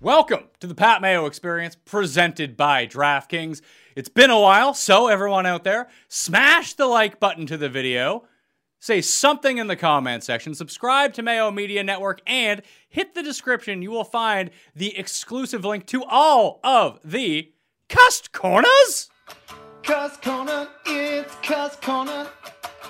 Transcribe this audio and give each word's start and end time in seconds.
Welcome 0.00 0.44
to 0.60 0.66
the 0.66 0.74
Pat 0.74 1.02
Mayo 1.02 1.26
Experience 1.26 1.76
presented 1.76 2.56
by 2.56 2.86
DraftKings. 2.86 3.60
It's 3.94 4.08
been 4.08 4.30
a 4.30 4.40
while, 4.40 4.72
so 4.72 5.08
everyone 5.08 5.46
out 5.46 5.64
there, 5.64 5.88
smash 6.08 6.74
the 6.74 6.86
like 6.86 7.20
button 7.20 7.46
to 7.46 7.56
the 7.56 7.68
video, 7.68 8.24
say 8.80 9.00
something 9.00 9.58
in 9.58 9.68
the 9.68 9.76
comment 9.76 10.24
section, 10.24 10.54
subscribe 10.54 11.12
to 11.14 11.22
Mayo 11.22 11.50
Media 11.50 11.84
Network, 11.84 12.20
and 12.26 12.62
hit 12.88 13.14
the 13.14 13.22
description. 13.22 13.82
You 13.82 13.90
will 13.90 14.04
find 14.04 14.50
the 14.74 14.98
exclusive 14.98 15.64
link 15.64 15.86
to 15.86 16.02
all 16.04 16.58
of 16.64 16.98
the 17.04 17.52
Cust 17.88 18.32
Corners. 18.32 19.10
Cuss 19.82 20.16
Corner, 20.16 20.68
it's 20.86 21.34
Cuss 21.36 21.76
Corner. 21.76 22.26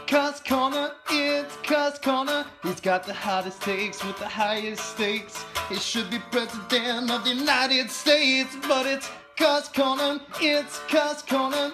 Cuss 0.06 0.40
Corner, 0.40 0.92
it's 1.10 1.56
Cuss 1.62 1.98
Corner. 1.98 2.44
He's 2.62 2.80
got 2.80 3.04
the 3.04 3.14
hottest 3.14 3.62
takes 3.62 4.04
with 4.04 4.18
the 4.18 4.26
highest 4.26 4.84
stakes. 4.84 5.44
He 5.68 5.76
should 5.76 6.10
be 6.10 6.18
president 6.30 7.10
of 7.10 7.24
the 7.24 7.34
United 7.34 7.90
States, 7.90 8.56
but 8.66 8.86
it's 8.86 9.08
Cuss 9.36 9.68
Corner, 9.68 10.20
it's 10.40 10.78
Cuss 10.88 11.22
Corner. 11.22 11.72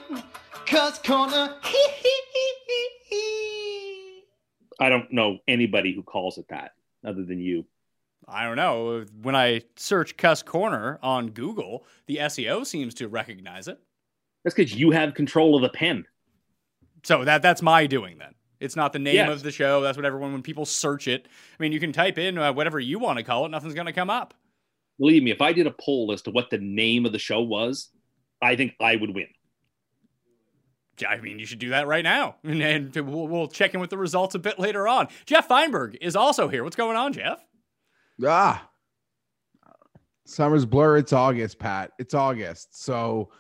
Cuss 0.66 0.99
Corner, 0.99 1.56
hee 1.65 1.88
hee 2.03 2.22
hee 2.32 2.53
hee 2.66 2.88
hee. 3.09 3.85
I 4.81 4.88
don't 4.88 5.12
know 5.12 5.38
anybody 5.48 5.94
who 5.94 6.03
calls 6.03 6.38
it 6.38 6.47
that 6.48 6.72
other 7.04 7.25
than 7.25 7.41
you. 7.41 7.64
I 8.28 8.44
don't 8.44 8.56
know. 8.56 9.04
When 9.22 9.37
I 9.37 9.62
search 9.76 10.16
Cuss 10.16 10.42
Corner 10.42 10.98
on 11.03 11.31
Google, 11.31 11.84
the 12.06 12.16
SEO 12.16 12.66
seems 12.66 12.94
to 12.94 13.09
recognize 13.09 13.69
it. 13.69 13.78
That's 14.44 14.54
because 14.54 14.75
you 14.75 14.91
have 14.91 15.14
control 15.14 15.56
of 15.56 15.62
the 15.62 15.69
pen. 15.69 16.04
So 17.04 17.25
that 17.25 17.42
that's 17.42 17.62
my 17.62 17.87
doing 17.87 18.19
then. 18.19 18.34
It's 18.59 18.75
not 18.75 18.92
the 18.92 18.98
name 18.98 19.14
Yes. 19.16 19.31
of 19.31 19.42
the 19.42 19.53
show. 19.53 19.81
That's 19.82 19.97
what 19.98 20.06
everyone 20.06 20.32
when 20.32 20.42
people 20.42 20.64
search 20.64 21.08
it. 21.08 21.28
I 21.58 21.62
mean, 21.62 21.72
you 21.72 21.81
can 21.81 21.93
type 21.93 22.19
in 22.19 22.38
uh, 22.38 22.53
whatever 22.53 22.81
you 22.81 22.98
want 22.98 23.19
to 23.19 23.22
call 23.22 23.44
it. 23.44 23.50
Nothing's 23.50 23.75
going 23.75 23.87
to 23.87 23.93
come 23.93 24.10
up. 24.10 24.34
Believe 24.98 25.22
me, 25.22 25.31
if 25.31 25.43
I 25.43 25.53
did 25.53 25.66
a 25.66 25.75
poll 25.78 26.10
as 26.12 26.22
to 26.22 26.31
what 26.31 26.48
the 26.50 26.58
name 26.58 27.04
of 27.04 27.12
the 27.12 27.19
show 27.19 27.43
was, 27.43 27.91
I 28.41 28.56
think 28.56 28.72
I 28.81 28.97
would 28.97 29.14
win. 29.14 29.26
I 31.08 31.20
mean, 31.20 31.38
you 31.38 31.46
should 31.46 31.58
do 31.58 31.70
that 31.70 31.86
right 31.86 32.04
now, 32.04 32.36
and, 32.44 32.62
and 32.62 32.94
we'll, 32.94 33.28
we'll 33.28 33.48
check 33.48 33.74
in 33.74 33.80
with 33.80 33.90
the 33.90 33.98
results 33.98 34.34
a 34.34 34.38
bit 34.38 34.58
later 34.58 34.86
on. 34.86 35.08
Jeff 35.24 35.48
Feinberg 35.48 35.96
is 36.00 36.16
also 36.16 36.48
here. 36.48 36.64
What's 36.64 36.76
going 36.76 36.96
on, 36.96 37.12
Jeff? 37.12 37.44
Ah, 38.24 38.68
summer's 40.24 40.64
blur. 40.64 40.98
It's 40.98 41.12
August, 41.12 41.58
Pat. 41.58 41.92
It's 41.98 42.14
August. 42.14 42.82
So 42.82 43.30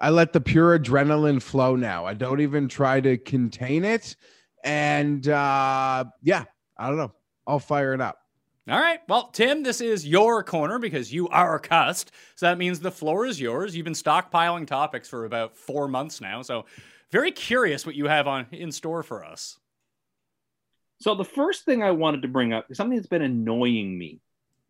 I 0.00 0.10
let 0.10 0.32
the 0.32 0.40
pure 0.40 0.78
adrenaline 0.78 1.42
flow 1.42 1.76
now. 1.76 2.04
I 2.06 2.14
don't 2.14 2.40
even 2.40 2.68
try 2.68 3.00
to 3.00 3.16
contain 3.18 3.84
it. 3.84 4.16
And 4.64 5.26
uh, 5.28 6.04
yeah, 6.22 6.44
I 6.76 6.88
don't 6.88 6.96
know. 6.96 7.12
I'll 7.46 7.58
fire 7.58 7.94
it 7.94 8.00
up. 8.00 8.18
All 8.68 8.78
right. 8.78 9.00
Well, 9.08 9.28
Tim, 9.28 9.62
this 9.62 9.80
is 9.80 10.06
your 10.06 10.42
corner 10.42 10.78
because 10.78 11.10
you 11.10 11.26
are 11.28 11.58
cussed. 11.58 12.12
So 12.34 12.46
that 12.46 12.58
means 12.58 12.80
the 12.80 12.90
floor 12.90 13.24
is 13.24 13.40
yours. 13.40 13.74
You've 13.74 13.84
been 13.84 13.94
stockpiling 13.94 14.66
topics 14.66 15.08
for 15.08 15.24
about 15.24 15.56
four 15.56 15.88
months 15.88 16.20
now. 16.20 16.42
So 16.42 16.66
very 17.10 17.32
curious 17.32 17.86
what 17.86 17.94
you 17.94 18.06
have 18.06 18.26
on 18.26 18.46
in 18.52 18.72
store 18.72 19.02
for 19.02 19.24
us. 19.24 19.58
So 21.00 21.14
the 21.14 21.24
first 21.24 21.64
thing 21.64 21.82
I 21.82 21.92
wanted 21.92 22.22
to 22.22 22.28
bring 22.28 22.52
up 22.52 22.66
is 22.70 22.76
something 22.76 22.96
that's 22.96 23.08
been 23.08 23.22
annoying 23.22 23.96
me, 23.96 24.20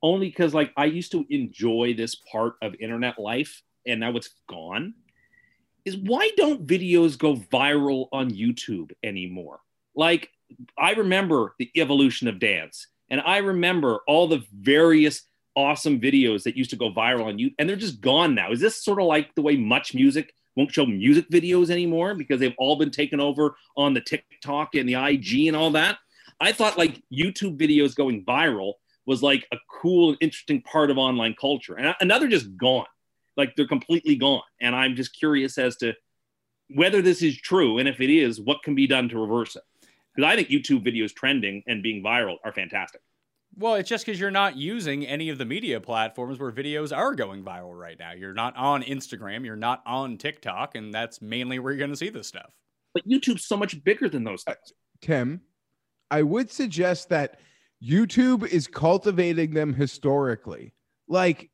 only 0.02 0.28
because 0.28 0.54
like 0.54 0.72
I 0.76 0.84
used 0.84 1.12
to 1.12 1.24
enjoy 1.30 1.94
this 1.96 2.14
part 2.14 2.54
of 2.62 2.74
internet 2.80 3.18
life, 3.18 3.62
and 3.86 4.00
now 4.00 4.14
it's 4.16 4.30
gone. 4.48 4.94
Is 5.84 5.96
why 5.96 6.30
don't 6.36 6.66
videos 6.66 7.18
go 7.18 7.34
viral 7.34 8.08
on 8.12 8.30
YouTube 8.30 8.90
anymore? 9.02 9.60
Like 9.96 10.30
I 10.76 10.92
remember 10.92 11.54
the 11.58 11.70
evolution 11.76 12.28
of 12.28 12.38
dance, 12.38 12.88
and 13.10 13.22
I 13.22 13.38
remember 13.38 14.00
all 14.06 14.28
the 14.28 14.44
various 14.52 15.22
awesome 15.56 15.98
videos 15.98 16.42
that 16.44 16.56
used 16.56 16.70
to 16.70 16.76
go 16.76 16.92
viral 16.92 17.24
on 17.24 17.38
YouTube, 17.38 17.54
and 17.58 17.68
they're 17.68 17.76
just 17.76 18.02
gone 18.02 18.34
now. 18.34 18.52
Is 18.52 18.60
this 18.60 18.84
sort 18.84 19.00
of 19.00 19.06
like 19.06 19.34
the 19.34 19.42
way 19.42 19.56
Much 19.56 19.94
Music 19.94 20.34
won't 20.58 20.72
show 20.72 20.84
music 20.84 21.30
videos 21.30 21.70
anymore 21.70 22.14
because 22.14 22.40
they've 22.40 22.54
all 22.58 22.76
been 22.76 22.90
taken 22.90 23.20
over 23.20 23.56
on 23.76 23.94
the 23.94 24.00
TikTok 24.00 24.74
and 24.74 24.88
the 24.88 24.94
IG 24.94 25.46
and 25.46 25.56
all 25.56 25.70
that? 25.70 25.98
I 26.40 26.52
thought 26.52 26.76
like 26.76 27.00
YouTube 27.12 27.56
videos 27.56 27.94
going 27.94 28.24
viral 28.24 28.74
was 29.06 29.22
like 29.22 29.46
a 29.52 29.56
cool 29.70 30.10
and 30.10 30.18
interesting 30.20 30.60
part 30.62 30.90
of 30.90 30.98
online 30.98 31.34
culture. 31.40 31.76
And 31.76 31.94
another 32.00 32.28
just 32.28 32.56
gone. 32.56 32.86
Like 33.36 33.54
they're 33.56 33.68
completely 33.68 34.16
gone. 34.16 34.42
And 34.60 34.74
I'm 34.74 34.96
just 34.96 35.16
curious 35.16 35.56
as 35.58 35.76
to 35.76 35.94
whether 36.74 37.00
this 37.00 37.22
is 37.22 37.40
true. 37.40 37.78
And 37.78 37.88
if 37.88 38.00
it 38.00 38.10
is, 38.10 38.40
what 38.40 38.62
can 38.62 38.74
be 38.74 38.86
done 38.86 39.08
to 39.10 39.18
reverse 39.18 39.56
it? 39.56 39.62
Because 40.14 40.28
I 40.28 40.36
think 40.36 40.48
YouTube 40.48 40.84
videos 40.84 41.14
trending 41.14 41.62
and 41.66 41.82
being 41.82 42.02
viral 42.02 42.36
are 42.44 42.52
fantastic. 42.52 43.00
Well, 43.58 43.74
it's 43.74 43.88
just 43.88 44.06
because 44.06 44.20
you're 44.20 44.30
not 44.30 44.56
using 44.56 45.04
any 45.04 45.30
of 45.30 45.38
the 45.38 45.44
media 45.44 45.80
platforms 45.80 46.38
where 46.38 46.52
videos 46.52 46.96
are 46.96 47.14
going 47.16 47.42
viral 47.42 47.76
right 47.76 47.98
now. 47.98 48.12
You're 48.12 48.32
not 48.32 48.56
on 48.56 48.84
Instagram, 48.84 49.44
you're 49.44 49.56
not 49.56 49.82
on 49.84 50.16
TikTok, 50.16 50.76
and 50.76 50.94
that's 50.94 51.20
mainly 51.20 51.58
where 51.58 51.72
you're 51.72 51.78
going 51.78 51.90
to 51.90 51.96
see 51.96 52.08
this 52.08 52.28
stuff. 52.28 52.54
But 52.94 53.02
YouTube's 53.08 53.46
so 53.46 53.56
much 53.56 53.82
bigger 53.82 54.08
than 54.08 54.22
those 54.22 54.44
uh, 54.46 54.52
things. 54.52 54.72
Tim, 55.02 55.40
I 56.08 56.22
would 56.22 56.52
suggest 56.52 57.08
that 57.08 57.40
YouTube 57.82 58.46
is 58.46 58.68
cultivating 58.68 59.50
them 59.54 59.74
historically. 59.74 60.72
Like 61.08 61.50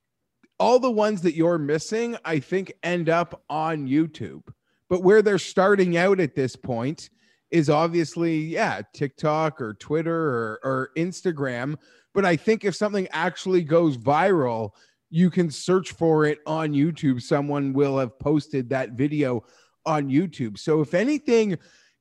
all 0.60 0.78
the 0.78 0.90
ones 0.90 1.22
that 1.22 1.34
you're 1.34 1.58
missing, 1.58 2.18
I 2.22 2.38
think 2.38 2.74
end 2.82 3.08
up 3.08 3.42
on 3.48 3.88
YouTube. 3.88 4.42
But 4.90 5.02
where 5.02 5.22
they're 5.22 5.38
starting 5.38 5.96
out 5.96 6.20
at 6.20 6.34
this 6.34 6.54
point 6.54 7.08
is 7.54 7.70
obviously, 7.70 8.36
yeah, 8.36 8.82
TikTok 8.94 9.60
or 9.60 9.74
Twitter 9.74 10.12
or, 10.12 10.60
or 10.64 10.90
Instagram. 10.96 11.76
But 12.12 12.24
I 12.24 12.34
think 12.34 12.64
if 12.64 12.74
something 12.74 13.06
actually 13.12 13.62
goes 13.62 13.96
viral, 13.96 14.70
you 15.08 15.30
can 15.30 15.52
search 15.52 15.92
for 15.92 16.24
it 16.26 16.40
on 16.48 16.72
YouTube. 16.72 17.22
Someone 17.22 17.72
will 17.72 17.96
have 17.96 18.18
posted 18.18 18.68
that 18.70 18.94
video 18.94 19.44
on 19.86 20.08
YouTube. 20.10 20.58
So 20.58 20.80
if 20.80 20.94
anything, 20.94 21.56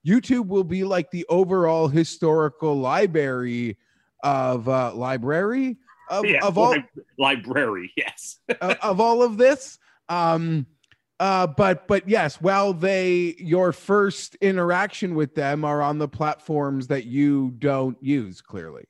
YouTube 0.08 0.48
will 0.48 0.64
be 0.64 0.84
like 0.84 1.12
the 1.12 1.24
overall 1.30 1.88
historical 1.88 2.76
library 2.80 3.78
of 4.24 4.68
uh 4.68 4.94
library 4.96 5.78
of, 6.10 6.26
Yeah, 6.26 6.40
of 6.44 6.58
all 6.58 6.72
li- 6.72 6.84
library, 7.20 7.92
yes. 7.98 8.40
of, 8.60 8.78
of 8.82 9.00
all 9.00 9.22
of 9.22 9.38
this. 9.38 9.78
Um, 10.10 10.66
uh, 11.24 11.48
but 11.48 11.88
but 11.88 12.10
yes, 12.10 12.42
while 12.42 12.74
they 12.74 13.34
your 13.38 13.72
first 13.72 14.36
interaction 14.42 15.16
with 15.16 15.36
them 15.36 15.64
are 15.64 15.82
on 15.82 15.98
the 15.98 16.08
platforms 16.10 16.88
that 16.88 17.06
you 17.06 17.52
don't 17.60 17.96
use, 18.04 18.42
clearly, 18.42 18.84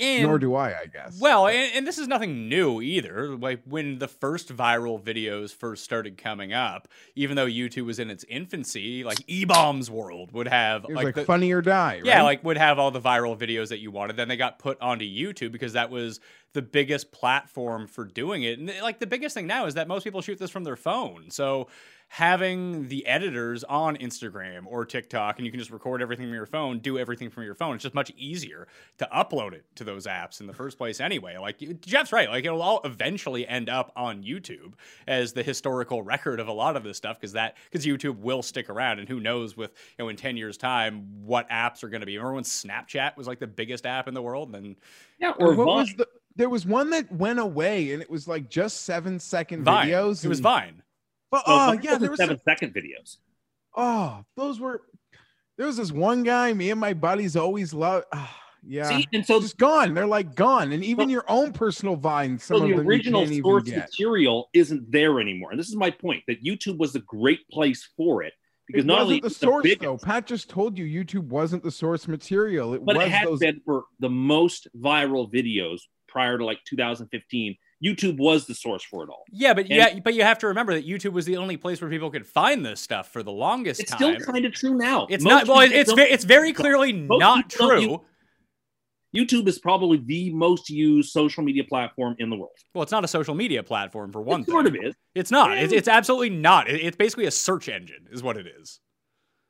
And- 0.00 0.22
nor 0.22 0.38
do 0.38 0.54
I. 0.54 0.70
I 0.80 0.86
guess. 0.86 1.18
Well, 1.20 1.46
and, 1.46 1.70
and 1.74 1.86
this 1.86 1.98
is 1.98 2.08
nothing 2.08 2.48
new 2.48 2.80
either. 2.80 3.36
Like 3.36 3.60
when 3.64 3.98
the 3.98 4.08
first 4.08 4.54
viral 4.54 5.00
videos 5.00 5.54
first 5.54 5.84
started 5.84 6.16
coming 6.16 6.52
up, 6.52 6.88
even 7.14 7.36
though 7.36 7.46
YouTube 7.46 7.86
was 7.86 7.98
in 7.98 8.10
its 8.10 8.24
infancy, 8.28 9.04
like 9.04 9.18
eBaum's 9.26 9.90
World 9.90 10.32
would 10.32 10.48
have 10.48 10.84
it 10.84 10.88
was 10.88 10.96
like, 10.96 11.04
like, 11.04 11.14
the, 11.14 11.24
funny 11.24 11.52
or 11.52 11.60
die. 11.60 12.00
yeah, 12.02 12.22
like 12.22 12.42
would 12.44 12.56
have 12.56 12.78
all 12.78 12.90
the 12.90 13.00
viral 13.00 13.38
videos 13.38 13.68
that 13.68 13.78
you 13.78 13.90
wanted. 13.90 14.16
Then 14.16 14.28
they 14.28 14.36
got 14.36 14.58
put 14.58 14.80
onto 14.80 15.04
YouTube 15.04 15.52
because 15.52 15.74
that 15.74 15.90
was 15.90 16.20
the 16.54 16.62
biggest 16.62 17.12
platform 17.12 17.86
for 17.86 18.04
doing 18.04 18.44
it. 18.44 18.58
And 18.58 18.72
like 18.80 19.00
the 19.00 19.06
biggest 19.06 19.34
thing 19.34 19.46
now 19.46 19.66
is 19.66 19.74
that 19.74 19.88
most 19.88 20.04
people 20.04 20.22
shoot 20.22 20.38
this 20.38 20.50
from 20.50 20.64
their 20.64 20.76
phone. 20.76 21.30
So 21.30 21.68
having 22.08 22.86
the 22.88 23.06
editors 23.06 23.64
on 23.64 23.96
Instagram 23.96 24.62
or 24.66 24.84
TikTok 24.84 25.38
and 25.38 25.46
you 25.46 25.50
can 25.50 25.58
just 25.58 25.70
record 25.72 26.00
everything 26.00 26.26
from 26.26 26.34
your 26.34 26.46
phone, 26.46 26.78
do 26.78 26.96
everything 26.98 27.28
from 27.28 27.42
your 27.42 27.54
phone. 27.54 27.74
It's 27.74 27.82
just 27.82 27.94
much 27.94 28.12
easier 28.16 28.68
to 28.98 29.08
upload 29.12 29.52
it 29.52 29.64
to 29.76 29.84
those 29.84 30.06
apps 30.06 30.40
in 30.40 30.46
the 30.46 30.52
first 30.52 30.78
place 30.78 31.00
anyway. 31.00 31.36
Like 31.38 31.58
Jeff's 31.80 32.12
right, 32.12 32.28
like 32.28 32.44
it'll 32.44 32.62
all 32.62 32.80
eventually 32.84 33.46
end 33.48 33.68
up 33.68 33.90
on 33.96 34.22
YouTube 34.22 34.74
as 35.08 35.32
the 35.32 35.42
historical 35.42 36.02
record 36.02 36.38
of 36.38 36.46
a 36.48 36.52
lot 36.52 36.76
of 36.76 36.84
this 36.84 36.96
stuff 36.96 37.18
because 37.20 37.32
that 37.32 37.56
because 37.70 37.84
YouTube 37.84 38.18
will 38.18 38.42
stick 38.42 38.70
around 38.70 39.00
and 39.00 39.08
who 39.08 39.18
knows 39.18 39.56
with 39.56 39.72
you 39.98 40.04
know 40.04 40.08
in 40.08 40.16
10 40.16 40.36
years 40.36 40.56
time 40.56 41.08
what 41.24 41.48
apps 41.50 41.82
are 41.82 41.88
going 41.88 42.00
to 42.00 42.06
be. 42.06 42.16
Remember 42.16 42.34
when 42.34 42.44
Snapchat 42.44 43.16
was 43.16 43.26
like 43.26 43.40
the 43.40 43.46
biggest 43.48 43.86
app 43.86 44.06
in 44.06 44.14
the 44.14 44.22
world 44.22 44.54
and 44.54 44.76
Yeah, 45.18 45.30
Or 45.38 45.48
or 45.48 45.54
what 45.56 45.64
Vine. 45.66 45.76
was 45.78 45.94
the? 45.96 46.08
There 46.36 46.48
was 46.48 46.66
one 46.66 46.90
that 46.90 47.12
went 47.12 47.38
away, 47.38 47.92
and 47.92 48.02
it 48.02 48.10
was 48.10 48.26
like 48.26 48.48
just 48.50 48.82
seven 48.82 49.20
second 49.20 49.62
Vine. 49.64 49.86
videos. 49.88 50.24
It 50.24 50.28
was 50.28 50.38
and- 50.38 50.42
Vine. 50.42 50.82
But, 51.34 51.42
oh 51.48 51.66
Vine 51.66 51.80
yeah, 51.82 51.98
there 51.98 52.10
was 52.10 52.18
seven 52.20 52.38
second 52.44 52.74
videos. 52.74 53.16
Oh, 53.76 54.24
those 54.36 54.60
were. 54.60 54.82
There 55.58 55.66
was 55.66 55.76
this 55.76 55.90
one 55.90 56.22
guy. 56.22 56.52
Me 56.52 56.70
and 56.70 56.80
my 56.80 56.94
buddies 56.94 57.34
always 57.34 57.74
loved. 57.74 58.06
ah, 58.12 58.40
yeah, 58.66 58.88
See, 58.88 59.06
and 59.12 59.26
so 59.26 59.40
just 59.40 59.58
gone. 59.58 59.94
They're 59.94 60.06
like 60.06 60.36
gone, 60.36 60.70
and 60.72 60.84
even 60.84 61.06
Well- 61.06 61.10
your 61.10 61.24
own 61.28 61.52
personal 61.52 61.96
vines. 61.96 62.44
Some 62.44 62.58
so 62.58 62.62
of 62.64 62.68
the 62.70 62.76
original 62.76 63.22
you 63.22 63.26
can't 63.26 63.32
even 63.38 63.44
source 63.44 63.68
material 63.68 64.48
isn't 64.54 64.90
there 64.92 65.20
anymore. 65.20 65.50
And 65.50 65.58
this 65.58 65.68
is 65.68 65.76
my 65.76 65.90
point 65.90 66.22
that 66.28 66.42
YouTube 66.44 66.78
was 66.78 66.94
a 66.94 67.00
great 67.00 67.48
place 67.48 67.88
for 67.96 68.22
it 68.22 68.32
because 68.68 68.84
it 68.84 68.86
not 68.86 69.00
only 69.02 69.18
the 69.20 69.28
source 69.28 69.64
biggest, 69.64 69.80
though. 69.82 69.98
Pat 69.98 70.26
just 70.26 70.48
told 70.48 70.78
you 70.78 70.84
YouTube 70.86 71.24
wasn't 71.26 71.62
the 71.64 71.70
source 71.72 72.06
material. 72.06 72.74
It 72.74 72.84
but 72.84 72.96
was 72.96 73.06
it 73.06 73.10
had 73.10 73.26
those. 73.26 73.40
been 73.40 73.60
for 73.64 73.84
the 73.98 74.08
most 74.08 74.68
viral 74.80 75.30
videos 75.32 75.80
prior 76.08 76.38
to 76.38 76.44
like 76.44 76.60
2015. 76.64 77.56
YouTube 77.84 78.16
was 78.18 78.46
the 78.46 78.54
source 78.54 78.82
for 78.82 79.02
it 79.04 79.10
all. 79.10 79.24
Yeah, 79.30 79.52
but 79.54 79.66
And- 79.66 79.74
yeah, 79.74 79.98
but 80.02 80.14
you 80.14 80.22
have 80.22 80.38
to 80.38 80.46
remember 80.46 80.72
that 80.74 80.86
YouTube 80.86 81.12
was 81.12 81.26
the 81.26 81.36
only 81.36 81.56
place 81.56 81.80
where 81.80 81.90
people 81.90 82.10
could 82.10 82.26
find 82.26 82.64
this 82.64 82.80
stuff 82.80 83.12
for 83.12 83.22
the 83.22 83.32
longest 83.32 83.80
It's 83.80 83.90
time. 83.90 84.14
It's 84.14 84.22
still 84.24 84.32
kind 84.32 84.44
of 84.46 84.52
true 84.52 84.74
now. 84.76 85.06
it's 85.10 85.22
Most 85.24 85.46
not 85.46 85.48
well. 85.48 85.60
It's 85.70 85.92
ve- 85.92 86.02
it's 86.02 86.24
very 86.24 86.52
clearly 86.60 86.92
not 86.92 87.50
true. 87.50 88.02
YouTube 89.16 89.46
is 89.46 89.60
probably 89.60 89.98
the 89.98 90.30
most 90.30 90.68
used 90.68 91.12
social 91.12 91.44
media 91.44 91.62
platform 91.62 92.16
in 92.18 92.30
the 92.30 92.36
world. 92.36 92.56
Well, 92.74 92.82
it's 92.82 92.90
not 92.90 93.04
a 93.04 93.08
social 93.08 93.34
media 93.34 93.62
platform 93.62 94.10
for 94.10 94.20
one 94.20 94.40
it 94.40 94.44
thing. 94.46 94.52
sort 94.52 94.66
of 94.66 94.74
is. 94.74 94.94
It's 95.14 95.30
not. 95.30 95.50
Yeah. 95.50 95.62
It's, 95.62 95.72
it's 95.72 95.86
absolutely 95.88 96.30
not. 96.30 96.68
It's 96.68 96.96
basically 96.96 97.26
a 97.26 97.30
search 97.30 97.68
engine, 97.68 98.08
is 98.10 98.24
what 98.24 98.36
it 98.36 98.46
is. 98.60 98.80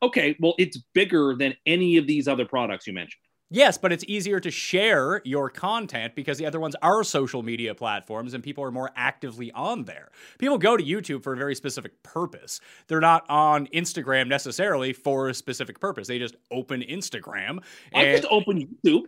Okay, 0.03 0.37
well, 0.39 0.55
it's 0.59 0.77
bigger 0.93 1.35
than 1.39 1.55
any 1.65 1.97
of 1.97 2.07
these 2.07 2.29
other 2.29 2.45
products 2.45 2.87
you 2.87 2.93
mentioned. 2.93 3.23
Yes, 3.51 3.79
but 3.79 3.93
it's 3.93 4.05
easier 4.09 4.41
to 4.41 4.51
share 4.51 5.21
your 5.25 5.49
content 5.51 6.15
because 6.15 6.39
the 6.39 6.47
other 6.47 6.59
ones 6.59 6.75
are 6.83 7.05
social 7.05 7.43
media 7.43 7.75
platforms 7.75 8.35
and 8.35 8.43
people 8.43 8.65
are 8.65 8.73
more 8.73 8.91
actively 8.97 9.53
on 9.53 9.85
there. 9.85 10.11
People 10.39 10.59
go 10.59 10.77
to 10.77 10.83
YouTube 10.83 11.23
for 11.23 11.35
a 11.35 11.37
very 11.37 11.55
specific 11.55 12.03
purpose. 12.03 12.61
They're 12.89 13.01
not 13.01 13.25
on 13.29 13.67
Instagram 13.69 14.29
necessarily 14.29 14.93
for 14.93 15.29
a 15.29 15.35
specific 15.35 15.79
purpose. 15.79 16.09
They 16.09 16.19
just 16.19 16.37
open 16.51 16.81
Instagram 16.81 17.63
I 17.95 18.03
and 18.03 18.23
just 18.23 18.33
open 18.33 18.67
YouTube. 18.85 19.03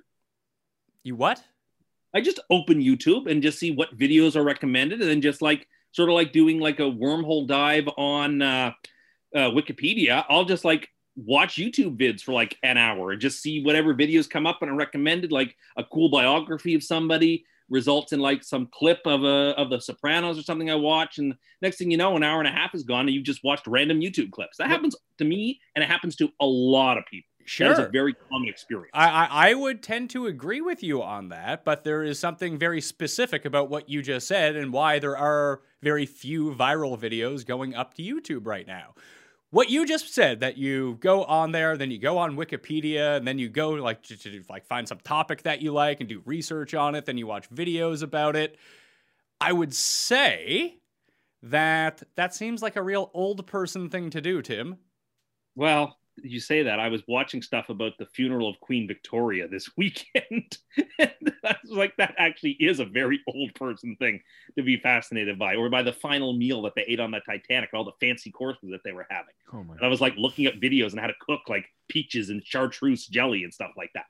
you 1.03 1.17
what? 1.17 1.43
I 2.15 2.21
just 2.21 2.41
open 2.51 2.81
YouTube 2.81 3.31
and 3.31 3.43
just 3.43 3.59
see 3.59 3.73
what 3.73 3.97
videos 3.97 4.37
are 4.37 4.45
recommended, 4.45 5.01
and 5.01 5.11
then 5.11 5.21
just 5.21 5.43
like 5.43 5.67
sort 5.93 6.09
of 6.09 6.15
like 6.15 6.33
doing 6.33 6.61
like 6.61 6.79
a 6.79 6.85
wormhole 6.85 7.47
dive 7.47 7.89
on 7.97 8.41
uh, 8.43 8.73
uh, 9.35 9.51
Wikipedia. 9.51 10.25
I'll 10.29 10.45
just 10.45 10.65
like 10.65 10.89
watch 11.17 11.57
YouTube 11.57 11.99
vids 11.99 12.21
for 12.23 12.33
like 12.33 12.57
an 12.63 12.77
hour 12.77 13.13
and 13.13 13.21
just 13.21 13.41
see 13.41 13.63
whatever 13.63 13.95
videos 13.95 14.29
come 14.29 14.47
up 14.47 14.59
and 14.63 14.71
are 14.71 14.77
recommended, 14.77 15.33
like 15.33 15.57
a 15.77 15.85
cool 15.85 16.11
biography 16.11 16.75
of 16.75 16.83
somebody 16.83 17.45
results 17.69 18.13
in 18.13 18.21
like 18.21 18.45
some 18.45 18.69
clip 18.73 19.01
of 19.07 19.25
a 19.25 19.55
of 19.57 19.71
the 19.71 19.81
Sopranos 19.81 20.39
or 20.39 20.43
something 20.43 20.71
I 20.71 20.77
watch, 20.77 21.19
and 21.19 21.35
next 21.63 21.79
thing 21.79 21.91
you 21.91 21.97
know, 21.97 22.17
an 22.17 22.23
hour 22.23 22.39
and 22.39 22.49
a 22.49 22.53
half 22.53 22.75
is 22.75 22.85
gone, 22.85 23.07
and 23.07 23.11
you've 23.11 23.25
just 23.25 23.43
watched 23.43 23.67
random 23.67 24.01
YouTube 24.01 24.31
clips. 24.31 24.59
That 24.59 24.69
happens 24.69 24.95
to 25.19 25.25
me, 25.25 25.61
and 25.75 25.83
it 25.83 25.91
happens 25.91 26.17
to 26.17 26.29
a 26.41 26.47
lot 26.47 26.99
of 26.99 27.05
people. 27.07 27.29
That 27.59 27.71
is 27.71 27.77
Sure. 27.77 27.87
a 27.87 27.91
very 27.91 28.13
common 28.29 28.49
experience. 28.49 28.91
I, 28.93 29.09
I, 29.09 29.51
I 29.51 29.55
would 29.55 29.81
tend 29.81 30.11
to 30.11 30.27
agree 30.27 30.61
with 30.61 30.83
you 30.83 31.01
on 31.01 31.29
that, 31.29 31.65
but 31.65 31.85
there 31.85 32.03
is 32.03 32.19
something 32.19 32.59
very 32.59 32.81
specific 32.81 33.45
about 33.45 33.71
what 33.71 33.89
you 33.89 34.03
just 34.03 34.27
said 34.27 34.57
and 34.57 34.73
why 34.73 34.99
there 34.99 35.17
are 35.17 35.61
very 35.81 36.07
few 36.07 36.53
viral 36.53 36.99
videos 36.99 37.47
going 37.47 37.73
up 37.73 37.95
to 37.95 38.03
YouTube 38.03 38.47
right 38.47 38.67
now. 38.67 38.95
What 39.51 39.71
you 39.71 39.87
just 39.87 40.13
said 40.13 40.41
that 40.41 40.59
you 40.59 40.99
go 41.01 41.25
on 41.25 41.53
there, 41.53 41.77
then 41.77 41.91
you 41.91 41.99
go 41.99 42.19
on 42.19 42.37
Wikipedia, 42.37 43.17
and 43.17 43.27
then 43.27 43.39
you 43.39 43.49
go 43.49 43.71
like 43.71 44.03
to, 44.05 44.17
to 44.17 44.43
like 44.49 44.67
find 44.67 44.87
some 44.87 44.99
topic 44.99 45.43
that 45.43 45.63
you 45.63 45.73
like 45.73 46.01
and 46.01 46.09
do 46.09 46.23
research 46.25 46.75
on 46.75 46.95
it, 46.95 47.07
then 47.07 47.17
you 47.17 47.27
watch 47.27 47.49
videos 47.51 48.03
about 48.03 48.35
it. 48.37 48.59
I 49.41 49.53
would 49.53 49.75
say 49.75 50.79
that 51.43 52.03
that 52.17 52.35
seems 52.35 52.61
like 52.63 52.77
a 52.77 52.83
real 52.83 53.11
old 53.15 53.47
person 53.47 53.89
thing 53.89 54.11
to 54.11 54.21
do, 54.21 54.43
Tim. 54.43 54.79
Well, 55.55 55.97
you 56.23 56.41
say 56.41 56.63
that. 56.63 56.81
I 56.81 56.89
was 56.89 57.03
watching 57.07 57.43
stuff 57.43 57.69
about 57.69 57.93
the 57.99 58.07
funeral 58.07 58.49
of 58.49 58.59
Queen 58.61 58.87
Victoria 58.87 59.49
this 59.49 59.71
weekend. 59.77 60.59
and 60.99 61.35
I 61.45 61.57
was 61.63 61.73
like, 61.73 61.97
that 61.97 62.15
actually 62.19 62.53
is 62.53 62.81
a 62.81 62.85
very 62.85 63.21
old 63.29 63.55
person 63.55 63.97
thing 63.97 64.21
to 64.57 64.63
be 64.63 64.77
fascinated 64.79 65.39
by, 65.39 65.57
or 65.57 65.69
by 65.71 65.83
the 65.83 65.93
final 65.93 66.33
meal 66.33 66.63
that 66.63 66.75
they 66.75 66.83
ate 66.83 67.01
on 67.01 67.11
the 67.11 67.21
Titanic, 67.21 67.71
all 67.75 67.85
the 67.85 67.93
fancy 68.01 68.31
courses 68.31 68.71
that 68.71 68.81
they 68.85 68.93
were 68.93 69.07
having. 69.11 69.35
oh 69.53 69.63
my 69.63 69.75
And 69.75 69.85
I 69.85 69.89
was 69.89 70.01
like 70.01 70.15
looking 70.17 70.47
up 70.47 70.55
videos 70.55 70.93
on 70.93 70.99
how 70.99 71.07
to 71.07 71.15
cook 71.21 71.43
like 71.49 71.67
peaches 71.89 72.31
and 72.31 72.43
chartreuse 72.45 73.07
jelly 73.07 73.45
and 73.45 73.53
stuff 73.53 73.73
like 73.77 73.91
that. 73.95 74.07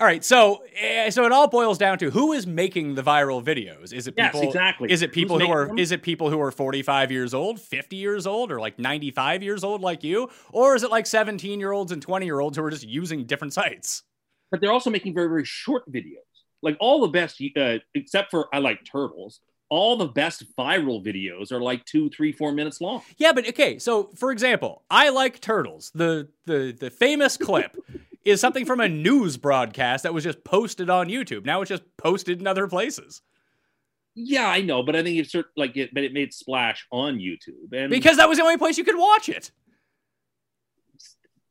All 0.00 0.06
right, 0.06 0.24
so 0.24 0.62
eh, 0.76 1.10
so 1.10 1.24
it 1.24 1.32
all 1.32 1.48
boils 1.48 1.76
down 1.76 1.98
to 1.98 2.10
who 2.10 2.32
is 2.32 2.46
making 2.46 2.94
the 2.94 3.02
viral 3.02 3.42
videos. 3.42 3.92
Is 3.92 4.06
it 4.06 4.16
people? 4.16 4.40
Yes, 4.40 4.48
exactly. 4.48 4.92
Is 4.92 5.02
it 5.02 5.12
people 5.12 5.38
Who's 5.38 5.48
who 5.48 5.52
are? 5.52 5.66
them? 5.66 5.78
Is 5.78 5.92
it 5.92 6.02
people 6.02 6.30
who 6.30 6.40
are 6.40 6.50
forty-five 6.52 7.10
years 7.10 7.34
old, 7.34 7.60
fifty 7.60 7.96
years 7.96 8.26
old, 8.26 8.52
or 8.52 8.60
like 8.60 8.78
ninety-five 8.78 9.42
years 9.42 9.64
old, 9.64 9.80
like 9.80 10.04
you, 10.04 10.30
or 10.52 10.76
is 10.76 10.82
it 10.82 10.90
like 10.90 11.06
seventeen-year-olds 11.06 11.90
and 11.90 12.00
twenty-year-olds 12.00 12.56
who 12.56 12.64
are 12.64 12.70
just 12.70 12.86
using 12.86 13.24
different 13.24 13.54
sites? 13.54 14.04
But 14.50 14.60
they're 14.60 14.72
also 14.72 14.90
making 14.90 15.14
very, 15.14 15.28
very 15.28 15.44
short 15.44 15.90
videos. 15.90 16.22
Like 16.62 16.76
all 16.80 17.00
the 17.00 17.08
best, 17.08 17.42
uh, 17.56 17.78
except 17.94 18.30
for 18.30 18.48
I 18.52 18.58
like 18.58 18.84
turtles. 18.84 19.40
All 19.70 19.98
the 19.98 20.06
best 20.06 20.44
viral 20.56 21.04
videos 21.04 21.52
are 21.52 21.60
like 21.60 21.84
two, 21.84 22.08
three, 22.08 22.32
four 22.32 22.52
minutes 22.52 22.80
long. 22.80 23.02
Yeah, 23.18 23.32
but 23.32 23.46
okay. 23.48 23.78
So, 23.78 24.10
for 24.14 24.32
example, 24.32 24.82
I 24.90 25.10
like 25.10 25.40
turtles. 25.40 25.90
The 25.94 26.28
the 26.46 26.74
the 26.78 26.88
famous 26.88 27.36
clip 27.36 27.76
is 28.24 28.40
something 28.40 28.64
from 28.66 28.80
a 28.80 28.88
news 28.88 29.36
broadcast 29.36 30.02
that 30.02 30.12
was 30.14 30.24
just 30.24 30.44
posted 30.44 30.90
on 30.90 31.08
YouTube. 31.08 31.44
Now 31.44 31.60
it's 31.62 31.68
just 31.68 31.84
posted 31.96 32.40
in 32.40 32.46
other 32.46 32.66
places 32.66 33.22
Yeah, 34.14 34.48
I 34.48 34.60
know, 34.60 34.82
but 34.82 34.96
I 34.96 35.02
think 35.02 35.18
it's 35.18 35.32
sort 35.32 35.46
like 35.56 35.76
it, 35.76 35.90
but 35.94 36.02
it 36.04 36.12
made 36.12 36.32
splash 36.34 36.86
on 36.90 37.18
YouTube 37.18 37.72
and 37.72 37.90
because 37.90 38.16
that 38.18 38.28
was 38.28 38.38
the 38.38 38.44
only 38.44 38.56
place 38.58 38.76
you 38.78 38.84
could 38.84 38.98
watch 38.98 39.28
it. 39.28 39.50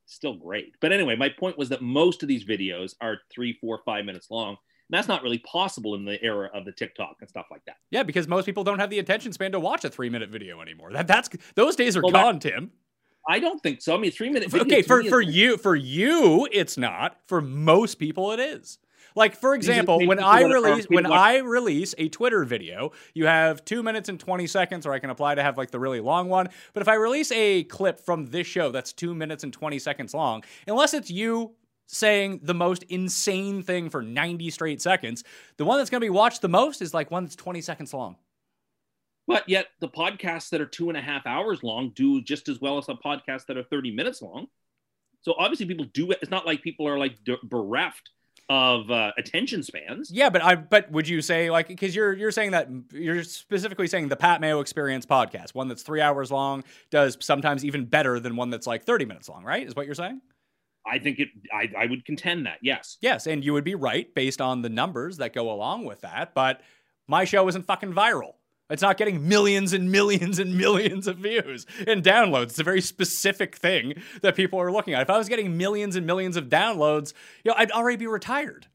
still 0.05 0.35
great. 0.35 0.73
But 0.81 0.91
anyway, 0.91 1.15
my 1.15 1.29
point 1.29 1.57
was 1.57 1.69
that 1.69 1.81
most 1.81 2.23
of 2.23 2.29
these 2.29 2.43
videos 2.45 2.93
are 3.01 3.17
three, 3.31 3.53
four, 3.61 3.81
five 3.85 4.05
minutes 4.05 4.29
long. 4.31 4.49
And 4.89 4.97
that's 4.97 5.07
not 5.07 5.21
really 5.21 5.39
possible 5.39 5.95
in 5.95 6.05
the 6.05 6.21
era 6.23 6.49
of 6.53 6.63
the 6.65 6.71
TikTok 6.71 7.17
and 7.19 7.29
stuff 7.29 7.45
like 7.51 7.61
that. 7.65 7.75
Yeah, 7.91 8.03
because 8.03 8.27
most 8.27 8.45
people 8.45 8.63
don't 8.63 8.79
have 8.79 8.89
the 8.89 8.99
attention 8.99 9.33
span 9.33 9.51
to 9.51 9.59
watch 9.59 9.83
a 9.83 9.89
three-minute 9.89 10.29
video 10.29 10.61
anymore. 10.61 10.93
That 10.93 11.07
that's 11.07 11.29
those 11.55 11.75
days 11.75 11.97
are 11.97 12.01
Well, 12.01 12.11
that- 12.13 12.23
gone, 12.23 12.39
Tim. 12.39 12.71
I 13.27 13.39
don't 13.39 13.61
think 13.61 13.81
so. 13.81 13.93
I 13.95 13.97
mean, 13.97 14.11
three 14.11 14.29
minute. 14.29 14.53
okay 14.53 14.81
for 14.81 15.03
for 15.03 15.21
you 15.21 15.57
for 15.57 15.75
you 15.75 16.47
it's 16.51 16.77
not 16.77 17.17
for 17.25 17.41
most 17.41 17.95
people 17.95 18.31
it 18.31 18.39
is 18.39 18.79
like 19.15 19.35
for 19.35 19.53
example 19.55 19.99
when 20.05 20.19
i 20.19 20.41
release 20.41 20.85
when 20.89 21.05
i 21.05 21.37
release 21.37 21.93
a 21.97 22.07
twitter 22.09 22.43
video 22.45 22.91
you 23.13 23.25
have 23.25 23.63
two 23.65 23.81
minutes 23.83 24.09
and 24.09 24.19
20 24.19 24.47
seconds 24.47 24.85
or 24.85 24.93
i 24.93 24.99
can 24.99 25.09
apply 25.09 25.35
to 25.35 25.43
have 25.43 25.57
like 25.57 25.71
the 25.71 25.79
really 25.79 25.99
long 25.99 26.29
one 26.29 26.47
but 26.73 26.81
if 26.81 26.87
i 26.87 26.93
release 26.93 27.31
a 27.31 27.63
clip 27.65 27.99
from 27.99 28.27
this 28.27 28.47
show 28.47 28.71
that's 28.71 28.93
two 28.93 29.13
minutes 29.15 29.43
and 29.43 29.51
20 29.51 29.79
seconds 29.79 30.13
long 30.13 30.43
unless 30.67 30.93
it's 30.93 31.09
you 31.09 31.51
saying 31.87 32.39
the 32.43 32.53
most 32.53 32.83
insane 32.83 33.63
thing 33.63 33.89
for 33.89 34.01
90 34.01 34.49
straight 34.51 34.81
seconds 34.81 35.23
the 35.57 35.65
one 35.65 35.77
that's 35.77 35.89
going 35.89 36.01
to 36.01 36.05
be 36.05 36.09
watched 36.09 36.41
the 36.41 36.49
most 36.49 36.81
is 36.81 36.93
like 36.93 37.09
one 37.09 37.23
that's 37.23 37.35
20 37.35 37.61
seconds 37.61 37.93
long 37.93 38.15
But 39.27 39.47
yet, 39.49 39.67
the 39.81 39.89
podcasts 39.89 40.49
that 40.49 40.61
are 40.61 40.65
two 40.65 40.89
and 40.89 40.97
a 40.97 41.01
half 41.01 41.27
hours 41.27 41.61
long 41.61 41.91
do 41.93 42.21
just 42.21 42.47
as 42.47 42.61
well 42.61 42.77
as 42.77 42.85
the 42.85 42.95
podcasts 42.95 43.45
that 43.47 43.57
are 43.57 43.63
thirty 43.63 43.91
minutes 43.91 44.21
long. 44.21 44.47
So 45.21 45.35
obviously, 45.37 45.65
people 45.65 45.85
do 45.93 46.11
it. 46.11 46.19
It's 46.21 46.31
not 46.31 46.45
like 46.45 46.61
people 46.61 46.87
are 46.87 46.97
like 46.97 47.17
bereft 47.43 48.09
of 48.49 48.89
uh, 48.89 49.11
attention 49.17 49.61
spans. 49.63 50.09
Yeah, 50.09 50.29
but 50.29 50.43
I 50.43 50.55
but 50.55 50.89
would 50.91 51.07
you 51.07 51.21
say 51.21 51.49
like 51.49 51.67
because 51.67 51.95
you're 51.95 52.13
you're 52.13 52.31
saying 52.31 52.51
that 52.51 52.69
you're 52.93 53.23
specifically 53.23 53.87
saying 53.87 54.07
the 54.07 54.15
Pat 54.15 54.39
Mayo 54.39 54.61
Experience 54.61 55.05
podcast, 55.05 55.53
one 55.53 55.67
that's 55.67 55.83
three 55.83 55.99
hours 56.01 56.31
long, 56.31 56.63
does 56.89 57.17
sometimes 57.19 57.65
even 57.65 57.85
better 57.85 58.19
than 58.19 58.35
one 58.35 58.49
that's 58.49 58.67
like 58.67 58.85
thirty 58.85 59.05
minutes 59.05 59.27
long, 59.27 59.43
right? 59.43 59.67
Is 59.67 59.75
what 59.75 59.85
you're 59.85 59.95
saying? 59.95 60.21
I 60.85 60.99
think 60.99 61.19
it. 61.19 61.27
I, 61.53 61.69
I 61.77 61.85
would 61.87 62.05
contend 62.05 62.45
that. 62.45 62.59
Yes. 62.61 62.97
Yes, 63.01 63.27
and 63.27 63.43
you 63.43 63.51
would 63.51 63.65
be 63.65 63.75
right 63.75 64.13
based 64.15 64.39
on 64.39 64.61
the 64.61 64.69
numbers 64.69 65.17
that 65.17 65.33
go 65.33 65.51
along 65.51 65.83
with 65.83 66.01
that. 66.01 66.33
But 66.33 66.61
my 67.07 67.25
show 67.25 67.45
isn't 67.49 67.65
fucking 67.65 67.93
viral. 67.93 68.35
It's 68.69 68.81
not 68.81 68.97
getting 68.97 69.27
millions 69.27 69.71
and 69.73 69.91
millions 69.91 70.39
and 70.39 70.57
millions 70.57 71.07
of 71.07 71.17
views 71.17 71.65
and 71.87 72.03
downloads. 72.03 72.43
It's 72.43 72.59
a 72.59 72.63
very 72.63 72.81
specific 72.81 73.55
thing 73.55 73.93
that 74.21 74.35
people 74.35 74.59
are 74.59 74.71
looking 74.71 74.93
at. 74.93 75.01
If 75.01 75.09
I 75.09 75.17
was 75.17 75.29
getting 75.29 75.57
millions 75.57 75.95
and 75.95 76.05
millions 76.05 76.35
of 76.35 76.45
downloads, 76.49 77.13
you 77.45 77.51
know, 77.51 77.55
I'd 77.57 77.71
already 77.71 77.97
be 77.97 78.07
retired. 78.07 78.67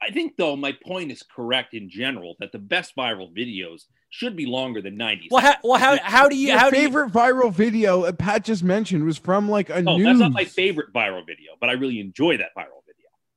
I 0.00 0.10
think 0.10 0.36
though 0.36 0.56
my 0.56 0.72
point 0.84 1.12
is 1.12 1.22
correct 1.22 1.74
in 1.74 1.88
general 1.88 2.34
that 2.40 2.50
the 2.52 2.58
best 2.58 2.94
viral 2.96 3.32
videos 3.36 3.82
should 4.10 4.36
be 4.36 4.46
longer 4.46 4.82
than 4.82 4.96
90 4.96 5.28
Well, 5.30 5.40
how, 5.40 5.54
well, 5.62 5.78
how, 5.78 5.96
how 6.02 6.28
do 6.28 6.36
you 6.36 6.48
Your 6.48 6.58
how 6.58 6.70
do 6.70 6.76
you, 6.76 6.82
favorite 6.88 7.12
viral 7.12 7.52
video 7.52 8.02
uh, 8.02 8.12
Pat 8.12 8.44
just 8.44 8.62
mentioned 8.64 9.04
was 9.04 9.16
from 9.16 9.48
like 9.48 9.70
a 9.70 9.76
Oh, 9.86 9.96
news. 9.96 10.04
that's 10.04 10.18
not 10.18 10.32
my 10.32 10.44
favorite 10.44 10.92
viral 10.92 11.24
video, 11.24 11.52
but 11.60 11.70
I 11.70 11.74
really 11.74 12.00
enjoy 12.00 12.36
that 12.36 12.50
viral 12.56 12.81
video. 12.81 12.81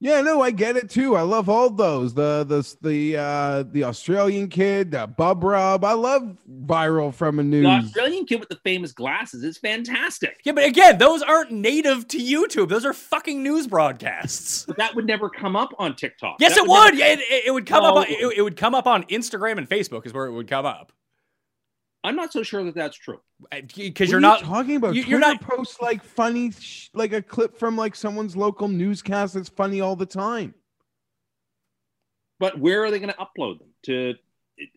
Yeah, 0.01 0.19
no, 0.21 0.41
I 0.41 0.51
get 0.51 0.75
it 0.75 0.89
too. 0.89 1.15
I 1.15 1.21
love 1.21 1.47
all 1.47 1.69
those. 1.69 2.13
The 2.13 2.43
the 2.43 2.75
the 2.87 3.17
uh 3.17 3.63
the 3.63 3.85
Australian 3.85 4.49
kid, 4.49 4.91
the 4.91 5.07
Bubb 5.07 5.41
Rubb. 5.43 5.85
I 5.85 5.93
love 5.93 6.35
viral 6.65 7.13
from 7.13 7.39
a 7.39 7.43
news. 7.43 7.63
The 7.63 7.69
Australian 7.69 8.25
kid 8.25 8.41
with 8.41 8.49
the 8.49 8.57
famous 8.57 8.91
glasses 8.91 9.43
is 9.43 9.57
fantastic. 9.57 10.41
Yeah, 10.43 10.51
but 10.51 10.65
again, 10.65 10.97
those 10.97 11.21
aren't 11.23 11.51
native 11.51 12.07
to 12.09 12.17
YouTube. 12.17 12.67
Those 12.67 12.85
are 12.85 12.93
fucking 12.93 13.41
news 13.41 13.67
broadcasts. 13.67 14.65
But 14.75 14.77
that 14.77 14.95
would 14.95 15.05
never 15.07 15.29
come 15.29 15.55
up 15.55 15.69
on 15.79 15.95
TikTok. 15.95 16.37
Yes, 16.39 16.55
That 16.55 16.63
it 16.65 16.69
would. 16.69 16.75
never- 16.93 16.95
Yeah, 16.97 17.13
it, 17.13 17.19
it- 17.19 17.43
it 17.47 17.51
would 17.51 17.65
come 17.65 17.83
up. 17.85 17.95
On, 17.95 18.05
it, 18.07 18.37
it 18.37 18.41
would 18.41 18.57
come 18.57 18.75
up 18.75 18.87
on 18.87 19.03
Instagram 19.05 19.57
and 19.57 19.69
Facebook 19.69 20.05
is 20.05 20.13
where 20.13 20.25
it 20.25 20.33
would 20.33 20.49
come 20.49 20.65
up. 20.65 20.91
I'm 22.05 22.15
not 22.15 22.31
so 22.31 22.43
sure 22.43 22.63
that 22.63 22.75
that's 22.75 22.95
true. 22.97 23.19
Because 23.75 24.09
you're 24.11 24.19
not 24.19 24.41
you 24.41 24.45
talking 24.47 24.75
about. 24.77 24.95
you- 24.95 25.01
Twitter 25.03 25.09
you're 25.11 25.19
not- 25.19 25.41
post 25.41 25.81
like 25.81 26.03
funny, 26.03 26.51
sh- 26.51 26.89
like 26.93 27.11
a 27.13 27.21
clip 27.21 27.57
from 27.57 27.75
like 27.75 27.95
someone's 27.95 28.35
local 28.37 28.67
newscast 28.67 29.33
that's 29.33 29.49
funny 29.49 29.81
all 29.81 29.95
the 29.95 30.05
time. 30.05 30.53
But 32.39 32.59
where 32.59 32.83
are 32.83 32.91
they 32.91 32.99
going 32.99 33.13
to 33.13 33.17
upload 33.17 33.59
them 33.59 33.69
to? 33.83 34.15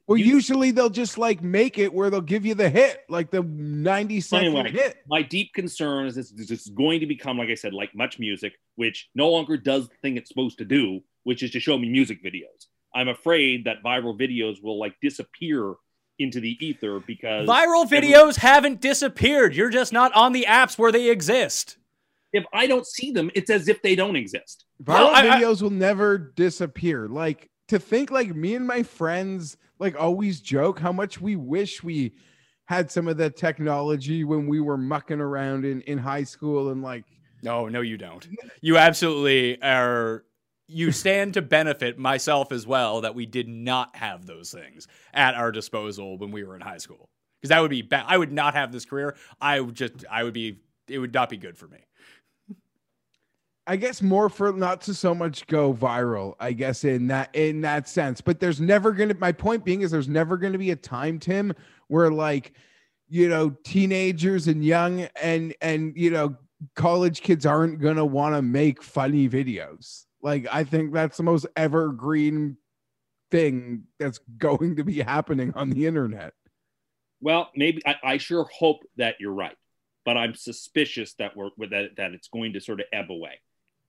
Well, 0.07 0.19
you- 0.19 0.25
usually 0.25 0.71
they'll 0.73 0.91
just 0.91 1.19
like 1.19 1.43
make 1.43 1.79
it 1.79 1.93
where 1.93 2.11
they'll 2.11 2.21
give 2.21 2.45
you 2.45 2.55
the 2.55 2.69
hit, 2.69 3.05
like 3.09 3.31
the 3.31 3.43
ninety 3.43 4.21
second 4.21 4.57
Anyway. 4.57 4.73
hit. 4.73 4.97
my 5.07 5.23
deep 5.23 5.53
concern 5.55 6.07
is 6.07 6.15
this, 6.17 6.31
this 6.31 6.51
is 6.51 6.69
going 6.71 7.01
to 7.01 7.07
become, 7.07 7.39
like 7.39 7.49
I 7.49 7.55
said, 7.55 7.73
like 7.73 7.95
much 7.95 8.19
music, 8.19 8.55
which 8.75 9.09
no 9.15 9.29
longer 9.31 9.57
does 9.57 9.89
the 9.89 9.95
thing 10.03 10.17
it's 10.17 10.29
supposed 10.29 10.59
to 10.59 10.65
do, 10.65 11.01
which 11.25 11.43
is 11.45 11.53
to 11.53 11.61
show 11.61 11.79
me 11.79 11.89
music 11.89 12.25
videos. 12.25 12.67
I'm 12.95 13.09
afraid 13.09 13.67
that 13.67 13.83
viral 13.85 14.19
videos 14.19 14.63
will 14.63 14.79
like 14.81 14.95
disappear 15.01 15.75
into 16.19 16.41
the 16.41 16.57
ether 16.65 17.01
because 17.01 17.49
viral 17.49 17.85
every- 17.85 18.01
videos 18.09 18.37
haven't 18.37 18.81
disappeared. 18.81 19.55
You're 19.55 19.71
just 19.71 19.93
not 19.93 20.13
on 20.15 20.33
the 20.33 20.47
apps 20.49 20.79
where 20.79 20.93
they 20.93 21.11
exist. 21.11 21.77
if 22.33 22.45
I 22.53 22.67
don't 22.67 22.87
see 22.87 23.11
them, 23.11 23.31
it's 23.35 23.49
as 23.49 23.69
if 23.69 23.81
they 23.81 23.95
don't 23.97 24.15
exist. 24.17 24.67
Viral 24.83 24.95
Well, 24.95 25.07
I- 25.15 25.29
I- 25.29 25.41
videos 25.41 25.63
will 25.63 25.71
never 25.71 26.19
disappear. 26.19 27.09
Like 27.09 27.49
to 27.69 27.79
think 27.79 28.11
like 28.11 28.35
me 28.35 28.55
and 28.55 28.67
my 28.67 28.83
friends 28.83 29.57
like 29.79 29.99
always 29.99 30.41
joke 30.41 30.79
how 30.79 30.93
much 30.93 31.21
we 31.21 31.37
wish 31.37 31.83
we 31.83 32.13
had 32.67 32.91
some 32.91 33.09
of 33.09 33.17
the 33.17 33.31
technology 33.31 34.25
when 34.25 34.47
we 34.47 34.61
were 34.61 34.77
mucking 34.77 35.21
around 35.21 35.65
in 35.65 35.81
in 35.83 35.97
high 35.97 36.25
school 36.25 36.69
and 36.71 36.83
like 36.83 37.05
No, 37.43 37.67
no, 37.69 37.81
you 37.81 37.97
don't. 37.97 38.27
You 38.61 38.77
absolutely 38.77 39.63
are. 39.63 40.25
You 40.69 40.93
stand 40.93 41.35
to 41.35 41.43
benefit 41.43 41.99
myself 41.99 42.53
as 42.53 42.67
well 42.67 43.01
that 43.01 43.15
we 43.15 43.27
did 43.27 43.49
not 43.49 43.97
have 43.97 44.27
those 44.27 44.51
things 44.53 44.87
at 45.15 45.35
our 45.35 45.51
disposal 45.51 46.19
when 46.19 46.31
we 46.31 46.45
were 46.45 46.55
in 46.55 46.61
high 46.61 46.79
school. 46.79 47.09
Because 47.41 47.51
that 47.51 47.61
would 47.61 47.71
be 47.71 47.83
bad. 47.83 48.05
I 48.07 48.19
would 48.19 48.33
not 48.33 48.55
have 48.55 48.71
this 48.71 48.85
career. 48.85 49.17
I 49.41 49.61
would 49.61 49.75
just, 49.75 50.05
I 50.11 50.25
would 50.25 50.35
be, 50.35 50.61
it 50.89 50.99
would 50.99 51.15
not 51.15 51.31
be 51.31 51.37
good 51.37 51.57
for 51.57 51.69
me. 51.69 51.79
I 53.69 53.77
guess 53.77 54.01
more 54.01 54.31
for 54.31 54.51
not 54.51 54.81
to 54.83 54.95
so 54.95 55.15
much 55.15 55.47
go 55.47 55.75
viral, 55.75 56.35
I 56.41 56.55
guess 56.55 56.85
in 56.85 57.07
that 57.09 57.29
in 57.35 57.61
that 57.61 57.87
sense. 57.87 58.23
But 58.23 58.41
there's 58.41 58.63
never 58.63 58.93
gonna 58.93 59.15
my 59.21 59.31
point 59.31 59.63
being 59.63 59.83
is 59.83 59.91
there's 59.91 60.09
never 60.09 60.39
gonna 60.39 60.57
be 60.57 60.71
a 60.71 60.77
time, 60.77 61.19
Tim, 61.19 61.53
where 61.89 62.11
like, 62.11 62.55
you 63.11 63.29
know, 63.29 63.51
teenagers 63.65 64.49
and 64.49 64.65
young 64.65 65.03
and 65.21 65.55
and 65.61 65.93
you 65.95 66.11
know, 66.11 66.35
college 66.77 67.21
kids 67.21 67.45
aren't 67.45 67.79
gonna 67.79 68.07
want 68.07 68.35
to 68.35 68.41
make 68.41 68.83
funny 68.83 69.29
videos. 69.29 70.07
Like 70.23 70.47
I 70.51 70.65
think 70.65 70.93
that's 70.93 71.17
the 71.17 71.23
most 71.23 71.47
evergreen 71.57 72.57
thing 73.31 73.85
that's 73.99 74.19
going 74.39 74.77
to 74.77 74.85
be 74.85 75.01
happening 75.01 75.53
on 75.55 75.71
the 75.71 75.87
internet. 75.87 76.35
Well, 77.21 77.51
maybe 77.55 77.83
I, 77.87 77.97
I 78.03 78.19
sure 78.19 78.49
hope 78.57 78.85
that 78.97 79.17
you're 79.21 79.33
right, 79.33 79.57
but 80.05 80.17
I'm 80.17 80.35
suspicious 80.35 81.15
that 81.15 81.37
we're 81.37 81.51
that 81.71 81.97
that 81.97 82.13
it's 82.13 82.29
going 82.29 82.55
to 82.55 82.61
sort 82.61 82.81
of 82.81 82.87
ebb 82.93 83.11
away. 83.11 83.41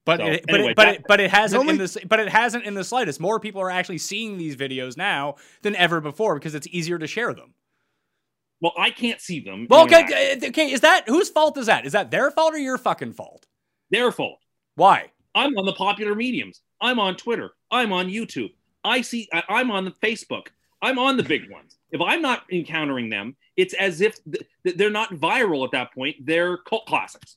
But 0.05 0.19
So, 0.19 0.25
it, 0.27 0.45
but 0.48 0.55
anyway, 0.55 0.71
it, 0.71 0.75
but 0.75 0.83
that- 0.86 0.95
it, 0.95 1.01
but 1.07 1.19
it 1.19 1.29
hasn't 1.31 1.59
only- 1.59 1.74
in 1.74 1.77
this 1.77 1.98
but 2.07 2.19
it 2.19 2.29
hasn't 2.29 2.63
in 2.63 2.74
the 2.74 2.83
slightest. 2.83 3.19
More 3.19 3.39
people 3.39 3.62
are 3.62 3.69
actually 3.69 4.00
seeing 4.00 4.38
these 4.38 4.55
videos 4.55 4.98
now 4.98 5.36
than 5.62 5.75
ever 5.75 6.01
before 6.01 6.36
because 6.36 6.55
it's 6.55 6.67
easier 6.67 6.98
to 6.98 7.07
share 7.07 7.33
them. 7.33 7.53
Well, 8.62 8.74
I 8.77 8.89
can't 8.89 9.21
see 9.21 9.39
them. 9.39 9.67
Well, 9.69 9.83
okay, 9.83 10.38
okay, 10.43 10.71
is 10.71 10.81
that 10.81 11.07
whose 11.07 11.29
fault 11.29 11.57
is 11.57 11.67
that? 11.67 11.86
Is 11.86 11.93
that 11.93 12.12
their 12.12 12.29
fault 12.29 12.53
or 12.53 12.57
your 12.57 12.77
fucking 12.77 13.13
fault? 13.13 13.45
their 13.91 14.12
fault. 14.12 14.39
Why? 14.75 15.12
I'm 15.36 15.57
on 15.57 15.65
the 15.65 15.74
popular 15.74 16.15
mediums. 16.15 16.62
I'm 16.81 17.00
on 17.00 17.15
Twitter. 17.15 17.51
I'm 17.71 17.91
on 17.91 18.07
YouTube. 18.07 18.53
I 18.83 19.01
see. 19.01 19.27
I, 19.33 19.43
I'm 19.50 19.71
on 19.71 19.86
the 19.86 19.91
Facebook. 19.91 20.48
I'm 20.81 20.98
on 20.98 21.17
the 21.17 21.24
big 21.24 21.51
ones. 21.51 21.77
If 21.91 22.01
I'm 22.01 22.21
not 22.21 22.43
encountering 22.51 23.09
them, 23.09 23.36
it's 23.57 23.74
as 23.74 24.00
if 24.01 24.24
th- 24.24 24.43
th- 24.63 24.77
they're 24.77 24.89
not 24.89 25.09
viral 25.15 25.65
at 25.65 25.71
that 25.71 25.93
point. 25.93 26.15
They're 26.25 26.57
cult 26.57 26.86
classics. 26.86 27.36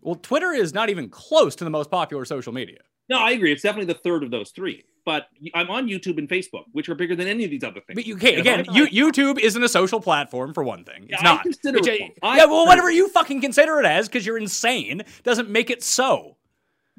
Well, 0.00 0.16
Twitter 0.16 0.52
is 0.52 0.72
not 0.74 0.90
even 0.90 1.08
close 1.08 1.54
to 1.56 1.64
the 1.64 1.70
most 1.70 1.90
popular 1.90 2.24
social 2.24 2.52
media. 2.52 2.78
No, 3.08 3.18
I 3.18 3.32
agree. 3.32 3.52
It's 3.52 3.62
definitely 3.62 3.92
the 3.92 3.98
third 4.00 4.22
of 4.22 4.30
those 4.30 4.50
three. 4.50 4.84
But 5.04 5.26
I'm 5.54 5.70
on 5.70 5.88
YouTube 5.88 6.18
and 6.18 6.28
Facebook, 6.28 6.64
which 6.72 6.88
are 6.88 6.94
bigger 6.94 7.16
than 7.16 7.26
any 7.26 7.44
of 7.44 7.50
these 7.50 7.64
other 7.64 7.80
things. 7.80 7.94
But 7.96 8.06
you 8.06 8.16
can't 8.16 8.38
again. 8.38 8.64
I'm 8.68 8.74
You, 8.74 8.86
YouTube 8.86 9.38
isn't 9.38 9.62
a 9.62 9.68
social 9.68 10.00
platform 10.00 10.52
for 10.52 10.62
one 10.62 10.84
thing. 10.84 11.06
It's 11.08 11.22
Yeah, 11.22 11.30
I 11.30 11.34
not. 11.34 11.42
consider 11.42 11.78
it. 11.82 12.12
I 12.22 12.36
yeah, 12.36 12.44
well, 12.44 12.66
whatever 12.66 12.90
you 12.90 13.08
fucking 13.08 13.40
consider 13.40 13.80
it 13.80 13.86
as, 13.86 14.08
because 14.08 14.26
you're 14.26 14.38
insane, 14.38 15.02
doesn't 15.22 15.48
make 15.48 15.70
it 15.70 15.82
so. 15.82 16.36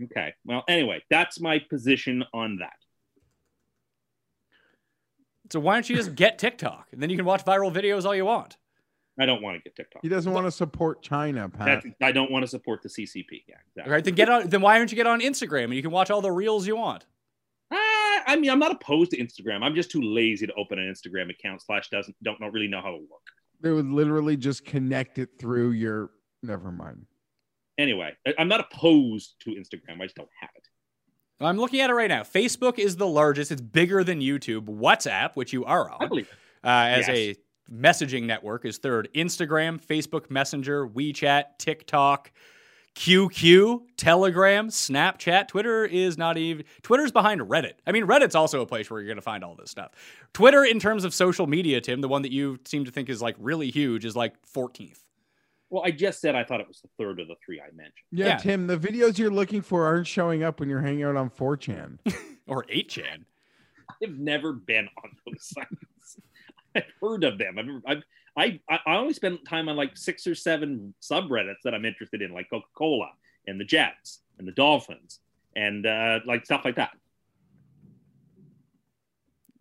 Okay. 0.04 0.34
Well, 0.46 0.64
anyway, 0.68 1.04
that's 1.10 1.40
my 1.40 1.60
position 1.60 2.24
on 2.34 2.58
that. 2.58 2.74
So 5.52 5.60
why 5.60 5.74
don't 5.76 5.90
you 5.90 5.96
just 5.96 6.16
get 6.16 6.40
TikTok 6.40 6.88
and 6.92 7.02
then 7.02 7.10
you 7.10 7.18
can 7.18 7.26
watch 7.26 7.44
viral 7.44 7.74
videos 7.74 8.06
all 8.06 8.16
you 8.16 8.26
want? 8.26 8.58
I 9.20 9.26
don't 9.26 9.42
want 9.42 9.58
to 9.58 9.62
get 9.62 9.76
TikTok. 9.76 10.02
He 10.02 10.10
doesn't 10.10 10.32
want 10.32 10.48
to 10.48 10.52
support 10.52 11.04
China, 11.04 11.50
Pat. 11.50 11.84
That's, 11.84 11.96
I 12.02 12.12
don't 12.14 12.32
want 12.32 12.44
to 12.44 12.48
support 12.48 12.82
the 12.82 12.90
CCP. 12.90 13.44
Yeah, 13.48 13.56
exactly. 13.68 13.84
All 13.84 13.92
right, 13.92 14.04
then 14.04 14.16
get 14.16 14.30
on. 14.30 14.48
Then 14.48 14.62
why 14.62 14.78
don't 14.78 14.90
you 14.90 14.96
get 14.96 15.08
on 15.08 15.20
Instagram 15.20 15.66
and 15.66 15.76
you 15.76 15.82
can 15.82 15.92
watch 15.92 16.10
all 16.10 16.22
the 16.22 16.32
reels 16.32 16.66
you 16.66 16.78
want? 16.78 17.06
Ah, 17.72 18.24
I 18.26 18.38
mean, 18.38 18.50
I'm 18.50 18.60
not 18.60 18.72
opposed 18.72 19.12
to 19.12 19.18
Instagram. 19.18 19.62
I'm 19.64 19.76
just 19.76 19.92
too 19.92 20.02
lazy 20.02 20.48
to 20.48 20.54
open 20.54 20.80
an 20.80 20.92
Instagram 20.92 21.30
account. 21.30 21.62
Slash 21.62 21.90
doesn't 21.90 22.16
don't 22.24 22.40
know, 22.40 22.48
really 22.48 22.70
know 22.70 22.82
how 22.82 22.92
to 22.92 22.98
work. 22.98 23.22
They 23.60 23.72
would 23.72 23.88
literally 23.88 24.38
just 24.38 24.66
connect 24.66 25.20
it 25.20 25.30
through 25.38 25.72
your 25.72 26.12
never 26.42 26.72
mind. 26.72 27.06
Anyway, 27.82 28.12
I'm 28.38 28.48
not 28.48 28.60
opposed 28.72 29.36
to 29.42 29.52
Instagram. 29.52 30.00
I 30.02 30.06
just 30.06 30.16
don't 30.16 30.30
have 30.40 30.50
it. 30.56 30.68
I'm 31.44 31.58
looking 31.58 31.80
at 31.82 31.90
it 31.90 31.94
right 31.94 32.08
now. 32.10 32.22
Facebook 32.22 32.78
is 32.78 32.98
the 32.98 33.08
largest. 33.08 33.52
It's 33.52 33.62
bigger 33.62 34.04
than 34.04 34.20
YouTube. 34.20 34.66
WhatsApp, 34.66 35.32
which 35.36 35.52
you 35.54 35.66
are 35.66 35.90
on, 35.90 36.12
uh, 36.12 36.24
as 36.64 37.08
Yes. 37.08 37.10
a 37.10 37.36
messaging 37.74 38.24
network, 38.24 38.64
is 38.66 38.78
third. 38.78 39.10
Instagram, 39.16 39.84
Facebook 39.84 40.30
Messenger, 40.30 40.88
WeChat, 40.88 41.58
TikTok, 41.58 42.32
QQ, 42.96 43.80
Telegram, 43.98 44.68
Snapchat. 44.70 45.48
Twitter 45.48 45.86
is 45.86 46.18
not 46.18 46.38
even. 46.38 46.66
Twitter's 46.84 47.12
behind 47.12 47.42
Reddit. 47.42 47.74
I 47.88 47.92
mean, 47.92 48.06
Reddit's 48.06 48.36
also 48.36 48.62
a 48.62 48.66
place 48.68 48.92
where 48.92 49.00
you're 49.00 49.08
going 49.08 49.16
to 49.16 49.22
find 49.22 49.44
all 49.44 49.56
this 49.56 49.72
stuff. 49.72 49.92
Twitter, 50.34 50.64
in 50.64 50.80
terms 50.80 51.06
of 51.06 51.14
social 51.14 51.48
media, 51.48 51.82
Tim, 51.82 52.02
the 52.02 52.08
one 52.10 52.22
that 52.22 52.32
you 52.32 52.60
seem 52.66 52.86
to 52.86 52.92
think 52.92 53.10
is 53.10 53.22
like 53.22 53.36
really 53.40 53.72
huge, 53.72 54.06
is 54.06 54.16
like 54.16 54.36
14th. 54.46 55.00
Well, 55.72 55.84
I 55.84 55.90
just 55.92 56.20
said 56.22 56.36
I 56.36 56.44
thought 56.44 56.60
it 56.60 56.68
was 56.68 56.82
the 56.82 56.90
third 57.00 57.20
of 57.20 57.28
the 57.28 57.36
three 57.44 57.60
I 57.60 57.72
mentioned. 57.74 57.94
Yeah, 58.12 58.26
Yeah. 58.28 58.38
Tim, 58.38 58.68
the 58.68 58.78
videos 58.78 59.18
you're 59.18 59.32
looking 59.32 59.62
for 59.64 59.86
aren't 59.86 60.06
showing 60.06 60.44
up 60.44 60.60
when 60.60 60.70
you're 60.70 60.82
hanging 60.82 61.04
out 61.04 61.16
on 61.16 61.30
4chan. 61.32 61.98
Or 62.48 62.64
8chan. 62.66 63.24
I've 64.04 64.18
never 64.20 64.52
been 64.52 64.90
on 65.04 65.12
those 65.26 65.46
sites. 65.48 66.18
I've 66.76 66.84
heard 67.02 67.24
of 67.24 67.38
them. 67.38 67.58
I've, 67.58 67.68
I've 67.98 68.04
I 68.36 68.60
I 68.70 68.80
I 68.86 68.96
only 68.98 69.14
spend 69.14 69.40
time 69.48 69.70
on 69.70 69.76
like 69.78 69.96
six 69.96 70.26
or 70.28 70.36
seven 70.36 70.94
subreddits 71.02 71.62
that 71.64 71.74
I'm 71.74 71.86
interested 71.86 72.22
in, 72.22 72.34
like 72.34 72.50
Coca 72.50 72.66
Cola 72.76 73.10
and 73.48 73.60
the 73.60 73.64
Jets 73.66 74.22
and 74.40 74.48
the 74.48 74.52
Dolphins 74.54 75.20
and 75.56 75.86
uh, 75.86 76.20
like 76.26 76.44
stuff 76.46 76.66
like 76.66 76.76
that. 76.76 76.92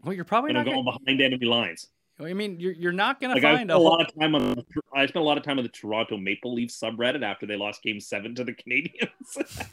Well, 0.03 0.15
you're 0.15 0.25
probably 0.25 0.51
And 0.51 0.59
I'm 0.59 0.65
not. 0.65 0.73
going 0.73 0.85
Gonna, 0.85 0.99
behind 1.05 1.21
enemy 1.21 1.47
lines. 1.47 1.89
I 2.21 2.35
mean, 2.35 2.61
you're 2.61 2.73
you're 2.73 2.93
not 2.93 3.21
gonna 3.21 3.35
Like 3.35 3.45
I 3.45 3.57
find 3.57 3.71
a 3.71 3.75
a 3.75 3.77
whole. 3.77 3.87
lot 3.87 4.01
of 4.01 4.15
time 4.19 4.35
on. 4.35 4.65
I 4.95 5.07
spent 5.07 5.23
a 5.23 5.27
lot 5.27 5.39
of 5.39 5.45
time 5.45 5.59
on 5.59 5.65
the 5.65 5.71
Toronto 5.71 6.17
Maple 6.17 6.53
Leafs 6.55 6.79
subreddit 6.79 7.23
after 7.23 7.47
they 7.47 7.57
lost 7.57 7.83
Game 7.83 8.01
Seven 8.01 8.35
to 8.35 8.45
the 8.45 8.53
Canadiens. 8.53 9.67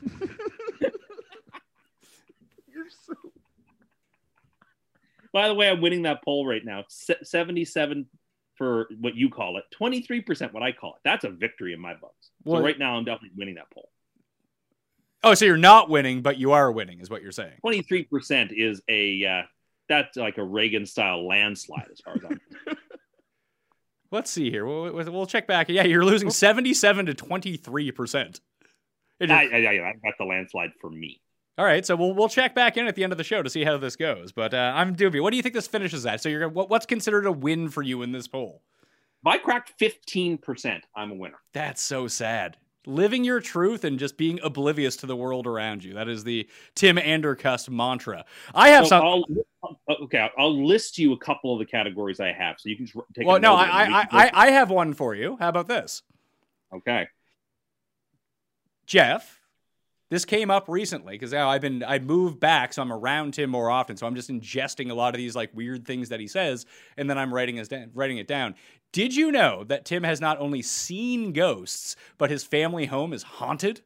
You're 2.72 2.86
so 3.06 3.14
By 5.32 5.48
the 5.48 5.54
way, 5.54 5.68
I'm 5.68 5.80
winning 5.80 6.02
that 6.02 6.22
poll 6.24 6.46
right 6.46 6.64
now. 6.64 6.84
77 6.88 8.06
for 8.56 8.88
what 9.00 9.14
you 9.14 9.30
call 9.30 9.56
it, 9.56 9.64
23% 9.80 10.52
what 10.52 10.62
I 10.62 10.70
call 10.72 10.90
it. 10.94 11.00
That's 11.02 11.24
a 11.24 11.30
victory 11.30 11.72
in 11.72 11.80
my 11.80 11.94
books. 11.94 12.30
Well- 12.44 12.60
so 12.60 12.64
right 12.64 12.78
now, 12.78 12.96
I'm 12.96 13.04
definitely 13.04 13.30
winning 13.36 13.54
that 13.54 13.70
poll. 13.72 13.88
Oh, 15.22 15.34
so 15.34 15.44
you're 15.44 15.56
not 15.58 15.90
winning, 15.90 16.22
but 16.22 16.38
you 16.38 16.52
are 16.52 16.70
winning, 16.72 17.00
is 17.00 17.10
what 17.10 17.22
you're 17.22 17.32
saying. 17.32 17.58
23% 17.64 18.52
is 18.52 18.80
a 18.88 19.24
uh, 19.26 19.42
that's 19.90 20.16
like 20.16 20.38
a 20.38 20.44
Reagan 20.44 20.86
style 20.86 21.26
landslide 21.26 21.88
as 21.92 22.00
far 22.00 22.14
as 22.14 22.24
I'm. 22.24 22.40
Let's 24.12 24.30
see 24.30 24.50
here. 24.50 24.64
We'll, 24.64 24.92
we'll 24.92 25.26
check 25.26 25.46
back. 25.46 25.68
Yeah, 25.68 25.84
you're 25.84 26.04
losing 26.04 26.30
77 26.30 27.06
to 27.06 27.14
23 27.14 27.92
percent. 27.92 28.40
I, 29.20 29.24
I, 29.24 29.36
I, 29.36 29.88
I 29.88 29.92
got 30.02 30.14
the 30.18 30.24
landslide 30.24 30.70
for 30.80 30.88
me. 30.88 31.20
All 31.58 31.66
right, 31.66 31.84
so 31.84 31.94
we'll 31.94 32.14
we'll 32.14 32.28
check 32.28 32.54
back 32.54 32.78
in 32.78 32.86
at 32.86 32.94
the 32.94 33.04
end 33.04 33.12
of 33.12 33.18
the 33.18 33.24
show 33.24 33.42
to 33.42 33.50
see 33.50 33.64
how 33.64 33.76
this 33.76 33.96
goes. 33.96 34.32
But 34.32 34.54
uh, 34.54 34.72
I'm 34.74 34.94
dubious. 34.94 35.22
What 35.22 35.30
do 35.30 35.36
you 35.36 35.42
think 35.42 35.54
this 35.54 35.66
finishes 35.66 36.06
at? 36.06 36.22
So 36.22 36.28
you're 36.28 36.48
what, 36.48 36.70
what's 36.70 36.86
considered 36.86 37.26
a 37.26 37.32
win 37.32 37.68
for 37.68 37.82
you 37.82 38.02
in 38.02 38.12
this 38.12 38.28
poll? 38.28 38.62
If 39.22 39.26
I 39.26 39.36
cracked 39.36 39.78
15%, 39.78 40.80
I'm 40.96 41.10
a 41.10 41.14
winner. 41.14 41.36
That's 41.52 41.82
so 41.82 42.08
sad. 42.08 42.56
Living 42.86 43.24
your 43.24 43.40
truth 43.40 43.84
and 43.84 43.98
just 43.98 44.16
being 44.16 44.40
oblivious 44.42 44.96
to 44.96 45.06
the 45.06 45.14
world 45.14 45.46
around 45.46 45.84
you. 45.84 45.92
That 45.94 46.08
is 46.08 46.24
the 46.24 46.48
Tim 46.74 46.96
Andercust 46.96 47.68
mantra. 47.68 48.24
I 48.54 48.70
have 48.70 48.84
So 48.84 48.88
some. 48.88 49.02
I'll, 49.04 49.24
uh, 49.88 49.94
okay, 50.04 50.28
I'll- 50.38 50.64
list 50.66 50.96
you 50.96 51.12
a 51.12 51.18
couple 51.18 51.52
of 51.52 51.58
the 51.58 51.66
categories 51.66 52.20
I 52.20 52.32
have, 52.32 52.56
so 52.58 52.70
you 52.70 52.76
can 52.76 52.86
just 52.86 52.96
take. 53.14 53.24
a 53.24 53.28
Well, 53.28 53.38
no, 53.38 53.56
note 53.56 53.62
of 53.62 53.68
them. 53.68 53.92
I, 53.94 54.00
I, 54.00 54.06
I, 54.10 54.30
I 54.46 54.50
have 54.52 54.70
one 54.70 54.94
for 54.94 55.14
you. 55.14 55.36
How 55.38 55.50
about 55.50 55.68
this, 55.68 56.02
okay. 56.72 57.06
Jeff? 58.86 59.38
This 60.08 60.24
came 60.24 60.50
up 60.50 60.64
recently 60.68 61.12
because 61.14 61.30
now 61.30 61.48
I've 61.48 61.60
been 61.60 61.84
I 61.84 62.00
moved 62.00 62.40
back, 62.40 62.72
so 62.72 62.82
I'm 62.82 62.92
around 62.92 63.34
Tim 63.34 63.48
more 63.48 63.70
often. 63.70 63.96
So 63.96 64.08
I'm 64.08 64.16
just 64.16 64.28
ingesting 64.28 64.90
a 64.90 64.94
lot 64.94 65.14
of 65.14 65.18
these 65.18 65.36
like 65.36 65.50
weird 65.54 65.86
things 65.86 66.08
that 66.08 66.18
he 66.18 66.26
says, 66.26 66.66
and 66.96 67.08
then 67.08 67.16
I'm 67.16 67.32
writing 67.32 67.54
his 67.54 67.68
writing 67.94 68.18
it 68.18 68.26
down. 68.26 68.56
Did 68.92 69.14
you 69.14 69.30
know 69.30 69.64
that 69.64 69.84
Tim 69.84 70.02
has 70.02 70.20
not 70.20 70.38
only 70.40 70.62
seen 70.62 71.32
ghosts, 71.32 71.94
but 72.18 72.30
his 72.30 72.42
family 72.42 72.86
home 72.86 73.12
is 73.12 73.22
haunted? 73.22 73.82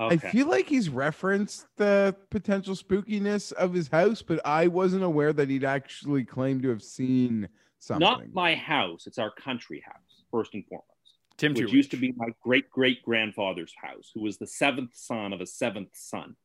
Okay. 0.00 0.14
I 0.14 0.30
feel 0.30 0.48
like 0.48 0.68
he's 0.68 0.88
referenced 0.88 1.66
the 1.76 2.16
potential 2.30 2.74
spookiness 2.74 3.52
of 3.52 3.72
his 3.72 3.88
house, 3.88 4.22
but 4.22 4.40
I 4.44 4.66
wasn't 4.66 5.04
aware 5.04 5.32
that 5.32 5.48
he'd 5.48 5.64
actually 5.64 6.24
claimed 6.24 6.62
to 6.62 6.70
have 6.70 6.82
seen 6.82 7.48
something. 7.78 8.00
Not 8.00 8.32
my 8.32 8.54
house; 8.54 9.06
it's 9.06 9.18
our 9.18 9.30
country 9.30 9.82
house, 9.86 10.24
first 10.30 10.54
and 10.54 10.66
foremost. 10.66 10.88
Tim, 11.36 11.54
which 11.54 11.72
used 11.72 11.90
to 11.92 11.96
be 11.96 12.12
my 12.16 12.28
great 12.42 12.68
great 12.70 13.02
grandfather's 13.02 13.74
house, 13.80 14.10
who 14.14 14.22
was 14.22 14.38
the 14.38 14.46
seventh 14.46 14.94
son 14.94 15.32
of 15.32 15.40
a 15.40 15.46
seventh 15.46 15.90
son. 15.92 16.36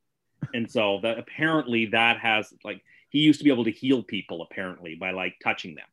And 0.53 0.69
so 0.69 0.99
that 1.01 1.17
apparently 1.17 1.87
that 1.87 2.19
has 2.19 2.53
like 2.63 2.83
he 3.09 3.19
used 3.19 3.39
to 3.39 3.43
be 3.43 3.51
able 3.51 3.63
to 3.63 3.71
heal 3.71 4.03
people 4.03 4.41
apparently 4.43 4.95
by 4.95 5.11
like 5.11 5.35
touching 5.43 5.73
them. 5.75 5.85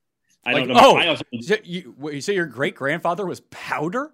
I 0.46 0.52
Like, 0.52 0.66
don't 0.66 0.74
know. 0.76 0.80
oh, 0.82 0.96
I 0.96 1.06
also, 1.08 1.24
So 1.40 1.56
you, 1.64 1.94
you 2.12 2.20
say 2.20 2.34
your 2.34 2.46
great 2.46 2.74
grandfather 2.74 3.26
was 3.26 3.40
powder? 3.50 4.12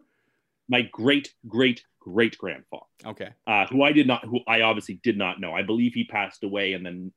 my 0.68 0.82
great 0.82 1.34
great 1.48 1.82
great 1.98 2.38
grandfather, 2.38 2.84
Okay. 3.04 3.30
uh, 3.46 3.66
who 3.66 3.82
I 3.82 3.90
did 3.92 4.06
not, 4.06 4.24
who 4.24 4.40
I 4.46 4.62
obviously 4.62 5.00
did 5.02 5.18
not 5.18 5.40
know. 5.40 5.52
I 5.52 5.62
believe 5.62 5.92
he 5.94 6.04
passed 6.04 6.44
away 6.44 6.72
in 6.74 6.82
the 6.84 7.10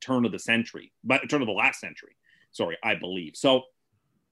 turn 0.00 0.24
of 0.26 0.32
the 0.32 0.38
century, 0.38 0.92
but 1.02 1.28
turn 1.30 1.40
of 1.40 1.46
the 1.46 1.52
last 1.54 1.80
century. 1.80 2.16
Sorry, 2.50 2.76
I 2.84 2.94
believe. 2.94 3.34
So 3.34 3.62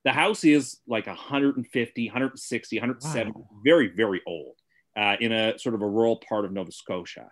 the 0.05 0.12
house 0.12 0.45
is 0.45 0.79
like 0.87 1.07
150, 1.07 2.07
160, 2.09 2.77
170, 2.79 3.33
Wow. 3.33 3.49
very, 3.65 3.89
very 3.89 4.21
old, 4.27 4.57
uh, 4.97 5.17
in 5.21 5.33
a 5.33 5.59
sort 5.59 5.75
of 5.75 5.80
a 5.83 5.89
rural 5.89 6.17
part 6.28 6.45
of 6.45 6.52
Nova 6.52 6.71
Scotia. 6.71 7.30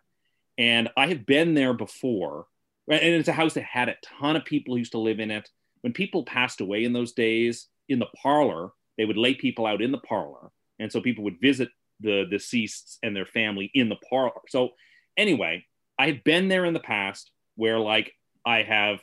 And 0.56 0.88
I 0.96 1.06
have 1.08 1.26
been 1.26 1.52
there 1.54 1.74
before. 1.74 2.46
And 2.90 3.02
it's 3.02 3.28
a 3.28 3.32
house 3.32 3.52
that 3.54 3.64
had 3.64 3.90
a 3.90 3.96
ton 4.02 4.34
of 4.34 4.46
people 4.46 4.74
who 4.74 4.78
used 4.78 4.92
to 4.92 4.98
live 4.98 5.20
in 5.20 5.30
it. 5.30 5.48
When 5.82 5.92
people 5.92 6.24
passed 6.24 6.60
away 6.60 6.84
in 6.84 6.92
those 6.92 7.12
days, 7.12 7.68
in 7.88 7.98
the 7.98 8.08
parlor, 8.22 8.70
they 8.96 9.04
would 9.04 9.16
lay 9.16 9.34
people 9.34 9.66
out 9.66 9.82
in 9.82 9.92
the 9.92 9.98
parlor. 9.98 10.50
And 10.78 10.90
so 10.90 11.00
people 11.00 11.24
would 11.24 11.40
visit 11.40 11.70
the 12.00 12.26
deceased 12.30 12.98
and 13.02 13.14
their 13.14 13.26
family 13.26 13.70
in 13.74 13.88
the 13.88 13.98
parlor. 14.08 14.40
So 14.48 14.70
anyway, 15.16 15.64
I 15.98 16.06
had 16.06 16.24
been 16.24 16.48
there 16.48 16.64
in 16.64 16.74
the 16.74 16.80
past 16.80 17.30
where 17.56 17.78
like 17.78 18.12
I 18.44 18.62
have 18.62 19.00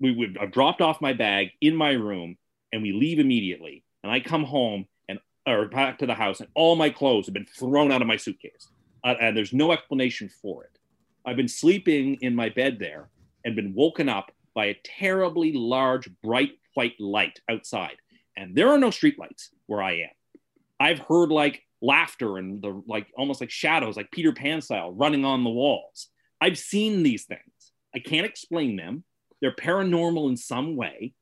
we 0.00 0.12
would 0.12 0.38
I've 0.38 0.52
dropped 0.52 0.80
off 0.80 1.00
my 1.00 1.12
bag 1.12 1.50
in 1.60 1.74
my 1.74 1.92
room 1.92 2.36
and 2.72 2.82
we 2.82 2.92
leave 2.92 3.18
immediately. 3.18 3.84
And 4.02 4.12
I 4.12 4.20
come 4.20 4.44
home 4.44 4.86
and 5.08 5.18
or 5.46 5.66
back 5.66 5.98
to 5.98 6.06
the 6.06 6.14
house 6.14 6.40
and 6.40 6.48
all 6.54 6.76
my 6.76 6.90
clothes 6.90 7.26
have 7.26 7.34
been 7.34 7.46
thrown 7.46 7.90
out 7.90 8.02
of 8.02 8.08
my 8.08 8.16
suitcase. 8.16 8.68
Uh, 9.02 9.14
and 9.20 9.36
there's 9.36 9.52
no 9.52 9.72
explanation 9.72 10.28
for 10.28 10.64
it. 10.64 10.78
I've 11.24 11.36
been 11.36 11.48
sleeping 11.48 12.18
in 12.20 12.34
my 12.34 12.48
bed 12.48 12.78
there 12.78 13.08
and 13.44 13.56
been 13.56 13.74
woken 13.74 14.08
up 14.08 14.30
by 14.56 14.66
a 14.66 14.80
terribly 14.82 15.52
large 15.52 16.08
bright 16.24 16.52
white 16.74 16.98
light 16.98 17.38
outside. 17.48 17.96
And 18.36 18.56
there 18.56 18.70
are 18.70 18.78
no 18.78 18.88
streetlights 18.88 19.50
where 19.66 19.82
I 19.82 19.92
am. 19.92 20.10
I've 20.80 20.98
heard 20.98 21.30
like 21.30 21.62
laughter 21.80 22.38
and 22.38 22.60
the 22.60 22.82
like 22.88 23.06
almost 23.16 23.40
like 23.40 23.50
shadows, 23.50 23.96
like 23.96 24.10
Peter 24.10 24.32
Pan 24.32 24.60
style, 24.60 24.92
running 24.92 25.24
on 25.24 25.44
the 25.44 25.50
walls. 25.50 26.08
I've 26.40 26.58
seen 26.58 27.02
these 27.02 27.24
things. 27.24 27.40
I 27.94 27.98
can't 27.98 28.26
explain 28.26 28.76
them. 28.76 29.04
They're 29.40 29.54
paranormal 29.54 30.28
in 30.28 30.36
some 30.36 30.76
way. 30.76 31.12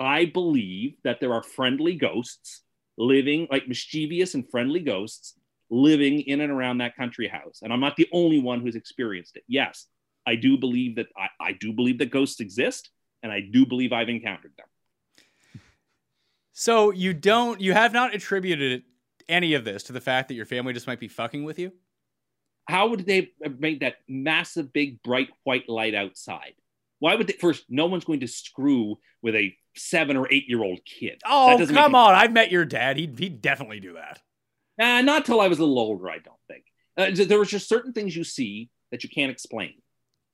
I 0.00 0.24
believe 0.26 0.96
that 1.04 1.20
there 1.20 1.32
are 1.32 1.42
friendly 1.42 1.94
ghosts 1.94 2.62
living, 2.96 3.48
like 3.50 3.68
mischievous 3.68 4.34
and 4.34 4.48
friendly 4.50 4.80
ghosts 4.80 5.34
living 5.70 6.20
in 6.20 6.40
and 6.40 6.52
around 6.52 6.78
that 6.78 6.96
country 6.96 7.28
house. 7.28 7.60
And 7.62 7.72
I'm 7.72 7.80
not 7.80 7.96
the 7.96 8.08
only 8.12 8.40
one 8.40 8.60
who's 8.60 8.76
experienced 8.76 9.36
it. 9.36 9.44
Yes, 9.48 9.86
I 10.26 10.36
do 10.36 10.58
believe 10.58 10.96
that 10.96 11.06
I, 11.16 11.28
I 11.40 11.52
do 11.52 11.72
believe 11.72 11.98
that 11.98 12.10
ghosts 12.10 12.40
exist, 12.40 12.90
and 13.22 13.32
I 13.32 13.40
do 13.40 13.66
believe 13.66 13.92
I've 13.92 14.08
encountered 14.08 14.52
them. 14.56 14.66
So 16.52 16.90
you 16.90 17.14
don't, 17.14 17.60
you 17.60 17.72
have 17.72 17.92
not 17.92 18.14
attributed 18.14 18.82
any 19.28 19.54
of 19.54 19.64
this 19.64 19.84
to 19.84 19.92
the 19.92 20.00
fact 20.00 20.28
that 20.28 20.34
your 20.34 20.46
family 20.46 20.72
just 20.72 20.86
might 20.86 21.00
be 21.00 21.08
fucking 21.08 21.44
with 21.44 21.58
you? 21.58 21.72
How 22.66 22.88
would 22.88 23.06
they 23.06 23.32
make 23.58 23.80
that 23.80 23.96
massive, 24.08 24.72
big, 24.72 25.02
bright 25.02 25.28
white 25.44 25.68
light 25.68 25.94
outside? 25.94 26.54
Why 26.98 27.14
would 27.14 27.26
they? 27.26 27.34
First, 27.34 27.64
no 27.68 27.86
one's 27.86 28.04
going 28.04 28.20
to 28.20 28.28
screw 28.28 28.98
with 29.22 29.34
a 29.34 29.54
seven 29.76 30.16
or 30.16 30.30
eight 30.30 30.48
year 30.48 30.62
old 30.62 30.80
kid. 30.84 31.20
Oh, 31.24 31.64
come 31.70 31.94
on. 31.94 32.14
I've 32.14 32.32
met 32.32 32.50
your 32.50 32.64
dad. 32.64 32.96
He'd, 32.96 33.18
he'd 33.18 33.40
definitely 33.40 33.80
do 33.80 33.94
that. 33.94 34.20
Uh, 34.80 35.02
not 35.02 35.24
till 35.24 35.40
I 35.40 35.48
was 35.48 35.58
a 35.58 35.62
little 35.62 35.78
older, 35.78 36.10
I 36.10 36.18
don't 36.18 36.36
think. 36.46 36.64
Uh, 36.96 37.24
there 37.26 37.38
was 37.38 37.48
just 37.48 37.68
certain 37.68 37.92
things 37.92 38.14
you 38.14 38.24
see 38.24 38.70
that 38.90 39.02
you 39.02 39.10
can't 39.10 39.30
explain. 39.30 39.74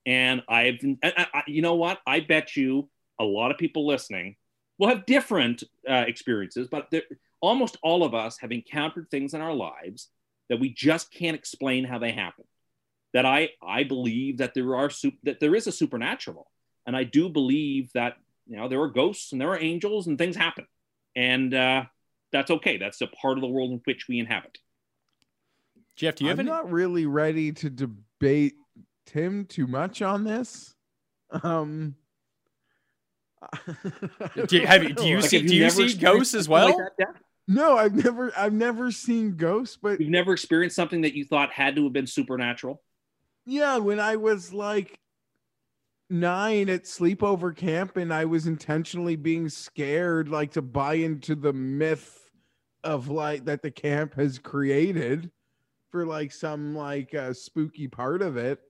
And 0.07 0.43
I've, 0.49 0.79
I, 1.03 1.27
I, 1.33 1.43
you 1.47 1.62
know 1.62 1.75
what? 1.75 1.99
I 2.07 2.21
bet 2.21 2.57
you 2.57 2.88
a 3.19 3.25
lot 3.25 3.51
of 3.51 3.59
people 3.59 3.87
listening 3.87 4.37
will 4.79 4.88
have 4.88 5.07
different 5.07 5.62
uh, 5.88 6.05
experiences, 6.07 6.69
but 6.71 6.88
there- 6.90 7.03
almost 7.40 7.77
all 7.83 8.05
of 8.05 8.14
us 8.14 8.38
have 8.38 8.53
encountered 8.53 9.07
things 9.11 9.35
in 9.35 9.40
our 9.40 9.55
lives 9.55 10.09
that 10.49 10.59
we 10.61 10.71
just 10.71 11.12
can't 11.12 11.35
explain 11.37 11.85
how 11.85 11.99
they 11.99 12.12
happen. 12.12 12.45
That 13.12 13.25
I, 13.25 13.51
I 13.62 13.85
believe 13.85 14.38
that 14.38 14.55
there 14.55 14.75
are 14.77 14.90
sup- 14.90 15.14
that 15.23 15.38
there 15.40 15.55
is 15.55 15.67
a 15.67 15.73
supernatural, 15.73 16.51
and 16.87 16.97
I 16.97 17.05
do 17.05 17.29
believe 17.29 17.90
that 17.95 18.17
you 18.47 18.57
know 18.57 18.69
there 18.69 18.81
are 18.81 18.88
ghosts 18.88 19.31
and 19.31 19.40
there 19.40 19.51
are 19.51 19.59
angels 19.61 20.09
and 20.09 20.19
things 20.19 20.35
happen, 20.35 20.67
and 21.14 21.55
uh, 21.55 21.85
that's 22.33 22.51
okay. 22.51 22.77
That's 22.77 23.01
a 23.03 23.07
part 23.07 23.38
of 23.38 23.43
the 23.43 23.47
world 23.49 23.71
in 23.71 23.81
which 23.85 24.07
we 24.09 24.19
inhabit. 24.19 24.59
Jeff, 25.97 26.17
do 26.17 26.25
you 26.25 26.31
have 26.31 26.40
I'm 26.40 26.47
any? 26.49 26.51
not 26.51 26.73
really 26.73 27.07
ready 27.07 27.53
to 27.53 27.71
debate 27.71 28.55
Tim 29.07 29.45
too 29.47 29.67
much 29.67 30.03
on 30.03 30.25
this. 30.25 30.75
Um, 31.43 31.97
Do 34.47 34.57
you, 34.57 34.67
have, 34.67 34.83
you- 34.83 34.95
do 34.95 35.07
you 35.07 35.17
Like, 35.21 35.31
see, 35.31 35.38
have 35.40 35.47
do 35.49 35.55
you 35.55 35.71
see 35.71 35.95
ghosts 35.97 36.35
as 36.35 36.47
something 36.47 36.69
like 36.69 36.77
well? 36.79 36.88
that, 36.99 37.09
no, 37.47 37.77
I've 37.77 37.95
never, 37.95 38.33
I've 38.37 38.55
never 38.55 38.90
seen 38.90 39.37
ghosts, 39.37 39.77
but 39.81 40.01
You've 40.01 40.09
never 40.11 40.33
experienced 40.33 40.77
something 40.77 41.03
that 41.03 41.14
you 41.14 41.25
thought 41.25 41.53
had 41.53 41.77
to 41.77 41.85
have 41.85 41.93
been 41.93 42.07
supernatural? 42.07 42.83
yeah, 43.47 43.77
when 43.77 44.01
I 44.01 44.17
was 44.17 44.55
like 44.55 44.99
nine 46.09 46.71
at 46.71 46.85
sleepover 46.85 47.55
camp, 47.55 47.99
and 47.99 48.14
I 48.14 48.25
was 48.25 48.47
intentionally 48.47 49.17
being 49.17 49.51
scared, 49.51 50.29
like 50.31 50.53
to 50.53 50.62
buy 50.62 50.95
into 50.95 51.35
the 51.35 51.53
myth 51.53 52.31
of 52.83 53.09
like 53.09 53.45
that 53.45 53.61
the 53.61 53.71
camp 53.71 54.14
has 54.14 54.38
created 54.38 55.31
for 55.90 56.07
like 56.07 56.33
some 56.33 56.75
like 56.75 57.14
uh, 57.14 57.35
spooky 57.35 57.88
part 57.88 58.23
of 58.23 58.38
it. 58.38 58.61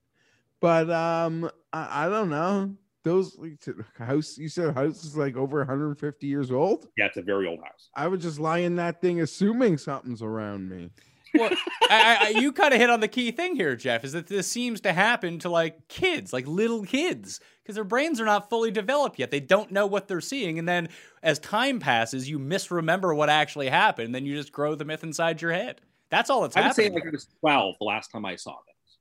But 0.64 0.90
um, 0.90 1.50
I, 1.74 2.06
I 2.06 2.08
don't 2.08 2.30
know. 2.30 2.74
Those 3.02 3.36
like, 3.36 3.62
house 3.98 4.38
you 4.38 4.48
said 4.48 4.74
house 4.74 5.04
is 5.04 5.14
like 5.14 5.36
over 5.36 5.58
150 5.58 6.26
years 6.26 6.50
old. 6.50 6.88
Yeah, 6.96 7.04
it's 7.04 7.18
a 7.18 7.22
very 7.22 7.46
old 7.46 7.58
house. 7.58 7.90
I 7.94 8.08
would 8.08 8.22
just 8.22 8.40
lie 8.40 8.60
in 8.60 8.76
that 8.76 9.02
thing 9.02 9.20
assuming 9.20 9.76
something's 9.76 10.22
around 10.22 10.70
me. 10.70 10.88
Well, 11.34 11.50
I, 11.90 12.18
I, 12.18 12.28
you 12.40 12.50
kind 12.50 12.72
of 12.72 12.80
hit 12.80 12.88
on 12.88 13.00
the 13.00 13.08
key 13.08 13.30
thing 13.30 13.56
here, 13.56 13.76
Jeff, 13.76 14.04
is 14.04 14.12
that 14.12 14.26
this 14.26 14.46
seems 14.46 14.80
to 14.80 14.94
happen 14.94 15.38
to 15.40 15.50
like 15.50 15.86
kids, 15.88 16.32
like 16.32 16.46
little 16.46 16.82
kids, 16.82 17.40
because 17.62 17.74
their 17.74 17.84
brains 17.84 18.18
are 18.18 18.24
not 18.24 18.48
fully 18.48 18.70
developed 18.70 19.18
yet. 19.18 19.30
They 19.30 19.40
don't 19.40 19.70
know 19.70 19.86
what 19.86 20.08
they're 20.08 20.22
seeing. 20.22 20.58
And 20.58 20.66
then 20.66 20.88
as 21.22 21.38
time 21.40 21.78
passes, 21.78 22.26
you 22.26 22.38
misremember 22.38 23.14
what 23.14 23.28
actually 23.28 23.68
happened. 23.68 24.06
And 24.06 24.14
then 24.14 24.24
you 24.24 24.34
just 24.34 24.50
grow 24.50 24.76
the 24.76 24.86
myth 24.86 25.04
inside 25.04 25.42
your 25.42 25.52
head. 25.52 25.82
That's 26.08 26.30
all 26.30 26.40
that's 26.40 26.56
I 26.56 26.68
would 26.68 26.74
say 26.74 26.88
like 26.88 27.04
I 27.04 27.10
was 27.10 27.28
12 27.40 27.74
the 27.78 27.84
last 27.84 28.12
time 28.12 28.24
I 28.24 28.36
saw 28.36 28.56
this, 28.66 28.96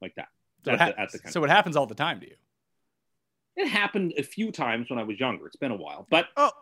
like 0.00 0.14
that. 0.14 0.28
So, 0.68 0.72
it 0.72 0.74
at 0.74 0.80
ha- 0.80 0.86
the- 0.96 1.00
at 1.00 1.12
the 1.24 1.30
so 1.32 1.44
it 1.44 1.50
happens 1.50 1.76
all 1.76 1.86
the 1.86 1.94
time 1.94 2.20
to 2.20 2.26
you. 2.28 2.36
It 3.56 3.68
happened 3.68 4.14
a 4.16 4.22
few 4.22 4.52
times 4.52 4.88
when 4.88 4.98
I 4.98 5.02
was 5.02 5.18
younger. 5.18 5.46
It's 5.46 5.56
been 5.56 5.72
a 5.72 5.76
while, 5.76 6.06
but 6.10 6.26
Oh, 6.36 6.52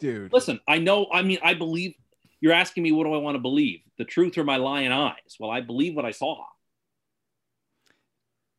dude. 0.00 0.32
listen, 0.32 0.58
I 0.66 0.78
know. 0.78 1.06
I 1.12 1.22
mean, 1.22 1.38
I 1.42 1.54
believe. 1.54 1.94
You're 2.40 2.52
asking 2.52 2.82
me 2.82 2.92
what 2.92 3.04
do 3.04 3.14
I 3.14 3.18
want 3.18 3.34
to 3.34 3.40
believe? 3.40 3.80
The 3.98 4.04
truth 4.04 4.36
or 4.38 4.44
my 4.44 4.56
lying 4.56 4.92
eyes? 4.92 5.36
Well, 5.40 5.50
I 5.50 5.60
believe 5.62 5.94
what 5.96 6.04
I 6.04 6.10
saw. 6.10 6.44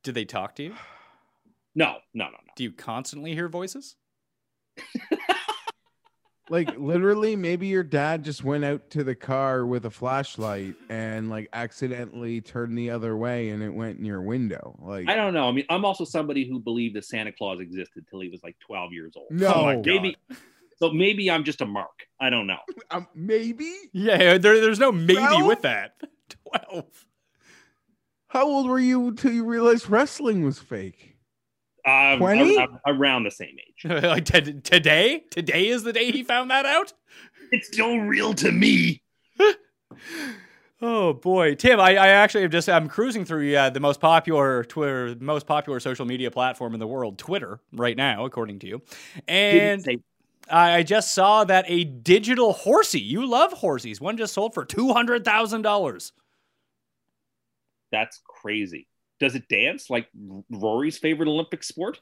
Did 0.03 0.15
they 0.15 0.25
talk 0.25 0.55
to 0.55 0.63
you? 0.63 0.75
No, 1.75 1.97
no, 2.15 2.25
no, 2.25 2.31
no. 2.31 2.53
Do 2.55 2.63
you 2.63 2.71
constantly 2.71 3.35
hear 3.35 3.47
voices? 3.47 3.97
Like 6.49 6.77
literally, 6.77 7.35
maybe 7.35 7.67
your 7.67 7.83
dad 7.83 8.23
just 8.23 8.43
went 8.43 8.63
out 8.63 8.89
to 8.91 9.03
the 9.03 9.15
car 9.15 9.65
with 9.65 9.85
a 9.85 9.89
flashlight 9.89 10.75
and 10.89 11.29
like 11.29 11.49
accidentally 11.53 12.41
turned 12.41 12.77
the 12.77 12.89
other 12.89 13.17
way 13.17 13.49
and 13.49 13.61
it 13.61 13.69
went 13.69 13.99
in 13.99 14.05
your 14.05 14.21
window. 14.21 14.77
Like 14.81 15.09
I 15.09 15.15
don't 15.15 15.33
know. 15.33 15.47
I 15.47 15.51
mean, 15.51 15.65
I'm 15.69 15.83
also 15.83 16.05
somebody 16.05 16.47
who 16.47 16.59
believed 16.59 16.95
that 16.95 17.05
Santa 17.05 17.31
Claus 17.31 17.59
existed 17.59 18.05
till 18.09 18.21
he 18.21 18.29
was 18.29 18.41
like 18.43 18.57
12 18.59 18.93
years 18.93 19.13
old. 19.15 19.27
No. 19.29 19.53
Oh 19.53 19.65
my 19.65 19.75
maybe. 19.75 20.15
So 20.77 20.91
maybe 20.91 21.29
I'm 21.29 21.43
just 21.43 21.61
a 21.61 21.65
mark. 21.65 22.07
I 22.19 22.29
don't 22.29 22.47
know. 22.47 22.59
um, 22.91 23.07
maybe. 23.13 23.73
Yeah, 23.93 24.37
there, 24.37 24.61
there's 24.61 24.79
no 24.79 24.91
maybe 24.91 25.15
Twelve? 25.15 25.45
with 25.45 25.61
that. 25.63 25.99
12. 26.69 27.05
How 28.29 28.45
old 28.45 28.67
were 28.67 28.79
you 28.79 29.07
until 29.07 29.31
you 29.31 29.43
realized 29.43 29.89
wrestling 29.89 30.43
was 30.43 30.59
fake? 30.59 31.16
Um, 31.87 32.19
20? 32.19 32.57
ar- 32.57 32.81
around 32.85 33.23
the 33.23 33.31
same 33.31 33.55
age. 33.57 33.85
like 34.03 34.25
t- 34.25 34.53
today? 34.61 35.23
Today 35.31 35.67
is 35.67 35.83
the 35.83 35.93
day 35.93 36.11
he 36.11 36.23
found 36.23 36.51
that 36.51 36.65
out? 36.65 36.93
It's 37.51 37.67
still 37.67 37.97
real 37.99 38.33
to 38.35 38.51
me. 38.51 39.01
Oh 40.79 41.13
boy, 41.13 41.55
Tim! 41.55 41.79
I, 41.79 41.95
I 41.95 42.07
actually 42.09 42.43
have 42.43 42.51
just 42.51 42.69
I'm 42.69 42.87
cruising 42.87 43.25
through 43.25 43.55
uh, 43.55 43.71
the 43.71 43.79
most 43.79 43.99
popular 43.99 44.63
Twitter, 44.63 45.15
most 45.19 45.47
popular 45.47 45.79
social 45.79 46.05
media 46.05 46.29
platform 46.29 46.75
in 46.75 46.79
the 46.79 46.85
world, 46.85 47.17
Twitter, 47.17 47.59
right 47.73 47.97
now, 47.97 48.25
according 48.25 48.59
to 48.59 48.67
you. 48.67 48.83
And 49.27 49.81
say 49.81 49.97
I 50.51 50.75
I 50.75 50.83
just 50.83 51.13
saw 51.15 51.43
that 51.45 51.65
a 51.67 51.83
digital 51.83 52.53
horsey. 52.53 52.99
You 52.99 53.25
love 53.25 53.55
horsies. 53.55 53.99
One 53.99 54.17
just 54.17 54.35
sold 54.35 54.53
for 54.53 54.65
two 54.65 54.93
hundred 54.93 55.25
thousand 55.25 55.63
dollars. 55.63 56.13
that's 57.91 58.21
crazy. 58.27 58.85
Does 59.19 59.35
it 59.35 59.47
dance 59.47 59.89
like 59.89 60.07
Rory's 60.49 60.97
favorite 60.97 61.27
Olympic 61.27 61.63
sport? 61.63 61.99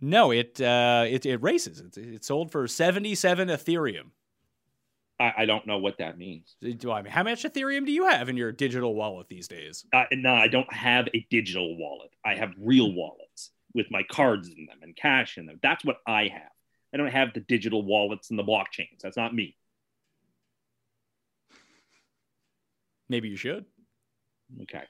No, 0.00 0.30
it 0.30 0.60
uh, 0.60 1.04
it, 1.08 1.26
it 1.26 1.42
races. 1.42 1.80
It, 1.80 1.96
it 1.96 2.24
sold 2.24 2.52
for 2.52 2.68
seventy 2.68 3.14
seven 3.14 3.48
Ethereum. 3.48 4.10
I, 5.18 5.32
I 5.38 5.46
don't 5.46 5.66
know 5.66 5.78
what 5.78 5.98
that 5.98 6.18
means. 6.18 6.56
Do 6.60 6.92
I 6.92 7.02
mean 7.02 7.12
how 7.12 7.22
much 7.22 7.44
Ethereum 7.44 7.86
do 7.86 7.92
you 7.92 8.06
have 8.06 8.28
in 8.28 8.36
your 8.36 8.52
digital 8.52 8.94
wallet 8.94 9.28
these 9.28 9.48
days? 9.48 9.86
Uh, 9.92 10.04
no, 10.12 10.34
I 10.34 10.48
don't 10.48 10.70
have 10.72 11.08
a 11.14 11.26
digital 11.30 11.76
wallet. 11.78 12.10
I 12.24 12.34
have 12.34 12.52
real 12.58 12.92
wallets 12.92 13.50
with 13.74 13.86
my 13.90 14.02
cards 14.10 14.48
in 14.48 14.66
them 14.66 14.78
and 14.82 14.94
cash 14.94 15.38
in 15.38 15.46
them. 15.46 15.58
That's 15.62 15.84
what 15.84 15.98
I 16.06 16.28
have. 16.28 16.50
I 16.92 16.98
don't 16.98 17.08
have 17.08 17.34
the 17.34 17.40
digital 17.40 17.82
wallets 17.82 18.30
and 18.30 18.38
the 18.38 18.44
blockchains. 18.44 19.00
That's 19.02 19.16
not 19.16 19.34
me. 19.34 19.56
Maybe 23.08 23.28
you 23.28 23.36
should. 23.36 23.64
Okay. 24.62 24.84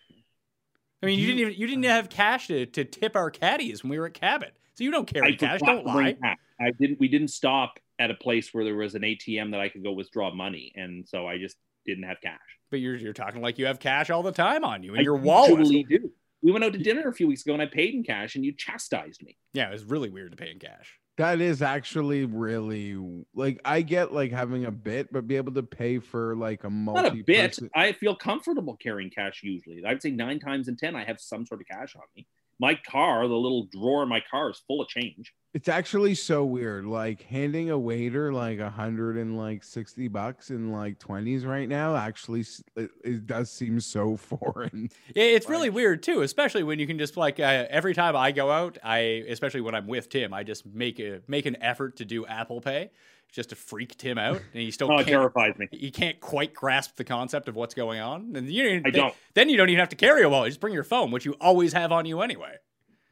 I 1.06 1.10
mean, 1.10 1.18
you, 1.18 1.26
You- 1.26 1.34
didn't 1.34 1.40
even 1.50 1.60
you 1.60 1.66
didn't 1.66 1.84
uh, 1.86 1.88
have 1.90 2.08
cash 2.10 2.46
to, 2.48 2.66
to 2.66 2.84
tip 2.84 3.16
our 3.16 3.30
caddies 3.30 3.82
when 3.82 3.90
we 3.90 3.98
were 3.98 4.06
at 4.06 4.14
Cabot, 4.14 4.54
so 4.74 4.84
you 4.84 4.90
don't 4.90 5.06
carry 5.06 5.32
I 5.34 5.36
cash. 5.36 5.60
Don't 5.60 5.86
lie. 5.86 6.12
cash. 6.20 6.36
I 6.60 6.70
didn't. 6.72 6.98
We 7.00 7.08
didn't 7.08 7.28
stop 7.28 7.78
at 7.98 8.10
a 8.10 8.14
place 8.14 8.52
where 8.52 8.64
there 8.64 8.76
was 8.76 8.94
an 8.94 9.02
ATM 9.02 9.50
that 9.52 9.60
I 9.60 9.68
could 9.68 9.82
go 9.82 9.92
withdraw 9.92 10.32
money, 10.34 10.72
and 10.74 11.06
so 11.08 11.26
I 11.26 11.38
just 11.38 11.56
didn't 11.86 12.04
have 12.04 12.20
cash. 12.22 12.40
But 12.70 12.80
you're 12.80 12.96
you're 12.96 13.12
talking 13.12 13.40
like 13.42 13.58
you 13.58 13.66
have 13.66 13.78
cash 13.78 14.10
all 14.10 14.22
the 14.22 14.32
time 14.32 14.64
on 14.64 14.82
you 14.82 14.94
in 14.94 15.00
I 15.00 15.02
your 15.02 15.16
wallet. 15.16 15.58
usually 15.58 15.84
do. 15.84 16.10
We 16.42 16.52
went 16.52 16.64
out 16.64 16.72
to 16.74 16.78
dinner 16.78 17.08
a 17.08 17.12
few 17.14 17.26
weeks 17.28 17.42
ago, 17.44 17.54
and 17.54 17.62
I 17.62 17.66
paid 17.66 17.94
in 17.94 18.04
cash, 18.04 18.34
and 18.36 18.44
you 18.44 18.52
chastised 18.52 19.22
me. 19.22 19.36
Yeah, 19.54 19.68
it 19.68 19.72
was 19.72 19.84
really 19.84 20.10
weird 20.10 20.32
to 20.32 20.36
pay 20.36 20.50
in 20.50 20.58
cash. 20.58 20.98
That 21.16 21.40
is 21.40 21.62
actually 21.62 22.26
really 22.26 22.96
like 23.34 23.58
I 23.64 23.80
get 23.80 24.12
like 24.12 24.32
having 24.32 24.66
a 24.66 24.70
bit, 24.70 25.10
but 25.10 25.26
be 25.26 25.36
able 25.36 25.54
to 25.54 25.62
pay 25.62 25.98
for 25.98 26.36
like 26.36 26.64
a 26.64 26.70
multi. 26.70 27.02
Not 27.02 27.12
a 27.16 27.22
bit. 27.22 27.58
I 27.74 27.92
feel 27.92 28.14
comfortable 28.14 28.76
carrying 28.76 29.08
cash 29.10 29.40
usually. 29.42 29.82
I'd 29.84 30.02
say 30.02 30.10
nine 30.10 30.38
times 30.40 30.68
in 30.68 30.76
ten, 30.76 30.94
I 30.94 31.04
have 31.04 31.18
some 31.20 31.46
sort 31.46 31.62
of 31.62 31.68
cash 31.68 31.96
on 31.96 32.02
me. 32.14 32.26
My 32.58 32.74
car, 32.74 33.28
the 33.28 33.34
little 33.34 33.68
drawer 33.70 34.02
in 34.02 34.08
my 34.08 34.22
car, 34.30 34.50
is 34.50 34.62
full 34.66 34.80
of 34.80 34.88
change. 34.88 35.32
It's 35.52 35.68
actually 35.68 36.14
so 36.14 36.44
weird. 36.44 36.84
Like 36.84 37.22
handing 37.22 37.70
a 37.70 37.78
waiter 37.78 38.32
like 38.32 38.58
a 38.58 38.68
hundred 38.68 39.16
and 39.16 39.38
like 39.38 39.64
sixty 39.64 40.08
bucks 40.08 40.50
in 40.50 40.70
like 40.70 40.98
twenties 40.98 41.46
right 41.46 41.68
now. 41.68 41.96
Actually, 41.96 42.44
it, 42.76 42.90
it 43.02 43.26
does 43.26 43.50
seem 43.50 43.80
so 43.80 44.16
foreign. 44.18 44.90
Yeah, 45.14 45.24
it's 45.24 45.48
really 45.48 45.70
weird 45.70 46.02
too, 46.02 46.20
especially 46.22 46.62
when 46.62 46.78
you 46.78 46.86
can 46.86 46.98
just 46.98 47.16
like 47.16 47.40
uh, 47.40 47.66
every 47.70 47.94
time 47.94 48.16
I 48.16 48.32
go 48.32 48.50
out, 48.50 48.76
I 48.84 49.24
especially 49.28 49.62
when 49.62 49.74
I'm 49.74 49.86
with 49.86 50.08
Tim, 50.10 50.34
I 50.34 50.42
just 50.42 50.66
make 50.66 50.98
a 50.98 51.22
make 51.26 51.46
an 51.46 51.56
effort 51.62 51.96
to 51.96 52.04
do 52.04 52.26
Apple 52.26 52.60
Pay 52.60 52.90
just 53.32 53.50
to 53.50 53.56
freak 53.56 53.96
Tim 53.98 54.18
out, 54.18 54.36
and 54.36 54.62
he 54.62 54.70
still 54.70 54.90
Oh, 54.90 54.94
it 54.94 54.98
can't. 54.98 55.08
terrifies 55.08 55.58
me. 55.58 55.68
He 55.72 55.90
can't 55.90 56.18
quite 56.20 56.54
grasp 56.54 56.96
the 56.96 57.04
concept 57.04 57.48
of 57.48 57.54
what's 57.54 57.74
going 57.74 58.00
on, 58.00 58.34
and 58.34 58.50
you 58.50 58.82
I 58.84 58.90
don't. 58.90 59.14
Then 59.34 59.48
you 59.48 59.56
don't 59.56 59.68
even 59.68 59.80
have 59.80 59.90
to 59.90 59.96
carry 59.96 60.22
a 60.22 60.28
wallet; 60.28 60.48
just 60.50 60.60
bring 60.60 60.74
your 60.74 60.84
phone, 60.84 61.10
which 61.10 61.24
you 61.24 61.34
always 61.40 61.72
have 61.72 61.92
on 61.92 62.06
you 62.06 62.20
anyway. 62.20 62.56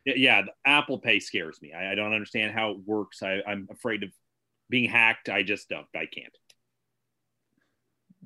Yeah, 0.07 0.43
the 0.43 0.53
Apple 0.67 0.99
Pay 0.99 1.19
scares 1.21 1.61
me. 1.63 1.73
I, 1.73 1.93
I 1.93 1.95
don't 1.95 2.13
understand 2.13 2.53
how 2.53 2.73
it 2.73 2.79
works. 2.85 3.23
I, 3.23 3.41
I'm 3.47 3.69
afraid 3.71 4.03
of 4.03 4.11
being 4.69 4.89
hacked. 4.89 5.29
I 5.29 5.43
just 5.43 5.69
don't. 5.69 5.87
I 5.95 6.07
can't. 6.07 6.37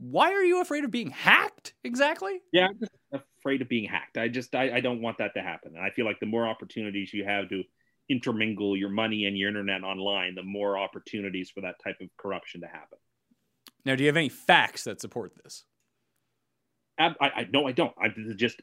Why 0.00 0.32
are 0.32 0.44
you 0.44 0.60
afraid 0.60 0.84
of 0.84 0.90
being 0.90 1.10
hacked 1.10 1.74
exactly? 1.82 2.40
Yeah, 2.52 2.68
I'm 2.68 2.78
just 2.78 2.92
afraid 3.40 3.62
of 3.62 3.68
being 3.68 3.88
hacked. 3.88 4.16
I 4.16 4.28
just 4.28 4.54
I, 4.54 4.76
I 4.76 4.80
don't 4.80 5.02
want 5.02 5.18
that 5.18 5.34
to 5.34 5.42
happen. 5.42 5.74
And 5.74 5.84
I 5.84 5.90
feel 5.90 6.04
like 6.04 6.20
the 6.20 6.26
more 6.26 6.46
opportunities 6.46 7.12
you 7.12 7.24
have 7.24 7.48
to 7.48 7.64
intermingle 8.08 8.76
your 8.76 8.88
money 8.88 9.26
and 9.26 9.36
your 9.36 9.48
internet 9.48 9.82
online, 9.82 10.34
the 10.34 10.42
more 10.42 10.78
opportunities 10.78 11.50
for 11.50 11.60
that 11.62 11.76
type 11.82 11.96
of 12.00 12.08
corruption 12.16 12.60
to 12.62 12.66
happen. 12.66 12.98
Now, 13.84 13.94
do 13.96 14.02
you 14.02 14.08
have 14.08 14.16
any 14.16 14.28
facts 14.28 14.84
that 14.84 15.00
support 15.00 15.32
this? 15.42 15.64
Ab- 16.98 17.16
I, 17.20 17.28
I 17.28 17.48
no, 17.52 17.66
I 17.66 17.72
don't. 17.72 17.92
I, 18.00 18.08
this 18.08 18.26
is 18.26 18.34
just 18.36 18.60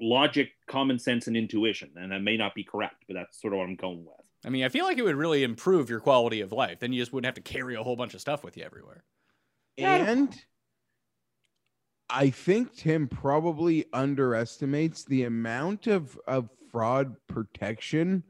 logic, 0.00 0.50
common 0.66 0.98
sense, 0.98 1.26
and 1.26 1.36
intuition. 1.36 1.90
And 1.96 2.10
that 2.12 2.20
may 2.20 2.36
not 2.36 2.54
be 2.54 2.64
correct, 2.64 3.04
but 3.06 3.14
that's 3.14 3.40
sort 3.40 3.52
of 3.52 3.58
what 3.58 3.68
I'm 3.68 3.76
going 3.76 4.04
with. 4.04 4.14
I 4.44 4.48
mean, 4.48 4.64
I 4.64 4.70
feel 4.70 4.86
like 4.86 4.98
it 4.98 5.02
would 5.02 5.16
really 5.16 5.44
improve 5.44 5.90
your 5.90 6.00
quality 6.00 6.40
of 6.40 6.52
life. 6.52 6.80
Then 6.80 6.92
you 6.92 7.00
just 7.00 7.12
wouldn't 7.12 7.26
have 7.26 7.42
to 7.42 7.52
carry 7.52 7.74
a 7.76 7.82
whole 7.82 7.96
bunch 7.96 8.14
of 8.14 8.20
stuff 8.20 8.42
with 8.42 8.56
you 8.56 8.64
everywhere. 8.64 9.04
Yeah, 9.76 9.92
I 9.92 9.98
don't- 9.98 10.08
And 10.08 10.44
I 12.08 12.30
think 12.30 12.74
Tim 12.74 13.06
probably 13.06 13.84
underestimates 13.92 15.04
the 15.04 15.24
amount 15.24 15.86
of, 15.86 16.18
of 16.26 16.48
fraud 16.72 17.14
protection 17.28 18.24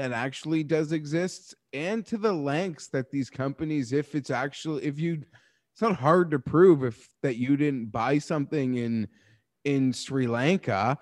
that 0.00 0.12
actually 0.12 0.64
does 0.64 0.92
exist 0.92 1.54
and 1.74 2.06
to 2.06 2.16
the 2.16 2.32
lengths 2.32 2.86
that 2.86 3.10
these 3.10 3.28
companies, 3.28 3.92
if 3.92 4.14
it's 4.14 4.30
actually 4.30 4.82
if 4.82 4.98
you 4.98 5.22
it's 5.74 5.82
not 5.82 5.94
hard 5.94 6.30
to 6.30 6.38
prove 6.38 6.84
if 6.84 7.06
that 7.22 7.36
you 7.36 7.54
didn't 7.54 7.92
buy 7.92 8.16
something 8.16 8.76
in 8.76 9.08
in 9.66 9.92
Sri 9.92 10.26
Lanka, 10.26 10.96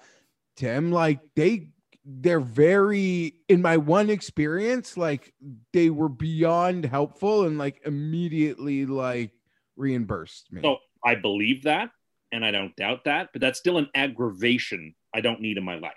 Tim, 0.57 0.91
like 0.91 1.21
they 1.37 1.71
they're 2.05 2.41
very 2.41 3.35
in 3.49 3.63
my 3.63 3.77
one 3.77 4.11
experience, 4.11 4.97
like 4.97 5.33
they 5.73 5.91
were 5.91 6.09
beyond 6.09 6.85
helpful 6.85 7.45
and 7.45 7.57
like 7.57 7.81
immediately 7.85 8.85
like 8.85 9.31
reimbursed 9.77 10.53
me. 10.53 10.61
So 10.61 10.79
I 11.05 11.15
believe 11.15 11.63
that, 11.63 11.91
and 12.33 12.45
I 12.45 12.51
don't 12.51 12.75
doubt 12.75 13.05
that, 13.05 13.29
but 13.33 13.41
that's 13.41 13.61
still 13.61 13.79
an 13.79 13.91
aggravation 13.95 14.97
I 15.15 15.21
don't 15.21 15.41
need 15.41 15.57
in 15.57 15.63
my 15.63 15.79
life. 15.79 15.95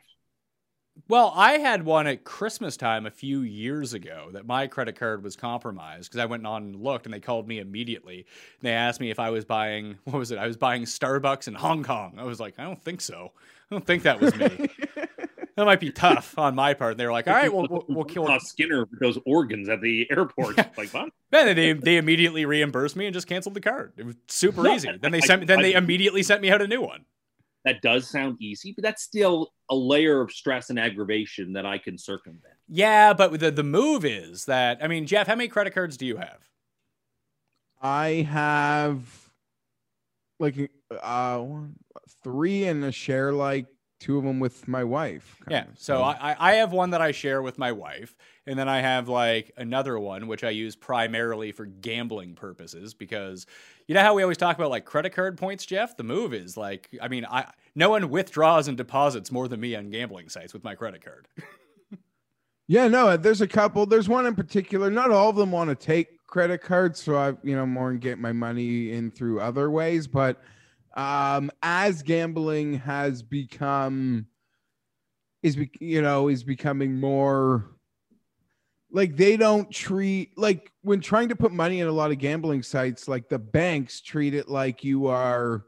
Well, 1.08 1.34
I 1.36 1.54
had 1.54 1.84
one 1.84 2.08
at 2.08 2.24
Christmas 2.24 2.78
time 2.78 3.06
a 3.06 3.12
few 3.12 3.42
years 3.42 3.94
ago 3.94 4.30
that 4.34 4.46
my 4.46 4.68
credit 4.68 4.98
card 4.98 5.24
was 5.24 5.36
compromised 5.36 6.10
because 6.10 6.22
I 6.22 6.26
went 6.26 6.46
on 6.46 6.64
and 6.64 6.76
looked 6.76 7.06
and 7.06 7.14
they 7.14 7.20
called 7.20 7.48
me 7.48 7.60
immediately. 7.60 8.20
And 8.60 8.62
they 8.62 8.72
asked 8.72 9.00
me 9.00 9.10
if 9.10 9.20
I 9.20 9.30
was 9.30 9.46
buying, 9.46 9.98
what 10.06 10.18
was 10.18 10.32
it? 10.32 10.38
I 10.38 10.48
was 10.48 10.58
buying 10.58 10.84
Starbucks 10.84 11.48
in 11.48 11.54
Hong 11.54 11.84
Kong. 11.84 12.16
I 12.18 12.24
was 12.24 12.40
like, 12.40 12.60
I 12.60 12.64
don't 12.64 12.82
think 12.82 13.02
so. 13.02 13.32
I 13.70 13.76
don't 13.76 13.86
think 13.86 14.04
that 14.04 14.20
was 14.20 14.36
me. 14.36 14.48
that 15.56 15.66
might 15.66 15.80
be 15.80 15.92
tough 15.92 16.38
on 16.38 16.56
my 16.56 16.74
part. 16.74 16.92
And 16.92 17.00
they 17.00 17.06
were 17.06 17.12
like, 17.12 17.28
all 17.28 17.34
right, 17.34 17.54
well, 17.54 17.68
we'll, 17.70 17.86
we'll 17.88 18.06
kill 18.06 18.28
Skinner 18.40 18.86
with 18.86 19.00
those 19.00 19.18
organs 19.26 19.70
at 19.70 19.82
the 19.82 20.08
airport. 20.12 20.58
like, 20.78 20.90
what? 20.90 21.10
Then 21.32 21.56
they 21.56 21.74
they 21.74 21.98
immediately 21.98 22.46
reimbursed 22.46 22.96
me 22.96 23.06
and 23.06 23.14
just 23.14 23.28
canceled 23.28 23.56
the 23.56 23.62
card. 23.62 23.94
It 23.98 24.06
was 24.06 24.16
super 24.28 24.68
easy. 24.68 24.90
Then 25.02 25.12
they 25.12 25.22
sent 25.22 25.42
me, 25.42 25.46
then 25.46 25.62
they 25.62 25.74
immediately 25.74 26.24
sent 26.24 26.42
me 26.42 26.52
out 26.52 26.62
a 26.62 26.68
new 26.68 26.82
one. 26.82 27.06
That 27.63 27.82
does 27.82 28.10
sound 28.10 28.38
easy, 28.41 28.74
but 28.76 28.84
that's 28.84 29.04
still 29.04 29.52
a 29.69 29.76
layer 29.76 30.21
of 30.21 30.32
stress 30.32 30.69
and 30.69 30.80
aggravation 30.80 31.54
that 31.54 31.65
I 31.65 31.78
can 31.78 31.97
circumvent. 31.97 32.56
Yeah, 32.67 33.13
but 33.13 33.39
the 33.39 33.52
the 33.52 33.63
move 33.63 34.04
is 34.04 34.45
that 34.45 34.84
I 34.84 34.88
mean, 34.88 35.06
Jeff, 35.06 35.28
how 35.28 35.36
many 35.36 35.47
credit 35.47 35.74
cards 35.74 35.97
do 35.97 36.06
you 36.06 36.17
have? 36.17 36.39
I 37.82 38.28
have 38.30 39.30
like 40.39 40.71
uh 41.02 41.45
three 42.24 42.65
and 42.65 42.84
I 42.84 42.89
share 42.89 43.32
like 43.32 43.67
two 44.02 44.18
of 44.18 44.26
them 44.26 44.40
with 44.42 44.68
my 44.68 44.84
wife. 44.84 45.38
Yeah. 45.50 45.62
kinda. 45.62 45.74
So 45.78 46.02
I, 46.02 46.32
I- 46.34 46.36
I 46.40 46.54
have 46.56 46.74
one 46.74 46.90
that 46.90 47.00
I 47.02 47.12
share 47.12 47.42
with 47.42 47.58
my 47.58 47.72
wife, 47.72 48.16
and 48.46 48.60
then 48.60 48.68
I 48.68 48.82
have 48.82 49.08
like 49.08 49.52
another 49.56 49.98
one 50.00 50.28
which 50.28 50.44
I 50.44 50.50
use 50.50 50.76
primarily 50.76 51.54
for 51.54 51.66
gambling 51.66 52.36
purposes 52.36 52.94
because 52.94 53.46
you 53.88 53.96
know 53.96 54.02
how 54.02 54.14
we 54.14 54.24
always 54.24 54.38
talk 54.38 54.58
about 54.58 54.70
like 54.72 54.84
credit 54.84 55.12
card 55.12 55.38
points, 55.38 55.66
Jeff. 55.66 55.96
The 55.96 56.04
move 56.04 56.34
is 56.34 56.58
like, 56.58 56.90
I 57.02 57.08
mean, 57.08 57.26
I 57.26 57.46
no 57.76 57.90
one 57.90 58.10
withdraws 58.10 58.68
and 58.68 58.76
deposits 58.76 59.32
more 59.32 59.48
than 59.48 59.62
me 59.62 59.76
on 59.76 59.90
gambling 59.90 60.28
sites 60.28 60.54
with 60.54 60.64
my 60.64 60.76
credit 60.76 61.04
card. 61.06 61.28
Yeah, 62.68 62.88
no, 62.88 63.18
there's 63.18 63.42
a 63.42 63.48
couple. 63.48 63.86
There's 63.86 64.08
one 64.08 64.26
in 64.26 64.34
particular. 64.34 64.90
Not 64.90 65.12
all 65.12 65.30
of 65.30 65.36
them 65.36 65.52
want 65.52 65.70
to 65.70 65.76
take 65.76 66.26
credit 66.26 66.60
cards, 66.62 67.04
so 67.04 67.18
I, 67.18 67.34
you 67.44 67.54
know, 67.54 67.66
more 67.66 67.90
and 67.90 68.00
get 68.00 68.18
my 68.18 68.32
money 68.32 68.94
in 68.94 69.12
through 69.12 69.42
other 69.42 69.70
ways. 69.70 70.08
But 70.08 70.42
um, 70.96 71.52
as 71.62 72.04
gambling 72.04 72.80
has 72.80 73.24
become, 73.24 74.28
is 75.44 75.58
you 75.80 76.02
know, 76.02 76.28
is 76.28 76.44
becoming 76.44 77.00
more 77.00 77.72
like 78.92 79.16
they 79.16 79.38
don't 79.38 79.72
treat 79.72 80.38
like 80.38 80.72
when 80.82 81.00
trying 81.00 81.30
to 81.30 81.36
put 81.36 81.52
money 81.52 81.80
in 81.80 81.88
a 81.88 81.92
lot 81.92 82.12
of 82.12 82.18
gambling 82.18 82.64
sites, 82.64 83.08
like 83.08 83.30
the 83.30 83.40
banks 83.40 84.02
treat 84.02 84.34
it 84.34 84.50
like 84.50 84.84
you 84.84 85.08
are 85.08 85.66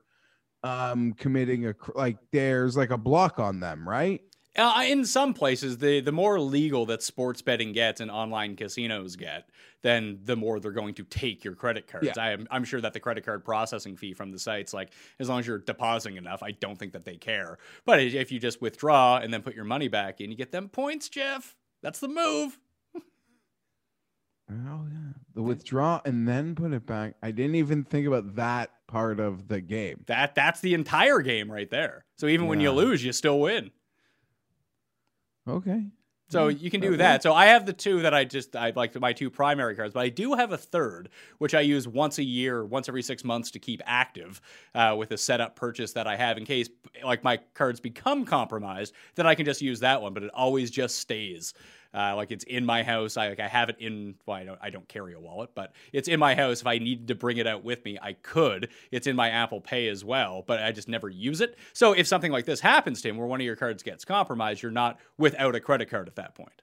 um 0.64 1.14
committing 1.14 1.68
a 1.68 1.76
like 1.96 2.18
there's 2.32 2.76
like 2.78 2.92
a 2.92 2.98
block 2.98 3.40
on 3.40 3.60
them, 3.60 3.88
right? 3.88 4.22
Uh, 4.56 4.84
in 4.88 5.04
some 5.04 5.34
places, 5.34 5.80
the 5.80 6.00
the 6.00 6.12
more 6.12 6.40
legal 6.40 6.86
that 6.86 7.02
sports 7.02 7.42
betting 7.42 7.72
gets 7.72 8.00
and 8.02 8.12
online 8.12 8.56
casinos 8.56 9.16
get, 9.16 9.50
then 9.82 10.20
the 10.24 10.36
more 10.36 10.60
they're 10.60 10.72
going 10.72 10.94
to 10.94 11.04
take 11.04 11.44
your 11.44 11.56
credit 11.56 11.88
cards. 11.88 12.06
Yeah. 12.06 12.24
I 12.24 12.32
am 12.32 12.48
I'm 12.52 12.64
sure 12.64 12.80
that 12.80 12.94
the 12.94 13.00
credit 13.00 13.26
card 13.26 13.44
processing 13.44 13.98
fee 13.98 14.14
from 14.14 14.32
the 14.32 14.38
sites, 14.38 14.72
like 14.74 14.92
as 15.20 15.28
long 15.28 15.40
as 15.40 15.48
you're 15.48 15.58
depositing 15.58 16.18
enough, 16.18 16.44
I 16.44 16.52
don't 16.52 16.78
think 16.78 16.94
that 16.94 17.04
they 17.04 17.16
care. 17.16 17.58
But 17.86 18.00
if 18.00 18.32
you 18.32 18.40
just 18.40 18.62
withdraw 18.62 19.18
and 19.18 19.34
then 19.34 19.42
put 19.42 19.56
your 19.56 19.66
money 19.66 19.88
back 19.88 20.22
in, 20.22 20.30
you 20.30 20.38
get 20.38 20.52
them 20.52 20.70
points, 20.70 21.10
Jeff. 21.10 21.56
That's 21.82 22.00
the 22.00 22.08
move. 22.08 22.60
Oh 24.52 24.86
yeah, 24.92 25.14
the 25.34 25.42
withdraw 25.42 26.02
and 26.06 26.28
then 26.28 26.54
put 26.54 26.74
it 26.74 26.86
back. 26.86 27.16
I 27.24 27.32
didn't 27.32 27.56
even 27.56 27.86
think 27.86 28.06
about 28.06 28.36
that 28.36 28.72
part 28.88 29.20
of 29.20 29.48
the 29.48 29.62
game. 29.62 30.04
That 30.08 30.36
that's 30.36 30.60
the 30.60 30.74
entire 30.74 31.22
game 31.22 31.52
right 31.52 31.70
there. 31.70 32.06
So 32.18 32.28
even 32.28 32.48
when 32.48 32.60
you 32.60 32.72
lose, 32.72 33.04
you 33.04 33.14
still 33.14 33.40
win. 33.40 33.72
Okay. 35.48 35.86
So 36.30 36.48
you 36.48 36.72
can 36.72 36.82
do 36.82 36.90
okay. 36.90 36.98
that. 36.98 37.22
So 37.22 37.34
I 37.34 37.46
have 37.46 37.66
the 37.66 37.74
two 37.74 38.02
that 38.02 38.14
I 38.14 38.26
just 38.26 38.56
I 38.56 38.74
like 38.76 39.00
my 39.00 39.14
two 39.14 39.30
primary 39.30 39.76
cards, 39.76 39.94
but 39.94 40.00
I 40.02 40.10
do 40.10 40.34
have 40.34 40.52
a 40.52 40.58
third 40.58 41.10
which 41.38 41.54
I 41.54 41.62
use 41.62 41.88
once 41.88 42.18
a 42.18 42.24
year, 42.24 42.66
once 42.66 42.90
every 42.90 43.04
six 43.04 43.24
months 43.24 43.52
to 43.52 43.60
keep 43.60 43.82
active 43.86 44.42
uh, 44.74 44.96
with 44.98 45.12
a 45.12 45.18
setup 45.18 45.56
purchase 45.56 45.94
that 45.94 46.08
I 46.08 46.16
have 46.16 46.38
in 46.38 46.46
case 46.46 46.70
like 47.04 47.24
my 47.24 47.38
cards 47.54 47.80
become 47.80 48.26
compromised. 48.26 48.94
Then 49.16 49.28
I 49.28 49.36
can 49.36 49.46
just 49.46 49.62
use 49.62 49.80
that 49.82 50.02
one, 50.02 50.14
but 50.14 50.24
it 50.24 50.32
always 50.34 50.72
just 50.72 50.98
stays. 50.98 51.54
Uh, 51.94 52.16
like 52.16 52.32
it's 52.32 52.44
in 52.46 52.66
my 52.66 52.82
house. 52.82 53.18
I 53.18 53.30
like 53.30 53.40
I 53.40 53.48
have 53.48 53.70
it 53.70 53.78
in. 53.80 54.16
Well, 54.26 54.38
I 54.38 54.44
don't. 54.44 54.60
I 54.62 54.70
don't 54.70 54.88
carry 54.88 55.14
a 55.14 55.20
wallet, 55.20 55.52
but 55.54 55.74
it's 55.92 56.08
in 56.08 56.20
my 56.20 56.34
house. 56.34 56.62
If 56.62 56.68
I 56.68 56.80
needed 56.80 57.08
to 57.10 57.16
bring 57.16 57.38
it 57.38 57.46
out 57.46 57.64
with 57.64 57.86
me, 57.86 58.00
I 58.02 58.14
could. 58.14 58.70
It's 58.92 59.06
in 59.06 59.16
my 59.16 59.30
Apple 59.30 59.62
Pay 59.62 59.88
as 59.90 60.04
well, 60.04 60.44
but 60.46 60.62
I 60.64 60.72
just 60.72 60.88
never 60.88 61.10
use 61.10 61.42
it. 61.42 61.58
So 61.74 61.94
if 61.94 62.08
something 62.08 62.32
like 62.32 62.46
this 62.46 62.60
happens 62.60 63.02
to 63.04 63.10
him, 63.10 63.18
where 63.18 63.28
one 63.28 63.40
of 63.42 63.46
your 63.46 63.56
cards 63.56 63.84
gets 63.84 64.06
compromised, 64.06 64.64
you're 64.64 64.72
not 64.72 65.00
without 65.18 65.56
a 65.56 65.60
credit 65.60 65.90
card 65.90 66.08
at 66.08 66.16
that 66.16 66.36
point. 66.36 66.62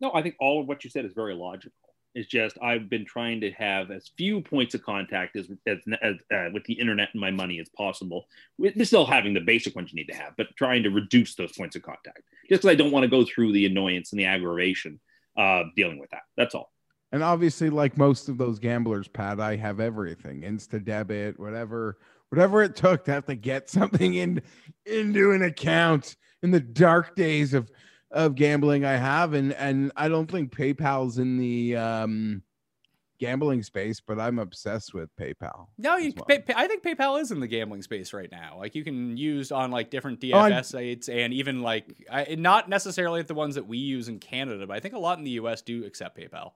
No, 0.00 0.10
I 0.14 0.22
think 0.22 0.36
all 0.40 0.60
of 0.60 0.68
what 0.68 0.84
you 0.84 0.90
said 0.90 1.04
is 1.04 1.12
very 1.12 1.34
logical. 1.34 1.72
It's 2.14 2.28
just 2.28 2.56
I've 2.62 2.88
been 2.88 3.04
trying 3.04 3.40
to 3.40 3.50
have 3.52 3.90
as 3.90 4.10
few 4.16 4.40
points 4.40 4.74
of 4.74 4.82
contact 4.82 5.36
as, 5.36 5.50
as, 5.66 5.78
as 6.00 6.16
uh, 6.32 6.50
with 6.52 6.64
the 6.64 6.74
internet 6.74 7.08
and 7.12 7.20
my 7.20 7.30
money 7.30 7.58
as 7.58 7.68
possible. 7.70 8.26
With 8.58 8.84
still 8.86 9.04
having 9.04 9.34
the 9.34 9.40
basic 9.40 9.74
ones 9.74 9.92
you 9.92 9.96
need 9.96 10.12
to 10.12 10.16
have, 10.16 10.34
but 10.36 10.54
trying 10.56 10.84
to 10.84 10.90
reduce 10.90 11.34
those 11.34 11.52
points 11.52 11.74
of 11.74 11.82
contact. 11.82 12.22
Just 12.48 12.62
because 12.62 12.66
I 12.66 12.76
don't 12.76 12.92
want 12.92 13.02
to 13.02 13.08
go 13.08 13.24
through 13.24 13.52
the 13.52 13.66
annoyance 13.66 14.12
and 14.12 14.20
the 14.20 14.26
aggravation 14.26 15.00
uh, 15.36 15.64
dealing 15.74 15.98
with 15.98 16.10
that. 16.10 16.22
That's 16.36 16.54
all. 16.54 16.70
And 17.10 17.22
obviously, 17.22 17.70
like 17.70 17.96
most 17.96 18.28
of 18.28 18.38
those 18.38 18.58
gamblers, 18.58 19.08
Pat, 19.08 19.40
I 19.40 19.56
have 19.56 19.80
everything 19.80 20.42
Instadebit, 20.42 21.38
whatever, 21.38 21.98
whatever 22.30 22.62
it 22.62 22.76
took 22.76 23.04
to 23.04 23.12
have 23.12 23.26
to 23.26 23.34
get 23.34 23.70
something 23.70 24.14
in 24.14 24.42
into 24.86 25.32
an 25.32 25.42
account 25.42 26.16
in 26.42 26.50
the 26.50 26.60
dark 26.60 27.16
days 27.16 27.54
of 27.54 27.70
of 28.14 28.34
gambling 28.34 28.84
I 28.84 28.92
have. 28.96 29.34
And 29.34 29.52
and 29.52 29.92
I 29.96 30.08
don't 30.08 30.30
think 30.30 30.50
PayPal's 30.56 31.18
in 31.18 31.36
the 31.36 31.76
um 31.76 32.42
gambling 33.20 33.62
space, 33.62 34.00
but 34.00 34.18
I'm 34.18 34.38
obsessed 34.38 34.92
with 34.92 35.08
PayPal. 35.16 35.68
No, 35.78 35.96
you. 35.96 36.12
well. 36.16 36.24
Pay, 36.26 36.40
pay- 36.40 36.54
I 36.56 36.66
think 36.66 36.82
PayPal 36.82 37.20
is 37.20 37.30
in 37.30 37.40
the 37.40 37.46
gambling 37.46 37.80
space 37.82 38.12
right 38.12 38.30
now. 38.30 38.56
Like 38.58 38.74
you 38.74 38.82
can 38.84 39.16
use 39.16 39.52
on 39.52 39.70
like 39.70 39.90
different 39.90 40.20
DFS 40.20 40.58
Oh, 40.58 40.62
sites 40.62 41.08
and 41.08 41.32
even 41.32 41.62
like 41.62 41.86
I, 42.10 42.34
not 42.36 42.68
necessarily 42.68 43.22
the 43.22 43.34
ones 43.34 43.54
that 43.54 43.66
we 43.66 43.78
use 43.78 44.08
in 44.08 44.18
Canada, 44.18 44.66
but 44.66 44.76
I 44.76 44.80
think 44.80 44.94
a 44.94 44.98
lot 44.98 45.18
in 45.18 45.24
the 45.24 45.30
US 45.32 45.62
do 45.62 45.84
accept 45.84 46.18
PayPal 46.18 46.52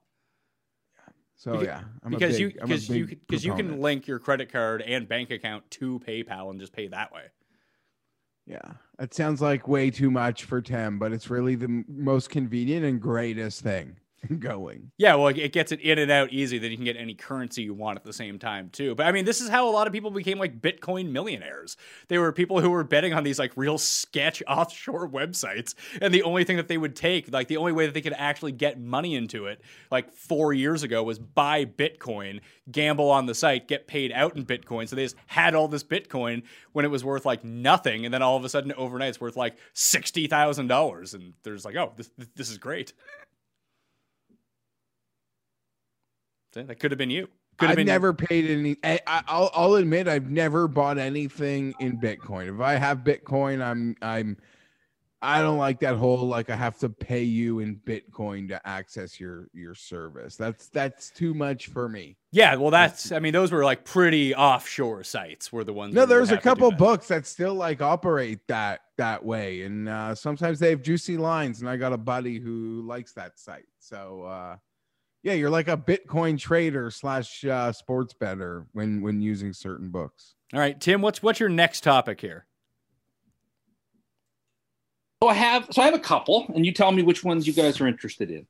So 1.37 1.53
Because- 1.53 1.67
yeah, 1.67 1.81
I'm 2.03 2.11
because 2.11 2.41
you 2.41 2.49
big, 2.49 2.59
I'm 2.61 2.67
because 2.69 2.89
you 2.89 3.07
because 3.07 3.45
you 3.45 3.55
can 3.55 3.81
link 3.81 4.07
your 4.09 4.19
credit 4.19 4.51
card 4.53 4.83
and 4.83 5.09
bank 5.09 5.31
account 5.31 5.71
to 5.73 6.01
PayPal 6.01 6.51
and 6.51 6.59
just 6.61 6.73
pay 6.73 6.89
that 6.89 7.13
way. 7.13 7.23
Yeah, 8.49 8.73
it 8.99 9.13
sounds 9.13 9.43
like 9.43 9.69
way 9.69 9.91
too 9.91 10.11
much 10.11 10.45
for 10.45 10.63
Tim, 10.63 10.99
but 10.99 11.13
it's 11.13 11.29
really 11.29 11.55
the 11.55 11.85
most 11.87 12.31
convenient 12.31 12.85
and 12.85 13.01
greatest 13.01 13.63
thing 13.63 13.97
going. 14.39 14.91
Yeah, 14.99 15.15
well, 15.15 15.29
it 15.29 15.53
gets 15.53 15.73
it 15.73 15.81
in 15.81 15.99
and 15.99 16.11
out 16.11 16.33
easy. 16.33 16.59
Then 16.59 16.71
you 16.71 16.77
can 16.77 16.85
get 16.85 16.97
any 16.97 17.15
currency 17.15 17.63
you 17.63 17.75
want 17.75 17.99
at 17.99 18.05
the 18.05 18.13
same 18.13 18.39
time 18.39 18.69
too. 18.71 18.95
But 18.95 19.07
I 19.07 19.13
mean, 19.13 19.25
this 19.25 19.41
is 19.41 19.49
how 19.49 19.69
a 19.69 19.71
lot 19.71 19.87
of 19.87 19.93
people 19.93 20.11
became 20.11 20.39
like 20.39 20.61
Bitcoin 20.61 21.11
millionaires. 21.11 21.77
They 22.09 22.19
were 22.19 22.33
people 22.33 22.61
who 22.61 22.71
were 22.71 22.85
betting 22.85 23.13
on 23.15 23.25
these 23.25 23.39
like 23.39 23.53
real 23.57 23.79
sketch 23.79 24.43
offshore 24.49 25.09
websites, 25.09 25.75
and 26.01 26.13
the 26.13 26.23
only 26.23 26.45
thing 26.45 26.57
that 26.57 26.69
they 26.69 26.79
would 26.79 26.97
take, 26.97 27.33
like 27.33 27.49
the 27.49 27.57
only 27.57 27.73
way 27.73 27.87
that 27.87 27.95
they 27.95 28.01
could 28.01 28.15
actually 28.15 28.53
get 28.53 28.81
money 28.81 29.15
into 29.15 29.47
it, 29.47 29.61
like 29.91 30.13
four 30.13 30.53
years 30.53 30.83
ago, 30.83 31.03
was 31.03 31.19
buy 31.19 31.65
Bitcoin, 31.65 32.41
gamble 32.71 33.11
on 33.11 33.27
the 33.27 33.35
site, 33.35 33.69
get 33.69 33.87
paid 33.87 34.13
out 34.13 34.37
in 34.37 34.45
Bitcoin. 34.45 34.89
So 34.89 34.97
they 34.97 35.05
just 35.05 35.17
had 35.27 35.55
all 35.55 35.69
this 35.69 35.85
Bitcoin 35.85 36.43
when 36.73 36.85
it 36.85 36.89
was 36.89 37.05
worth 37.05 37.25
like 37.25 37.45
nothing, 37.45 38.05
and 38.05 38.13
then 38.13 38.23
all 38.23 38.37
of 38.37 38.45
a 38.45 38.49
sudden 38.49 38.73
overnight 38.73 39.11
it's 39.11 39.21
worth 39.21 39.37
like 39.37 39.57
sixty 39.75 40.27
thousand 40.27 40.67
dollars, 40.67 41.15
and 41.15 41.35
there's 41.45 41.65
like, 41.65 41.77
oh, 41.77 41.93
this 41.97 42.11
this 42.35 42.51
is 42.51 42.59
great. 42.59 42.93
See, 46.38 46.38
That 46.53 46.79
could 46.81 46.91
have 46.91 46.99
been 46.99 47.11
you. 47.11 47.29
Could 47.59 47.67
have 47.67 47.71
I've 47.71 47.77
been 47.77 47.87
never 47.87 48.13
paid 48.15 48.49
any. 48.51 48.77
I, 48.85 49.01
I- 49.07 49.23
I'll, 49.27 49.51
I'll 49.55 49.75
admit 49.75 50.07
I've 50.09 50.31
never 50.31 50.69
bought 50.69 50.99
anything 50.99 51.75
in 51.81 51.99
Bitcoin. 51.99 52.55
If 52.55 52.61
I 52.61 52.75
have 52.75 52.99
Bitcoin, 52.99 53.63
I'm 53.63 53.97
I'm 54.01 54.37
I 55.21 55.41
don't 55.43 55.59
like 55.59 55.81
that 55.81 55.97
whole 55.97 56.29
like 56.29 56.49
I 56.51 56.55
have 56.55 56.79
to 56.79 56.89
pay 56.89 57.25
you 57.25 57.59
in 57.59 57.81
Bitcoin 57.85 58.49
to 58.51 58.65
access 58.65 59.19
your 59.19 59.49
your 59.53 59.75
service. 59.75 60.37
That's 60.37 60.69
that's 60.69 61.11
too 61.11 61.35
much 61.35 61.67
for 61.67 61.89
me. 61.89 62.17
Yeah, 62.31 62.55
well, 62.55 62.71
that's. 62.71 63.11
I 63.11 63.19
mean, 63.19 63.33
those 63.33 63.51
were 63.51 63.65
like 63.65 63.85
pretty 63.85 64.37
offshore 64.37 65.03
sites. 65.03 65.53
Were 65.53 65.65
the 65.65 65.73
ones. 65.73 65.93
No, 65.95 66.07
there's 66.07 66.29
a 66.29 66.35
have 66.35 66.43
to 66.43 66.49
do 66.49 66.51
couple 66.51 66.71
that. 66.71 66.79
books 66.79 67.09
that 67.09 67.27
still 67.27 67.55
like 67.55 67.83
operate 67.83 68.47
that 68.47 68.83
that 68.99 69.25
way, 69.25 69.63
and 69.63 69.89
uh, 69.89 70.15
sometimes 70.15 70.61
they 70.61 70.71
have 70.71 70.83
juicy 70.83 71.17
lines. 71.17 71.61
And 71.61 71.69
I 71.69 71.77
got 71.77 71.93
a 71.93 71.99
buddy 71.99 72.39
who 72.39 72.83
likes 72.87 73.13
that 73.15 73.37
site. 73.41 73.67
So 73.81 74.23
uh, 74.23 74.57
yeah, 75.23 75.33
you're 75.33 75.51
like 75.51 75.69
a 75.69 75.77
Bitcoin 75.77 76.39
trader 76.39 76.91
slash 76.91 77.45
uh, 77.45 77.73
sports 77.73 78.15
better 78.15 78.67
when 78.73 79.03
when 79.03 79.21
using 79.21 79.53
certain 79.53 79.91
books. 79.91 80.35
All 80.55 80.61
right, 80.61 80.81
Tim. 80.81 81.03
What's 81.03 81.23
what's 81.23 81.41
your 81.41 81.49
next 81.49 81.83
topic 81.83 82.21
here? 82.21 82.47
So 85.23 85.29
I 85.29 85.35
have 85.35 85.69
so 85.71 85.83
I 85.83 85.87
have 85.87 85.95
a 85.95 86.01
couple, 86.01 86.47
and 86.55 86.65
you 86.65 86.73
tell 86.73 86.93
me 86.93 87.03
which 87.03 87.25
ones 87.25 87.47
you 87.47 87.53
guys 87.53 87.81
are 87.81 87.89
interested 87.89 88.31
in. 88.31 88.47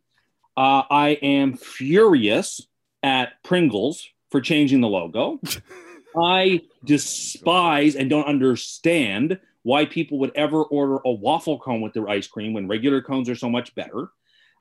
Uh, 0.56 0.82
I 0.90 1.10
am 1.22 1.56
furious 1.56 2.66
at 3.02 3.42
Pringles 3.42 4.08
for 4.30 4.40
changing 4.40 4.80
the 4.80 4.88
logo. 4.88 5.40
I 6.20 6.62
despise 6.84 7.94
and 7.96 8.10
don't 8.10 8.26
understand 8.26 9.38
why 9.62 9.84
people 9.84 10.18
would 10.18 10.32
ever 10.34 10.62
order 10.64 10.98
a 11.04 11.12
waffle 11.12 11.58
cone 11.58 11.80
with 11.80 11.92
their 11.92 12.08
ice 12.08 12.26
cream 12.26 12.54
when 12.54 12.68
regular 12.68 13.02
cones 13.02 13.28
are 13.28 13.34
so 13.34 13.48
much 13.48 13.74
better. 13.74 14.08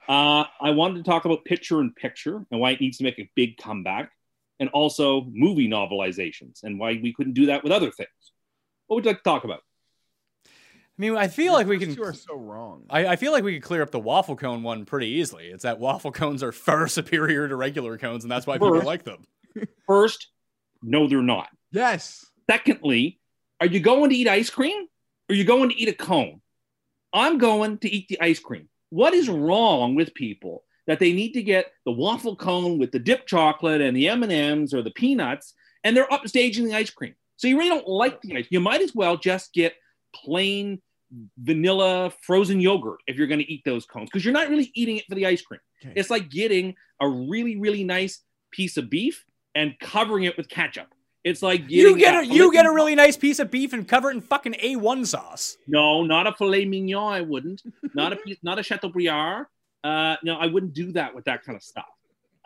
Uh, 0.07 0.45
I 0.61 0.71
wanted 0.71 1.03
to 1.03 1.09
talk 1.09 1.25
about 1.25 1.43
picture 1.45 1.81
in 1.81 1.91
picture 1.93 2.45
and 2.49 2.59
why 2.59 2.71
it 2.71 2.81
needs 2.81 2.97
to 2.99 3.03
make 3.03 3.19
a 3.19 3.29
big 3.35 3.57
comeback, 3.57 4.11
and 4.59 4.69
also 4.69 5.25
movie 5.31 5.67
novelizations 5.69 6.63
and 6.63 6.79
why 6.79 6.99
we 7.01 7.13
couldn't 7.13 7.33
do 7.33 7.47
that 7.47 7.63
with 7.63 7.71
other 7.71 7.91
things. 7.91 8.09
What 8.87 8.95
would 8.95 9.05
you 9.05 9.11
like 9.11 9.17
to 9.17 9.23
talk 9.23 9.43
about? 9.43 9.61
I 10.45 10.49
mean, 10.97 11.15
I 11.15 11.27
feel 11.27 11.53
like 11.53 11.67
we 11.67 11.77
can. 11.77 11.93
two 11.93 12.03
are 12.03 12.13
so 12.13 12.35
wrong. 12.35 12.85
I, 12.89 13.05
I 13.05 13.15
feel 13.17 13.31
like 13.31 13.43
we 13.43 13.53
could 13.55 13.63
clear 13.63 13.83
up 13.83 13.91
the 13.91 13.99
waffle 13.99 14.35
cone 14.35 14.63
one 14.63 14.85
pretty 14.85 15.07
easily. 15.07 15.47
It's 15.47 15.61
that 15.63 15.79
waffle 15.79 16.11
cones 16.11 16.41
are 16.41 16.51
far 16.51 16.87
superior 16.87 17.47
to 17.47 17.55
regular 17.55 17.97
cones, 17.97 18.23
and 18.23 18.31
that's 18.31 18.47
why 18.47 18.55
people 18.55 18.81
like 18.81 19.03
them. 19.03 19.25
First, 19.85 20.27
no, 20.81 21.07
they're 21.07 21.21
not. 21.21 21.49
yes. 21.71 22.25
Secondly, 22.49 23.19
are 23.59 23.67
you 23.67 23.81
going 23.81 24.09
to 24.09 24.15
eat 24.15 24.27
ice 24.27 24.49
cream 24.49 24.87
or 25.29 25.33
are 25.33 25.35
you 25.35 25.43
going 25.43 25.69
to 25.69 25.75
eat 25.75 25.89
a 25.89 25.93
cone? 25.93 26.41
I'm 27.11 27.37
going 27.37 27.79
to 27.79 27.89
eat 27.89 28.07
the 28.07 28.21
ice 28.21 28.39
cream. 28.39 28.69
What 28.89 29.13
is 29.13 29.29
wrong 29.29 29.95
with 29.95 30.13
people 30.13 30.63
that 30.85 30.99
they 30.99 31.11
need 31.11 31.33
to 31.33 31.43
get 31.43 31.71
the 31.85 31.91
waffle 31.91 32.35
cone 32.35 32.77
with 32.79 32.91
the 32.91 32.99
dipped 32.99 33.27
chocolate 33.27 33.81
and 33.81 33.95
the 33.95 34.07
M&Ms 34.07 34.73
or 34.73 34.81
the 34.81 34.91
peanuts 34.91 35.53
and 35.83 35.95
they're 35.95 36.07
upstaging 36.07 36.65
the 36.65 36.75
ice 36.75 36.89
cream? 36.89 37.15
So 37.35 37.47
you 37.47 37.57
really 37.57 37.69
don't 37.69 37.87
like 37.87 38.21
the 38.21 38.37
ice. 38.37 38.47
You 38.49 38.59
might 38.59 38.81
as 38.81 38.95
well 38.95 39.17
just 39.17 39.53
get 39.53 39.75
plain 40.13 40.81
vanilla 41.37 42.11
frozen 42.21 42.59
yogurt 42.59 42.99
if 43.07 43.15
you're 43.17 43.27
going 43.27 43.39
to 43.39 43.51
eat 43.51 43.63
those 43.63 43.85
cones 43.85 44.09
because 44.09 44.25
you're 44.25 44.33
not 44.33 44.49
really 44.49 44.71
eating 44.73 44.97
it 44.97 45.05
for 45.07 45.15
the 45.15 45.25
ice 45.25 45.41
cream. 45.41 45.61
Okay. 45.81 45.93
It's 45.95 46.09
like 46.09 46.29
getting 46.29 46.75
a 46.99 47.07
really 47.07 47.55
really 47.55 47.83
nice 47.83 48.21
piece 48.51 48.77
of 48.77 48.89
beef 48.89 49.23
and 49.55 49.79
covering 49.79 50.25
it 50.25 50.35
with 50.35 50.49
ketchup. 50.49 50.87
It's 51.23 51.41
like 51.41 51.63
You 51.69 51.97
get 51.97 52.23
a 52.23 52.25
you 52.25 52.51
get 52.53 52.65
a 52.65 52.71
really 52.71 52.95
nice 52.95 53.17
piece 53.17 53.39
of 53.39 53.51
beef 53.51 53.73
and 53.73 53.87
cover 53.87 54.09
it 54.09 54.15
in 54.15 54.21
fucking 54.21 54.53
A1 54.53 55.05
sauce. 55.07 55.57
no, 55.67 56.03
not 56.03 56.25
a 56.27 56.33
filet 56.33 56.65
mignon. 56.65 57.03
I 57.13 57.21
wouldn't. 57.21 57.63
Not 57.93 58.13
a 58.13 58.15
piece, 58.25 58.37
not 58.43 58.59
a 58.59 58.63
Chateaubriand. 58.63 59.45
Uh, 59.83 60.15
no, 60.23 60.37
I 60.37 60.47
wouldn't 60.47 60.73
do 60.73 60.91
that 60.93 61.13
with 61.15 61.25
that 61.25 61.43
kind 61.43 61.55
of 61.55 61.63
stuff. 61.63 61.85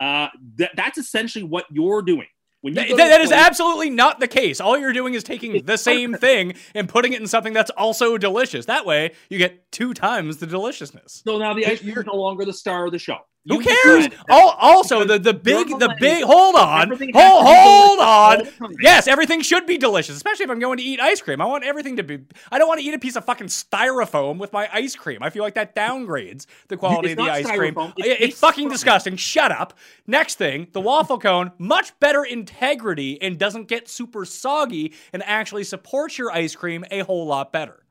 Uh, 0.00 0.28
that, 0.56 0.72
that's 0.74 0.98
essentially 0.98 1.44
what 1.44 1.64
you're 1.70 2.02
doing. 2.02 2.26
When 2.60 2.74
you 2.74 2.80
Th- 2.82 2.90
that- 2.96 3.08
that 3.08 3.20
a 3.20 3.24
is 3.24 3.30
place- 3.30 3.40
absolutely 3.40 3.90
not 3.90 4.20
the 4.20 4.28
case. 4.28 4.60
All 4.60 4.76
you're 4.78 4.92
doing 4.92 5.14
is 5.14 5.22
taking 5.24 5.64
the 5.64 5.76
same 5.78 6.14
thing 6.14 6.54
and 6.74 6.88
putting 6.88 7.12
it 7.12 7.20
in 7.20 7.26
something 7.26 7.52
that's 7.52 7.70
also 7.70 8.18
delicious. 8.18 8.66
That 8.66 8.84
way, 8.86 9.12
you 9.28 9.38
get 9.38 9.70
two 9.72 9.94
times 9.94 10.36
the 10.38 10.46
deliciousness. 10.46 11.22
So 11.24 11.38
now 11.38 11.54
the 11.54 11.66
ice 11.66 11.78
cream 11.80 11.90
You're- 11.90 12.00
is 12.02 12.06
no 12.06 12.14
longer 12.14 12.44
the 12.44 12.52
star 12.52 12.86
of 12.86 12.92
the 12.92 12.98
show. 12.98 13.18
Who 13.46 13.56
You 13.56 13.62
cares? 13.64 14.06
decide 14.08 14.24
also, 14.30 15.04
the, 15.04 15.18
the 15.18 15.34
big, 15.34 15.68
the 15.68 15.76
the 15.78 15.96
big, 15.98 16.22
hold 16.22 16.54
on. 16.54 16.90
Hold, 16.90 17.12
hold 17.12 17.98
on. 17.98 18.06
all 18.06 18.36
the 18.38 18.44
time. 18.52 18.72
Yes, 18.80 19.08
everything 19.08 19.40
should 19.42 19.66
be 19.66 19.76
delicious, 19.78 20.14
especially 20.14 20.44
if 20.44 20.50
I'm 20.50 20.60
going 20.60 20.78
to 20.78 20.84
eat 20.84 21.00
ice 21.00 21.20
cream. 21.20 21.40
I 21.40 21.46
want 21.46 21.64
everything 21.64 21.96
to 21.96 22.04
be, 22.04 22.20
I 22.52 22.58
don't 22.58 22.68
want 22.68 22.78
to 22.80 22.86
eat 22.86 22.94
a 22.94 23.00
piece 23.00 23.16
of 23.16 23.24
fucking 23.24 23.48
styrofoam 23.48 24.38
with 24.38 24.52
my 24.52 24.68
ice 24.72 24.94
cream. 24.94 25.24
I 25.24 25.30
feel 25.30 25.42
like 25.42 25.54
that 25.54 25.74
downgrades 25.74 26.46
the 26.68 26.76
quality 26.76 27.10
It's 27.12 27.18
of 27.20 27.26
the 27.26 27.32
ice 27.32 27.50
cream. 27.50 27.74
styrofoam, 27.74 27.92
It- 27.98 28.06
it's 28.06 28.20
It's, 28.20 28.34
ice 28.34 28.40
fucking 28.40 28.64
cream. 28.66 28.72
disgusting. 28.72 29.16
Shut 29.16 29.50
up. 29.50 29.74
Next 30.06 30.36
thing, 30.38 30.68
the 30.72 30.80
waffle 30.80 31.18
cone, 31.18 31.50
much 31.58 31.98
better 31.98 32.22
integrity 32.22 33.20
and 33.20 33.38
doesn't 33.38 33.66
get 33.66 33.88
super 33.88 34.24
soggy 34.24 34.94
and 35.12 35.20
actually 35.24 35.64
supports 35.64 36.16
your 36.16 36.30
ice 36.30 36.54
cream 36.54 36.84
a 36.92 37.00
whole 37.00 37.26
lot 37.26 37.52
better. 37.52 37.82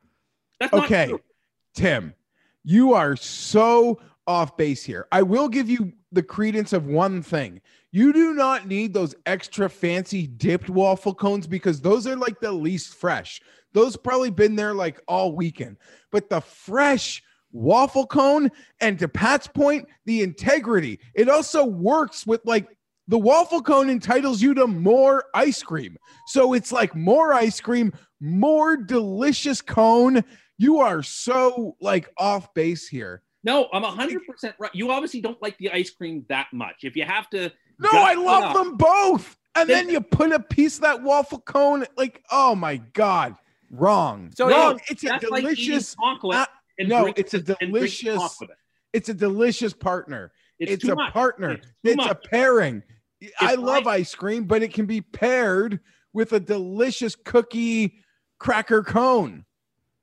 That's 0.62 0.72
not 0.72 0.86
Okay, 0.86 1.08
true. 1.10 1.20
Tim, 1.76 2.14
you 2.64 2.94
are 2.94 3.18
so 3.18 4.00
off 4.32 4.56
base 4.56 4.84
here. 4.84 5.08
I 5.12 5.22
will 5.22 5.50
give 5.50 5.70
you 5.70 5.92
the 6.12 6.24
credence 6.24 6.72
of 6.74 6.88
one 6.88 7.22
thing. 7.22 7.62
You 7.92 8.14
do 8.14 8.34
not 8.34 8.68
need 8.68 8.94
those 8.94 9.14
extra 9.26 9.70
fancy 9.70 10.26
dipped 10.26 10.70
waffle 10.70 11.14
cones 11.14 11.48
because 11.48 11.82
those 11.82 12.08
are 12.08 12.16
like 12.16 12.40
the 12.40 12.52
least 12.52 12.96
fresh. 12.96 13.42
Those 13.74 13.98
probably 13.98 14.32
been 14.32 14.56
there 14.56 14.74
like 14.74 15.02
all 15.08 15.36
weekend. 15.36 15.78
But 16.12 16.30
the 16.30 16.40
fresh 16.40 17.22
waffle 17.52 18.08
cone 18.08 18.50
and 18.80 18.98
to 19.00 19.10
Pat's 19.10 19.48
point, 19.48 19.88
the 20.06 20.22
integrity. 20.22 21.00
It 21.14 21.28
also 21.28 21.66
works 21.66 22.26
with 22.26 22.42
like 22.46 22.68
the 23.10 23.20
waffle 23.20 23.62
cone 23.62 23.90
entitles 23.90 24.42
you 24.42 24.54
to 24.54 24.68
more 24.68 25.26
ice 25.34 25.62
cream. 25.62 25.98
So 26.28 26.54
it's 26.54 26.72
like 26.72 26.96
more 26.96 27.34
ice 27.34 27.60
cream, 27.60 27.92
more 28.22 28.78
delicious 28.78 29.62
cone. 29.62 30.24
You 30.58 30.80
are 30.80 31.04
so 31.04 31.76
like 31.82 32.10
off 32.18 32.54
base 32.54 32.88
here. 32.88 33.22
No, 33.44 33.68
I'm 33.74 33.84
100% 33.84 34.54
right. 34.60 34.72
You 34.74 34.92
obviously 34.92 35.22
don't 35.22 35.42
like 35.42 35.58
the 35.58 35.72
ice 35.72 35.90
cream 35.90 36.26
that 36.30 36.48
much. 36.54 36.84
If 36.84 36.96
you 36.96 37.04
have 37.06 37.30
to. 37.32 37.52
No, 37.80 37.90
I 37.92 38.14
love 38.14 38.44
up- 38.44 38.54
them 38.54 38.78
both. 38.78 39.36
And 39.56 39.70
Then- 39.70 39.88
then 39.88 39.94
you 39.94 40.02
put 40.02 40.32
a 40.32 40.40
piece 40.40 40.76
of 40.76 40.82
that 40.84 41.02
waffle 41.04 41.40
cone, 41.42 41.86
like, 41.98 42.24
oh 42.32 42.56
my 42.56 42.78
God, 42.78 43.36
wrong. 43.70 44.32
So, 44.38 44.48
wrong. 44.50 44.78
yeah, 44.78 44.84
it's 44.90 45.04
a 45.04 45.08
That's 45.08 45.24
like 45.30 45.44
eating 45.44 45.56
delicious, 45.56 45.96
chocolate 45.96 46.38
uh, 46.38 46.46
no, 46.80 47.14
it's 47.18 47.34
a 47.34 47.38
and 47.38 47.46
drink 47.46 47.60
delicious- 47.60 48.16
chocolate. 48.16 48.50
it's 48.94 49.10
a 49.10 49.14
delicious 49.14 49.74
partner. 49.74 50.32
It's, 50.58 50.84
too 50.86 50.94
a 50.94 50.96
much. 50.96 51.12
partner. 51.12 51.52
It's 51.54 51.66
too 51.66 51.72
It's, 51.84 51.98
much. 51.98 52.12
a 52.12 52.16
pairing. 52.16 52.84
I 53.40 53.56
love 53.56 53.86
like- 53.86 54.02
ice 54.02 54.16
cream, 54.16 54.46
but 54.46 54.62
it 54.64 54.74
can 54.74 54.86
be 54.86 55.02
paired 55.02 55.80
with 56.14 56.32
a 56.34 56.40
delicious 56.40 57.16
cookie 57.16 58.04
cracker 58.40 58.84
cone. 58.84 59.44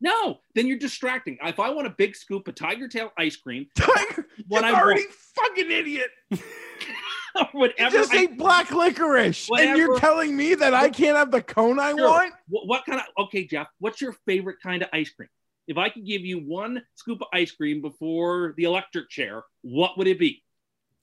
No, 0.01 0.39
then 0.55 0.67
you're 0.69 0.79
distracting. 0.79 1.39
If 1.43 1.59
I 1.59 1.71
want 1.71 1.87
a 1.89 1.91
big 1.91 2.15
scoop 2.15 2.47
of 2.47 2.55
Tiger 2.55 2.87
Tail 2.89 3.13
ice 3.19 3.37
cream, 3.37 3.67
Tiger, 3.75 4.27
What 4.47 4.65
you 4.65 4.71
I 4.75 4.81
already 4.81 5.01
want- 5.03 5.13
fucking 5.13 5.71
idiot. 5.71 6.09
or 6.31 6.39
You 7.41 7.45
whatever. 7.53 7.91
just 7.97 8.13
I- 8.15 8.19
ate 8.23 8.39
black 8.39 8.71
licorice, 8.71 9.49
and 9.57 9.77
you're 9.77 9.99
telling 9.99 10.37
me 10.37 10.55
that 10.55 10.73
I 10.75 10.89
can't 10.89 11.17
have 11.17 11.31
the 11.31 11.43
cone 11.43 11.79
I 11.81 11.91
Sure. 11.93 12.09
want? 12.09 12.33
What, 12.49 12.67
what 12.69 12.85
kind 12.87 13.01
of 13.01 13.25
okay, 13.27 13.45
Jeff? 13.47 13.67
What's 13.81 14.01
your 14.01 14.13
favorite 14.27 14.57
kind 14.63 14.83
of 14.83 14.89
ice 14.93 15.11
cream? 15.11 15.29
If 15.67 15.77
I 15.77 15.89
could 15.91 16.07
give 16.07 16.23
you 16.23 16.39
one 16.39 16.83
scoop 16.95 17.21
of 17.21 17.29
ice 17.33 17.51
cream 17.53 17.83
before 17.83 18.55
the 18.57 18.65
electric 18.65 19.11
chair, 19.11 19.43
what 19.63 19.99
would 19.99 20.07
it 20.07 20.19
be? 20.19 20.43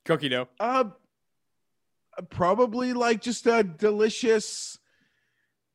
Cookie 0.06 0.30
dough. 0.30 0.48
Uh, 0.60 0.86
probably 2.30 2.94
like 2.94 3.22
just 3.22 3.46
a 3.48 3.64
delicious, 3.64 4.80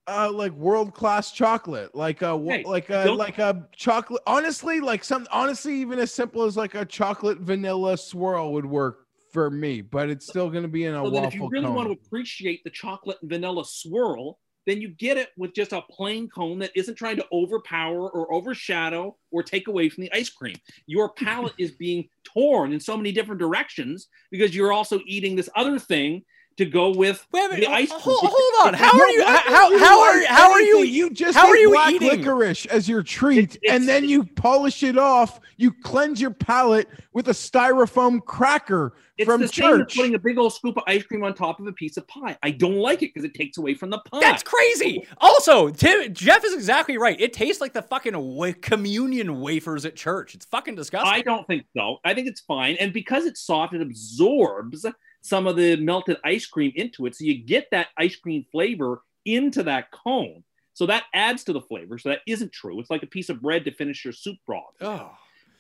uh, 0.07 0.31
like 0.33 0.53
world 0.53 0.95
class 0.95 1.33
chocolate, 1.33 1.95
like 1.95 2.23
uh, 2.23 2.37
a 2.39 2.53
Hey, 2.53 2.63
like 2.65 2.91
uh, 2.91 3.11
a 3.11 3.15
like 3.15 3.39
a 3.39 3.69
chocolate. 3.77 4.23
Honestly, 4.27 4.81
like 4.81 5.05
some 5.05 5.27
honestly, 5.31 5.75
even 5.81 5.99
as 5.99 6.13
simple 6.13 6.43
as 6.45 6.57
like 6.57 6.75
a 6.75 6.85
chocolate 6.85 7.39
vanilla 7.39 7.97
swirl 7.97 8.53
would 8.53 8.67
work 8.67 9.07
for 9.33 9.51
me. 9.51 9.81
But 9.81 10.11
it's 10.11 10.27
still 10.27 10.51
going 10.51 10.63
to 10.63 10.69
be 10.69 10.85
in 10.85 10.95
a 10.95 11.05
So 11.05 11.11
waffle 11.11 11.27
if 11.29 11.35
you 11.35 11.49
really 11.49 11.67
cone. 11.67 11.75
want 11.75 11.89
to 11.89 11.93
appreciate 11.93 12.65
the 12.65 12.71
chocolate 12.71 13.19
and 13.21 13.31
vanilla 13.31 13.65
swirl, 13.65 14.39
then 14.67 14.81
you 14.81 14.89
get 14.89 15.17
it 15.17 15.31
with 15.37 15.55
just 15.55 15.73
a 15.73 15.83
plain 15.83 16.29
cone 16.29 16.59
that 16.61 16.73
isn't 16.75 16.97
trying 16.97 17.17
to 17.17 17.27
overpower 17.33 18.11
or 18.11 18.33
overshadow 18.33 19.17
or 19.31 19.43
take 19.43 19.69
away 19.69 19.89
from 19.89 20.03
the 20.03 20.13
ice 20.13 20.31
cream. 20.31 20.57
Your 20.87 21.13
palate 21.15 21.55
is 21.59 21.73
being 21.73 22.09
torn 22.25 22.73
in 22.73 22.81
so 22.81 22.97
many 22.97 23.13
different 23.13 23.41
directions 23.41 24.09
because 24.31 24.55
you're 24.55 24.73
also 24.73 25.01
eating 25.07 25.37
this 25.37 25.49
other 25.57 25.79
thing 25.79 26.25
to 26.57 26.65
go 26.67 26.91
with 26.95 27.27
Wait 27.33 27.51
a 27.53 27.57
the 27.57 27.67
ice 27.67 27.91
hold, 27.91 28.19
cream. 28.19 28.31
hold 28.35 28.67
on. 28.69 28.75
How 28.75 28.91
are 28.99 29.09
you? 29.09 29.25
How 29.25 29.79
how 29.79 30.01
are 30.03 30.25
how 30.27 30.51
are 30.51 30.61
you? 30.61 30.79
You 30.83 31.11
just 31.11 31.37
how 31.37 31.49
are 31.49 31.57
you 31.57 31.71
black 31.71 31.93
eating? 31.95 32.09
licorice 32.09 32.67
as 32.67 32.89
your 32.89 33.03
treat, 33.03 33.39
It's- 33.39 33.57
it's- 33.63 33.75
and 33.77 33.89
then 33.89 34.07
you 34.09 34.25
polish 34.25 34.83
it 34.83 34.99
off. 34.99 35.41
You 35.57 35.73
cleanse 35.73 36.21
your 36.21 36.33
palate 36.33 36.89
with 37.13 37.29
a 37.29 37.33
styrofoam 37.33 38.23
cracker 38.25 38.95
It's 39.19 39.27
from 39.27 39.41
the 39.43 39.49
same 39.49 39.65
as 39.73 39.79
church. 39.81 39.97
putting 39.97 40.15
a 40.15 40.19
big 40.19 40.39
old 40.39 40.53
scoop 40.55 40.77
of 40.77 40.83
ice 40.87 41.03
cream 41.03 41.23
on 41.25 41.35
top 41.35 41.61
of 41.61 41.67
a 41.67 41.73
piece 41.73 41.97
of 41.97 42.07
pie. 42.09 42.37
I 42.43 42.51
don't 42.51 42.77
like 42.77 43.03
it 43.03 43.13
because 43.15 43.25
it 43.25 43.35
takes 43.35 43.57
away 43.59 43.75
from 43.75 43.91
the 43.91 43.99
pie. 43.99 44.21
That's 44.21 44.43
crazy. 44.43 45.07
Also, 45.19 45.71
Tim, 45.71 46.13
Jeff 46.15 46.45
is 46.45 46.53
exactly 46.55 46.99
right. 46.99 47.19
It 47.21 47.33
tastes 47.33 47.61
like 47.61 47.73
the 47.73 47.83
fucking 47.83 48.17
wa- 48.19 48.53
communion 48.61 49.41
wafers 49.41 49.85
at 49.87 49.97
church. 49.97 50.35
It's 50.35 50.47
fucking 50.47 50.75
disgusting. 50.77 51.11
I 51.13 51.23
don't 51.23 51.47
think 51.47 51.65
so. 51.77 51.99
I 52.05 52.13
think 52.15 52.27
it's 52.29 52.41
fine. 52.41 52.77
And 52.81 52.93
because 52.93 53.25
it's 53.27 53.41
soft, 53.43 53.73
it 53.75 53.83
absorbs 53.83 54.85
some 55.23 55.47
of 55.47 55.57
the 55.57 55.77
melted 55.77 56.17
ice 56.25 56.47
cream 56.47 56.73
into 56.75 57.07
it. 57.07 57.15
So 57.15 57.25
you 57.25 57.35
get 57.43 57.69
that 57.71 57.89
ice 57.97 58.17
cream 58.17 58.45
flavor 58.51 59.03
into 59.25 59.63
that 59.65 59.91
cone. 59.91 60.45
So 60.73 60.87
that 60.87 61.05
adds 61.13 61.45
to 61.45 61.53
the 61.53 61.61
flavor. 61.61 61.99
So 61.99 62.09
that 62.11 62.21
isn't 62.27 62.53
true. 62.53 62.81
It's 62.81 62.91
like 62.91 63.03
a 63.03 63.07
piece 63.07 63.29
of 63.29 63.43
bread 63.43 63.65
to 63.67 63.75
finish 63.75 64.05
your 64.05 64.13
soup 64.13 64.39
broth. 64.47 64.75
Oh. 64.81 65.11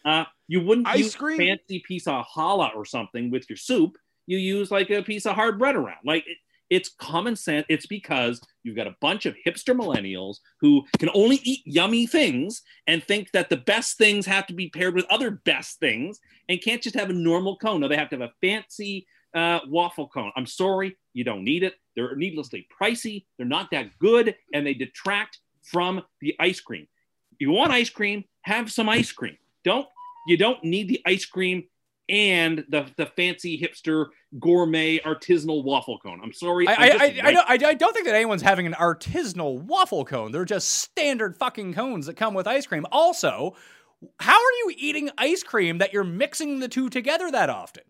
Uh, 0.05 0.25
you 0.49 0.61
wouldn't 0.63 0.87
Ice 0.89 0.99
use 0.99 1.15
cream? 1.15 1.41
a 1.41 1.47
fancy 1.47 1.83
piece 1.87 2.07
of 2.07 2.25
challah 2.35 2.75
or 2.75 2.87
something 2.87 3.31
with 3.31 3.49
your 3.51 3.59
soup. 3.59 3.97
You 4.27 4.39
use 4.39 4.71
like 4.71 4.91
a 4.91 5.03
piece 5.03 5.27
of 5.27 5.35
hard 5.35 5.59
bread 5.59 5.77
around. 5.77 5.99
Like 6.05 6.25
it, 6.27 6.39
it's 6.71 6.89
common 6.89 7.37
sense. 7.37 7.67
It's 7.69 7.87
because 7.87 8.41
you've 8.63 8.77
got 8.77 8.87
a 8.87 8.97
bunch 9.01 9.27
of 9.27 9.37
hipster 9.45 9.77
millennials 9.79 10.37
who 10.61 10.85
can 10.99 11.11
only 11.13 11.41
eat 11.43 11.61
yummy 11.67 12.07
things 12.07 12.63
and 12.87 13.03
think 13.03 13.33
that 13.33 13.51
the 13.51 13.57
best 13.57 13.99
things 13.99 14.25
have 14.25 14.47
to 14.47 14.55
be 14.55 14.71
paired 14.71 14.95
with 14.95 15.05
other 15.11 15.33
best 15.33 15.81
things 15.81 16.21
and 16.49 16.63
can't 16.63 16.81
just 16.81 16.95
have 16.95 17.11
a 17.11 17.13
normal 17.15 17.57
cone. 17.57 17.81
No, 17.81 17.89
they 17.89 17.97
have 17.97 18.09
to 18.11 18.19
have 18.19 18.31
a 18.31 18.33
fancy 18.41 19.07
uh, 19.35 19.61
waffle 19.69 20.09
cone. 20.09 20.33
I'm 20.37 20.47
sorry, 20.47 20.97
you 21.13 21.25
don't 21.25 21.45
need 21.45 21.63
it. 21.63 21.75
They're 21.97 22.17
needlessly 22.17 22.67
pricey. 22.81 23.25
They're 23.37 23.47
not 23.47 23.71
that 23.73 23.99
good, 23.99 24.35
and 24.55 24.67
they 24.67 24.75
detract 24.75 25.39
from 25.63 26.03
the 26.21 26.35
ice 26.41 26.61
cream. 26.61 26.87
You 27.39 27.51
want 27.51 27.73
ice 27.73 27.91
cream? 27.91 28.25
Have 28.43 28.71
some 28.71 28.89
ice 28.89 29.13
cream. 29.13 29.37
Don't 29.65 29.87
you 30.27 30.37
don't 30.37 30.63
need 30.63 30.89
the 30.89 31.01
ice 31.07 31.25
cream 31.25 31.65
and 32.09 32.65
the 32.69 32.87
the 32.97 33.07
fancy 33.07 33.59
hipster 33.59 34.07
gourmet 34.39 34.99
artisanal 34.99 35.65
waffle 35.65 35.99
cone. 35.99 36.21
I'm 36.23 36.33
sorry. 36.33 36.67
I, 36.69 36.73
I'm 36.73 36.79
I, 36.79 36.85
I, 36.85 37.21
I, 37.23 37.33
don't, 37.33 37.51
I, 37.51 37.69
I 37.69 37.75
don't 37.75 37.93
think 37.93 38.07
that 38.07 38.15
anyone's 38.15 38.43
having 38.43 38.67
an 38.67 38.75
artisanal 38.75 39.63
waffle 39.63 40.05
cone. 40.05 40.33
They're 40.33 40.45
just 40.45 40.69
standard 40.69 41.37
fucking 41.37 41.75
cones 41.75 42.07
that 42.07 42.17
come 42.17 42.35
with 42.35 42.47
ice 42.47 42.67
cream. 42.67 42.85
Also, 42.93 43.57
how 44.19 44.35
are 44.35 44.53
you 44.65 44.75
eating 44.77 45.11
ice 45.19 45.43
cream 45.43 45.79
that 45.79 45.93
you're 45.93 46.05
mixing 46.05 46.61
the 46.61 46.69
two 46.69 46.89
together 46.89 47.31
that 47.31 47.49
often? 47.49 47.85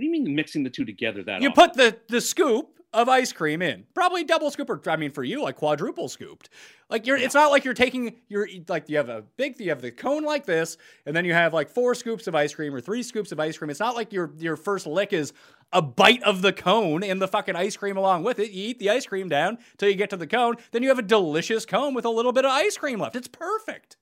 What 0.00 0.04
do 0.04 0.16
you 0.16 0.24
mean 0.24 0.34
mixing 0.34 0.62
the 0.62 0.70
two 0.70 0.86
together 0.86 1.22
that 1.24 1.42
You 1.42 1.50
often? 1.50 1.62
put 1.68 1.74
the 1.74 1.94
the 2.08 2.22
scoop 2.22 2.78
of 2.94 3.06
ice 3.10 3.32
cream 3.34 3.60
in, 3.60 3.84
probably 3.92 4.24
double 4.24 4.50
scoop, 4.50 4.70
or 4.70 4.80
I 4.90 4.96
mean 4.96 5.10
for 5.12 5.22
you, 5.22 5.42
like 5.42 5.56
quadruple 5.56 6.08
scooped. 6.08 6.48
Like 6.88 7.06
you're, 7.06 7.18
it's 7.18 7.34
not 7.34 7.50
like 7.50 7.66
you're 7.66 7.74
taking 7.74 8.16
you're 8.28 8.48
like 8.66 8.88
you 8.88 8.96
have 8.96 9.10
a 9.10 9.20
big, 9.36 9.60
you 9.60 9.68
have 9.68 9.82
the 9.82 9.90
cone 9.92 10.24
like 10.24 10.46
this, 10.46 10.78
and 11.04 11.14
then 11.14 11.26
you 11.26 11.34
have 11.34 11.52
like 11.52 11.68
four 11.68 11.94
scoops 11.94 12.26
of 12.28 12.34
ice 12.34 12.54
cream 12.54 12.74
or 12.74 12.80
three 12.80 13.02
scoops 13.02 13.30
of 13.30 13.38
ice 13.38 13.58
cream. 13.58 13.68
It's 13.68 13.78
not 13.78 13.94
like 13.94 14.10
your 14.10 14.32
your 14.38 14.56
first 14.56 14.86
lick 14.86 15.12
is 15.12 15.34
a 15.70 15.82
bite 15.82 16.22
of 16.22 16.40
the 16.40 16.54
cone 16.54 17.04
and 17.04 17.20
the 17.20 17.28
fucking 17.28 17.54
ice 17.56 17.76
cream 17.76 17.98
along 17.98 18.22
with 18.24 18.38
it. 18.38 18.52
You 18.52 18.70
eat 18.70 18.78
the 18.78 18.88
ice 18.88 19.04
cream 19.04 19.28
down 19.28 19.58
till 19.76 19.90
you 19.90 19.96
get 19.96 20.08
to 20.10 20.16
the 20.16 20.26
cone, 20.26 20.56
then 20.70 20.82
you 20.82 20.88
have 20.88 20.98
a 20.98 21.02
delicious 21.02 21.66
cone 21.66 21.92
with 21.92 22.06
a 22.06 22.10
little 22.10 22.32
bit 22.32 22.46
of 22.46 22.50
ice 22.52 22.78
cream 22.78 23.00
left. 23.00 23.16
It's 23.16 23.28
perfect. 23.28 23.98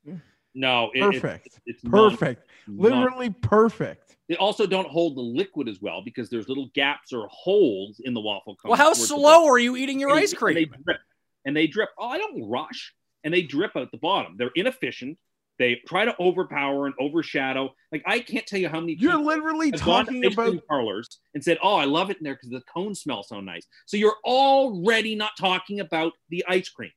No, 0.55 0.91
it- 0.95 1.01
it- 1.03 1.13
Perfect. 1.23 1.59
it's 1.67 1.83
Perfect. 1.83 2.47
not- 2.69 2.83
Literally 2.85 3.31
perfect. 3.31 4.08
They 4.29 4.37
also 4.37 4.67
don't 4.67 4.89
hold 4.89 5.17
the 5.17 5.23
liquid 5.23 5.69
as 5.69 5.81
well 5.81 6.03
because 6.03 6.29
there's 6.29 6.49
little 6.49 6.71
gaps 6.75 7.13
or 7.13 7.29
holes 7.31 8.01
in 8.05 8.13
the 8.13 8.21
waffle 8.21 8.57
cone. 8.57 8.71
Well, 8.71 8.79
how 8.79 8.93
slow 8.93 9.47
are 9.47 9.59
you 9.59 9.77
eating 9.77 9.99
your 9.99 10.11
and- 10.11 10.19
ice 10.19 10.35
cream? 10.35 10.55
they 10.55 10.65
drip. 10.67 11.01
And 11.45 11.57
they 11.57 11.67
drip. 11.67 11.89
Oh, 11.99 12.09
I 12.09 12.19
don't 12.19 12.49
rush. 12.49 12.93
And 13.25 13.33
they 13.33 13.43
drip 13.43 13.75
out 13.75 13.91
the 13.91 13.99
bottom. 13.99 14.37
They're 14.37 14.51
inefficient. 14.55 15.19
They 15.59 15.81
try 15.89 16.05
to 16.05 16.15
overpower 16.21 16.87
and 16.87 16.95
overshadow. 17.01 17.75
Like 17.91 18.03
I 18.07 18.21
can't 18.21 18.47
tell 18.47 18.61
you 18.61 18.69
how 18.69 18.81
many. 18.81 18.95
You're 18.95 19.13
people 19.13 19.27
literally 19.27 19.71
have 19.71 19.85
gone 19.85 20.07
to 20.07 20.13
talking 20.13 20.25
ice 20.25 20.35
cream 20.35 20.49
about 20.49 20.67
parlors 20.69 21.19
and 21.35 21.43
said, 21.43 21.59
"Oh, 21.63 21.75
I 21.75 21.85
love 21.85 22.11
it 22.11 22.19
in 22.19 22.25
there 22.25 22.35
because 22.35 22.51
the 22.51 22.63
cones 22.73 23.01
smell 23.01 23.25
so 23.25 23.41
nice." 23.41 23.67
So 23.87 23.97
you're 23.97 24.17
already 24.25 25.17
not 25.17 25.33
talking 25.39 25.81
about 25.81 26.13
the 26.29 26.45
ice 26.49 26.69
cream. 26.69 26.93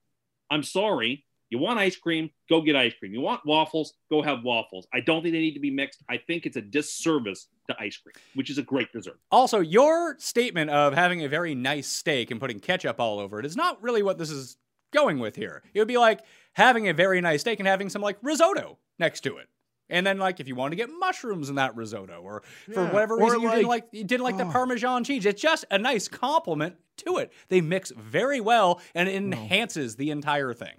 I'm 0.51 0.61
sorry. 0.63 1.25
You 1.51 1.59
want 1.59 1.77
ice 1.79 1.95
cream? 1.97 2.29
Go 2.49 2.61
get 2.61 2.75
ice 2.77 2.93
cream. 2.97 3.13
You 3.13 3.19
want 3.21 3.45
waffles? 3.45 3.93
Go 4.09 4.21
have 4.21 4.43
waffles. 4.43 4.87
I 4.93 5.01
don't 5.01 5.21
think 5.21 5.33
they 5.33 5.39
need 5.39 5.53
to 5.53 5.59
be 5.59 5.69
mixed. 5.69 6.01
I 6.09 6.17
think 6.17 6.45
it's 6.45 6.55
a 6.55 6.61
disservice 6.61 7.47
to 7.69 7.75
ice 7.79 7.97
cream, 7.97 8.13
which 8.35 8.49
is 8.49 8.57
a 8.57 8.63
great 8.63 8.91
dessert. 8.93 9.19
Also, 9.31 9.59
your 9.59 10.15
statement 10.17 10.69
of 10.71 10.93
having 10.93 11.23
a 11.23 11.29
very 11.29 11.53
nice 11.53 11.87
steak 11.87 12.31
and 12.31 12.39
putting 12.39 12.59
ketchup 12.61 12.99
all 12.99 13.19
over 13.19 13.37
it 13.39 13.45
is 13.45 13.55
not 13.57 13.81
really 13.83 14.01
what 14.01 14.17
this 14.17 14.31
is 14.31 14.55
going 14.93 15.19
with 15.19 15.35
here. 15.35 15.61
It 15.73 15.79
would 15.79 15.87
be 15.89 15.97
like 15.97 16.21
having 16.53 16.87
a 16.87 16.93
very 16.93 17.19
nice 17.21 17.41
steak 17.41 17.59
and 17.59 17.67
having 17.67 17.89
some 17.89 18.01
like 18.01 18.17
risotto 18.21 18.77
next 18.97 19.21
to 19.21 19.37
it. 19.37 19.47
And 19.89 20.07
then, 20.07 20.19
like, 20.19 20.39
if 20.39 20.47
you 20.47 20.55
want 20.55 20.71
to 20.71 20.77
get 20.77 20.89
mushrooms 20.89 21.49
in 21.49 21.55
that 21.55 21.75
risotto, 21.75 22.21
or 22.23 22.43
for 22.73 22.85
whatever 22.85 23.15
or 23.15 23.25
reason 23.25 23.41
you 23.41 23.49
didn't 23.49 23.67
like- 23.67 23.83
like, 23.83 23.89
you 23.91 24.05
didn't 24.05 24.23
like 24.23 24.37
the 24.37 24.45
Oh. 24.45 24.49
Parmesan 24.51 25.03
cheese, 25.03 25.25
it's 25.25 25.41
just 25.41 25.65
a 25.69 25.77
nice 25.77 26.07
compliment 26.07 26.77
to 27.05 27.17
it. 27.17 27.33
They 27.49 27.59
mix 27.59 27.91
very 27.91 28.39
well, 28.39 28.79
and 28.95 29.09
it 29.09 29.15
enhances 29.15 29.97
the 29.97 30.09
entire 30.09 30.53
thing. 30.53 30.75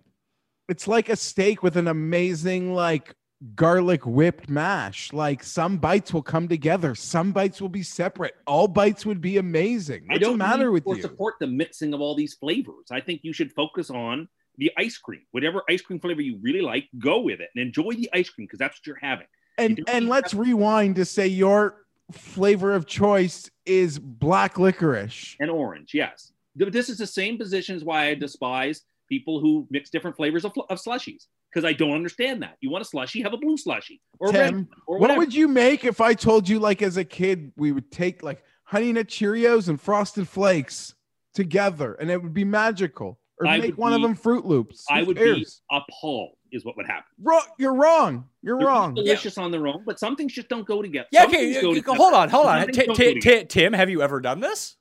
It's 0.72 0.88
like 0.88 1.10
a 1.10 1.16
steak 1.16 1.62
with 1.62 1.76
an 1.76 1.86
amazing 1.86 2.72
like 2.72 3.14
garlic 3.54 4.06
whipped 4.06 4.48
mash. 4.48 5.12
Like 5.12 5.44
some 5.44 5.76
bites 5.76 6.14
will 6.14 6.22
come 6.22 6.48
together, 6.48 6.94
some 6.94 7.30
bites 7.30 7.60
will 7.60 7.68
be 7.68 7.82
separate. 7.82 8.32
All 8.46 8.66
bites 8.66 9.04
would 9.04 9.20
be 9.20 9.36
amazing. 9.36 10.06
I 10.10 10.16
don't 10.16 10.38
matter 10.38 10.72
with 10.72 10.86
or 10.86 10.96
you? 10.96 11.02
support 11.02 11.34
the 11.40 11.46
mixing 11.46 11.92
of 11.92 12.00
all 12.00 12.14
these 12.14 12.32
flavors. 12.32 12.86
I 12.90 13.00
think 13.00 13.20
you 13.22 13.34
should 13.34 13.52
focus 13.52 13.90
on 13.90 14.28
the 14.56 14.72
ice 14.78 14.96
cream. 14.96 15.20
Whatever 15.32 15.62
ice 15.68 15.82
cream 15.82 16.00
flavor 16.00 16.22
you 16.22 16.38
really 16.40 16.62
like, 16.62 16.88
go 16.98 17.20
with 17.20 17.40
it 17.40 17.50
and 17.54 17.62
enjoy 17.62 17.92
the 17.92 18.08
ice 18.14 18.30
cream 18.30 18.46
because 18.46 18.58
that's 18.58 18.78
what 18.78 18.86
you're 18.86 18.96
having. 18.96 19.26
And 19.58 19.76
You 19.76 19.84
and 19.88 20.08
let's 20.08 20.32
rewind 20.32 20.96
to 20.96 21.04
say 21.04 21.26
your 21.26 21.84
flavor 22.12 22.74
of 22.74 22.86
choice 22.86 23.50
is 23.66 23.98
black 23.98 24.58
licorice. 24.58 25.36
And 25.38 25.50
orange, 25.50 25.92
yes. 25.92 26.32
This 26.56 26.88
is 26.88 26.96
the 26.96 27.06
same 27.06 27.36
position 27.36 27.76
as 27.76 27.84
why 27.84 28.06
I 28.06 28.14
despise 28.14 28.80
people 29.12 29.40
who 29.40 29.66
mix 29.70 29.90
different 29.90 30.16
flavors 30.16 30.42
of, 30.46 30.52
of 30.70 30.78
slushies 30.80 31.26
because 31.50 31.66
I 31.66 31.74
don't 31.74 31.92
understand 31.92 32.42
that. 32.42 32.56
You 32.62 32.70
want 32.70 32.86
a 32.86 32.88
slushie, 32.96 33.22
have 33.22 33.34
a 33.34 33.36
blue 33.36 33.56
slushie 33.58 34.00
or 34.18 34.30
a 34.30 34.32
red 34.32 34.52
one 34.54 34.68
or 34.86 34.98
what 34.98 35.14
would 35.18 35.34
you 35.34 35.48
make 35.48 35.84
if 35.84 36.00
I 36.00 36.14
told 36.14 36.48
you 36.48 36.58
like 36.58 36.80
as 36.80 36.96
a 36.96 37.04
kid 37.04 37.52
we 37.56 37.72
would 37.72 37.90
take 37.92 38.22
like 38.22 38.42
honey 38.64 38.90
nut 38.90 39.08
Cheerios 39.08 39.68
and 39.68 39.78
frosted 39.78 40.26
flakes 40.26 40.94
together 41.34 41.92
and 42.00 42.10
it 42.10 42.22
would 42.22 42.32
be 42.32 42.44
magical? 42.44 43.18
Or 43.38 43.46
I 43.46 43.58
make 43.58 43.66
would 43.72 43.76
one 43.76 43.92
of 43.92 44.00
them 44.00 44.14
Fruit 44.14 44.46
Loops. 44.46 44.86
I 44.88 45.02
would 45.02 45.16
cares? 45.18 45.60
be 45.70 45.76
appalled, 45.78 46.36
is 46.52 46.64
what 46.64 46.76
would 46.78 46.86
happen. 46.86 47.04
Wrong, 47.22 47.42
you're 47.58 47.74
wrong. 47.74 48.28
You're 48.42 48.56
They're 48.58 48.66
wrong. 48.68 48.94
delicious 48.94 49.36
on 49.36 49.50
their 49.50 49.66
own, 49.66 49.82
but 49.84 49.98
some 49.98 50.16
things 50.16 50.32
just 50.32 50.48
don't 50.48 50.66
go 50.66 50.80
together. 50.80 51.08
Yeah, 51.12 51.24
okay, 51.24 51.52
things 51.52 51.62
go 51.62 51.74
together. 51.74 51.96
hold 51.96 52.14
on, 52.14 52.28
hold 52.30 52.46
on. 52.46 52.58
Some 52.60 52.66
things 52.66 52.76
Ti- 52.78 52.86
don't 52.86 52.96
ti- 52.96 53.04
go 53.04 53.20
together. 53.20 53.40
ti- 53.40 53.46
Tim, 53.46 53.72
have 53.74 53.90
you 53.90 54.00
ever 54.00 54.20
done 54.20 54.40
this? 54.40 54.76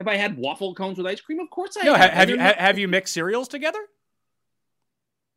Have 0.00 0.08
I 0.08 0.16
had 0.16 0.36
waffle 0.38 0.74
cones 0.74 0.96
with 0.98 1.06
ice 1.06 1.20
cream? 1.20 1.40
Of 1.40 1.50
course 1.50 1.76
I 1.76 1.84
No, 1.84 1.94
have. 1.94 2.10
ha- 2.10 2.16
have 2.16 2.30
you 2.30 2.36
not- 2.36 2.56
have 2.56 2.78
you 2.78 2.88
mixed 2.88 3.14
cereals 3.14 3.48
together? 3.48 3.80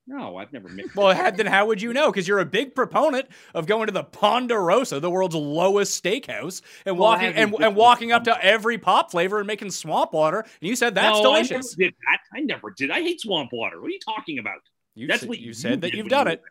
No, 0.07 0.35
I've 0.37 0.51
never 0.51 0.67
mixed. 0.67 0.95
Well, 0.95 1.15
ha- 1.15 1.29
then 1.31 1.45
how 1.45 1.67
would 1.67 1.81
you 1.81 1.93
know? 1.93 2.11
Because 2.11 2.27
you're 2.27 2.39
a 2.39 2.45
big 2.45 2.75
proponent 2.75 3.27
of 3.53 3.65
going 3.65 3.85
to 3.87 3.93
the 3.93 4.03
Ponderosa, 4.03 4.99
the 4.99 5.09
world's 5.11 5.35
lowest 5.35 6.03
steakhouse, 6.03 6.61
and 6.85 6.97
Well, 6.97 7.09
walking 7.11 7.33
and, 7.33 7.53
and 7.61 7.75
walking 7.75 8.11
up 8.11 8.23
to 8.25 8.43
every 8.43 8.77
pop 8.77 9.11
flavor 9.11 9.37
and 9.37 9.47
making 9.47 9.71
swamp 9.71 10.11
water, 10.11 10.39
and 10.41 10.49
you 10.69 10.75
said 10.75 10.95
that's 10.95 11.19
no, 11.21 11.31
I 11.31 11.43
delicious. 11.43 11.77
never 11.77 11.89
did 11.91 11.95
that. 12.07 12.19
I 12.33 12.39
never 12.41 12.71
did. 12.71 12.91
I 12.91 13.01
hate 13.01 13.21
swamp 13.21 13.51
water. 13.53 13.79
What 13.79 13.87
are 13.87 13.91
you 13.93 13.99
talking 13.99 14.39
about? 14.39 14.59
You, 14.95 15.07
That's 15.07 15.23
s- 15.23 15.29
what 15.29 15.39
you 15.39 15.53
said 15.53 15.81
that 15.81 15.93
you've 15.93 16.09
done 16.09 16.27
you 16.27 16.33
it. 16.33 16.41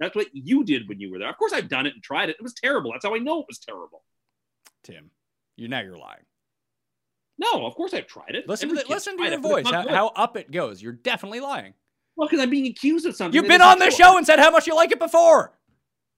That's 0.00 0.16
what 0.16 0.28
you 0.34 0.64
did 0.64 0.88
when 0.88 0.98
you 0.98 1.10
were 1.12 1.18
there. 1.18 1.28
Of 1.28 1.36
course, 1.36 1.52
I've 1.52 1.68
done 1.68 1.86
it 1.86 1.94
and 1.94 2.02
tried 2.02 2.30
it. 2.30 2.36
It 2.38 2.42
was 2.42 2.54
terrible. 2.54 2.92
That's 2.92 3.04
how 3.04 3.14
I 3.14 3.18
know 3.18 3.40
it 3.40 3.46
was 3.48 3.58
terrible. 3.58 4.02
Tim, 4.82 5.10
you 5.56 5.68
now 5.68 5.80
you're 5.80 5.98
lying. 5.98 6.22
No, 7.38 7.66
of 7.66 7.74
course 7.74 7.94
I've 7.94 8.06
tried 8.06 8.34
it. 8.34 8.48
Listen 8.48 8.70
Every 8.70 8.78
to 8.78 8.84
kid's 8.84 8.90
listen 8.90 9.16
to 9.16 9.24
your 9.24 9.32
it, 9.34 9.40
voice. 9.40 9.66
How, 9.66 9.88
how 9.88 10.06
up 10.08 10.36
it 10.36 10.50
goes. 10.50 10.82
You're 10.82 10.92
definitely 10.92 11.40
lying. 11.40 11.74
Well, 12.16 12.26
because 12.26 12.42
I'm 12.42 12.50
being 12.50 12.66
accused 12.66 13.06
of 13.06 13.14
something. 13.14 13.36
You've 13.36 13.48
been 13.48 13.62
on 13.62 13.78
the 13.78 13.86
true. 13.86 13.94
show 13.94 14.16
and 14.16 14.26
said 14.26 14.40
how 14.40 14.50
much 14.50 14.66
you 14.66 14.74
like 14.74 14.90
it 14.90 14.98
before. 14.98 15.52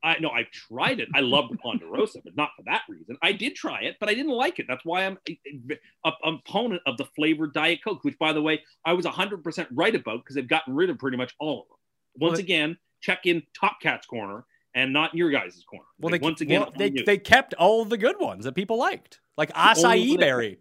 I 0.03 0.19
no, 0.19 0.31
I've 0.31 0.51
tried 0.51 0.99
it. 1.01 1.09
I 1.15 1.21
love 1.21 1.51
the 1.51 1.59
Ponderosa, 1.59 2.21
but 2.25 2.35
not 2.37 2.51
for 2.57 2.63
that 2.63 2.83
reason. 2.89 3.19
I 3.23 3.33
did 3.33 3.55
try 3.55 3.83
it, 3.83 3.97
but 4.01 4.09
I 4.09 4.15
didn't 4.15 4.33
like 4.33 4.59
it. 4.59 4.67
That's 4.67 4.85
why 4.85 5.05
I'm 5.05 5.19
a, 5.29 5.39
a, 6.07 6.11
a 6.25 6.33
opponent 6.33 6.81
of 6.87 6.97
the 6.97 7.05
flavored 7.05 7.53
Diet 7.53 7.81
Coke, 7.85 8.03
which, 8.03 8.19
by 8.19 8.33
the 8.33 8.41
way, 8.41 8.63
I 8.85 8.95
was 8.95 9.05
100% 9.05 9.67
right 9.73 9.95
about 9.95 10.25
because 10.25 10.37
they've 10.37 10.49
gotten 10.49 10.75
rid 10.75 10.89
of 10.89 10.99
pretty 10.99 11.19
much 11.19 11.35
all 11.39 11.63
of 11.63 11.69
them. 11.69 11.77
Once 12.17 12.33
Well, 12.33 12.41
again, 12.41 12.79
check 13.03 13.27
in 13.27 13.43
Top 13.59 13.77
Cat's 13.83 14.07
corner 14.07 14.47
and 14.75 14.93
not 14.93 15.15
your 15.15 15.31
guys' 15.31 15.63
corner. 15.69 15.85
Well, 15.99 16.13
Like, 16.13 16.23
they 16.23 16.25
once 16.25 16.41
again, 16.41 16.63
well, 16.63 16.73
they, 16.77 16.91
they 16.91 17.19
kept 17.19 17.55
all 17.55 17.85
the 17.85 17.99
good 17.99 18.19
ones 18.19 18.45
that 18.45 18.55
people 18.55 18.79
liked, 18.79 19.21
like 19.37 19.53
acai 19.53 20.19
berry. 20.19 20.59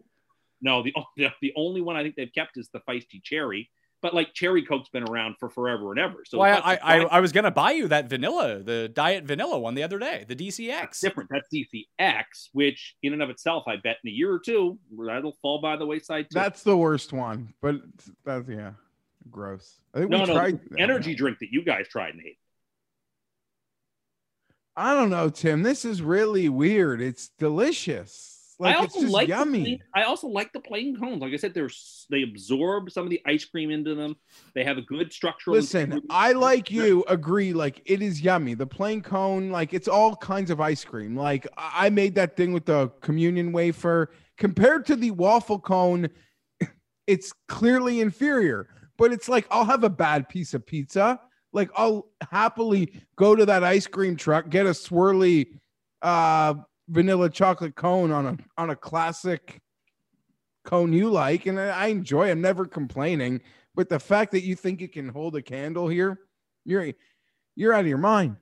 No, 0.61 0.83
the, 0.83 0.93
the 1.17 1.29
the 1.41 1.53
only 1.55 1.81
one 1.81 1.95
I 1.95 2.03
think 2.03 2.15
they've 2.15 2.33
kept 2.33 2.57
is 2.57 2.69
the 2.73 2.79
feisty 2.79 3.21
cherry. 3.23 3.69
But 4.01 4.13
like 4.13 4.33
cherry 4.33 4.63
Coke's 4.63 4.87
been 4.87 5.03
around 5.03 5.35
for 5.41 5.49
forever 5.49 5.91
and 5.91 5.99
ever. 5.99 6.23
So 6.25 6.37
Well, 6.37 6.61
I, 6.63 6.79
I, 6.81 6.99
I, 6.99 7.19
was 7.19 7.33
gonna 7.33 7.51
buy 7.51 7.71
you 7.71 7.89
that 7.89 8.07
vanilla, 8.09 8.63
the 8.63 8.87
diet 8.87 9.25
vanilla 9.25 9.59
one 9.59 9.75
the 9.75 9.83
other 9.83 9.99
day, 9.99 10.23
the 10.25 10.35
That's 10.35 10.57
DCX. 10.57 11.01
different. 11.01 11.29
That's 11.29 11.49
DCX, 11.53 12.23
which 12.53 12.95
in 13.03 13.11
and 13.11 13.21
of 13.21 13.29
itself, 13.29 13.65
I 13.67 13.75
bet 13.75 13.97
in 14.01 14.09
a 14.09 14.13
year 14.13 14.31
or 14.31 14.39
two, 14.39 14.79
that'll 14.97 15.35
fall 15.41 15.59
by 15.59 15.75
the 15.75 15.85
wayside 15.85 16.27
too. 16.31 16.39
That's 16.39 16.63
the 16.63 16.77
worst 16.77 17.11
one, 17.11 17.53
but 17.61 17.75
that's 18.23 18.47
yeah, 18.47 18.71
gross. 19.29 19.81
I 19.93 19.99
think 19.99 20.11
no, 20.11 20.19
we 20.19 20.25
no, 20.27 20.33
tried 20.33 20.61
the 20.69 20.79
energy 20.79 21.13
drink 21.13 21.39
that 21.39 21.51
you 21.51 21.65
guys 21.65 21.89
tried 21.89 22.13
and 22.13 22.21
hate. 22.21 22.37
I 24.77 24.93
don't 24.93 25.09
know, 25.09 25.27
Tim. 25.27 25.61
This 25.61 25.83
is 25.83 26.01
really 26.01 26.47
weird. 26.47 27.01
It's 27.01 27.31
delicious. 27.37 28.38
Like 28.59 28.75
I 28.75 28.79
also 28.79 28.99
like 29.01 29.29
yummy. 29.29 29.59
The 29.59 29.63
plain, 29.63 29.83
I 29.95 30.03
also 30.03 30.27
like 30.27 30.51
the 30.51 30.59
plain 30.59 30.97
cones. 30.97 31.21
Like 31.21 31.31
I 31.31 31.37
said, 31.37 31.53
they're 31.53 31.69
they 32.09 32.23
absorb 32.23 32.91
some 32.91 33.05
of 33.05 33.09
the 33.09 33.21
ice 33.25 33.45
cream 33.45 33.71
into 33.71 33.95
them. 33.95 34.17
They 34.53 34.65
have 34.65 34.77
a 34.77 34.81
good 34.81 35.13
structural. 35.13 35.55
Listen. 35.55 36.01
I 36.09 36.33
like 36.33 36.69
you 36.69 37.05
agree. 37.07 37.53
Like 37.53 37.81
it 37.85 38.01
is 38.01 38.21
yummy. 38.21 38.55
The 38.55 38.67
plain 38.67 39.01
cone, 39.01 39.49
like 39.49 39.73
it's 39.73 39.87
all 39.87 40.13
kinds 40.13 40.51
of 40.51 40.59
ice 40.59 40.83
cream. 40.83 41.15
Like 41.15 41.47
I 41.55 41.89
made 41.89 42.15
that 42.15 42.35
thing 42.35 42.51
with 42.51 42.65
the 42.65 42.89
communion 43.01 43.53
wafer. 43.53 44.11
Compared 44.37 44.85
to 44.87 44.97
the 44.97 45.11
waffle 45.11 45.59
cone, 45.59 46.09
it's 47.07 47.31
clearly 47.47 48.01
inferior. 48.01 48.67
But 48.97 49.13
it's 49.13 49.29
like 49.29 49.47
I'll 49.51 49.65
have 49.65 49.85
a 49.85 49.89
bad 49.89 50.27
piece 50.27 50.53
of 50.53 50.65
pizza. 50.65 51.21
Like 51.53 51.69
I'll 51.77 52.09
happily 52.29 52.91
go 53.15 53.37
to 53.37 53.45
that 53.45 53.63
ice 53.63 53.87
cream 53.87 54.17
truck, 54.17 54.49
get 54.49 54.65
a 54.65 54.71
swirly 54.71 55.59
uh 56.01 56.55
vanilla 56.89 57.29
chocolate 57.29 57.75
cone 57.75 58.11
on 58.11 58.25
a 58.25 58.37
on 58.57 58.69
a 58.69 58.75
classic 58.75 59.61
cone 60.65 60.93
you 60.93 61.09
like, 61.09 61.45
and 61.45 61.59
I 61.59 61.67
I 61.67 61.87
enjoy. 61.87 62.29
I'm 62.29 62.41
never 62.41 62.65
complaining. 62.65 63.41
But 63.75 63.89
the 63.89 63.99
fact 63.99 64.31
that 64.31 64.43
you 64.43 64.55
think 64.55 64.81
it 64.81 64.91
can 64.91 65.07
hold 65.09 65.35
a 65.35 65.41
candle 65.41 65.87
here, 65.87 66.19
you're 66.65 66.93
you're 67.55 67.73
out 67.73 67.81
of 67.81 67.87
your 67.87 67.97
mind. 67.97 68.37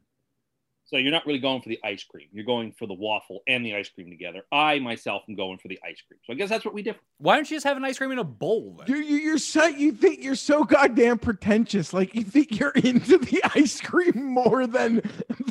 So 0.88 0.96
you're 0.96 1.12
not 1.12 1.26
really 1.26 1.40
going 1.40 1.62
for 1.62 1.68
the 1.68 1.80
ice 1.84 2.06
cream. 2.06 2.28
You're 2.32 2.46
going 2.46 2.72
for 2.72 2.88
the 2.88 2.94
waffle 2.94 3.42
and 3.46 3.66
the 3.66 3.76
ice 3.76 3.90
cream 3.90 4.10
together. 4.10 4.44
I 4.54 4.80
myself 4.80 5.24
am 5.28 5.36
going 5.36 5.58
for 5.58 5.68
the 5.68 5.78
ice 5.84 6.02
cream. 6.08 6.18
So 6.26 6.32
I 6.32 6.38
guess 6.38 6.48
that's 6.48 6.64
what 6.64 6.74
we 6.74 6.82
differ. 6.82 7.00
Why 7.18 7.36
don't 7.36 7.50
you 7.52 7.58
just 7.58 7.66
have 7.66 7.76
an 7.76 7.84
ice 7.84 7.98
cream 7.98 8.12
in 8.12 8.20
a 8.20 8.24
bowl? 8.24 8.78
Then? 8.80 8.96
You 8.96 9.04
you 9.04 9.18
you're 9.18 9.38
so 9.38 9.66
you 9.66 9.92
think 9.92 10.24
you're 10.24 10.36
so 10.36 10.64
goddamn 10.64 11.20
pretentious. 11.20 11.92
Like 11.92 12.16
you 12.16 12.24
think 12.24 12.58
you're 12.58 12.70
into 12.76 13.18
the 13.18 13.42
ice 13.54 13.82
cream 13.82 14.14
more 14.16 14.66
than 14.66 15.02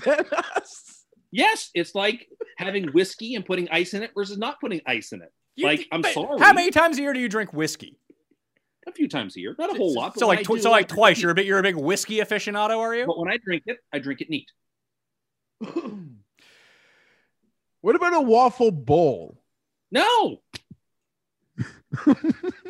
than 0.05 0.25
us. 0.57 0.96
Yes, 1.37 1.71
it's 1.75 1.95
like 1.95 2.29
having 2.57 2.89
whiskey 2.93 3.35
and 3.35 3.45
putting 3.45 3.69
ice 3.71 3.95
in 3.95 4.03
it 4.03 4.13
versus 4.15 4.39
not 4.39 4.61
putting 4.61 4.81
ice 4.87 5.13
in 5.13 5.23
it. 5.23 5.33
You- 5.57 5.67
like 5.67 5.87
I'm 5.93 6.03
sorry. 6.03 6.39
How 6.41 6.53
many 6.53 6.71
times 6.71 6.99
a 6.99 7.03
year 7.03 7.13
do 7.13 7.21
you 7.21 7.29
drink 7.29 7.53
whiskey? 7.53 7.99
A 8.89 8.93
few 8.93 9.09
times 9.09 9.37
a 9.37 9.41
year, 9.41 9.55
not 9.59 9.75
a 9.75 9.77
whole 9.77 9.93
lot. 9.95 10.17
So 10.19 10.29
like 10.29 10.39
I 10.41 10.43
tw- 10.45 10.49
do, 10.53 10.59
so 10.61 10.71
like 10.71 10.87
twice. 10.89 11.21
You're 11.21 11.33
a 11.33 11.35
bit 11.35 11.45
you're 11.45 11.59
a 11.59 11.63
big 11.63 11.75
whiskey 11.77 12.19
aficionado, 12.19 12.79
are 12.79 12.95
you? 12.95 13.05
But 13.07 13.19
when 13.19 13.29
I 13.31 13.37
drink 13.45 13.65
it, 13.67 13.79
I 13.93 13.99
drink 13.99 14.21
it 14.21 14.31
neat. 14.31 14.49
What 17.83 17.95
about 17.95 18.15
a 18.15 18.21
waffle 18.21 18.73
bowl? 18.73 19.41
No. 19.93 20.41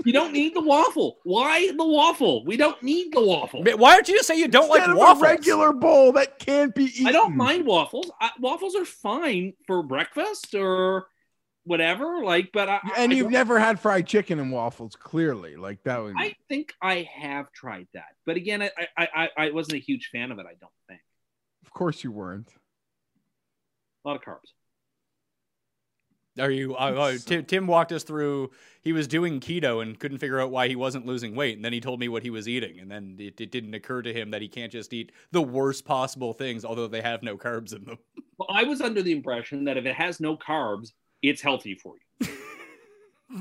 You 0.05 0.12
don't 0.12 0.32
need 0.32 0.55
the 0.55 0.61
waffle. 0.61 1.18
Why 1.24 1.70
the 1.76 1.84
waffle? 1.87 2.45
We 2.45 2.57
don't 2.57 2.80
need 2.82 3.12
the 3.12 3.20
waffle. 3.20 3.62
Why 3.64 3.95
don't 3.95 4.09
you 4.09 4.16
just 4.16 4.28
say 4.28 4.39
you 4.39 4.49
don't 4.49 4.64
Instead 4.64 4.80
like 4.82 4.89
of 4.91 4.97
waffles? 4.99 5.22
a 5.22 5.26
regular 5.26 5.72
bowl 5.72 6.12
that 6.12 6.39
can't 6.39 6.74
be 6.74 6.84
eaten. 6.84 7.07
I 7.09 7.12
don't 7.12 7.37
mind 7.37 7.66
waffles. 7.66 8.11
I, 8.20 8.30
waffles 8.39 8.74
are 8.76 8.84
fine 8.84 9.55
for 9.66 9.82
breakfast 9.82 10.55
or 10.55 11.07
whatever. 11.64 12.22
Like, 12.22 12.51
but 12.53 12.68
I, 12.68 12.80
And 12.97 13.12
I 13.12 13.16
you've 13.16 13.24
don't- 13.24 13.32
never 13.32 13.59
had 13.59 13.80
fried 13.80 14.07
chicken 14.07 14.39
and 14.39 14.53
waffles, 14.53 14.95
clearly. 14.95 15.57
Like 15.57 15.82
that 15.84 16.01
would 16.03 16.14
I 16.16 16.34
think 16.49 16.72
I 16.80 17.09
have 17.12 17.51
tried 17.53 17.89
that, 17.95 18.14
but 18.24 18.37
again, 18.37 18.62
I 18.62 18.70
I 18.97 19.09
I, 19.14 19.28
I 19.47 19.51
wasn't 19.51 19.74
a 19.74 19.80
huge 19.84 20.11
fan 20.12 20.30
of 20.30 20.39
it. 20.39 20.47
I 20.49 20.55
don't 20.61 20.72
think 20.89 21.01
of 21.64 21.72
course 21.72 22.05
you 22.05 22.12
weren't. 22.12 22.51
a 24.05 24.09
lot 24.09 24.16
of 24.16 24.22
carbs. 24.22 24.53
Are 26.39 26.51
you? 26.51 26.74
Uh, 26.76 26.93
uh, 26.93 27.18
Tim, 27.24 27.45
Tim 27.45 27.66
walked 27.66 27.93
us 27.93 28.05
through. 28.05 28.51
He 28.82 28.93
was 28.93 29.09
doing 29.09 29.41
keto 29.41 29.82
and 29.82 29.99
couldn't 29.99 30.18
figure 30.18 30.41
out 30.41 30.51
why 30.51 30.68
he 30.68 30.76
wasn't 30.76 31.07
losing 31.07 31.34
weight, 31.34 31.57
and 31.57 31.64
then 31.64 31.72
he 31.72 31.80
told 31.80 31.99
me 31.99 32.09
what 32.09 32.22
he 32.22 32.30
was 32.30 32.49
eating, 32.49 32.78
and 32.78 32.91
then 32.91 33.16
it, 33.18 33.41
it 33.41 33.51
didn't 33.51 33.74
occur 33.74 34.03
to 34.03 34.12
him 34.12 34.30
that 34.30 34.43
he 34.43 34.49
can't 34.49 34.70
just 34.70 34.93
eat 34.93 35.12
the 35.32 35.43
worst 35.43 35.84
possible 35.84 36.32
things, 36.32 36.64
although 36.64 36.87
they 36.87 37.01
have 37.01 37.22
no 37.22 37.37
carbs 37.37 37.74
in 37.74 37.84
them. 37.84 37.99
Well, 38.39 38.51
I 38.53 38.64
was 38.64 38.82
under 38.82 39.01
the 39.01 39.12
impression 39.12 39.64
that 39.64 39.78
if 39.78 39.87
it 39.87 39.95
has 39.95 40.20
no 40.20 40.37
carbs, 40.37 40.91
it's 41.22 41.41
healthy 41.41 41.74
for 41.74 41.95
you, 42.20 42.28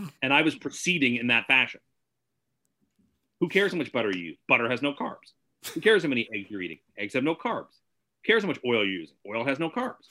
and 0.21 0.33
I 0.33 0.41
was 0.41 0.55
proceeding 0.55 1.17
in 1.17 1.27
that 1.27 1.47
fashion. 1.47 1.81
Who 3.41 3.49
cares 3.49 3.73
how 3.73 3.77
much 3.77 3.91
butter 3.91 4.11
you 4.15 4.23
use? 4.23 4.37
Butter 4.47 4.69
has 4.69 4.81
no 4.81 4.93
carbs. 4.93 5.33
Who 5.73 5.81
cares 5.81 6.03
how 6.03 6.07
many 6.07 6.29
eggs 6.33 6.49
you're 6.49 6.61
eating? 6.61 6.79
Eggs 6.97 7.13
have 7.13 7.25
no 7.25 7.35
carbs. 7.35 7.73
Who 8.23 8.27
cares 8.27 8.43
how 8.43 8.47
much 8.47 8.59
oil 8.65 8.85
you're 8.85 9.01
using? 9.01 9.17
Oil 9.27 9.43
has 9.43 9.59
no 9.59 9.69
carbs. 9.69 10.07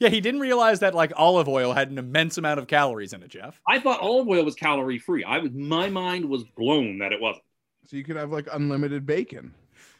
Yeah, 0.00 0.08
he 0.08 0.20
didn't 0.20 0.40
realize 0.40 0.80
that 0.80 0.94
like 0.94 1.12
olive 1.16 1.48
oil 1.48 1.72
had 1.72 1.90
an 1.90 1.98
immense 1.98 2.38
amount 2.38 2.58
of 2.58 2.66
calories 2.66 3.12
in 3.12 3.22
it, 3.22 3.28
Jeff. 3.28 3.60
I 3.68 3.78
thought 3.78 4.00
olive 4.00 4.28
oil 4.28 4.44
was 4.44 4.54
calorie 4.54 4.98
free. 4.98 5.24
I 5.24 5.38
was 5.38 5.50
my 5.52 5.88
mind 5.88 6.24
was 6.24 6.44
blown 6.56 6.98
that 6.98 7.12
it 7.12 7.20
wasn't. 7.20 7.44
So 7.86 7.96
you 7.96 8.04
could 8.04 8.16
have 8.16 8.30
like 8.30 8.48
unlimited 8.52 9.06
bacon. 9.06 9.54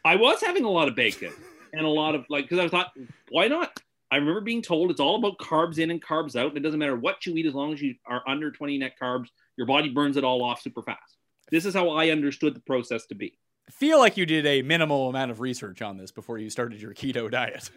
I 0.05 0.15
was 0.15 0.41
having 0.41 0.65
a 0.65 0.69
lot 0.69 0.87
of 0.87 0.95
bacon 0.95 1.33
and 1.73 1.85
a 1.85 1.89
lot 1.89 2.15
of 2.15 2.25
like 2.29 2.45
because 2.45 2.59
I 2.59 2.67
thought, 2.69 2.91
why 3.29 3.47
not? 3.47 3.77
I 4.11 4.17
remember 4.17 4.41
being 4.41 4.61
told 4.61 4.91
it's 4.91 4.99
all 4.99 5.15
about 5.15 5.39
carbs 5.39 5.79
in 5.79 5.89
and 5.89 5.99
carbs 5.99 6.35
out, 6.35 6.49
and 6.49 6.57
it 6.57 6.61
doesn't 6.61 6.79
matter 6.79 6.95
what 6.95 7.25
you 7.25 7.35
eat 7.35 7.47
as 7.47 7.55
long 7.55 7.73
as 7.73 7.81
you 7.81 7.95
are 8.05 8.21
under 8.27 8.51
20 8.51 8.77
net 8.77 8.93
carbs, 9.01 9.29
your 9.57 9.65
body 9.65 9.89
burns 9.89 10.17
it 10.17 10.23
all 10.23 10.43
off 10.43 10.61
super 10.61 10.83
fast. 10.83 11.17
This 11.49 11.65
is 11.65 11.73
how 11.73 11.89
I 11.89 12.09
understood 12.09 12.55
the 12.55 12.59
process 12.59 13.07
to 13.07 13.15
be. 13.15 13.39
I 13.67 13.71
feel 13.71 13.97
like 13.97 14.15
you 14.15 14.25
did 14.25 14.45
a 14.45 14.61
minimal 14.61 15.09
amount 15.09 15.31
of 15.31 15.39
research 15.39 15.81
on 15.81 15.97
this 15.97 16.11
before 16.11 16.37
you 16.37 16.49
started 16.49 16.79
your 16.81 16.93
keto 16.93 17.31
diet. 17.31 17.71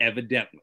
Evidently. 0.00 0.62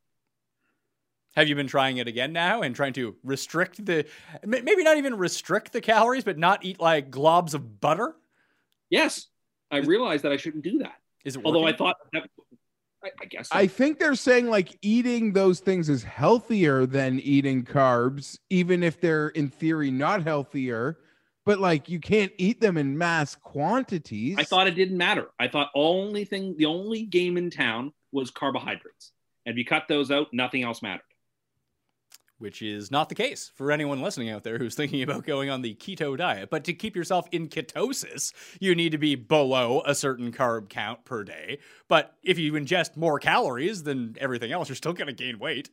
Have 1.39 1.47
you 1.47 1.55
been 1.55 1.67
trying 1.67 1.99
it 1.99 2.07
again 2.09 2.33
now 2.33 2.63
and 2.63 2.75
trying 2.75 2.91
to 2.93 3.15
restrict 3.23 3.85
the 3.85 4.05
maybe 4.45 4.83
not 4.83 4.97
even 4.97 5.15
restrict 5.15 5.71
the 5.71 5.79
calories, 5.79 6.25
but 6.25 6.37
not 6.37 6.65
eat 6.65 6.81
like 6.81 7.09
globs 7.09 7.53
of 7.53 7.79
butter? 7.79 8.13
Yes, 8.89 9.27
I 9.71 9.77
realized 9.77 10.25
that 10.25 10.33
I 10.33 10.35
shouldn't 10.35 10.65
do 10.65 10.79
that. 10.79 10.95
Is 11.23 11.37
it 11.37 11.41
Although 11.45 11.65
I 11.65 11.71
thought 11.71 11.95
that, 12.11 12.23
I, 13.01 13.11
I 13.21 13.25
guess 13.25 13.47
so. 13.47 13.57
I 13.57 13.67
think 13.67 13.99
they're 13.99 14.15
saying 14.15 14.49
like 14.49 14.77
eating 14.81 15.31
those 15.31 15.61
things 15.61 15.87
is 15.87 16.03
healthier 16.03 16.85
than 16.85 17.21
eating 17.21 17.63
carbs, 17.63 18.37
even 18.49 18.83
if 18.83 18.99
they're 18.99 19.29
in 19.29 19.47
theory 19.47 19.91
not 19.91 20.23
healthier. 20.23 20.97
But 21.45 21.61
like 21.61 21.87
you 21.87 22.01
can't 22.01 22.33
eat 22.37 22.59
them 22.59 22.75
in 22.75 22.97
mass 22.97 23.35
quantities. 23.35 24.35
I 24.37 24.43
thought 24.43 24.67
it 24.67 24.75
didn't 24.75 24.97
matter. 24.97 25.29
I 25.39 25.47
thought 25.47 25.69
only 25.73 26.25
thing, 26.25 26.57
the 26.57 26.65
only 26.65 27.03
game 27.03 27.37
in 27.37 27.49
town 27.49 27.93
was 28.11 28.29
carbohydrates, 28.29 29.13
and 29.45 29.53
if 29.53 29.57
you 29.57 29.63
cut 29.63 29.87
those 29.87 30.11
out, 30.11 30.27
nothing 30.33 30.63
else 30.63 30.81
mattered. 30.81 31.03
Which 32.39 32.61
is 32.61 32.89
not 32.89 33.09
the 33.09 33.15
case 33.15 33.51
for 33.53 33.71
anyone 33.71 34.01
listening 34.01 34.29
out 34.29 34.43
there 34.43 34.57
who's 34.57 34.75
thinking 34.75 35.03
about 35.03 35.25
going 35.25 35.49
on 35.49 35.61
the 35.61 35.75
keto 35.75 36.17
diet. 36.17 36.49
But 36.49 36.63
to 36.63 36.73
keep 36.73 36.95
yourself 36.95 37.27
in 37.31 37.49
ketosis, 37.49 38.33
you 38.59 38.73
need 38.73 38.93
to 38.93 38.97
be 38.97 39.15
below 39.15 39.83
a 39.85 39.93
certain 39.93 40.31
carb 40.31 40.69
count 40.69 41.05
per 41.05 41.23
day. 41.23 41.59
But 41.87 42.15
if 42.23 42.39
you 42.39 42.53
ingest 42.53 42.97
more 42.97 43.19
calories 43.19 43.83
than 43.83 44.15
everything 44.19 44.51
else, 44.51 44.69
you're 44.69 44.75
still 44.75 44.93
going 44.93 45.07
to 45.07 45.13
gain 45.13 45.37
weight. 45.37 45.69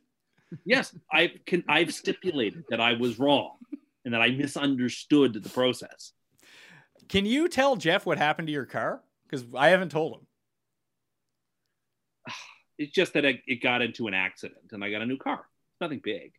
Yes, 0.65 0.95
I 1.11 1.31
can. 1.45 1.63
I've 1.67 1.93
stipulated 1.93 2.63
that 2.69 2.79
I 2.79 2.93
was 2.93 3.19
wrong 3.19 3.57
and 4.05 4.13
that 4.13 4.21
I 4.21 4.29
misunderstood 4.29 5.33
the 5.33 5.49
process. 5.49 6.13
Can 7.09 7.25
you 7.25 7.47
tell 7.49 7.75
Jeff 7.75 8.05
what 8.05 8.17
happened 8.17 8.47
to 8.47 8.53
your 8.53 8.65
car? 8.65 9.01
Because 9.29 9.45
I 9.55 9.69
haven't 9.69 9.89
told 9.89 10.13
him. 10.13 10.27
It's 12.79 12.93
just 12.93 13.13
that 13.13 13.25
it, 13.25 13.41
it 13.47 13.63
got 13.63 13.81
into 13.81 14.05
an 14.05 14.13
accident 14.13 14.71
and 14.71 14.83
I 14.83 14.91
got 14.91 15.01
a 15.01 15.05
new 15.07 15.17
car. 15.17 15.43
Nothing 15.81 15.99
big. 16.03 16.33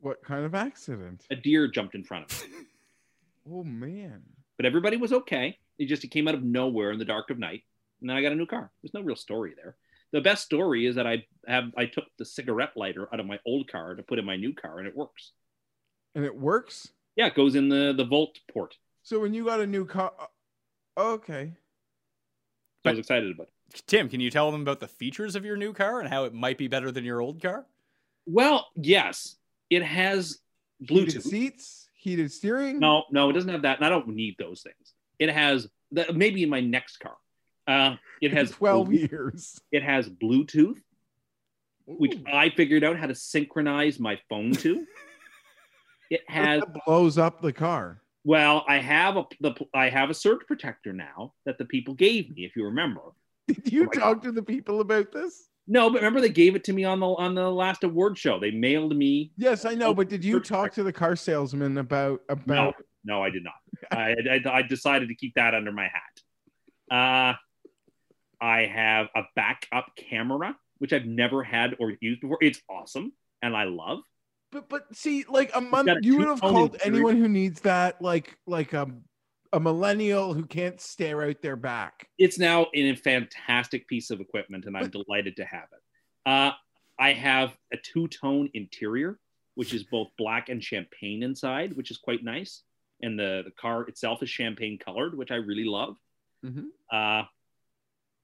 What 0.00 0.22
kind 0.24 0.44
of 0.44 0.54
accident? 0.54 1.24
A 1.30 1.36
deer 1.36 1.68
jumped 1.68 1.94
in 1.94 2.04
front 2.04 2.30
of 2.30 2.42
me, 2.42 2.56
Oh 3.50 3.64
man. 3.64 4.22
but 4.56 4.66
everybody 4.66 4.96
was 4.96 5.12
okay. 5.12 5.58
It 5.78 5.86
just 5.86 6.04
it 6.04 6.08
came 6.08 6.28
out 6.28 6.34
of 6.34 6.42
nowhere 6.42 6.92
in 6.92 6.98
the 6.98 7.04
dark 7.04 7.30
of 7.30 7.38
night, 7.38 7.62
and 8.00 8.10
then 8.10 8.16
I 8.16 8.22
got 8.22 8.32
a 8.32 8.36
new 8.36 8.46
car. 8.46 8.70
There's 8.82 8.94
no 8.94 9.00
real 9.02 9.16
story 9.16 9.54
there. 9.56 9.76
The 10.12 10.20
best 10.20 10.44
story 10.44 10.86
is 10.86 10.96
that 10.96 11.06
I 11.06 11.24
have 11.46 11.70
I 11.76 11.86
took 11.86 12.04
the 12.18 12.24
cigarette 12.24 12.72
lighter 12.76 13.08
out 13.12 13.20
of 13.20 13.26
my 13.26 13.38
old 13.46 13.70
car 13.70 13.94
to 13.94 14.02
put 14.02 14.18
in 14.18 14.24
my 14.24 14.36
new 14.36 14.52
car, 14.52 14.78
and 14.78 14.86
it 14.88 14.96
works. 14.96 15.32
And 16.14 16.24
it 16.24 16.34
works? 16.34 16.88
Yeah, 17.16 17.26
it 17.28 17.34
goes 17.34 17.54
in 17.54 17.68
the 17.68 17.94
the 17.96 18.04
Volt 18.04 18.38
port. 18.52 18.76
So 19.02 19.20
when 19.20 19.32
you 19.34 19.44
got 19.46 19.60
a 19.60 19.66
new 19.66 19.86
car 19.86 20.12
uh, 20.18 21.00
okay. 21.00 21.52
So 22.82 22.90
I 22.90 22.92
was 22.92 22.98
excited 22.98 23.30
about 23.34 23.48
it. 23.48 23.82
Tim, 23.86 24.08
can 24.08 24.20
you 24.20 24.30
tell 24.30 24.50
them 24.50 24.62
about 24.62 24.80
the 24.80 24.88
features 24.88 25.36
of 25.36 25.44
your 25.44 25.56
new 25.56 25.72
car 25.72 26.00
and 26.00 26.08
how 26.08 26.24
it 26.24 26.34
might 26.34 26.58
be 26.58 26.66
better 26.66 26.90
than 26.90 27.04
your 27.04 27.20
old 27.20 27.40
car? 27.40 27.66
Well, 28.26 28.68
yes, 28.74 29.36
it 29.70 29.82
has 29.82 30.38
Heated 30.80 31.16
Bluetooth. 31.16 31.22
seats, 31.22 31.88
heated 31.94 32.32
steering. 32.32 32.78
No, 32.78 33.04
no, 33.10 33.30
it 33.30 33.34
doesn't 33.34 33.50
have 33.50 33.62
that. 33.62 33.76
And 33.78 33.86
I 33.86 33.88
don't 33.90 34.08
need 34.08 34.36
those 34.38 34.62
things. 34.62 34.94
It 35.18 35.28
has 35.30 35.68
that 35.92 36.16
maybe 36.16 36.42
in 36.42 36.48
my 36.48 36.60
next 36.60 36.98
car. 36.98 37.16
Uh, 37.66 37.96
it 38.22 38.32
has 38.32 38.50
12 38.50 38.86
Blu- 38.88 38.96
years. 38.98 39.60
It 39.70 39.82
has 39.82 40.08
Bluetooth, 40.08 40.78
which 41.86 42.14
Ooh. 42.14 42.24
I 42.32 42.50
figured 42.50 42.82
out 42.84 42.96
how 42.96 43.06
to 43.06 43.14
synchronize 43.14 43.98
my 44.00 44.18
phone 44.28 44.52
to. 44.52 44.86
It 46.10 46.22
has 46.28 46.60
That 46.62 46.74
blows 46.86 47.18
up 47.18 47.40
the 47.40 47.52
car. 47.52 48.02
well, 48.24 48.64
I 48.66 48.78
have 48.78 49.16
a 49.16 49.26
the 49.40 49.54
I 49.72 49.88
have 49.90 50.10
a 50.10 50.14
surge 50.14 50.40
protector 50.44 50.92
now 50.92 51.34
that 51.46 51.56
the 51.56 51.64
people 51.64 51.94
gave 51.94 52.34
me. 52.34 52.44
If 52.44 52.56
you 52.56 52.64
remember, 52.64 53.00
Did 53.46 53.72
you 53.72 53.84
Oh 53.86 53.90
talk 53.90 54.22
to 54.22 54.32
the 54.32 54.42
people 54.42 54.80
about 54.80 55.12
this? 55.12 55.49
No, 55.66 55.90
but 55.90 55.96
remember 55.96 56.20
they 56.20 56.30
gave 56.30 56.56
it 56.56 56.64
to 56.64 56.72
me 56.72 56.84
on 56.84 57.00
the 57.00 57.06
on 57.06 57.34
the 57.34 57.50
last 57.50 57.84
award 57.84 58.18
show. 58.18 58.40
They 58.40 58.50
mailed 58.50 58.96
me. 58.96 59.32
Yes, 59.36 59.64
I 59.64 59.74
know, 59.74 59.94
but 59.94 60.08
did 60.08 60.24
you 60.24 60.40
talk 60.40 60.72
to 60.74 60.82
the 60.82 60.92
car 60.92 61.16
salesman 61.16 61.78
about 61.78 62.20
about 62.28 62.74
no, 63.04 63.22
I 63.22 63.30
did 63.30 63.44
not. 63.44 63.54
I, 63.90 64.14
I 64.30 64.58
I 64.58 64.62
decided 64.62 65.08
to 65.08 65.14
keep 65.14 65.34
that 65.34 65.54
under 65.54 65.72
my 65.72 65.88
hat. 65.88 66.90
Uh, 66.90 67.34
I 68.40 68.64
have 68.66 69.08
a 69.14 69.22
backup 69.36 69.92
camera, 69.96 70.56
which 70.78 70.92
I've 70.92 71.06
never 71.06 71.42
had 71.42 71.76
or 71.78 71.94
used 72.00 72.20
before. 72.20 72.38
It's 72.40 72.60
awesome, 72.68 73.12
and 73.42 73.56
I 73.56 73.64
love. 73.64 74.00
But 74.52 74.68
but 74.68 74.94
see, 74.94 75.24
like 75.28 75.50
a 75.54 75.60
month, 75.60 75.90
you 76.02 76.18
would 76.18 76.26
have 76.26 76.40
called 76.40 76.74
interior. 76.74 76.94
anyone 76.94 77.16
who 77.16 77.28
needs 77.28 77.60
that 77.60 78.02
like 78.02 78.36
like 78.46 78.72
a 78.72 78.88
a 79.52 79.60
millennial 79.60 80.34
who 80.34 80.44
can't 80.46 80.80
stare 80.80 81.22
out 81.22 81.42
their 81.42 81.56
back. 81.56 82.08
It's 82.18 82.38
now 82.38 82.66
in 82.72 82.90
a 82.90 82.96
fantastic 82.96 83.88
piece 83.88 84.10
of 84.10 84.20
equipment, 84.20 84.64
and 84.66 84.76
I'm 84.76 84.90
delighted 84.90 85.36
to 85.36 85.44
have 85.44 85.68
it. 85.72 86.30
Uh, 86.30 86.52
I 86.98 87.12
have 87.12 87.56
a 87.72 87.76
two-tone 87.76 88.50
interior, 88.54 89.18
which 89.54 89.74
is 89.74 89.84
both 89.84 90.08
black 90.16 90.48
and 90.48 90.62
champagne 90.62 91.22
inside, 91.22 91.76
which 91.76 91.90
is 91.90 91.98
quite 91.98 92.22
nice. 92.22 92.62
And 93.02 93.18
the, 93.18 93.42
the 93.44 93.50
car 93.50 93.82
itself 93.84 94.22
is 94.22 94.30
champagne 94.30 94.78
colored, 94.78 95.16
which 95.16 95.30
I 95.30 95.36
really 95.36 95.64
love. 95.64 95.96
Mhm. 96.44 96.66
Uh, 96.92 97.24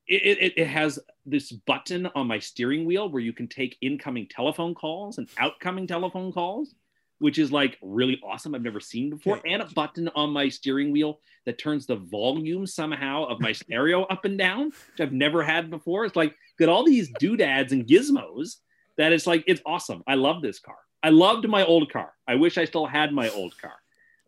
it, 0.06 0.38
it, 0.38 0.52
it 0.56 0.66
has 0.68 1.00
this 1.24 1.50
button 1.50 2.06
on 2.14 2.28
my 2.28 2.38
steering 2.38 2.84
wheel 2.84 3.08
where 3.08 3.22
you 3.22 3.32
can 3.32 3.48
take 3.48 3.76
incoming 3.80 4.28
telephone 4.28 4.74
calls 4.74 5.18
and 5.18 5.28
outcoming 5.38 5.86
telephone 5.86 6.32
calls, 6.32 6.74
which 7.18 7.38
is 7.38 7.50
like 7.50 7.78
really 7.82 8.20
awesome. 8.24 8.54
I've 8.54 8.62
never 8.62 8.80
seen 8.80 9.10
before. 9.10 9.40
And 9.46 9.62
a 9.62 9.66
button 9.66 10.08
on 10.14 10.30
my 10.30 10.48
steering 10.48 10.92
wheel 10.92 11.20
that 11.44 11.58
turns 11.58 11.86
the 11.86 11.96
volume 11.96 12.66
somehow 12.66 13.24
of 13.24 13.40
my 13.40 13.52
stereo 13.52 14.02
up 14.04 14.24
and 14.24 14.36
down, 14.36 14.66
which 14.66 15.00
I've 15.00 15.12
never 15.12 15.42
had 15.42 15.70
before. 15.70 16.04
It's 16.04 16.16
like 16.16 16.34
got 16.58 16.68
all 16.68 16.84
these 16.84 17.10
doodads 17.18 17.72
and 17.72 17.86
gizmos 17.86 18.56
that 18.96 19.12
it's 19.12 19.26
like 19.26 19.44
it's 19.46 19.62
awesome. 19.64 20.02
I 20.06 20.14
love 20.14 20.42
this 20.42 20.58
car. 20.58 20.76
I 21.02 21.10
loved 21.10 21.48
my 21.48 21.64
old 21.64 21.92
car. 21.92 22.12
I 22.26 22.34
wish 22.34 22.58
I 22.58 22.64
still 22.64 22.86
had 22.86 23.12
my 23.12 23.30
old 23.30 23.56
car. 23.58 23.74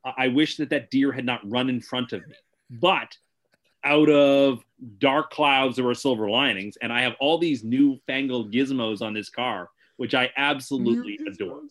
I 0.04 0.12
I 0.16 0.28
wish 0.28 0.56
that 0.56 0.70
that 0.70 0.90
deer 0.90 1.12
had 1.12 1.24
not 1.24 1.40
run 1.50 1.68
in 1.68 1.80
front 1.80 2.12
of 2.12 2.26
me. 2.26 2.34
But 2.70 3.16
out 3.84 4.08
of 4.08 4.62
dark 4.98 5.30
clouds 5.30 5.76
there 5.76 5.84
were 5.84 5.94
silver 5.94 6.28
linings, 6.30 6.76
and 6.80 6.92
I 6.92 7.02
have 7.02 7.14
all 7.20 7.38
these 7.38 7.64
newfangled 7.64 8.52
gizmos 8.52 9.02
on 9.02 9.14
this 9.14 9.28
car, 9.28 9.70
which 9.96 10.14
I 10.14 10.30
absolutely 10.36 11.18
adore. 11.26 11.62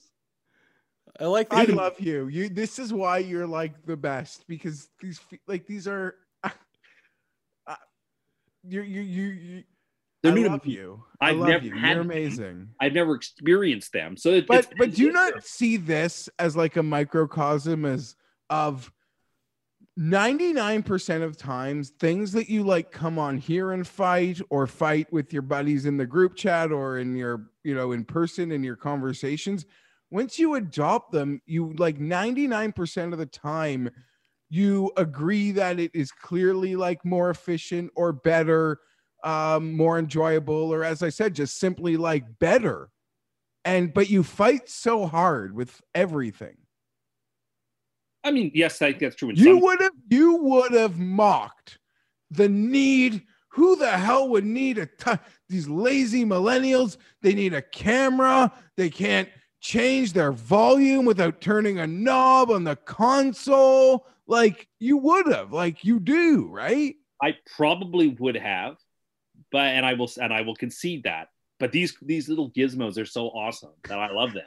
I 1.19 1.25
like 1.25 1.47
I 1.51 1.63
love 1.65 1.99
you. 1.99 2.27
You. 2.27 2.49
This 2.49 2.79
is 2.79 2.93
why 2.93 3.19
you're 3.19 3.47
like 3.47 3.85
the 3.85 3.97
best 3.97 4.47
because 4.47 4.89
these 5.01 5.19
like 5.47 5.65
these 5.65 5.87
are. 5.87 6.15
Uh, 7.67 7.75
you 8.63 8.81
you 8.81 9.01
you 9.01 9.23
you. 9.25 9.63
They're 10.23 10.31
I 10.31 10.35
new 10.35 10.43
to 10.43 10.49
love 10.51 10.65
me. 10.65 10.73
you. 10.73 11.03
I 11.19 11.29
I've 11.29 11.37
love 11.37 11.49
never 11.49 11.65
you. 11.65 11.75
had 11.75 11.95
You're 11.95 12.03
them. 12.03 12.11
amazing. 12.11 12.69
I've 12.79 12.93
never 12.93 13.13
experienced 13.15 13.91
them, 13.91 14.15
so 14.15 14.31
it, 14.31 14.47
But 14.47 14.71
but 14.77 14.93
do 14.93 15.01
you 15.01 15.11
not 15.11 15.43
see 15.43 15.77
this 15.77 16.29
as 16.39 16.55
like 16.55 16.77
a 16.77 16.83
microcosm 16.83 17.83
as 17.85 18.15
of 18.49 18.91
99% 19.99 21.23
of 21.23 21.37
times 21.37 21.89
things 21.89 22.31
that 22.31 22.49
you 22.49 22.63
like 22.63 22.91
come 22.91 23.17
on 23.17 23.37
here 23.37 23.71
and 23.71 23.85
fight 23.87 24.39
or 24.51 24.67
fight 24.67 25.11
with 25.11 25.33
your 25.33 25.41
buddies 25.41 25.85
in 25.87 25.97
the 25.97 26.05
group 26.05 26.35
chat 26.35 26.71
or 26.71 26.99
in 26.99 27.15
your 27.15 27.49
you 27.63 27.73
know 27.73 27.91
in 27.93 28.05
person 28.05 28.51
in 28.51 28.63
your 28.63 28.75
conversations 28.75 29.65
once 30.09 30.39
you 30.39 30.55
adopt 30.55 31.11
them 31.11 31.41
you 31.45 31.73
like 31.77 31.99
99% 31.99 33.13
of 33.13 33.19
the 33.19 33.25
time 33.25 33.89
you 34.49 34.91
agree 34.95 35.51
that 35.51 35.79
it 35.79 35.91
is 35.93 36.11
clearly 36.11 36.75
like 36.75 37.03
more 37.03 37.29
efficient 37.29 37.91
or 37.95 38.13
better 38.13 38.79
um 39.23 39.75
more 39.75 39.97
enjoyable 39.99 40.73
or 40.73 40.83
as 40.83 41.01
i 41.03 41.09
said 41.09 41.33
just 41.33 41.59
simply 41.59 41.97
like 41.97 42.23
better. 42.39 42.89
And 43.65 43.93
but 43.93 44.09
you 44.09 44.23
fight 44.23 44.69
so 44.69 45.05
hard 45.07 45.53
with 45.53 45.81
everything. 45.93 46.55
I 48.23 48.31
mean, 48.31 48.51
yes, 48.53 48.81
I 48.81 48.91
think 48.91 48.99
that's 48.99 49.15
true. 49.15 49.31
You 49.33 49.43
some, 49.43 49.61
would 49.61 49.81
have 49.81 49.91
you 50.09 50.35
would 50.37 50.71
have 50.71 50.97
mocked 50.97 51.77
the 52.31 52.47
need 52.47 53.23
who 53.49 53.75
the 53.75 53.91
hell 53.91 54.29
would 54.29 54.45
need 54.45 54.77
a 54.77 54.85
t- 54.85 55.19
these 55.49 55.67
lazy 55.67 56.23
millennials? 56.23 56.95
They 57.21 57.33
need 57.33 57.53
a 57.53 57.61
camera. 57.61 58.53
They 58.77 58.89
can't 58.89 59.27
change 59.67 60.13
their 60.13 60.31
volume 60.31 61.05
without 61.05 61.41
turning 61.41 61.79
a 61.79 61.87
knob 61.87 62.49
on 62.51 62.63
the 62.63 62.75
console 62.75 64.05
like 64.27 64.67
you 64.79 64.97
would 64.97 65.27
have 65.27 65.51
like 65.51 65.83
you 65.83 65.99
do 65.99 66.47
right 66.47 66.95
I 67.21 67.35
probably 67.55 68.09
would 68.19 68.35
have, 68.35 68.77
but 69.51 69.65
and 69.65 69.85
I 69.85 69.93
will 69.93 70.09
and 70.21 70.33
I 70.33 70.41
will 70.41 70.55
concede 70.55 71.03
that. 71.03 71.29
But 71.59 71.71
these 71.71 71.95
these 72.01 72.29
little 72.29 72.51
gizmos 72.51 73.01
are 73.01 73.05
so 73.05 73.27
awesome 73.27 73.73
that 73.87 73.99
I 73.99 74.11
love 74.11 74.33
them, 74.33 74.45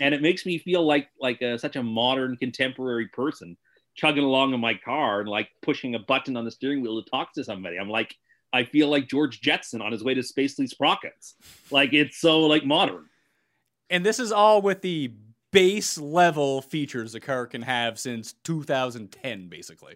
and 0.00 0.14
it 0.14 0.22
makes 0.22 0.46
me 0.46 0.58
feel 0.58 0.84
like 0.84 1.08
like 1.20 1.42
a, 1.42 1.58
such 1.58 1.76
a 1.76 1.82
modern 1.82 2.36
contemporary 2.36 3.08
person 3.08 3.56
chugging 3.94 4.24
along 4.24 4.54
in 4.54 4.60
my 4.60 4.74
car 4.74 5.20
and 5.20 5.28
like 5.28 5.48
pushing 5.62 5.94
a 5.94 5.98
button 5.98 6.36
on 6.36 6.44
the 6.44 6.50
steering 6.50 6.82
wheel 6.82 7.02
to 7.02 7.10
talk 7.10 7.32
to 7.34 7.44
somebody. 7.44 7.76
I'm 7.78 7.90
like 7.90 8.14
I 8.52 8.64
feel 8.64 8.88
like 8.88 9.08
George 9.08 9.40
Jetson 9.40 9.82
on 9.82 9.92
his 9.92 10.04
way 10.04 10.14
to 10.14 10.22
Spacely 10.22 10.68
Sprockets. 10.68 11.34
Like 11.70 11.92
it's 11.92 12.18
so 12.18 12.40
like 12.40 12.64
modern. 12.64 13.06
And 13.90 14.04
this 14.04 14.18
is 14.18 14.32
all 14.32 14.62
with 14.62 14.82
the 14.82 15.12
base 15.52 15.96
level 15.98 16.60
features 16.62 17.14
a 17.14 17.20
car 17.20 17.46
can 17.46 17.62
have 17.62 17.98
since 17.98 18.34
2010, 18.44 19.48
basically. 19.48 19.94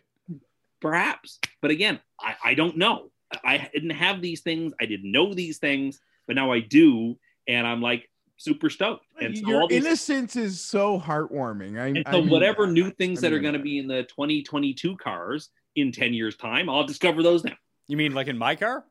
perhaps. 0.81 1.39
But 1.61 1.71
again 1.71 2.01
I, 2.21 2.35
I 2.45 2.55
don't 2.55 2.77
know. 2.77 3.11
I 3.45 3.69
didn't 3.73 3.91
have 3.91 4.23
these 4.23 4.41
things. 4.41 4.73
I 4.81 4.87
didn't 4.87 5.11
know 5.11 5.35
these 5.35 5.59
things. 5.59 6.01
But 6.27 6.37
now 6.37 6.53
i 6.53 6.61
do. 6.61 7.19
And 7.49 7.67
i'm 7.67 7.83
like 7.83 8.09
super 8.37 8.71
stoked. 8.71 9.05
And 9.21 9.37
so, 9.37 9.47
your 9.47 9.63
all 9.63 9.69
these, 9.69 9.85
innocence 9.85 10.37
is 10.37 10.61
so 10.61 10.99
heartwarming. 10.99 11.79
I, 11.79 11.89
and 11.89 12.03
I 12.07 12.13
so 12.13 12.21
mean 12.21 12.31
whatever 12.31 12.67
that. 12.67 12.73
new 12.73 12.91
things 12.91 13.19
I 13.19 13.29
that 13.29 13.35
are 13.35 13.41
going 13.41 13.55
to 13.55 13.61
be 13.61 13.79
in 13.79 13.87
the 13.87 14.05
2022 14.05 14.97
cars 14.97 15.51
in 15.77 15.93
10 15.93 16.13
years 16.15 16.37
time 16.37 16.69
i'll 16.69 16.85
discover 16.85 17.23
those 17.23 17.45
now. 17.45 17.55
You 17.87 17.97
mean 17.97 18.15
like 18.15 18.29
in 18.29 18.39
my 18.39 18.57
car? 18.57 18.85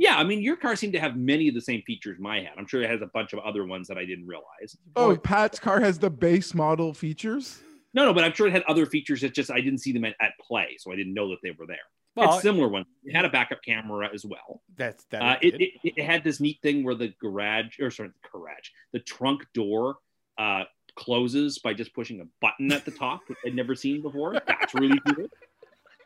Yeah 0.00 0.16
i 0.16 0.24
mean 0.24 0.40
your 0.42 0.56
car 0.56 0.74
seemed 0.74 0.92
to 0.92 0.98
have 0.98 1.16
many 1.16 1.46
of 1.46 1.54
the 1.54 1.60
same 1.60 1.82
features 1.82 2.18
my 2.18 2.38
had 2.38 2.52
i'm 2.58 2.66
sure 2.66 2.82
it 2.82 2.90
has 2.90 3.02
a 3.02 3.10
bunch 3.14 3.32
of 3.32 3.38
other 3.40 3.64
ones 3.64 3.86
that 3.86 3.96
i 3.96 4.04
didn't 4.04 4.26
realize 4.26 4.76
oh 4.96 5.16
pat's 5.16 5.60
car 5.60 5.78
has 5.80 5.98
the 5.98 6.10
base 6.10 6.54
model 6.54 6.92
features 6.92 7.60
no 7.94 8.04
no 8.04 8.12
but 8.12 8.24
i'm 8.24 8.32
sure 8.32 8.48
it 8.48 8.52
had 8.52 8.62
other 8.62 8.86
features 8.86 9.20
that 9.20 9.32
just 9.34 9.50
i 9.50 9.60
didn't 9.60 9.78
see 9.78 9.92
them 9.92 10.04
at, 10.04 10.14
at 10.20 10.32
play 10.40 10.76
so 10.78 10.90
i 10.90 10.96
didn't 10.96 11.14
know 11.14 11.28
that 11.28 11.38
they 11.42 11.50
were 11.52 11.66
there 11.66 11.76
Well, 12.16 12.34
it's 12.34 12.42
similar 12.42 12.68
ones 12.68 12.86
it 13.04 13.14
had 13.14 13.24
a 13.24 13.30
backup 13.30 13.62
camera 13.62 14.08
as 14.12 14.24
well 14.24 14.62
that's 14.76 15.04
that. 15.10 15.22
Uh, 15.22 15.36
it 15.42 15.60
it, 15.60 15.70
it, 15.84 15.92
it 15.96 16.04
had 16.04 16.24
this 16.24 16.40
neat 16.40 16.58
thing 16.62 16.82
where 16.82 16.94
the 16.94 17.12
garage, 17.20 17.78
or 17.78 17.90
sorry, 17.90 18.08
the 18.08 18.28
garage, 18.32 18.68
the 18.92 19.00
trunk 19.00 19.44
door 19.52 19.96
uh, 20.38 20.64
closes 20.96 21.58
by 21.58 21.74
just 21.74 21.94
pushing 21.94 22.20
a 22.20 22.24
button 22.40 22.72
at 22.72 22.84
the 22.84 22.90
top, 22.90 23.20
which 23.26 23.38
I'd 23.44 23.54
never 23.54 23.74
seen 23.74 24.00
before. 24.00 24.40
That's 24.46 24.74
really 24.74 24.98
cool. 25.08 25.26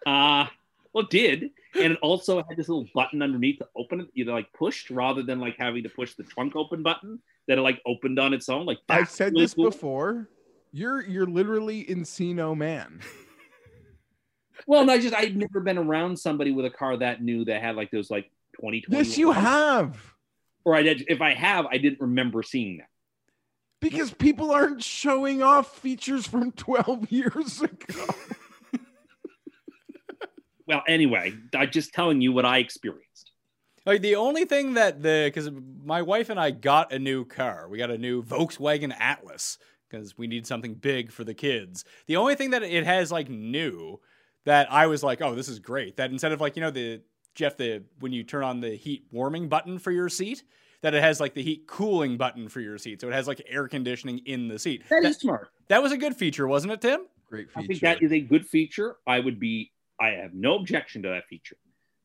Uh, 0.06 0.46
well, 0.94 1.04
it 1.04 1.10
did. 1.10 1.50
And 1.74 1.92
it 1.92 1.98
also 2.00 2.36
had 2.36 2.56
this 2.56 2.68
little 2.68 2.86
button 2.94 3.20
underneath 3.20 3.58
to 3.58 3.68
open 3.76 4.00
it, 4.00 4.08
either 4.14 4.32
like 4.32 4.52
pushed 4.52 4.90
rather 4.90 5.22
than 5.22 5.40
like 5.40 5.56
having 5.58 5.82
to 5.82 5.88
push 5.88 6.14
the 6.14 6.22
trunk 6.22 6.54
open 6.56 6.82
button 6.82 7.20
that 7.48 7.58
it 7.58 7.62
like 7.62 7.82
opened 7.84 8.18
on 8.18 8.32
its 8.32 8.48
own. 8.48 8.64
Like 8.64 8.78
i've 8.88 9.10
said 9.10 9.32
really 9.32 9.44
this 9.44 9.54
cool. 9.54 9.64
before 9.70 10.30
you're 10.72 11.02
you're 11.04 11.26
literally 11.26 11.84
encino 11.84 12.56
man 12.56 13.00
Well, 14.66 14.84
no, 14.86 14.92
I 14.92 15.00
just 15.00 15.14
I'd 15.14 15.36
never 15.36 15.60
been 15.60 15.78
around 15.78 16.18
somebody 16.18 16.52
with 16.52 16.64
a 16.64 16.70
car 16.70 16.96
that 16.98 17.20
new 17.22 17.44
that 17.46 17.60
had 17.60 17.74
like 17.76 17.90
those 17.90 18.08
like 18.10 18.30
2020. 18.60 18.96
yes 18.96 19.18
you 19.18 19.32
have 19.32 20.14
Or 20.64 20.74
I 20.76 20.82
did, 20.82 21.04
if 21.08 21.20
I 21.20 21.34
have, 21.34 21.66
I 21.66 21.76
didn't 21.78 22.00
remember 22.00 22.42
seeing 22.42 22.78
that. 22.78 22.88
because 23.80 24.12
people 24.14 24.52
aren't 24.52 24.82
showing 24.82 25.42
off 25.42 25.76
features 25.78 26.26
from 26.26 26.52
12 26.56 27.10
years 27.10 27.60
ago 27.60 28.06
Well, 30.66 30.82
anyway, 30.88 31.34
I'm 31.54 31.70
just 31.70 31.92
telling 31.92 32.20
you 32.20 32.32
what 32.32 32.44
I 32.44 32.58
experienced. 32.58 33.32
Like 33.86 34.00
the 34.00 34.16
only 34.16 34.46
thing 34.46 34.74
that 34.74 35.02
the 35.02 35.24
because 35.26 35.50
my 35.84 36.00
wife 36.00 36.30
and 36.30 36.40
I 36.40 36.50
got 36.50 36.92
a 36.92 36.98
new 36.98 37.24
car. 37.24 37.68
We 37.68 37.76
got 37.76 37.90
a 37.90 37.98
new 37.98 38.22
Volkswagen 38.22 38.94
Atlas 38.98 39.58
because 39.90 40.16
we 40.16 40.26
need 40.26 40.46
something 40.46 40.74
big 40.74 41.12
for 41.12 41.22
the 41.22 41.34
kids. 41.34 41.84
The 42.06 42.16
only 42.16 42.34
thing 42.34 42.50
that 42.50 42.62
it 42.62 42.84
has 42.84 43.12
like 43.12 43.28
new 43.28 44.00
that 44.44 44.72
I 44.72 44.86
was 44.86 45.02
like, 45.02 45.20
oh, 45.20 45.34
this 45.34 45.48
is 45.48 45.58
great. 45.58 45.96
That 45.98 46.10
instead 46.10 46.32
of 46.32 46.40
like 46.40 46.56
you 46.56 46.62
know 46.62 46.70
the 46.70 47.02
Jeff 47.34 47.58
the 47.58 47.82
when 48.00 48.12
you 48.12 48.24
turn 48.24 48.42
on 48.42 48.60
the 48.60 48.74
heat 48.74 49.04
warming 49.12 49.48
button 49.48 49.78
for 49.78 49.90
your 49.90 50.08
seat, 50.08 50.44
that 50.80 50.94
it 50.94 51.02
has 51.02 51.20
like 51.20 51.34
the 51.34 51.42
heat 51.42 51.66
cooling 51.66 52.16
button 52.16 52.48
for 52.48 52.60
your 52.60 52.78
seat. 52.78 53.02
So 53.02 53.08
it 53.08 53.12
has 53.12 53.28
like 53.28 53.42
air 53.46 53.68
conditioning 53.68 54.20
in 54.24 54.48
the 54.48 54.58
seat. 54.58 54.82
That 54.88 55.02
that, 55.02 55.10
is 55.10 55.16
smart. 55.18 55.50
that 55.68 55.82
was 55.82 55.92
a 55.92 55.98
good 55.98 56.16
feature, 56.16 56.48
wasn't 56.48 56.72
it, 56.72 56.80
Tim? 56.80 57.00
great 57.34 57.48
feature. 57.48 57.60
I 57.60 57.66
think 57.66 57.80
that 57.80 58.02
is 58.02 58.12
a 58.12 58.20
good 58.20 58.46
feature. 58.46 58.96
I 59.06 59.20
would 59.20 59.40
be, 59.40 59.72
I 60.00 60.08
have 60.10 60.34
no 60.34 60.56
objection 60.56 61.02
to 61.02 61.08
that 61.08 61.26
feature. 61.28 61.56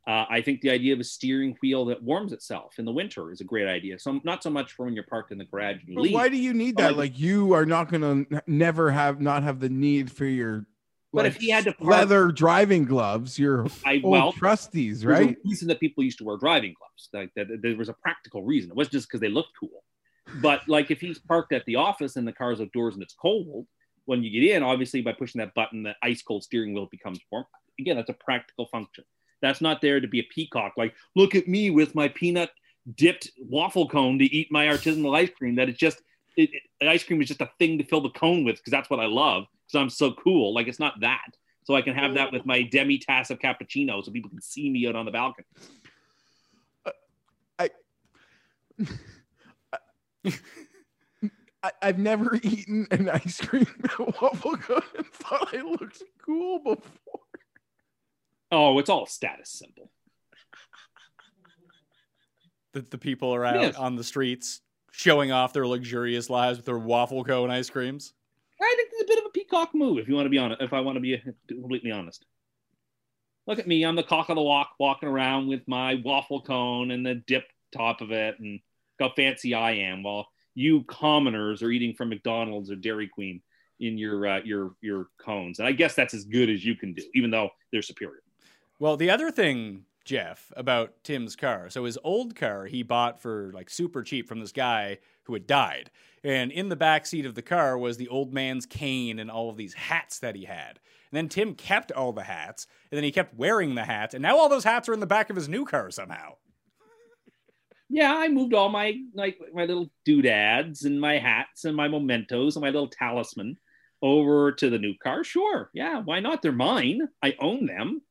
Uh, 0.08 0.26
I 0.30 0.42
think 0.42 0.62
the 0.62 0.72
idea 0.72 0.94
of 0.94 1.00
a 1.00 1.04
steering 1.04 1.56
wheel 1.62 1.86
that 1.86 2.02
warms 2.02 2.34
itself 2.34 2.80
in 2.80 2.86
the 2.86 2.92
winter 2.92 3.32
is 3.32 3.42
a 3.42 3.44
great 3.44 3.68
idea. 3.68 4.00
So 4.00 4.20
not 4.24 4.42
so 4.42 4.50
much 4.50 4.72
for 4.74 4.86
when 4.86 4.96
you're 4.96 5.04
parked 5.04 5.32
in 5.32 5.38
the 5.38 5.46
garage 5.46 5.78
and 5.82 5.90
you 5.90 5.96
But 5.96 6.02
leave. 6.02 6.14
why 6.14 6.30
do 6.30 6.38
you 6.38 6.54
need 6.54 6.78
that? 6.78 6.98
like- 6.98 7.20
you 7.20 7.54
are 7.54 7.66
not 7.66 7.90
gonna 7.92 8.26
never 8.48 8.90
have 8.92 9.22
not 9.22 9.44
have 9.44 9.60
the 9.60 9.70
need 9.70 10.12
for 10.12 10.26
your. 10.26 10.66
But 11.12 11.26
if 11.26 11.38
he 11.38 11.50
had 11.50 11.64
to 11.66 11.74
park- 11.74 11.90
leather 11.90 12.28
driving 12.32 12.86
gloves, 12.86 13.38
your 13.40 13.68
I 13.84 13.96
old 13.96 14.12
well, 14.12 14.34
trusties, 14.34 15.06
right? 15.06 15.36
reason 15.44 15.68
that 15.70 15.80
people 15.80 16.04
used 16.04 16.20
to 16.20 16.24
wear 16.24 16.38
driving 16.38 16.74
gloves. 16.78 17.10
Like 17.14 17.34
that, 17.36 17.62
there 17.62 17.76
was 17.76 17.90
a 17.90 17.94
practical 17.94 18.44
reason. 18.44 18.70
It 18.72 18.76
wasn't 18.76 18.94
just 18.94 19.08
because 19.10 19.20
they 19.20 19.30
looked 19.30 19.54
cool. 19.60 19.84
But 20.42 20.68
like 20.68 20.92
if 20.92 21.02
he's 21.02 21.18
parked 21.20 21.52
at 21.52 21.66
the 21.66 21.76
office 21.78 22.16
and 22.16 22.28
the 22.28 22.32
car's 22.34 22.62
outdoors 22.62 22.94
and 22.94 23.02
it's 23.04 23.16
cold, 23.16 23.66
when 24.06 24.24
you 24.24 24.30
get 24.30 24.56
in, 24.56 24.62
obviously 24.64 25.02
by 25.02 25.14
pushing 25.14 25.40
that 25.40 25.54
button, 25.56 25.82
the 25.84 25.96
ice 26.04 26.22
cold 26.22 26.44
steering 26.44 26.74
wheel 26.74 26.88
becomes 26.92 27.20
warm. 27.32 27.46
Again, 27.80 27.96
that's 27.96 28.10
a 28.10 28.14
practical 28.14 28.66
function. 28.68 29.04
That's 29.42 29.62
not 29.62 29.82
there 29.82 30.00
to 30.00 30.08
be 30.08 30.20
a 30.20 30.24
peacock. 30.24 30.74
Like, 30.78 30.94
look 31.16 31.34
at 31.36 31.48
me 31.48 31.70
with 31.70 31.96
my 31.96 32.10
peanut 32.10 32.52
dipped 32.96 33.30
waffle 33.40 33.88
cone 33.88 34.20
to 34.20 34.26
eat 34.26 34.52
my 34.52 34.66
artisanal 34.66 35.16
ice 35.16 35.30
cream. 35.30 35.56
That 35.56 35.70
it's 35.70 35.80
just 35.80 36.02
it, 36.36 36.50
it- 36.54 36.88
ice 36.88 37.04
cream 37.04 37.22
is 37.22 37.28
just 37.28 37.42
a 37.42 37.50
thing 37.60 37.78
to 37.78 37.84
fill 37.84 38.02
the 38.02 38.10
cone 38.10 38.44
with 38.44 38.58
because 38.58 38.72
that's 38.72 38.90
what 38.90 39.00
I 39.00 39.06
love 39.06 39.46
because 39.66 39.82
I'm 39.82 39.90
so 39.90 40.12
cool. 40.14 40.54
Like 40.54 40.68
it's 40.68 40.80
not 40.80 41.00
that. 41.02 41.36
So 41.64 41.76
I 41.76 41.82
can 41.82 41.94
have 41.94 42.16
that 42.16 42.32
with 42.32 42.46
my 42.46 42.64
demi 42.64 42.98
tasse 42.98 43.30
of 43.30 43.40
cappuccino 43.40 44.04
so 44.04 44.12
people 44.12 44.30
can 44.30 44.42
see 44.42 44.70
me 44.70 44.88
out 44.88 44.96
on 44.96 45.06
the 45.06 45.12
balcony. 45.12 45.46
I, 47.60 47.70
I've 51.82 52.00
never 52.00 52.40
eaten 52.42 52.88
an 52.92 53.10
ice 53.10 53.42
cream 53.42 53.68
waffle 54.00 54.58
cone 54.58 54.82
and 54.98 55.06
thought 55.08 55.54
I 55.54 55.62
looked 55.62 56.02
cool 56.26 56.60
before. 56.60 57.20
Oh, 58.52 58.78
it's 58.80 58.90
all 58.90 59.06
status 59.06 59.50
symbol. 59.50 59.92
The, 62.72 62.82
the 62.82 62.98
people 63.00 63.34
are 63.34 63.44
out 63.44 63.62
Yes. 63.64 63.76
on 63.78 63.96
the 63.96 64.04
streets 64.04 64.62
showing 64.92 65.32
off 65.32 65.54
their 65.54 65.66
luxurious 65.66 66.30
lives 66.30 66.60
with 66.60 66.68
their 66.68 66.78
waffle 66.78 67.24
cone 67.24 67.50
ice 67.50 67.68
creams. 67.68 68.14
I 68.62 68.74
think 68.78 68.90
it's 68.94 69.02
a 69.02 69.08
bit 69.08 69.18
of 69.18 69.26
a 69.26 69.30
peacock 69.32 69.74
move, 69.74 69.98
if 69.98 70.08
you 70.08 70.14
want 70.14 70.28
to 70.28 70.30
be 70.30 70.38
honest. 70.38 70.62
If 70.62 70.72
I 70.72 70.82
want 70.82 70.96
to 70.96 71.00
be 71.00 71.20
completely 71.48 71.90
honest, 71.92 72.26
look 73.48 73.58
at 73.58 73.68
me. 73.68 73.84
I'm 73.84 73.96
the 73.96 74.04
cock 74.04 74.30
of 74.30 74.36
the 74.36 74.44
walk, 74.44 74.70
walking 74.80 75.10
around 75.10 75.48
with 75.48 75.68
my 75.68 75.96
waffle 76.06 76.44
cone 76.44 76.92
and 76.92 77.04
the 77.04 77.16
dip 77.16 77.46
top 77.76 78.02
of 78.02 78.12
it, 78.12 78.40
and 78.40 78.60
how 79.00 79.10
fancy 79.16 79.56
I 79.56 79.72
am. 79.72 80.04
While 80.04 80.28
you 80.54 80.84
commoners 80.84 81.64
are 81.64 81.72
eating 81.72 81.96
from 81.96 82.10
McDonald's 82.10 82.70
or 82.70 82.76
Dairy 82.76 83.08
Queen 83.08 83.42
in 83.80 83.98
your 83.98 84.28
uh, 84.28 84.42
your 84.44 84.74
your 84.82 85.08
cones, 85.20 85.58
and 85.58 85.68
I 85.68 85.72
guess 85.72 85.96
that's 85.96 86.14
as 86.14 86.26
good 86.26 86.52
as 86.52 86.64
you 86.64 86.76
can 86.76 86.94
do, 86.94 87.02
even 87.16 87.32
though 87.32 87.50
they're 87.72 87.82
superior. 87.82 88.22
Well, 88.80 88.96
the 88.96 89.10
other 89.10 89.30
thing, 89.30 89.84
Jeff, 90.06 90.52
about 90.56 91.04
Tim's 91.04 91.36
car. 91.36 91.70
So 91.70 91.84
his 91.84 91.98
old 92.04 92.36
car 92.36 92.66
he 92.66 92.82
bought 92.82 93.22
for 93.22 93.52
like 93.54 93.70
super 93.70 94.04
cheap 94.04 94.28
from 94.28 94.40
this 94.40 94.54
guy 94.54 95.00
who 95.24 95.34
had 95.34 95.46
died. 95.46 95.92
And 96.24 96.52
in 96.52 96.70
the 96.70 96.76
back 96.76 97.06
seat 97.06 97.26
of 97.26 97.36
the 97.36 97.42
car 97.42 97.78
was 97.78 97.98
the 97.98 98.08
old 98.08 98.34
man's 98.34 98.66
cane 98.66 99.20
and 99.20 99.30
all 99.30 99.50
of 99.50 99.58
these 99.58 99.74
hats 99.74 100.20
that 100.20 100.36
he 100.36 100.46
had. 100.46 100.80
And 101.12 101.18
then 101.18 101.30
Tim 101.30 101.56
kept 101.56 101.92
all 101.92 102.14
the 102.14 102.24
hats, 102.24 102.68
and 102.92 102.98
then 102.98 103.04
he 103.04 103.12
kept 103.12 103.36
wearing 103.36 103.74
the 103.74 103.84
hats, 103.84 104.14
and 104.14 104.22
now 104.22 104.38
all 104.38 104.48
those 104.48 104.64
hats 104.64 104.88
are 104.88 104.94
in 104.94 105.00
the 105.00 105.08
back 105.08 105.32
of 105.32 105.36
his 105.36 105.50
new 105.50 105.66
car 105.66 105.90
somehow. 105.90 106.36
Yeah, 107.90 108.14
I 108.16 108.28
moved 108.28 108.54
all 108.54 108.70
my 108.70 108.96
like 109.16 109.40
my 109.52 109.66
little 109.66 109.90
doodads 110.06 110.86
and 110.86 111.02
my 111.02 111.18
hats 111.18 111.66
and 111.66 111.76
my 111.76 111.88
mementos 111.88 112.56
and 112.56 112.62
my 112.62 112.70
little 112.70 112.90
talisman 112.90 113.58
over 114.04 114.52
to 114.52 114.70
the 114.70 114.78
new 114.78 114.94
car, 115.02 115.24
sure. 115.24 115.72
Yeah, 115.74 116.00
why 116.00 116.20
not? 116.20 116.44
They're 116.44 116.52
mine. 116.52 117.08
I 117.24 117.36
own 117.40 117.66
them. 117.66 118.02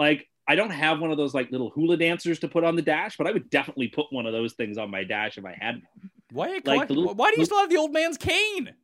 Like, 0.00 0.26
I 0.48 0.56
don't 0.56 0.70
have 0.70 0.98
one 0.98 1.12
of 1.12 1.16
those 1.16 1.32
like 1.34 1.52
little 1.52 1.70
hula 1.70 1.96
dancers 1.96 2.40
to 2.40 2.48
put 2.48 2.64
on 2.64 2.74
the 2.74 2.82
dash, 2.82 3.16
but 3.16 3.28
I 3.28 3.30
would 3.32 3.50
definitely 3.50 3.86
put 3.88 4.06
one 4.10 4.26
of 4.26 4.32
those 4.32 4.54
things 4.54 4.78
on 4.78 4.90
my 4.90 5.04
dash 5.04 5.38
if 5.38 5.44
I 5.44 5.56
had 5.60 5.74
one. 5.76 6.10
Why, 6.32 6.46
Like 6.48 6.64
collect- 6.64 6.90
little- 6.90 7.14
why 7.14 7.30
do 7.30 7.38
you 7.38 7.44
still 7.44 7.58
have 7.60 7.70
the 7.70 7.76
old 7.76 7.92
man's 7.92 8.16
cane? 8.18 8.74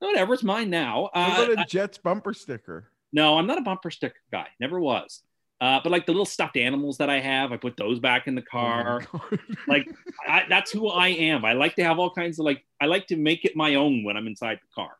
Whatever, 0.00 0.34
it's 0.34 0.42
mine 0.42 0.68
now. 0.70 1.02
What 1.02 1.10
Uh, 1.14 1.42
about 1.44 1.58
I- 1.58 1.62
a 1.62 1.66
Jets 1.66 1.96
bumper 1.98 2.34
sticker? 2.34 2.90
no, 3.12 3.38
I'm 3.38 3.46
not 3.46 3.58
a 3.58 3.62
bumper 3.62 3.90
sticker 3.90 4.20
guy. 4.32 4.48
Never 4.60 4.78
was. 4.80 5.22
Uh, 5.60 5.78
but 5.82 5.92
like 5.92 6.06
the 6.06 6.12
little 6.12 6.24
stuffed 6.26 6.56
animals 6.56 6.96
that 6.98 7.10
I 7.10 7.20
have, 7.20 7.52
I 7.52 7.58
put 7.58 7.76
those 7.76 7.98
back 8.00 8.26
in 8.26 8.34
the 8.34 8.40
car. 8.42 9.02
Oh 9.14 9.28
like 9.68 9.86
I, 10.26 10.44
that's 10.48 10.70
who 10.70 10.88
I 10.88 11.08
am. 11.08 11.44
I 11.44 11.52
like 11.52 11.74
to 11.76 11.84
have 11.84 11.98
all 11.98 12.10
kinds 12.10 12.38
of 12.38 12.46
like 12.46 12.64
I 12.80 12.86
like 12.86 13.06
to 13.08 13.16
make 13.16 13.44
it 13.44 13.54
my 13.54 13.74
own 13.74 14.02
when 14.04 14.16
I'm 14.16 14.26
inside 14.26 14.58
the 14.62 14.68
car. 14.74 14.92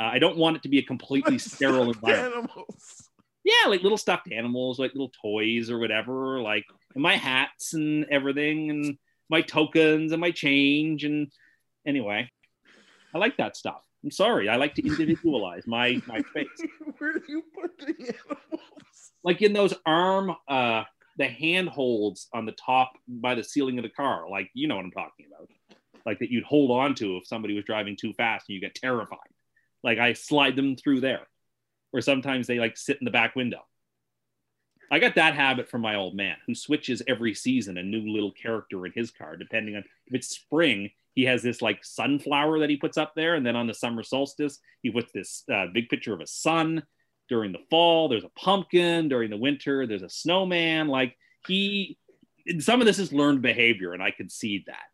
Uh, 0.00 0.04
I 0.12 0.18
don't 0.18 0.38
want 0.38 0.56
it 0.56 0.62
to 0.62 0.68
be 0.70 0.78
a 0.78 0.82
completely 0.82 1.38
sterile 1.52 1.90
environment. 1.90 2.34
animals. 2.36 3.07
Yeah, 3.44 3.68
like 3.68 3.82
little 3.82 3.98
stuffed 3.98 4.30
animals, 4.30 4.78
like 4.78 4.92
little 4.92 5.12
toys 5.22 5.70
or 5.70 5.78
whatever, 5.78 6.40
like 6.40 6.64
my 6.94 7.16
hats 7.16 7.74
and 7.74 8.04
everything, 8.10 8.70
and 8.70 8.98
my 9.30 9.40
tokens 9.40 10.12
and 10.12 10.20
my 10.20 10.30
change. 10.30 11.04
And 11.04 11.32
anyway, 11.86 12.30
I 13.14 13.18
like 13.18 13.36
that 13.38 13.56
stuff. 13.56 13.82
I'm 14.04 14.10
sorry, 14.10 14.48
I 14.48 14.56
like 14.56 14.74
to 14.74 14.86
individualize 14.86 15.66
my 15.66 16.02
my 16.06 16.20
space. 16.30 16.48
Where 16.98 17.14
do 17.14 17.22
you 17.28 17.42
put 17.54 17.78
the 17.78 17.94
animals? 17.98 18.38
like 19.24 19.42
in 19.42 19.52
those 19.52 19.74
arm 19.84 20.34
uh 20.48 20.84
the 21.16 21.26
handholds 21.26 22.28
on 22.32 22.46
the 22.46 22.52
top 22.52 22.92
by 23.06 23.34
the 23.34 23.44
ceiling 23.44 23.78
of 23.78 23.82
the 23.82 23.90
car 23.90 24.28
like 24.30 24.50
you 24.54 24.68
know 24.68 24.76
what 24.76 24.84
i'm 24.84 24.90
talking 24.90 25.26
about 25.26 25.48
like 26.06 26.18
that 26.18 26.30
you'd 26.30 26.44
hold 26.44 26.70
on 26.70 26.94
to 26.94 27.16
if 27.16 27.26
somebody 27.26 27.54
was 27.54 27.64
driving 27.64 27.96
too 27.96 28.12
fast 28.14 28.46
and 28.48 28.54
you 28.54 28.60
get 28.60 28.74
terrified 28.74 29.18
like 29.82 29.98
i 29.98 30.12
slide 30.12 30.56
them 30.56 30.76
through 30.76 31.00
there 31.00 31.26
or 31.92 32.00
sometimes 32.00 32.46
they 32.46 32.58
like 32.58 32.76
sit 32.76 32.98
in 33.00 33.04
the 33.04 33.10
back 33.10 33.36
window. 33.36 33.64
I 34.90 34.98
got 34.98 35.16
that 35.16 35.34
habit 35.34 35.68
from 35.68 35.82
my 35.82 35.96
old 35.96 36.14
man 36.14 36.36
who 36.46 36.54
switches 36.54 37.02
every 37.06 37.34
season 37.34 37.76
a 37.76 37.82
new 37.82 38.10
little 38.10 38.32
character 38.32 38.86
in 38.86 38.92
his 38.92 39.10
car 39.10 39.36
depending 39.36 39.76
on 39.76 39.84
if 40.06 40.14
it's 40.14 40.28
spring 40.28 40.90
he 41.18 41.24
has 41.24 41.42
this 41.42 41.60
like 41.60 41.84
sunflower 41.84 42.60
that 42.60 42.70
he 42.70 42.76
puts 42.76 42.96
up 42.96 43.12
there 43.16 43.34
and 43.34 43.44
then 43.44 43.56
on 43.56 43.66
the 43.66 43.74
summer 43.74 44.04
solstice 44.04 44.60
he 44.82 44.90
puts 44.92 45.10
this 45.10 45.42
uh, 45.52 45.66
big 45.74 45.88
picture 45.88 46.14
of 46.14 46.20
a 46.20 46.26
sun. 46.28 46.84
During 47.28 47.50
the 47.50 47.64
fall 47.70 48.08
there's 48.08 48.22
a 48.22 48.30
pumpkin. 48.40 49.08
During 49.08 49.28
the 49.28 49.36
winter 49.36 49.84
there's 49.84 50.04
a 50.04 50.08
snowman. 50.08 50.86
Like 50.86 51.16
he 51.44 51.98
some 52.60 52.80
of 52.80 52.86
this 52.86 53.00
is 53.00 53.12
learned 53.12 53.42
behavior 53.42 53.94
and 53.94 54.02
i 54.02 54.12
concede 54.12 54.66
that. 54.68 54.84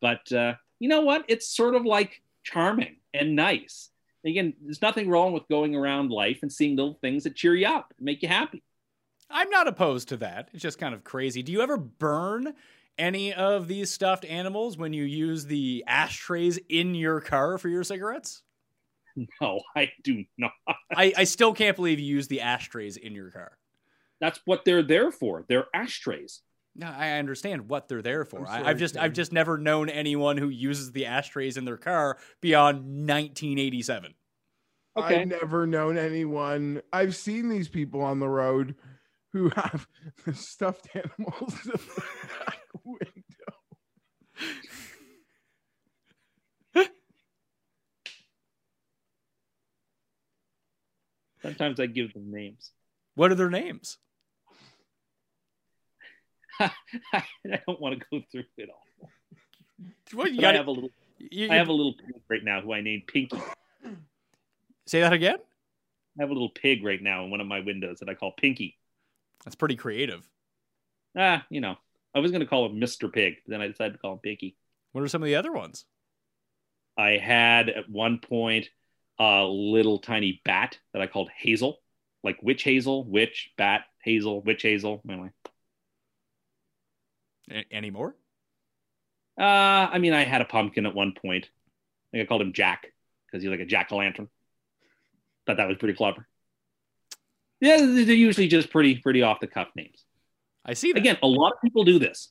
But 0.00 0.32
uh, 0.32 0.54
you 0.78 0.88
know 0.88 1.00
what? 1.00 1.24
It's 1.26 1.52
sort 1.52 1.74
of 1.74 1.84
like 1.84 2.22
charming 2.44 2.98
and 3.12 3.34
nice 3.34 3.90
again 4.24 4.54
there's 4.62 4.82
nothing 4.82 5.08
wrong 5.08 5.32
with 5.32 5.48
going 5.48 5.74
around 5.74 6.10
life 6.10 6.38
and 6.42 6.52
seeing 6.52 6.76
little 6.76 6.98
things 7.00 7.24
that 7.24 7.36
cheer 7.36 7.54
you 7.54 7.66
up 7.66 7.92
and 7.96 8.04
make 8.04 8.22
you 8.22 8.28
happy 8.28 8.62
I'm 9.34 9.48
not 9.48 9.66
opposed 9.66 10.08
to 10.08 10.18
that. 10.18 10.50
It's 10.52 10.62
just 10.62 10.78
kind 10.78 10.94
of 10.94 11.04
crazy. 11.04 11.42
Do 11.42 11.52
you 11.52 11.62
ever 11.62 11.78
burn 11.78 12.52
any 12.98 13.32
of 13.32 13.66
these 13.66 13.90
stuffed 13.90 14.26
animals 14.26 14.76
when 14.76 14.92
you 14.92 15.04
use 15.04 15.46
the 15.46 15.82
ashtrays 15.86 16.58
in 16.68 16.94
your 16.94 17.22
car 17.22 17.56
for 17.56 17.70
your 17.70 17.82
cigarettes? 17.82 18.42
no 19.40 19.60
i 19.76 19.90
do 20.02 20.24
not 20.38 20.52
I, 20.94 21.12
I 21.18 21.24
still 21.24 21.52
can't 21.52 21.76
believe 21.76 21.98
you 21.98 22.14
use 22.14 22.28
the 22.28 22.40
ashtrays 22.40 22.96
in 22.96 23.14
your 23.14 23.30
car. 23.30 23.58
that's 24.20 24.40
what 24.44 24.64
they're 24.64 24.82
there 24.82 25.10
for 25.10 25.44
they're 25.48 25.66
ashtrays 25.74 26.40
No, 26.74 26.86
I 26.86 27.12
understand 27.18 27.68
what 27.68 27.88
they're 27.88 28.02
there 28.02 28.24
for. 28.24 28.40
I'm 28.40 28.46
I, 28.46 28.48
sorry, 28.48 28.64
I've 28.64 28.78
just 28.78 28.94
Tim. 28.94 29.02
I've 29.02 29.12
just 29.12 29.32
never 29.32 29.58
known 29.58 29.88
anyone 29.88 30.38
who 30.38 30.48
uses 30.48 30.92
the 30.92 31.06
ashtrays 31.06 31.56
in 31.56 31.64
their 31.64 31.76
car 31.76 32.18
beyond 32.40 32.78
1987. 32.78 34.14
Okay. 34.96 35.20
I've 35.22 35.28
never 35.28 35.66
known 35.66 35.98
anyone. 35.98 36.82
I've 36.92 37.16
seen 37.16 37.48
these 37.48 37.68
people 37.68 38.02
on 38.02 38.20
the 38.20 38.28
road 38.28 38.74
who 39.32 39.50
have 39.50 39.86
stuffed 40.34 40.88
animals 40.94 41.54
in 41.64 41.72
the 41.72 42.02
back 42.46 42.58
window. 42.84 43.08
sometimes 51.42 51.80
i 51.80 51.86
give 51.86 52.12
them 52.12 52.30
names 52.30 52.70
What 53.14 53.32
are 53.32 53.34
their 53.34 53.50
names? 53.50 53.98
i 56.60 57.22
don't 57.66 57.80
want 57.80 57.98
to 57.98 58.04
go 58.10 58.20
through 58.30 58.44
it 58.56 58.68
all 58.70 59.08
What 60.12 60.30
you 60.30 60.36
but 60.36 60.42
got? 60.42 60.54
i 60.54 60.58
have 60.58 60.66
a 60.66 60.70
little 60.70 60.90
you, 61.18 61.50
i 61.50 61.54
have 61.54 61.68
a 61.68 61.72
little 61.72 61.94
pig 61.94 62.14
right 62.28 62.44
now 62.44 62.60
who 62.60 62.72
i 62.72 62.80
named 62.80 63.06
pinky 63.06 63.38
say 64.86 65.00
that 65.00 65.12
again. 65.12 65.38
I 66.18 66.22
have 66.22 66.30
a 66.30 66.34
little 66.34 66.50
pig 66.50 66.84
right 66.84 67.02
now 67.02 67.24
in 67.24 67.30
one 67.30 67.40
of 67.40 67.46
my 67.46 67.60
windows 67.60 68.00
that 68.00 68.08
I 68.08 68.14
call 68.14 68.32
Pinky. 68.32 68.76
That's 69.44 69.56
pretty 69.56 69.76
creative. 69.76 70.28
Ah, 71.16 71.46
you 71.48 71.60
know, 71.60 71.76
I 72.14 72.18
was 72.18 72.30
going 72.30 72.42
to 72.42 72.46
call 72.46 72.66
him 72.66 72.78
Mr. 72.78 73.10
Pig, 73.10 73.36
but 73.46 73.52
then 73.52 73.62
I 73.62 73.68
decided 73.68 73.92
to 73.94 73.98
call 73.98 74.12
him 74.12 74.18
Pinky. 74.18 74.56
What 74.92 75.02
are 75.02 75.08
some 75.08 75.22
of 75.22 75.26
the 75.26 75.36
other 75.36 75.52
ones? 75.52 75.86
I 76.98 77.12
had 77.12 77.70
at 77.70 77.88
one 77.88 78.18
point 78.18 78.68
a 79.18 79.44
little 79.44 79.98
tiny 79.98 80.42
bat 80.44 80.78
that 80.92 81.00
I 81.00 81.06
called 81.06 81.30
Hazel, 81.34 81.78
like 82.22 82.42
witch 82.42 82.62
hazel, 82.62 83.04
witch, 83.04 83.50
bat, 83.56 83.84
hazel, 84.02 84.42
witch 84.42 84.62
hazel. 84.62 85.00
Anyway, 85.08 85.30
A- 87.50 87.66
any 87.70 87.90
more? 87.90 88.14
uh, 89.38 89.42
I 89.42 89.98
mean, 89.98 90.12
I 90.12 90.24
had 90.24 90.42
a 90.42 90.44
pumpkin 90.46 90.86
at 90.86 90.94
one 90.94 91.12
point. 91.12 91.46
I 91.46 92.16
think 92.16 92.26
I 92.26 92.28
called 92.28 92.42
him 92.42 92.52
Jack 92.52 92.86
because 93.26 93.42
he's 93.42 93.50
like 93.50 93.60
a 93.60 93.66
jack 93.66 93.90
o' 93.92 93.96
lantern. 93.96 94.28
Thought 95.46 95.56
that 95.56 95.68
was 95.68 95.78
pretty 95.78 95.94
clever. 95.94 96.28
Yeah, 97.60 97.78
they're 97.78 98.14
usually 98.14 98.48
just 98.48 98.70
pretty, 98.70 98.96
pretty 98.96 99.22
off 99.22 99.40
the 99.40 99.46
cuff 99.46 99.68
names. 99.74 100.04
I 100.64 100.74
see 100.74 100.92
that. 100.92 100.98
Again, 100.98 101.18
a 101.22 101.26
lot 101.26 101.52
of 101.52 101.60
people 101.62 101.84
do 101.84 101.98
this. 101.98 102.30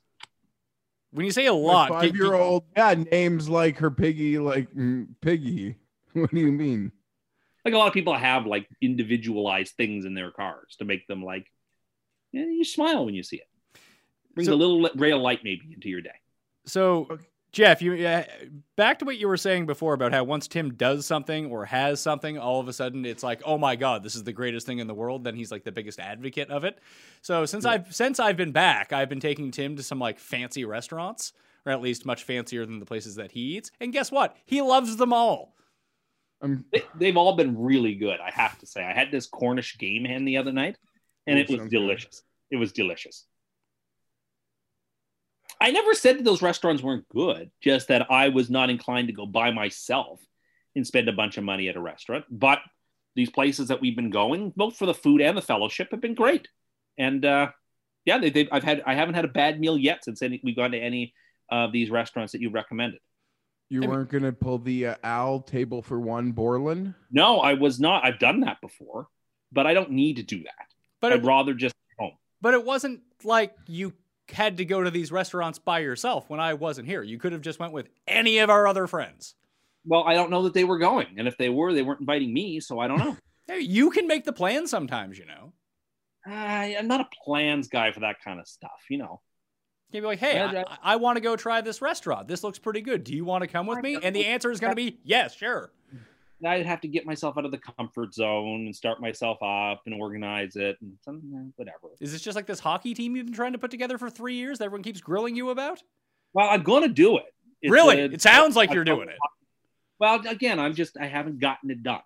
when 1.12 1.26
you 1.26 1.32
say 1.32 1.46
a 1.48 1.54
lot, 1.54 1.90
five 1.90 2.16
year 2.16 2.34
old, 2.34 2.64
yeah, 2.76 2.94
names 2.94 3.50
like 3.50 3.78
her 3.78 3.92
piggy, 3.92 4.40
like 4.40 4.74
mm, 4.74 5.08
piggy. 5.22 5.76
What 6.14 6.30
do 6.32 6.42
you 6.42 6.52
mean? 6.52 6.92
like 7.64 7.74
a 7.74 7.78
lot 7.78 7.88
of 7.88 7.94
people 7.94 8.14
have 8.14 8.46
like 8.46 8.68
individualized 8.82 9.76
things 9.76 10.04
in 10.04 10.14
their 10.14 10.32
cars 10.32 10.76
to 10.80 10.86
make 10.86 11.08
them 11.08 11.24
like 11.24 11.46
yeah, 12.34 12.44
you 12.44 12.66
smile 12.66 13.06
when 13.06 13.14
you 13.14 13.24
see 13.24 13.38
it 13.38 13.48
brings 14.36 14.48
So- 14.48 14.54
a 14.54 14.56
little 14.56 14.90
ray 14.96 15.12
of 15.12 15.22
light 15.22 15.44
maybe 15.44 15.72
into 15.74 15.90
your 15.90 16.02
day 16.02 16.16
So, 16.66 17.08
Okay. 17.10 17.26
Jeff, 17.54 17.82
you 17.82 18.08
uh, 18.08 18.24
back 18.78 19.00
to 19.00 19.06
what 19.06 19.18
you 19.18 19.28
were 19.28 19.36
saying 19.36 19.66
before 19.66 19.94
about 19.94 20.14
how 20.14 20.24
once 20.24 20.48
Tim 20.48 20.74
does 20.76 21.06
something 21.06 21.48
or 21.52 21.66
has 21.66 22.00
something, 22.00 22.38
all 22.38 22.62
of 22.62 22.70
a 22.70 22.74
sudden 22.74 23.04
it's 23.06 23.24
like, 23.24 23.42
oh 23.44 23.58
my 23.58 23.76
god, 23.76 24.04
this 24.04 24.16
is 24.16 24.24
the 24.24 24.32
greatest 24.32 24.66
thing 24.66 24.80
in 24.80 24.88
the 24.88 24.94
world. 24.94 25.26
Then 25.26 25.36
he's 25.36 25.52
like 25.52 25.66
the 25.66 25.72
biggest 25.74 26.00
advocate 26.00 26.50
of 26.50 26.64
it. 26.64 26.80
So 27.22 27.46
since 27.46 27.66
I've 27.66 27.94
since 27.94 28.22
I've 28.22 28.38
been 28.38 28.54
back, 28.54 28.94
I've 28.94 29.10
been 29.10 29.20
taking 29.20 29.52
Tim 29.52 29.76
to 29.76 29.84
some 29.84 30.00
like 30.00 30.18
fancy 30.18 30.64
restaurants, 30.64 31.34
or 31.66 31.74
at 31.74 31.82
least 31.82 32.06
much 32.06 32.24
fancier 32.24 32.66
than 32.66 32.80
the 32.80 32.86
places 32.86 33.16
that 33.16 33.34
he 33.34 33.58
eats. 33.58 33.70
And 33.82 33.92
guess 33.92 34.14
what? 34.14 34.38
He 34.46 34.62
loves 34.62 34.96
them 34.96 35.12
all. 35.12 35.54
I'm 36.42 36.64
they, 36.72 36.84
they've 36.96 37.18
all 37.18 37.36
been 37.36 37.56
really 37.62 37.94
good 37.96 38.20
i 38.20 38.32
have 38.32 38.58
to 38.60 38.66
say 38.66 38.84
i 38.84 38.94
had 38.94 39.12
this 39.12 39.28
cornish 39.28 39.78
game 39.78 40.06
hen 40.06 40.26
the 40.26 40.38
other 40.38 40.52
night 40.52 40.76
and 41.28 41.38
it 41.38 41.48
was 41.48 41.60
sounds 41.60 41.70
good. 41.70 41.80
delicious 41.82 42.24
it 42.50 42.56
was 42.58 42.72
delicious 42.72 43.28
i 45.60 45.72
never 45.72 45.94
said 45.94 46.18
that 46.18 46.24
those 46.24 46.42
restaurants 46.42 46.82
weren't 46.84 47.08
good 47.10 47.52
just 47.62 47.88
that 47.88 48.10
i 48.12 48.30
was 48.30 48.50
not 48.50 48.70
inclined 48.70 49.08
to 49.08 49.14
go 49.14 49.26
by 49.26 49.52
myself 49.52 50.20
and 50.76 50.86
spend 50.88 51.10
a 51.10 51.14
bunch 51.14 51.38
of 51.38 51.44
money 51.44 51.68
at 51.68 51.76
a 51.76 51.82
restaurant 51.82 52.26
but 52.30 52.60
these 53.16 53.30
places 53.30 53.68
that 53.68 53.82
we've 53.82 53.96
been 53.96 54.10
going 54.10 54.54
both 54.56 54.78
for 54.78 54.86
the 54.86 54.94
food 54.94 55.22
and 55.22 55.36
the 55.38 55.42
fellowship 55.42 55.90
have 55.92 56.02
been 56.02 56.16
great 56.16 56.48
and 56.98 57.26
uh 57.26 57.50
yeah 58.06 58.18
they, 58.18 58.30
they've 58.30 58.50
i've 58.52 58.64
had 58.64 58.82
i 58.86 58.94
haven't 58.96 59.16
had 59.16 59.26
a 59.26 59.30
bad 59.30 59.60
meal 59.60 59.78
yet 59.78 60.04
since 60.06 60.22
any, 60.22 60.40
we've 60.44 60.56
gone 60.56 60.72
to 60.72 60.80
any 60.80 61.14
of 61.50 61.72
these 61.72 61.90
restaurants 61.90 62.32
that 62.32 62.40
you 62.42 62.50
recommended 62.50 63.00
You 63.70 63.80
I 63.80 63.82
mean- 63.82 63.90
weren't 63.90 64.10
gonna 64.10 64.32
pull 64.32 64.60
the 64.60 64.88
uh, 64.88 64.96
Al 65.04 65.42
table 65.42 65.82
for 65.82 66.00
one 66.00 66.32
Borland. 66.32 66.94
No, 67.12 67.40
I 67.40 67.54
was 67.56 67.80
not. 67.80 68.06
I've 68.06 68.20
done 68.20 68.42
that 68.42 68.60
before, 68.62 69.08
but 69.52 69.66
I 69.68 69.74
don't 69.74 69.92
need 69.92 70.16
to 70.18 70.24
do 70.24 70.44
that. 70.44 70.68
But 71.02 71.12
I'd 71.14 71.20
it, 71.20 71.26
rather 71.26 71.54
just 71.54 71.76
home. 72.00 72.14
but 72.42 72.54
it 72.54 72.64
wasn't 72.66 73.02
like 73.24 73.54
you 73.68 73.94
had 74.32 74.58
to 74.58 74.66
go 74.66 74.84
to 74.84 74.92
these 74.92 75.12
restaurants 75.12 75.60
by 75.60 75.80
yourself 75.80 76.30
when 76.30 76.40
I 76.40 76.54
wasn't 76.54 76.88
here. 76.88 77.04
You 77.04 77.18
could 77.18 77.34
have 77.34 77.42
just 77.42 77.60
went 77.60 77.74
with 77.74 77.90
any 78.08 78.40
of 78.40 78.50
our 78.50 78.68
other 78.68 78.88
friends. 78.88 79.36
Well, 79.86 80.04
I 80.04 80.14
don't 80.14 80.30
know 80.30 80.44
that 80.44 80.54
they 80.54 80.64
were 80.64 80.78
going, 80.78 81.16
and 81.18 81.28
if 81.28 81.38
they 81.38 81.50
were, 81.50 81.74
they 81.74 81.82
weren't 81.82 82.02
inviting 82.02 82.34
me, 82.34 82.60
so 82.60 82.80
I 82.80 82.88
don't 82.88 83.00
know. 83.00 83.18
Hey, 83.48 83.62
you 83.62 83.90
can 83.90 84.08
make 84.08 84.24
the 84.24 84.32
plan 84.32 84.66
sometimes, 84.66 85.18
you 85.18 85.26
know. 85.26 85.52
I, 86.26 86.76
I'm 86.78 86.88
not 86.88 87.02
a 87.02 87.10
plans 87.26 87.68
guy 87.68 87.92
for 87.92 88.02
that 88.02 88.18
kind 88.24 88.40
of 88.40 88.48
stuff, 88.48 88.86
you 88.88 88.98
know. 88.98 89.20
You'd 89.92 90.02
be 90.02 90.08
like, 90.08 90.20
hey, 90.20 90.36
Yeah, 90.36 90.64
I, 90.68 90.94
I 90.94 90.96
want 90.96 91.18
to 91.18 91.22
go 91.22 91.36
try 91.36 91.60
this 91.60 91.82
restaurant. 91.82 92.28
This 92.28 92.44
looks 92.44 92.60
pretty 92.60 92.82
good. 92.82 93.04
Do 93.04 93.14
you 93.14 93.26
want 93.26 93.42
to 93.42 93.48
come 93.48 93.68
with 93.68 93.82
me? 93.82 93.98
And 94.02 94.16
the 94.16 94.26
answer 94.28 94.52
is 94.52 94.60
going 94.60 94.72
to 94.72 94.76
be 94.76 95.00
yes, 95.04 95.36
sure. 95.36 95.72
I'd 96.46 96.66
have 96.66 96.82
to 96.82 96.88
get 96.88 97.06
myself 97.06 97.38
out 97.38 97.46
of 97.46 97.52
the 97.52 97.58
comfort 97.58 98.14
zone 98.14 98.66
and 98.66 98.76
start 98.76 99.00
myself 99.02 99.38
up 99.44 99.82
and 99.86 99.94
organize 100.00 100.56
it 100.56 100.78
and 100.82 100.94
some, 101.04 101.54
whatever. 101.56 101.90
Is 102.00 102.12
this 102.12 102.22
just 102.22 102.36
like 102.36 102.48
this 102.48 102.60
hockey 102.60 102.94
team 102.94 103.16
you've 103.16 103.28
been 103.28 103.36
trying 103.36 103.52
to 103.54 103.58
put 103.60 103.72
together 103.72 103.98
for 103.98 104.10
three 104.10 104.36
years 104.36 104.58
that 104.60 104.66
everyone 104.66 104.84
keeps 104.84 105.02
grilling 105.02 105.36
you 105.36 105.50
about? 105.52 105.82
Well, 106.34 106.50
I'm 106.50 106.64
going 106.64 106.84
to 106.84 106.90
do 106.90 107.18
it. 107.18 107.26
It's 107.62 107.72
really? 107.72 108.00
a- 108.02 108.06
it 108.06 108.22
sounds 108.22 108.56
like 108.56 108.72
I- 108.72 108.74
you're 108.74 108.84
doing 108.84 109.10
it. 109.10 109.16
Well, 110.00 110.26
again, 110.28 110.60
I'm 110.60 110.74
just 110.74 110.98
I 111.00 111.06
haven't 111.06 111.40
gotten 111.40 111.70
it 111.70 111.84
done. 111.84 112.02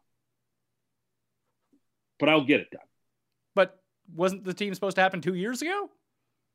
but 2.19 2.29
I'll 2.29 2.43
get 2.45 2.61
it 2.61 2.69
done. 2.71 2.81
But 3.55 3.77
wasn't 4.13 4.43
the 4.43 4.53
team 4.53 4.73
supposed 4.73 4.95
to 4.95 5.01
happen 5.01 5.21
two 5.21 5.33
years 5.35 5.61
ago? 5.61 5.89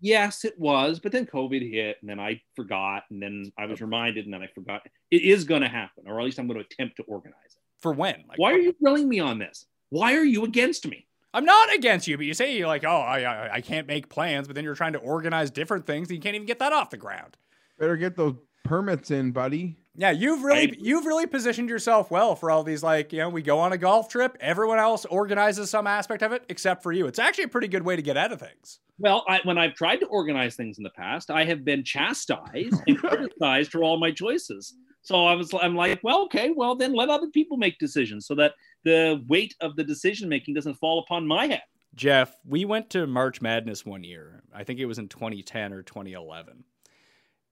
Yes, 0.02 0.44
it 0.46 0.58
was, 0.58 0.98
but 0.98 1.12
then 1.12 1.26
COVID 1.26 1.70
hit, 1.70 1.98
and 2.00 2.08
then 2.08 2.18
I 2.18 2.40
forgot, 2.56 3.02
and 3.10 3.22
then 3.22 3.52
I 3.58 3.66
was 3.66 3.82
reminded, 3.82 4.24
and 4.24 4.32
then 4.32 4.42
I 4.42 4.46
forgot. 4.54 4.80
It 5.10 5.22
is 5.22 5.44
going 5.44 5.60
to 5.60 5.68
happen, 5.68 6.04
or 6.06 6.18
at 6.18 6.24
least 6.24 6.38
I'm 6.38 6.46
going 6.46 6.58
to 6.58 6.64
attempt 6.64 6.96
to 6.96 7.02
organize 7.02 7.34
it. 7.54 7.59
For 7.80 7.92
when? 7.92 8.24
Like, 8.28 8.38
Why 8.38 8.52
are 8.52 8.56
oh. 8.56 8.58
you 8.58 8.74
grilling 8.80 9.08
me 9.08 9.20
on 9.20 9.38
this? 9.38 9.66
Why 9.88 10.14
are 10.14 10.24
you 10.24 10.44
against 10.44 10.86
me? 10.86 11.06
I'm 11.32 11.44
not 11.44 11.72
against 11.72 12.08
you, 12.08 12.16
but 12.16 12.26
you 12.26 12.34
say 12.34 12.56
you're 12.56 12.66
like, 12.66 12.84
oh, 12.84 12.88
I, 12.88 13.20
I, 13.20 13.54
I 13.54 13.60
can't 13.60 13.86
make 13.86 14.08
plans, 14.08 14.46
but 14.48 14.56
then 14.56 14.64
you're 14.64 14.74
trying 14.74 14.94
to 14.94 14.98
organize 14.98 15.50
different 15.50 15.86
things, 15.86 16.08
and 16.08 16.16
you 16.16 16.20
can't 16.20 16.34
even 16.34 16.46
get 16.46 16.58
that 16.58 16.72
off 16.72 16.90
the 16.90 16.96
ground. 16.96 17.36
Better 17.78 17.96
get 17.96 18.16
those 18.16 18.34
permits 18.64 19.10
in, 19.10 19.30
buddy. 19.30 19.76
Yeah, 20.00 20.12
you've 20.12 20.42
really 20.42 20.72
I- 20.72 20.76
you've 20.78 21.04
really 21.04 21.26
positioned 21.26 21.68
yourself 21.68 22.10
well 22.10 22.34
for 22.34 22.50
all 22.50 22.62
these 22.64 22.82
like, 22.82 23.12
you 23.12 23.18
know, 23.18 23.28
we 23.28 23.42
go 23.42 23.58
on 23.58 23.74
a 23.74 23.76
golf 23.76 24.08
trip, 24.08 24.34
everyone 24.40 24.78
else 24.78 25.04
organizes 25.04 25.68
some 25.68 25.86
aspect 25.86 26.22
of 26.22 26.32
it 26.32 26.42
except 26.48 26.82
for 26.82 26.90
you. 26.90 27.06
It's 27.06 27.18
actually 27.18 27.44
a 27.44 27.48
pretty 27.48 27.68
good 27.68 27.82
way 27.84 27.96
to 27.96 28.02
get 28.02 28.16
out 28.16 28.32
of 28.32 28.40
things. 28.40 28.80
Well, 28.98 29.26
I, 29.28 29.40
when 29.44 29.58
I've 29.58 29.74
tried 29.74 29.98
to 29.98 30.06
organize 30.06 30.56
things 30.56 30.78
in 30.78 30.84
the 30.84 30.90
past, 30.96 31.30
I 31.30 31.44
have 31.44 31.66
been 31.66 31.84
chastised 31.84 32.76
and 32.86 32.98
criticized 33.04 33.70
for 33.70 33.84
all 33.84 34.00
my 34.00 34.10
choices. 34.10 34.74
So 35.02 35.26
I 35.26 35.34
was, 35.34 35.52
I'm 35.60 35.76
like, 35.76 36.00
well, 36.02 36.22
okay, 36.24 36.50
well 36.50 36.74
then 36.76 36.94
let 36.94 37.10
other 37.10 37.28
people 37.28 37.58
make 37.58 37.78
decisions 37.78 38.26
so 38.26 38.34
that 38.36 38.54
the 38.84 39.22
weight 39.28 39.54
of 39.60 39.76
the 39.76 39.84
decision 39.84 40.30
making 40.30 40.54
doesn't 40.54 40.76
fall 40.76 41.00
upon 41.00 41.26
my 41.26 41.46
head. 41.46 41.62
Jeff, 41.94 42.34
we 42.46 42.64
went 42.64 42.88
to 42.90 43.06
March 43.06 43.42
Madness 43.42 43.84
one 43.84 44.04
year. 44.04 44.44
I 44.54 44.64
think 44.64 44.80
it 44.80 44.86
was 44.86 44.98
in 44.98 45.08
2010 45.08 45.74
or 45.74 45.82
2011. 45.82 46.64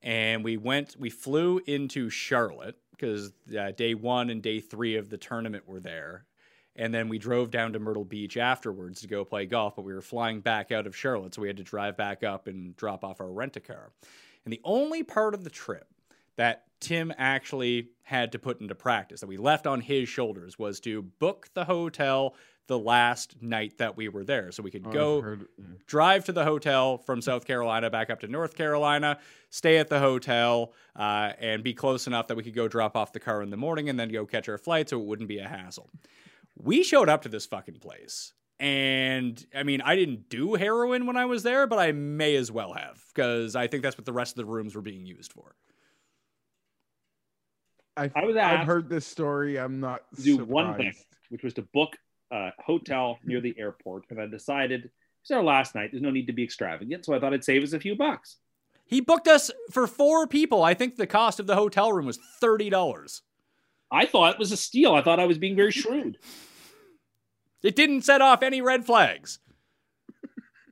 And 0.01 0.43
we 0.43 0.57
went, 0.57 0.95
we 0.97 1.09
flew 1.09 1.59
into 1.65 2.09
Charlotte 2.09 2.77
because 2.91 3.31
uh, 3.57 3.71
day 3.71 3.93
one 3.93 4.29
and 4.29 4.41
day 4.41 4.59
three 4.59 4.95
of 4.95 5.09
the 5.09 5.17
tournament 5.17 5.67
were 5.67 5.79
there. 5.79 6.25
And 6.75 6.93
then 6.93 7.09
we 7.09 7.17
drove 7.17 7.51
down 7.51 7.73
to 7.73 7.79
Myrtle 7.79 8.05
Beach 8.05 8.37
afterwards 8.37 9.01
to 9.01 9.07
go 9.07 9.25
play 9.25 9.45
golf, 9.45 9.75
but 9.75 9.83
we 9.83 9.93
were 9.93 10.01
flying 10.01 10.39
back 10.39 10.71
out 10.71 10.87
of 10.87 10.95
Charlotte. 10.95 11.35
So 11.35 11.41
we 11.41 11.47
had 11.47 11.57
to 11.57 11.63
drive 11.63 11.97
back 11.97 12.23
up 12.23 12.47
and 12.47 12.75
drop 12.77 13.03
off 13.03 13.19
our 13.19 13.31
rent 13.31 13.57
a 13.57 13.59
car. 13.59 13.91
And 14.45 14.53
the 14.53 14.61
only 14.63 15.03
part 15.03 15.33
of 15.33 15.43
the 15.43 15.49
trip 15.49 15.87
that 16.37 16.63
Tim 16.79 17.13
actually 17.17 17.89
had 18.03 18.31
to 18.31 18.39
put 18.39 18.61
into 18.61 18.75
practice 18.75 19.19
that 19.19 19.27
we 19.27 19.35
left 19.35 19.67
on 19.67 19.81
his 19.81 20.07
shoulders 20.07 20.57
was 20.57 20.79
to 20.81 21.01
book 21.01 21.49
the 21.53 21.65
hotel 21.65 22.35
the 22.69 22.77
last 22.79 23.41
night 23.41 23.79
that 23.79 23.97
we 23.97 24.07
were 24.09 24.23
there 24.23 24.51
so 24.51 24.61
we 24.61 24.69
could 24.69 24.85
Oh, 24.85 24.91
go 24.91 25.21
heard- 25.21 25.47
drive 25.87 26.23
to 26.25 26.31
the 26.31 26.45
hotel 26.45 26.99
from 26.99 27.19
South 27.19 27.45
Carolina 27.45 27.89
back 27.89 28.11
up 28.11 28.19
to 28.19 28.27
North 28.27 28.55
Carolina, 28.55 29.19
stay 29.49 29.79
at 29.79 29.89
the 29.89 29.99
hotel, 29.99 30.71
uh, 30.95 31.33
and 31.39 31.63
be 31.63 31.73
close 31.73 32.05
enough 32.05 32.27
that 32.27 32.37
we 32.37 32.43
could 32.43 32.53
go 32.53 32.67
drop 32.67 32.95
off 32.95 33.11
the 33.11 33.19
car 33.19 33.41
in 33.41 33.49
the 33.49 33.57
morning 33.57 33.89
and 33.89 33.99
then 33.99 34.07
go 34.09 34.23
catch 34.23 34.47
our 34.47 34.59
flight 34.59 34.87
so 34.87 34.99
it 35.01 35.05
wouldn't 35.05 35.27
be 35.27 35.39
a 35.39 35.47
hassle. 35.47 35.89
We 36.61 36.83
showed 36.83 37.09
up 37.09 37.23
to 37.23 37.29
this 37.29 37.47
fucking 37.47 37.79
place. 37.79 38.33
And 38.59 39.43
I 39.55 39.63
mean, 39.63 39.81
I 39.81 39.95
didn't 39.95 40.29
do 40.29 40.53
heroin 40.53 41.07
when 41.07 41.17
I 41.17 41.25
was 41.25 41.41
there, 41.41 41.65
but 41.65 41.79
I 41.79 41.91
may 41.91 42.35
as 42.35 42.51
well 42.51 42.73
have 42.73 43.01
because 43.15 43.55
I 43.55 43.65
think 43.65 43.81
that's 43.81 43.97
what 43.97 44.05
the 44.05 44.13
rest 44.13 44.33
of 44.33 44.37
the 44.37 44.45
rooms 44.45 44.75
were 44.75 44.81
being 44.83 45.07
used 45.07 45.33
for. 45.33 45.55
I, 47.97 48.11
I 48.15 48.25
was 48.25 48.35
I've 48.37 48.67
heard 48.67 48.89
this 48.89 49.07
story. 49.07 49.57
I'm 49.57 49.79
not 49.79 50.03
to 50.15 50.21
do 50.21 50.37
one 50.45 50.75
thing, 50.75 50.93
which 51.29 51.43
was 51.43 51.53
to 51.55 51.63
book 51.63 51.97
a 52.31 52.49
hotel 52.59 53.19
near 53.23 53.41
the 53.41 53.55
airport. 53.57 54.05
And 54.09 54.21
I 54.21 54.27
decided 54.27 54.89
it's 55.21 55.31
our 55.31 55.43
last 55.43 55.75
night. 55.75 55.89
There's 55.91 56.03
no 56.03 56.11
need 56.11 56.27
to 56.27 56.33
be 56.33 56.43
extravagant. 56.43 57.05
So 57.05 57.13
I 57.13 57.19
thought 57.19 57.33
I'd 57.33 57.43
save 57.43 57.63
us 57.63 57.73
a 57.73 57.79
few 57.79 57.95
bucks. 57.95 58.37
He 58.85 59.01
booked 59.01 59.27
us 59.27 59.51
for 59.71 59.85
four 59.85 60.25
people. 60.25 60.63
I 60.63 60.73
think 60.73 60.95
the 60.95 61.07
cost 61.07 61.39
of 61.39 61.47
the 61.47 61.55
hotel 61.55 61.93
room 61.93 62.07
was 62.07 62.19
$30. 62.41 63.21
I 63.91 64.05
thought 64.05 64.33
it 64.33 64.39
was 64.39 64.51
a 64.51 64.57
steal. 64.57 64.95
I 64.95 65.01
thought 65.01 65.19
I 65.19 65.25
was 65.25 65.37
being 65.37 65.55
very 65.55 65.71
shrewd. 65.71 66.17
It 67.61 67.75
didn't 67.75 68.01
set 68.03 68.21
off 68.21 68.41
any 68.41 68.61
red 68.61 68.85
flags. 68.85 69.39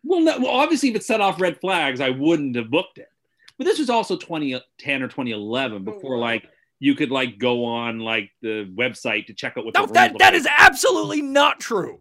Well, 0.04 0.22
no, 0.22 0.40
well, 0.40 0.52
obviously, 0.52 0.90
if 0.90 0.96
it 0.96 1.04
set 1.04 1.22
off 1.22 1.42
red 1.42 1.60
flags, 1.60 2.00
I 2.00 2.12
wouldn't 2.12 2.56
have 2.56 2.72
booked 2.72 2.98
it. 2.98 3.10
But 3.58 3.66
this 3.66 3.80
was 3.80 3.90
also 3.90 4.16
2010 4.16 5.04
or 5.04 5.08
2011 5.08 5.84
before, 5.84 6.18
like, 6.18 6.48
you 6.80 6.96
could 6.96 7.10
like 7.12 7.38
go 7.40 7.66
on 7.66 8.00
like 8.00 8.30
the 8.42 8.72
website 8.78 9.28
to 9.28 9.34
check 9.34 9.58
out 9.58 9.66
what 9.66 9.74
No, 9.74 9.86
that, 9.88 10.18
that 10.20 10.34
like. 10.34 10.46
absolutely 10.58 11.22
not 11.22 11.60
true. 11.60 12.00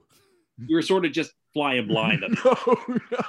You 0.67 0.77
were 0.77 0.83
sort 0.83 1.05
of 1.05 1.13
just 1.13 1.33
flying 1.55 1.87
blind. 1.87 2.23
No, 2.45 2.57
no. 2.87 3.25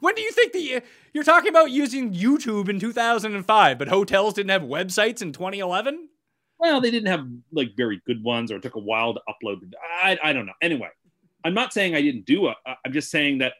When 0.00 0.14
do 0.14 0.22
you 0.22 0.30
think 0.30 0.52
the 0.52 0.82
you're 1.12 1.24
talking 1.24 1.48
about 1.48 1.72
using 1.72 2.14
YouTube 2.14 2.68
in 2.68 2.78
2005, 2.78 3.78
but 3.78 3.88
hotels 3.88 4.34
didn't 4.34 4.50
have 4.50 4.62
websites 4.62 5.22
in 5.22 5.32
2011? 5.32 6.08
well, 6.60 6.80
they 6.80 6.90
didn't 6.90 7.08
have 7.08 7.24
like 7.52 7.76
very 7.76 8.00
good 8.06 8.22
ones, 8.22 8.50
or 8.52 8.56
it 8.56 8.62
took 8.62 8.74
a 8.76 8.80
while 8.80 9.14
to 9.14 9.20
upload. 9.28 9.72
I, 10.02 10.18
I 10.22 10.32
don't 10.32 10.46
know. 10.46 10.52
Anyway, 10.62 10.88
I'm 11.44 11.54
not 11.54 11.72
saying 11.72 11.94
I 11.94 12.02
didn't 12.02 12.26
do 12.26 12.48
it. 12.48 12.56
I'm 12.84 12.92
just 12.92 13.10
saying 13.12 13.38
that 13.38 13.54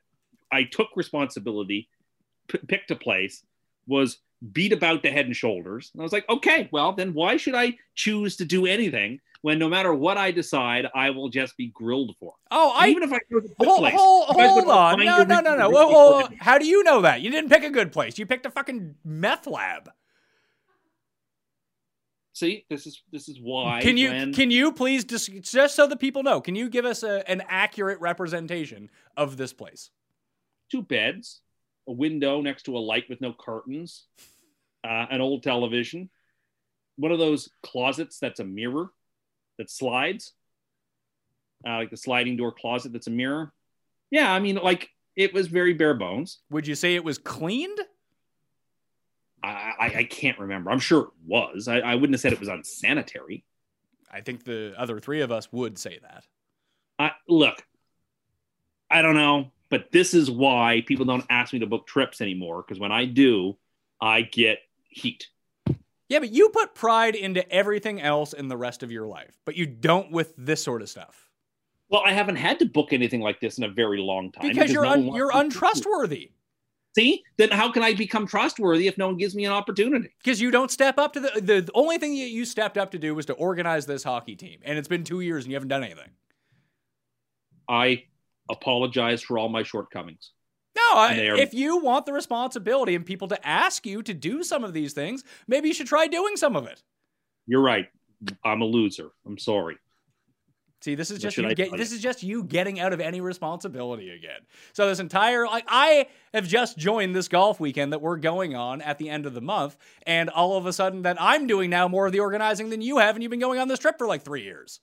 I 0.51 0.65
took 0.65 0.89
responsibility, 0.97 1.89
p- 2.49 2.59
picked 2.67 2.91
a 2.91 2.97
place, 2.97 3.45
was 3.87 4.19
beat 4.53 4.73
about 4.73 5.03
the 5.03 5.11
head 5.11 5.27
and 5.27 5.35
shoulders. 5.35 5.91
And 5.93 6.01
I 6.01 6.05
was 6.05 6.13
like, 6.13 6.29
okay, 6.29 6.69
well, 6.73 6.93
then 6.93 7.13
why 7.15 7.37
should 7.37 7.55
I 7.55 7.77
choose 7.95 8.37
to 8.37 8.45
do 8.45 8.67
anything 8.67 9.21
when 9.43 9.59
no 9.59 9.69
matter 9.69 9.93
what 9.95 10.17
I 10.17 10.31
decide, 10.31 10.87
I 10.95 11.11
will 11.11 11.29
just 11.29 11.57
be 11.57 11.69
grilled 11.69 12.15
for? 12.21 12.35
Oh, 12.51 12.73
And 12.77 12.85
I 12.85 12.89
even 12.89 13.03
if 13.03 13.13
I 13.13 13.19
chose 13.31 13.45
a 13.45 13.49
good 13.49 13.67
hold, 13.67 13.79
place, 13.81 13.95
hold, 13.97 14.27
hold 14.29 14.69
on. 14.69 15.05
No, 15.05 15.23
no, 15.25 15.41
no, 15.41 15.57
no. 15.57 15.69
to 15.69 15.75
Whoa, 15.75 15.81
really 15.81 15.95
whoa, 15.95 16.11
go 16.11 16.11
whoa. 16.11 16.25
ahead. 16.27 16.39
How 16.41 16.59
do 16.59 16.67
you 16.67 16.85
know 16.85 17.03
that? 17.03 17.21
You 17.21 17.31
didn't 17.31 17.51
pick 17.51 17.65
a 17.65 17.71
good 17.71 17.93
place. 17.93 18.19
You 18.19 18.27
picked 18.27 18.47
a 18.47 18.51
fucking 18.51 18.95
meth 19.05 19.47
lab. 19.47 19.91
See, 22.33 22.65
this 22.71 22.87
is 22.87 23.03
this 23.11 23.29
is 23.29 23.41
why. 23.43 23.81
Can 23.83 23.97
you 23.97 24.11
when- 24.11 24.33
can 24.33 24.53
you 24.53 24.71
please 24.73 25.05
just 25.05 25.29
just 25.43 25.75
so 25.75 25.89
the 25.89 25.97
people 25.97 26.23
know? 26.23 26.41
Can 26.41 26.55
you 26.55 26.69
give 26.69 26.85
us 26.85 27.03
a, 27.03 27.29
an 27.29 27.43
accurate 27.49 27.99
representation 28.01 28.91
of 29.17 29.37
this 29.37 29.53
place? 29.53 29.91
two 30.71 30.83
beds, 30.83 31.41
a 31.89 31.93
window 31.93 32.41
next 32.41 32.65
to 32.65 32.77
a 32.77 32.79
light 32.79 33.05
with 33.09 33.21
no 33.21 33.33
curtains, 33.33 34.07
uh, 34.85 35.07
an 35.11 35.21
old 35.21 35.43
television, 35.43 36.11
one 36.97 37.11
of 37.13 37.19
those 37.19 37.49
closets 37.63 38.19
that's 38.19 38.41
a 38.41 38.45
mirror 38.45 38.91
that 39.57 39.71
slides, 39.71 40.35
uh, 41.67 41.77
like 41.77 41.91
the 41.91 41.97
sliding 41.97 42.37
door 42.37 42.53
closet 42.53 42.93
that's 42.93 43.07
a 43.07 43.11
mirror. 43.11 43.53
Yeah, 44.11 44.33
I 44.33 44.39
mean, 44.39 44.57
like 44.57 44.91
it 45.17 45.33
was 45.33 45.49
very 45.49 45.75
bare 45.75 45.95
bones. 45.95 46.39
Would 46.51 46.67
you 46.67 46.75
say 46.75 46.95
it 46.95 47.05
was 47.05 47.19
cleaned? 47.19 47.81
I, 49.43 49.73
I, 49.79 49.93
I 49.99 50.05
can't 50.05 50.39
remember. 50.39 50.71
I'm 50.71 50.79
sure 50.79 51.03
it 51.03 51.09
was. 51.27 51.69
I, 51.69 51.79
I 51.79 51.95
wouldn't 51.95 52.15
have 52.15 52.21
said 52.21 52.33
it 52.33 52.41
was 52.41 52.49
unsanitary. 52.49 53.45
I 54.11 54.21
think 54.21 54.45
the 54.45 54.75
other 54.77 55.01
three 55.01 55.21
of 55.21 55.31
us 55.33 55.53
would 55.53 55.79
say 55.79 55.99
that. 56.03 56.25
I, 56.99 57.13
look, 57.29 57.63
I 58.91 59.03
don't 59.03 59.15
know, 59.15 59.53
but 59.71 59.91
this 59.93 60.15
is 60.15 60.31
why 60.31 60.83
people 60.87 61.05
don't 61.05 61.25
ask 61.31 61.53
me 61.53 61.59
to 61.61 61.67
book 61.67 61.87
trips 61.87 62.21
anymore 62.21 62.63
because 62.67 62.81
when 62.81 62.93
I 62.93 63.05
do, 63.05 63.57
I 64.01 64.23
get 64.23 64.59
heat. 64.89 65.29
Yeah, 66.09 66.21
but 66.21 66.31
you 66.31 66.49
put 66.49 66.75
pride 66.75 67.15
into 67.15 67.49
everything 67.53 68.01
else 68.01 68.33
in 68.33 68.49
the 68.49 68.57
rest 68.57 68.83
of 68.83 68.91
your 68.91 69.07
life, 69.07 69.39
but 69.45 69.57
you 69.57 69.67
don't 69.67 70.11
with 70.11 70.33
this 70.39 70.63
sort 70.63 70.81
of 70.81 70.89
stuff 70.89 71.29
Well, 71.91 72.03
I 72.05 72.13
haven't 72.13 72.37
had 72.37 72.59
to 72.61 72.65
book 72.67 72.93
anything 72.93 73.21
like 73.21 73.41
this 73.41 73.59
in 73.59 73.65
a 73.65 73.69
very 73.69 73.99
long 73.99 74.33
time 74.33 74.49
because 74.49 74.73
you're 74.73 74.85
no 74.85 74.93
un- 74.93 75.13
you're 75.15 75.31
to 75.31 75.33
book 75.33 75.43
it. 75.43 75.45
untrustworthy 75.45 76.31
See, 76.97 77.23
then 77.37 77.51
how 77.51 77.71
can 77.71 77.83
I 77.85 77.93
become 77.95 78.27
trustworthy 78.27 78.89
if 78.89 78.97
no 78.99 79.07
one 79.09 79.19
gives 79.19 79.35
me 79.35 79.45
an 79.45 79.53
opportunity? 79.53 80.09
because 80.25 80.41
you 80.41 80.51
don't 80.51 80.71
step 80.71 80.99
up 80.99 81.13
to 81.13 81.21
the 81.21 81.41
the 81.41 81.71
only 81.75 81.99
thing 81.99 82.13
that 82.19 82.31
you 82.31 82.45
stepped 82.47 82.79
up 82.79 82.91
to 82.93 82.99
do 82.99 83.15
was 83.15 83.27
to 83.27 83.35
organize 83.35 83.85
this 83.87 84.03
hockey 84.03 84.35
team, 84.35 84.61
and 84.65 84.79
it's 84.79 84.89
been 84.89 85.05
two 85.05 85.21
years 85.21 85.45
and 85.45 85.53
you 85.53 85.57
haven't 85.57 85.69
done 85.69 85.85
anything. 85.85 86.11
I 87.69 88.05
apologize 88.51 89.23
for 89.23 89.39
all 89.39 89.49
my 89.49 89.63
shortcomings. 89.63 90.33
No, 90.77 90.97
I, 90.97 91.27
are- 91.27 91.37
if 91.37 91.55
you 91.55 91.79
want 91.79 92.07
the 92.07 92.13
responsibility 92.13 92.95
and 92.95 93.05
people 93.05 93.29
to 93.29 93.47
ask 93.47 93.87
you 93.87 94.03
to 94.03 94.15
do 94.15 94.43
some 94.43 94.65
of 94.65 94.73
these 94.73 94.93
things, 94.93 95.25
maybe 95.47 95.69
you 95.69 95.75
should 95.75 95.87
try 95.87 96.07
doing 96.07 96.37
some 96.37 96.57
of 96.57 96.67
it. 96.67 96.83
You're 97.47 97.63
right. 97.63 97.89
I'm 98.45 98.63
a 98.63 98.65
loser. 98.65 99.11
I'm 99.27 99.39
sorry. 99.39 99.79
See, 100.81 100.95
this 100.95 101.11
is 101.11 101.19
just 101.19 101.37
you 101.37 101.43
get, 101.57 101.73
this 101.77 101.91
is 101.91 102.01
just 102.01 102.23
you 102.23 102.45
getting 102.45 102.79
out 102.79 102.93
of 102.93 103.01
any 103.01 103.21
responsibility 103.21 104.11
again. 104.11 104.41
So 104.75 104.89
this 104.89 105.01
entire 105.01 105.45
like 105.47 105.65
I 105.67 106.07
have 106.33 106.47
just 106.47 106.79
joined 106.79 107.17
this 107.17 107.27
golf 107.27 107.59
weekend 107.59 107.93
that 107.93 108.01
we're 108.01 108.17
going 108.17 108.55
on 108.55 108.81
at 108.83 108.99
the 108.99 109.11
end 109.11 109.27
of 109.27 109.35
the 109.35 109.41
month, 109.41 109.77
and 110.07 110.31
all 110.31 110.57
of 110.57 110.67
a 110.67 110.73
sudden 110.73 111.03
that 111.03 111.17
I'm 111.21 111.49
doing 111.49 111.69
now 111.69 111.89
more 111.89 112.07
of 112.07 112.13
the 112.13 112.21
organizing 112.21 112.71
than 112.71 112.81
you 112.81 112.99
have, 112.99 113.17
and 113.17 113.23
you've 113.25 113.31
been 113.31 113.41
going 113.41 113.59
on 113.59 113.67
this 113.67 113.81
trip 113.81 113.99
for 113.99 114.07
like 114.07 114.23
three 114.23 114.43
years. 114.45 114.79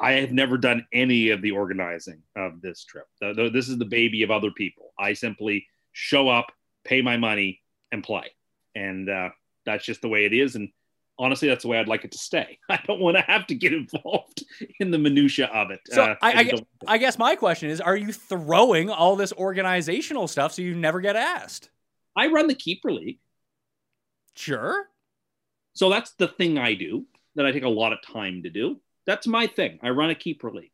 I- 0.00 0.12
have 0.12 0.32
never 0.32 0.58
done 0.58 0.86
any 0.92 1.30
of 1.30 1.40
the 1.42 1.52
organizing 1.52 2.22
of 2.36 2.60
this 2.60 2.84
trip. 2.84 3.06
Th- 3.20 3.34
th- 3.36 3.52
This 3.52 3.68
is 3.68 3.78
the 3.78 3.84
baby 3.84 4.22
of 4.22 4.30
other 4.30 4.50
people. 4.50 4.92
I 4.98 5.12
simply 5.14 5.66
show 5.92 6.28
up, 6.28 6.52
pay 6.84 7.02
my 7.02 7.16
money, 7.16 7.60
and 7.90 8.02
play. 8.04 8.32
And 8.74 9.08
uh, 9.08 9.30
that's 9.64 9.84
just 9.84 10.02
the 10.02 10.08
way 10.08 10.24
it 10.24 10.32
is. 10.32 10.56
And 10.56 10.68
honestly, 11.18 11.48
that's 11.48 11.62
the 11.62 11.68
way 11.68 11.78
I'd 11.78 11.88
like 11.88 12.04
it 12.04 12.12
to 12.12 12.18
stay. 12.18 12.58
I 12.68 12.80
don't 12.86 13.00
want 13.00 13.16
to 13.16 13.22
have 13.22 13.46
to 13.48 13.54
get 13.54 13.72
involved 13.82 14.44
in 14.80 14.90
the 14.90 14.98
minutia 14.98 15.46
of 15.46 15.70
it. 15.70 15.80
So 15.86 16.02
Uh, 16.02 16.16
I, 16.22 16.32
I, 16.32 16.52
I 16.86 16.98
guess 16.98 17.18
my 17.18 17.36
question 17.36 17.70
is: 17.70 17.80
Are 17.80 17.96
you 17.96 18.12
throwing 18.12 18.90
all 18.90 19.16
this 19.16 19.32
organizational 19.32 20.28
stuff 20.28 20.52
so 20.52 20.62
you 20.62 20.74
never 20.74 21.00
get 21.00 21.16
asked? 21.16 21.70
I 22.14 22.26
run 22.28 22.46
the 22.46 22.54
keeper 22.54 22.92
league. 22.92 23.18
Sure. 24.34 24.88
So 25.74 25.88
that's 25.88 26.12
the 26.12 26.28
thing 26.28 26.58
I 26.58 26.74
do 26.74 27.06
that 27.34 27.46
I 27.46 27.52
take 27.52 27.62
a 27.62 27.68
lot 27.68 27.92
of 27.92 27.98
time 28.02 28.42
to 28.42 28.50
do. 28.50 28.80
That's 29.06 29.26
my 29.26 29.46
thing. 29.46 29.78
I 29.82 29.90
run 29.90 30.10
a 30.10 30.14
keeper 30.14 30.50
league. 30.50 30.70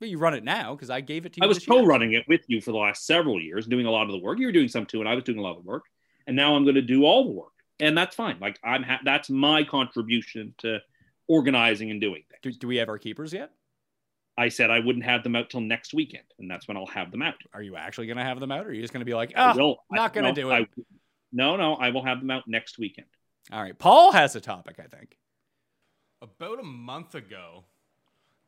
Well, 0.00 0.10
you 0.10 0.18
run 0.18 0.34
it 0.34 0.44
now 0.44 0.74
because 0.74 0.90
I 0.90 1.00
gave 1.00 1.24
it 1.24 1.32
to 1.34 1.40
you. 1.40 1.44
I 1.44 1.48
was 1.48 1.64
co-running 1.64 2.12
it 2.12 2.24
with 2.28 2.42
you 2.48 2.60
for 2.60 2.72
the 2.72 2.78
last 2.78 3.06
several 3.06 3.40
years, 3.40 3.66
doing 3.66 3.86
a 3.86 3.90
lot 3.90 4.06
of 4.06 4.12
the 4.12 4.18
work. 4.18 4.38
You 4.38 4.46
were 4.46 4.52
doing 4.52 4.68
some 4.68 4.86
too, 4.86 5.00
and 5.00 5.08
I 5.08 5.14
was 5.14 5.24
doing 5.24 5.38
a 5.38 5.42
lot 5.42 5.56
of 5.56 5.64
the 5.64 5.68
work. 5.68 5.84
And 6.26 6.36
now 6.36 6.56
I'm 6.56 6.64
going 6.64 6.74
to 6.74 6.82
do 6.82 7.04
all 7.04 7.24
the 7.24 7.30
work, 7.30 7.52
and 7.80 7.96
that's 7.96 8.16
fine. 8.16 8.38
Like 8.40 8.58
I'm, 8.64 8.82
ha- 8.82 9.00
that's 9.04 9.30
my 9.30 9.62
contribution 9.64 10.54
to 10.58 10.80
organizing 11.28 11.90
and 11.90 12.00
doing 12.00 12.22
Do, 12.42 12.50
things. 12.50 12.58
do 12.58 12.66
we 12.66 12.76
have 12.76 12.88
our 12.88 12.98
keepers 12.98 13.32
yet? 13.32 13.50
I 14.36 14.48
said 14.48 14.70
I 14.70 14.80
wouldn't 14.80 15.04
have 15.04 15.22
them 15.22 15.36
out 15.36 15.48
till 15.50 15.60
next 15.60 15.94
weekend, 15.94 16.24
and 16.38 16.50
that's 16.50 16.66
when 16.66 16.76
I'll 16.76 16.86
have 16.86 17.10
them 17.12 17.22
out. 17.22 17.34
Are 17.52 17.62
you 17.62 17.76
actually 17.76 18.08
going 18.08 18.16
to 18.16 18.24
have 18.24 18.40
them 18.40 18.50
out, 18.50 18.66
or 18.66 18.70
are 18.70 18.72
you 18.72 18.82
just 18.82 18.92
going 18.92 19.00
to 19.02 19.04
be 19.06 19.14
like, 19.14 19.32
ah, 19.36 19.54
will- 19.56 19.78
not 19.90 20.12
gonna 20.12 20.28
no, 20.28 20.34
do 20.34 20.50
it. 20.50 20.54
I- 20.54 20.82
no, 21.32 21.56
no, 21.56 21.74
I 21.74 21.90
will 21.90 22.04
have 22.04 22.20
them 22.20 22.30
out 22.30 22.46
next 22.48 22.78
weekend. 22.78 23.06
all 23.52 23.62
right. 23.62 23.78
Paul 23.78 24.12
has 24.12 24.34
a 24.36 24.40
topic, 24.40 24.76
I 24.78 24.86
think. 24.94 25.16
About 26.24 26.58
a 26.58 26.62
month 26.62 27.14
ago, 27.14 27.64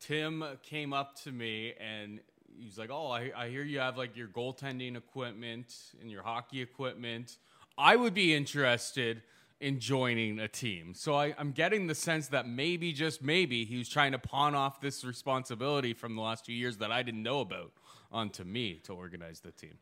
Tim 0.01 0.43
came 0.63 0.95
up 0.95 1.15
to 1.25 1.31
me 1.31 1.75
and 1.79 2.21
he's 2.59 2.79
like, 2.79 2.89
"Oh, 2.91 3.09
I, 3.11 3.31
I 3.37 3.51
hear 3.51 3.63
you 3.63 3.81
have 3.81 3.99
like 3.99 4.17
your 4.17 4.29
goaltending 4.29 4.97
equipment 4.97 5.75
and 6.01 6.11
your 6.11 6.23
hockey 6.23 6.63
equipment. 6.63 7.37
I 7.77 7.97
would 7.97 8.15
be 8.15 8.35
interested 8.35 9.23
in 9.61 9.79
joining 9.79 10.39
a 10.39 10.49
team." 10.49 10.95
So 10.95 11.17
I, 11.17 11.35
I'm 11.37 11.53
getting 11.53 11.87
the 11.87 11.95
sense 11.95 12.29
that 12.29 12.49
maybe, 12.49 12.95
just 12.95 13.21
maybe, 13.23 13.67
he 13.67 13.77
was 13.77 13.91
trying 13.91 14.13
to 14.13 14.19
pawn 14.19 14.55
off 14.55 14.81
this 14.81 15.05
responsibility 15.05 15.93
from 15.93 16.17
the 16.17 16.23
last 16.23 16.47
few 16.47 16.57
years 16.57 16.79
that 16.79 16.91
I 16.91 17.03
didn't 17.03 17.23
know 17.23 17.41
about 17.41 17.73
onto 18.11 18.43
me 18.45 18.81
to 18.85 18.95
organize 18.95 19.41
the 19.41 19.53
team. 19.53 19.77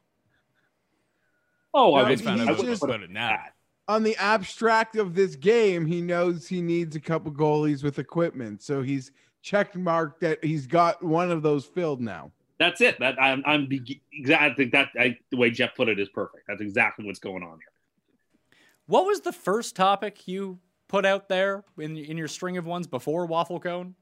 Oh, 1.73 1.91
No, 1.97 2.05
I 2.07 2.11
just 2.13 2.25
found 2.25 2.41
out 2.41 2.49
I 2.49 2.53
would 2.53 2.67
just- 2.67 2.81
put 2.81 2.91
about 2.91 3.05
it 3.05 3.11
now. 3.11 3.29
that. 3.29 3.55
On 3.87 4.03
the 4.03 4.17
abstract 4.17 4.97
of 4.97 5.15
this 5.15 5.37
game, 5.37 5.85
he 5.85 6.01
knows 6.01 6.49
he 6.49 6.63
needs 6.63 6.97
a 6.97 7.01
couple 7.01 7.31
goalies 7.31 7.85
with 7.85 7.99
equipment. 7.99 8.63
So 8.63 8.83
he's 8.83 9.13
check 9.43 9.77
marked 9.77 10.21
that 10.21 10.43
he's 10.43 10.67
got 10.67 11.03
one 11.03 11.31
of 11.31 11.43
those 11.43 11.67
filled 11.67 12.01
now. 12.01 12.33
That's 12.59 12.81
it. 12.81 12.99
That 13.01 13.21
I'm, 13.21 13.43
I'm 13.45 13.69
exactly. 13.71 14.35
I 14.35 14.55
think 14.55 14.73
that 14.73 14.89
I, 14.99 15.19
the 15.31 15.37
way 15.37 15.51
Jeff 15.51 15.75
put 15.75 15.89
it 15.89 15.99
is 15.99 16.09
perfect. 16.09 16.45
That's 16.49 16.63
exactly 16.63 17.05
what's 17.05 17.19
going 17.19 17.43
on 17.43 17.59
here. 17.59 18.61
What 18.87 19.07
was 19.07 19.21
the 19.21 19.33
first 19.33 19.77
topic 19.77 20.29
you 20.29 20.59
put 20.89 21.05
out 21.05 21.29
there 21.29 21.65
in 21.79 21.97
in 21.97 22.17
your 22.17 22.29
string 22.29 22.57
of 22.57 22.65
ones 22.65 22.87
before 22.87 23.27
Waffle 23.27 23.61
Cone? 23.61 23.95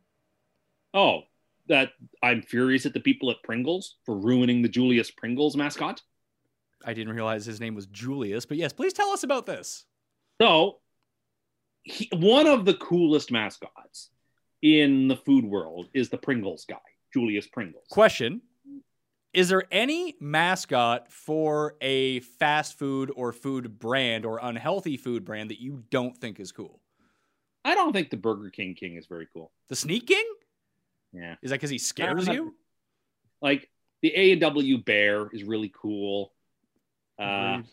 Oh, 0.94 1.22
that 1.68 1.92
I'm 2.22 2.42
furious 2.42 2.86
at 2.86 2.92
the 2.92 3.00
people 3.00 3.30
at 3.30 3.42
Pringles 3.42 3.96
for 4.04 4.16
ruining 4.16 4.62
the 4.62 4.68
Julius 4.68 5.10
Pringles 5.10 5.56
mascot. 5.56 6.02
I 6.84 6.94
didn't 6.94 7.14
realize 7.14 7.44
his 7.44 7.60
name 7.60 7.74
was 7.74 7.86
Julius, 7.86 8.46
but 8.46 8.56
yes, 8.56 8.72
please 8.72 8.92
tell 8.92 9.10
us 9.10 9.22
about 9.22 9.46
this. 9.46 9.84
So, 10.40 10.78
he, 11.82 12.08
one 12.12 12.46
of 12.46 12.64
the 12.64 12.74
coolest 12.74 13.30
mascots 13.30 14.10
in 14.62 15.08
the 15.08 15.16
food 15.16 15.44
world 15.44 15.88
is 15.94 16.08
the 16.08 16.18
Pringles 16.18 16.64
guy, 16.68 16.76
Julius 17.12 17.46
Pringles. 17.46 17.84
Question 17.90 18.40
Is 19.32 19.48
there 19.48 19.64
any 19.70 20.14
mascot 20.20 21.10
for 21.10 21.74
a 21.80 22.20
fast 22.20 22.78
food 22.78 23.10
or 23.14 23.32
food 23.32 23.78
brand 23.78 24.24
or 24.24 24.38
unhealthy 24.42 24.96
food 24.96 25.24
brand 25.24 25.50
that 25.50 25.60
you 25.60 25.82
don't 25.90 26.16
think 26.16 26.38
is 26.38 26.52
cool? 26.52 26.80
I 27.64 27.74
don't 27.74 27.92
think 27.92 28.10
the 28.10 28.16
Burger 28.16 28.50
King 28.50 28.74
King 28.74 28.96
is 28.96 29.06
very 29.06 29.28
cool. 29.32 29.52
The 29.68 29.76
Sneak 29.76 30.06
King? 30.06 30.24
Yeah, 31.12 31.34
Is 31.42 31.50
that 31.50 31.56
because 31.56 31.70
he 31.70 31.78
scares 31.78 32.26
you? 32.26 32.54
like 33.40 33.68
the 34.02 34.12
A 34.16 34.32
and 34.32 34.40
W 34.40 34.78
Bear 34.78 35.28
is 35.32 35.44
really 35.44 35.72
cool. 35.74 36.32
Uh, 37.22 37.52
Agreed. 37.54 37.66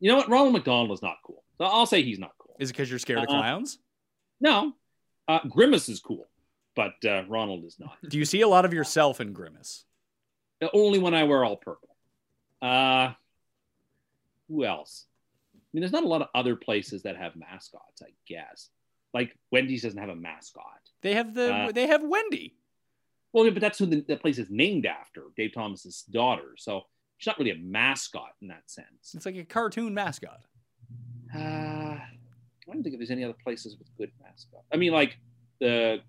you 0.00 0.10
know 0.10 0.16
what? 0.16 0.28
Ronald 0.28 0.52
McDonald 0.52 0.92
is 0.92 1.02
not 1.02 1.16
cool. 1.24 1.42
So 1.58 1.64
I'll 1.64 1.86
say 1.86 2.02
he's 2.02 2.18
not 2.18 2.32
cool. 2.38 2.56
Is 2.58 2.70
it 2.70 2.72
because 2.72 2.90
you're 2.90 2.98
scared 2.98 3.20
of 3.20 3.24
uh, 3.24 3.28
clowns? 3.28 3.78
No, 4.40 4.72
uh, 5.28 5.40
Grimace 5.48 5.88
is 5.88 6.00
cool, 6.00 6.26
but 6.74 6.92
uh, 7.06 7.24
Ronald 7.28 7.64
is 7.64 7.76
not. 7.78 7.96
Do 8.08 8.18
you 8.18 8.24
see 8.24 8.42
a 8.42 8.48
lot 8.48 8.64
of 8.64 8.72
yourself 8.74 9.20
in 9.20 9.32
Grimace? 9.32 9.84
Only 10.72 10.98
when 10.98 11.14
I 11.14 11.24
wear 11.24 11.44
all 11.44 11.56
purple. 11.56 11.88
Uh, 12.62 13.12
who 14.48 14.64
else? 14.64 15.06
I 15.54 15.58
mean, 15.72 15.80
there's 15.82 15.92
not 15.92 16.04
a 16.04 16.08
lot 16.08 16.22
of 16.22 16.28
other 16.34 16.56
places 16.56 17.02
that 17.02 17.16
have 17.16 17.36
mascots. 17.36 18.02
I 18.02 18.10
guess, 18.26 18.70
like 19.12 19.36
Wendy's 19.52 19.82
doesn't 19.82 19.98
have 19.98 20.08
a 20.08 20.16
mascot. 20.16 20.64
They 21.02 21.14
have 21.14 21.34
the 21.34 21.54
Uh, 21.54 21.72
they 21.72 21.86
have 21.86 22.02
Wendy. 22.02 22.56
Well, 23.32 23.44
yeah, 23.44 23.50
but 23.50 23.60
that's 23.60 23.78
who 23.78 23.86
the, 23.86 24.00
the 24.00 24.16
place 24.16 24.38
is 24.38 24.48
named 24.48 24.86
after, 24.86 25.24
Dave 25.36 25.52
Thomas's 25.52 26.02
daughter. 26.10 26.54
So 26.56 26.82
she's 27.18 27.26
not 27.26 27.38
really 27.38 27.50
a 27.50 27.58
mascot 27.58 28.32
in 28.42 28.48
that 28.48 28.62
sense. 28.66 29.14
It's 29.14 29.26
like 29.26 29.36
a 29.36 29.44
cartoon 29.44 29.94
mascot. 29.94 30.40
Uh, 31.34 31.38
I 31.38 32.72
don't 32.72 32.82
think 32.82 32.94
if 32.94 32.98
there's 32.98 33.10
any 33.10 33.24
other 33.24 33.36
places 33.42 33.76
with 33.78 33.88
good 33.96 34.10
mascots. 34.22 34.66
I 34.72 34.76
mean, 34.76 34.92
like 34.92 35.18
the 35.60 36.00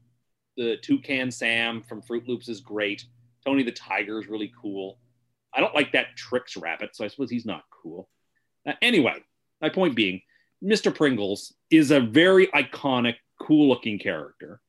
the 0.56 0.78
Toucan 0.78 1.32
Sam 1.32 1.84
from 1.84 2.02
Froot 2.02 2.28
Loops 2.28 2.50
is 2.50 2.62
great. 2.62 3.06
Tony 3.46 3.64
the 3.64 3.72
Tiger 3.72 4.20
is 4.20 4.28
really 4.28 4.52
cool. 4.60 4.98
I 5.54 5.62
don't 5.62 5.76
like 5.76 5.92
that 5.94 6.16
Trix 6.16 6.58
Rabbit, 6.58 6.96
so 6.96 7.06
I 7.06 7.08
suppose 7.08 7.30
he's 7.30 7.46
not 7.46 7.64
cool. 7.72 8.10
Uh, 8.66 8.74
anyway, 8.82 9.24
my 9.62 9.70
point 9.70 9.96
being, 9.96 10.22
Mr. 10.64 10.94
Pringles 10.94 11.54
is 11.70 11.92
a 11.92 12.00
very 12.00 12.48
iconic, 12.48 13.16
cool 13.40 13.70
looking 13.70 14.00
character. 14.00 14.60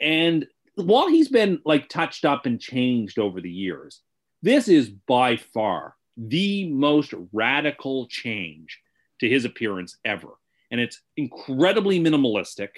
And 0.00 0.46
while 0.76 1.08
he's 1.08 1.28
been 1.28 1.60
like 1.64 1.88
touched 1.88 2.24
up 2.24 2.46
and 2.46 2.60
changed 2.60 3.18
over 3.18 3.40
the 3.40 3.50
years, 3.50 4.00
this 4.44 4.68
is 4.68 4.90
by 4.90 5.36
far 5.36 5.96
the 6.18 6.68
most 6.68 7.14
radical 7.32 8.06
change 8.08 8.78
to 9.20 9.28
his 9.28 9.46
appearance 9.46 9.96
ever. 10.04 10.28
And 10.70 10.80
it's 10.80 11.00
incredibly 11.16 11.98
minimalistic. 11.98 12.68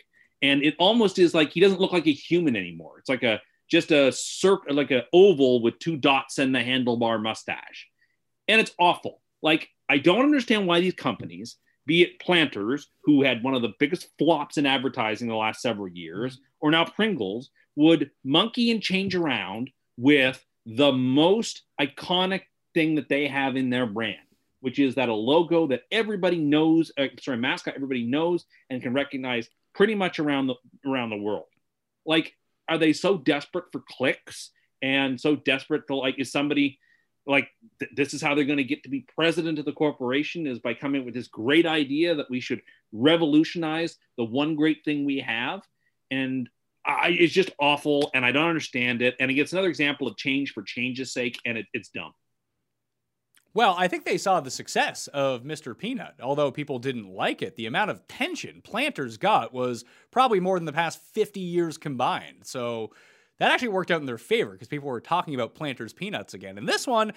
And 0.43 0.62
it 0.62 0.77
almost 0.79 1.19
is 1.19 1.35
like 1.35 1.51
he 1.51 1.61
doesn't 1.61 1.81
look 1.81 1.93
like 1.93 2.07
a 2.07 2.12
human 2.12 2.55
anymore. 2.55 3.01
It's 3.01 3.09
like 3.09 3.25
a 3.25 3.41
just 3.69 3.91
a 3.91 4.12
circle, 4.12 4.77
like 4.77 4.93
an 4.93 5.03
oval 5.12 5.61
with 5.61 5.81
two 5.81 5.97
dots 5.97 6.39
and 6.39 6.55
the 6.55 6.61
handlebar 6.61 7.21
mustache. 7.21 7.89
And 8.47 8.61
it's 8.61 8.75
awful. 8.79 9.21
Like, 9.43 9.69
I 9.89 9.99
don't 9.99 10.23
understand 10.23 10.69
why 10.69 10.79
these 10.79 10.95
companies, 10.95 11.57
be 11.85 12.03
it 12.03 12.21
Planters, 12.21 12.87
who 13.03 13.25
had 13.25 13.43
one 13.43 13.55
of 13.55 13.62
the 13.62 13.75
biggest 13.81 14.07
flops 14.19 14.57
in 14.57 14.67
advertising 14.67 15.27
the 15.27 15.35
last 15.35 15.62
several 15.62 15.89
years, 15.89 16.39
or 16.61 16.71
now 16.71 16.85
Pringles, 16.85 17.51
would 17.75 18.12
monkey 18.23 18.71
and 18.71 18.81
change 18.81 19.17
around 19.17 19.71
with 19.97 20.46
the 20.67 20.93
most 20.93 21.62
iconic 21.81 22.43
thing 22.75 22.97
that 22.97 23.09
they 23.09 23.29
have 23.29 23.57
in 23.57 23.71
their 23.71 23.87
brand, 23.87 24.17
which 24.61 24.79
is 24.79 24.97
that 24.97 25.09
a 25.09 25.14
logo 25.14 25.69
that 25.69 25.83
everybody 25.93 26.39
knows, 26.39 26.91
uh, 26.99 27.07
sorry, 27.21 27.39
mascot 27.39 27.75
everybody 27.77 28.05
knows 28.05 28.45
and 28.69 28.83
can 28.83 28.93
recognize 28.93 29.49
pretty 29.75 29.95
much 29.95 30.19
around 30.19 30.49
the 30.49 30.55
around 30.85 31.11
the 31.11 31.17
world. 31.17 31.47
Like, 32.05 32.35
are 32.69 32.79
they 32.79 32.93
so 32.93 33.17
desperate 33.17 33.67
for 33.71 33.83
clicks 33.89 34.51
and 34.83 35.21
so 35.21 35.37
desperate 35.37 35.87
to 35.87 35.95
like 35.95 36.19
is 36.19 36.33
somebody 36.33 36.79
like 37.27 37.49
th- 37.79 37.91
this 37.95 38.14
is 38.14 38.23
how 38.23 38.35
they're 38.35 38.45
going 38.45 38.57
to 38.57 38.64
get 38.64 38.83
to 38.83 38.89
be 38.89 39.07
president 39.14 39.59
of 39.59 39.64
the 39.64 39.73
corporation 39.73 40.47
is 40.47 40.59
by 40.59 40.75
coming 40.75 41.05
with 41.05 41.14
this 41.14 41.29
great 41.29 41.67
idea 41.67 42.14
that 42.14 42.31
we 42.31 42.41
should 42.41 42.61
revolutionize 42.93 43.97
the 44.17 44.25
one 44.25 44.55
great 44.55 44.85
thing 44.85 45.05
we 45.05 45.21
have 45.21 45.62
and 46.11 46.49
I, 46.87 47.09
it's 47.09 47.32
just 47.32 47.51
awful 47.59 48.11
and 48.14 48.24
i 48.24 48.32
don't 48.32 48.49
understand 48.49 49.03
it 49.03 49.16
and 49.20 49.30
it's 49.30 49.53
another 49.53 49.68
example 49.68 50.07
of 50.07 50.16
change 50.16 50.53
for 50.53 50.62
change's 50.62 51.12
sake 51.12 51.39
and 51.45 51.59
it, 51.59 51.66
it's 51.72 51.89
dumb 51.89 52.12
Well, 53.55 53.74
I 53.78 53.89
think 53.89 54.05
they 54.05 54.18
saw 54.18 54.41
the 54.41 54.51
success 54.51 55.09
of 55.14 55.43
Mr. 55.43 55.76
Peanut. 55.76 56.16
Although 56.20 56.51
people 56.51 56.78
didn't 56.78 57.09
like 57.09 57.41
it, 57.41 57.57
the 57.57 57.64
amount 57.64 57.91
of 57.91 58.07
tension 58.07 58.61
Planters 58.62 59.16
got 59.16 59.55
was 59.55 59.82
probably 60.11 60.41
more 60.41 60.59
than 60.59 60.66
the 60.66 60.74
past 60.74 61.01
50 61.14 61.41
years 61.41 61.78
combined. 61.78 62.43
So 62.45 62.91
that 63.39 63.51
actually 63.51 63.68
worked 63.68 63.91
out 63.91 64.01
in 64.01 64.07
their 64.07 64.18
favor 64.18 64.53
because 64.53 64.68
people 64.68 64.89
were 64.89 65.01
talking 65.01 65.34
about 65.34 65.55
Planters 65.55 65.95
Peanuts 65.95 66.34
again. 66.34 66.59
And 66.59 66.68
this 66.68 66.87
one, 66.87 67.12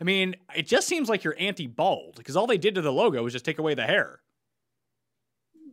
I 0.00 0.04
mean, 0.04 0.36
it 0.54 0.66
just 0.66 0.88
seems 0.88 1.08
like 1.08 1.24
you're 1.24 1.36
anti 1.38 1.66
bald 1.66 2.14
because 2.16 2.36
all 2.36 2.46
they 2.46 2.58
did 2.58 2.76
to 2.76 2.82
the 2.82 2.92
logo 2.92 3.22
was 3.22 3.32
just 3.32 3.44
take 3.44 3.58
away 3.58 3.74
the 3.74 3.86
hair. 3.86 4.20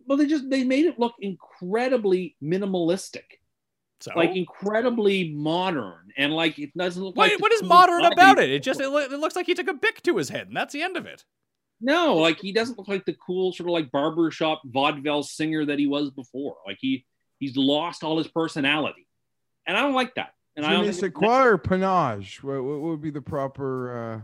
Well 0.10 0.18
they 0.18 0.26
just 0.26 0.50
they 0.50 0.66
made 0.66 0.86
it 0.86 1.00
look 1.00 1.14
incredibly 1.22 2.36
minimalistic 2.44 3.38
So, 4.02 4.12
like 4.16 4.36
incredibly 4.36 5.32
modern 5.32 6.12
and 6.18 6.34
like 6.34 6.60
it 6.60 6.76
doesn't 6.76 7.02
look 7.02 7.16
what, 7.16 7.32
like 7.32 7.40
what 7.40 7.54
is 7.54 7.62
cool 7.62 7.70
modern 7.70 8.02
guy 8.02 8.10
about 8.10 8.40
it? 8.40 8.50
It 8.50 8.64
just 8.64 8.82
it, 8.82 8.90
loo- 8.90 9.06
it 9.06 9.12
looks 9.12 9.36
like 9.36 9.46
he 9.46 9.54
took 9.54 9.70
a 9.70 9.74
bic 9.74 10.02
to 10.04 10.18
his 10.18 10.30
head, 10.30 10.48
and 10.48 10.58
that's 10.58 10.74
the 10.74 10.82
end 10.82 10.98
of 10.98 11.06
it. 11.06 11.24
No, 11.80 12.16
like 12.18 12.40
he 12.40 12.52
doesn't 12.52 12.78
look 12.78 12.90
like 12.90 13.06
the 13.06 13.16
cool 13.26 13.54
sort 13.54 13.70
of 13.70 13.74
like 13.74 13.92
barbershop 13.92 14.62
vaudeville 14.66 15.24
singer 15.24 15.66
that 15.66 15.80
he 15.80 15.88
was 15.88 16.10
before. 16.10 16.58
Like 16.68 16.78
he 16.82 17.06
he's 17.40 17.56
lost 17.56 18.04
all 18.04 18.18
his 18.18 18.28
personality, 18.28 19.08
and 19.66 19.78
I 19.78 19.82
don't 19.82 19.94
like 19.94 20.16
that. 20.16 20.34
And 20.58 20.66
I 20.66 20.70
Je 20.70 20.76
don't 20.76 20.86
think 20.86 20.96
sais 20.96 21.12
quoi 21.14 21.58
panache? 21.58 22.44
What, 22.44 22.64
what 22.64 22.82
would 22.82 23.02
be 23.02 23.12
the 23.12 23.22
proper 23.22 23.70
uh 23.96 24.22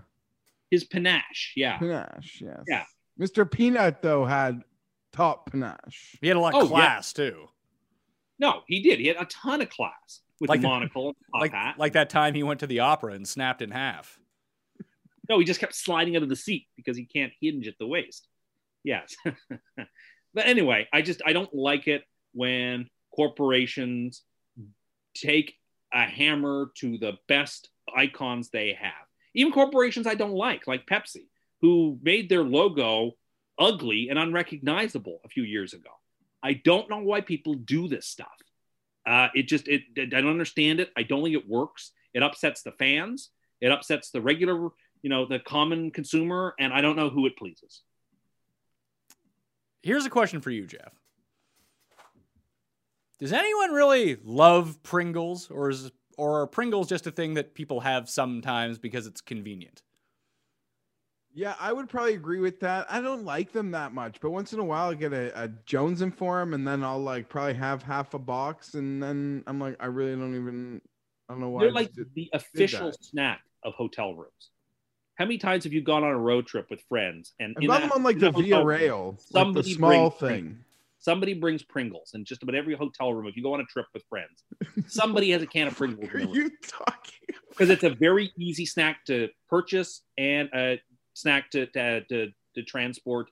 his 0.72 0.84
panache. 0.84 1.54
Yeah, 1.56 1.78
panache? 1.78 2.42
Yes. 2.42 2.64
Yeah. 2.68 2.84
Mr. 3.20 3.50
Peanut 3.50 4.02
though 4.02 4.26
had 4.26 4.64
top 5.16 5.50
panache. 5.52 6.18
He 6.22 6.28
had 6.28 6.38
a 6.38 6.40
lot 6.40 6.54
Oh, 6.54 6.62
of 6.62 6.70
yeah. 6.72 6.76
class 6.78 7.14
too. 7.14 7.48
no, 8.40 8.62
he 8.68 8.82
did. 8.82 9.00
He 9.00 9.08
had 9.08 9.18
a 9.18 9.26
ton 9.26 9.62
of 9.62 9.70
class 9.70 10.22
with 10.40 10.50
Like 10.50 10.60
the 10.60 10.64
the- 10.64 10.68
monocle 10.70 11.08
and 11.10 11.16
top 11.32 11.42
Like 11.42 11.52
hat. 11.54 11.76
like 11.78 11.94
that 11.94 12.10
time 12.10 12.34
he 12.34 12.44
went 12.44 12.60
to 12.62 12.68
the 12.68 12.80
opera 12.82 13.14
and 13.14 13.28
snapped 13.28 13.62
in 13.62 13.72
half. 13.72 14.20
no, 15.30 15.40
he 15.40 15.46
just 15.46 15.60
kept 15.60 15.74
sliding 15.76 16.16
out 16.16 16.24
of 16.24 16.30
the 16.30 16.36
seat 16.36 16.68
because 16.76 16.98
he 16.98 17.06
can't 17.06 17.34
hinge 17.42 17.68
at 17.68 17.78
the 17.80 17.88
waist. 17.88 18.28
Yes, 18.84 19.16
but 19.78 20.46
anyway, 20.46 20.88
I 20.94 21.02
just 21.02 21.22
I 21.26 21.34
don't 21.34 21.54
like 21.54 21.88
it 21.88 22.04
when 22.34 22.88
corporations 23.16 24.22
take 25.16 25.56
a 25.94 26.04
hammer 26.04 26.72
to 26.78 26.98
the 26.98 27.14
best 27.28 27.70
icons 27.96 28.50
they 28.50 28.74
have. 28.80 28.92
Even 29.34 29.52
corporations 29.54 30.06
I 30.08 30.16
don't 30.16 30.34
like, 30.34 30.68
like 30.68 30.86
Pepsi, 30.86 31.28
who 31.62 31.98
made 32.04 32.30
their 32.30 32.44
logo 32.44 33.14
ugly 33.58 34.10
and 34.10 34.20
unrecognizable 34.20 35.20
a 35.24 35.30
few 35.30 35.44
years 35.44 35.74
ago. 35.74 35.90
I 36.44 36.54
don't 36.54 36.90
know 36.90 37.00
why 37.00 37.22
people 37.22 37.56
do 37.56 37.88
this 37.88 38.06
stuff. 38.06 38.28
Uh, 39.06 39.30
it 39.36 39.44
just, 39.44 39.68
it, 39.68 39.84
I 39.98 40.06
don't 40.06 40.28
understand 40.28 40.80
it. 40.80 40.92
I 40.98 41.04
don't 41.04 41.24
think 41.24 41.36
it 41.36 41.48
works. 41.48 41.92
It 42.14 42.24
upsets 42.24 42.62
the 42.64 42.72
fans. 42.72 43.30
It 43.62 43.72
upsets 43.72 44.10
the 44.10 44.22
regular, 44.22 44.70
you 45.02 45.10
know, 45.10 45.26
the 45.26 45.40
common 45.40 45.92
consumer, 45.92 46.56
and 46.60 46.74
I 46.74 46.82
don't 46.82 46.96
know 46.96 47.10
who 47.10 47.26
it 47.26 47.38
pleases. 47.38 47.82
Here's 49.84 50.06
a 50.06 50.10
question 50.10 50.42
for 50.42 50.50
you, 50.50 50.66
Jeff. 50.66 50.94
Does 53.20 53.32
anyone 53.32 53.72
really 53.72 54.18
love 54.24 54.82
Pringles, 54.84 55.50
or 55.50 55.70
is 55.70 55.92
or 56.18 56.42
are 56.42 56.48
Pringles 56.48 56.88
just 56.88 57.08
a 57.08 57.12
thing 57.12 57.36
that 57.36 57.54
people 57.54 57.82
have 57.82 58.10
sometimes 58.10 58.78
because 58.78 59.08
it's 59.08 59.22
convenient? 59.22 59.84
Yeah, 61.38 61.56
I 61.60 61.74
would 61.74 61.90
probably 61.90 62.14
agree 62.14 62.40
with 62.40 62.62
that. 62.62 62.88
I 62.90 63.02
don't 63.02 63.26
like 63.26 63.52
them 63.52 63.72
that 63.72 63.94
much, 63.94 64.22
but 64.22 64.30
once 64.30 64.54
in 64.54 64.60
a 64.60 64.64
while 64.64 64.92
I 64.92 64.94
get 64.94 65.12
a, 65.12 65.44
a 65.44 65.50
Jones 65.66 66.00
and 66.00 66.18
for 66.18 66.40
them, 66.40 66.54
and 66.54 66.66
then 66.66 66.82
I'll 66.82 66.98
like 67.04 67.28
probably 67.28 67.56
have 67.56 67.84
half 67.84 68.14
a 68.14 68.20
box, 68.20 68.74
and 68.76 69.04
then 69.04 69.44
I'm 69.46 69.60
like, 69.60 69.76
I 69.82 69.88
really 69.88 70.16
don't 70.16 70.34
even, 70.34 70.82
I 71.28 71.34
don't 71.34 71.42
know 71.42 71.50
why. 71.50 71.64
They're 71.64 71.72
I 71.72 71.74
like 71.74 71.94
did- 71.94 72.14
the 72.16 72.30
official 72.34 72.94
snack 73.02 73.42
of 73.66 73.74
hotel 73.74 74.16
rooms. 74.16 74.32
How 75.16 75.26
many 75.26 75.38
times 75.38 75.66
have 75.66 75.74
you 75.74 75.82
gone 75.82 76.06
on 76.06 76.12
a 76.12 76.18
road 76.18 76.48
trip 76.48 76.68
with 76.70 76.82
friends 76.88 77.34
and 77.40 77.54
got 77.56 77.68
that- 77.68 77.82
them 77.82 77.92
on 77.92 78.04
like 78.04 78.20
the 78.20 78.32
Via 78.32 78.64
Rail, 78.64 79.18
like 79.32 79.54
the 79.54 79.64
small 79.64 80.10
thing. 80.10 80.60
Somebody 81.00 81.34
brings 81.34 81.62
Pringles 81.62 82.12
in 82.16 82.24
just 82.26 82.42
about 82.44 82.56
every 82.56 82.76
hotel 82.76 83.14
room. 83.14 83.28
If 83.28 83.36
you 83.36 83.44
go 83.44 83.54
on 83.54 83.60
a 83.60 83.66
trip 83.66 83.86
with 83.94 84.04
friends, 84.10 84.42
somebody 84.88 85.32
has 85.32 85.42
a 85.42 85.46
can 85.48 85.68
of 85.68 85.76
Pringles. 85.76 86.10
What 86.12 86.16
are 86.16 86.34
you 86.34 86.50
talking? 86.66 87.36
Because 87.50 87.70
it's 87.70 87.84
a 87.84 87.92
very 87.92 88.32
easy 88.40 88.66
snack 88.66 89.06
to 89.06 89.30
purchase 89.48 90.02
and 90.18 90.50
a 90.56 90.80
snack 91.16 91.50
to, 91.52 91.66
to, 91.68 92.02
to, 92.06 92.28
to 92.56 92.64
transport. 92.64 93.30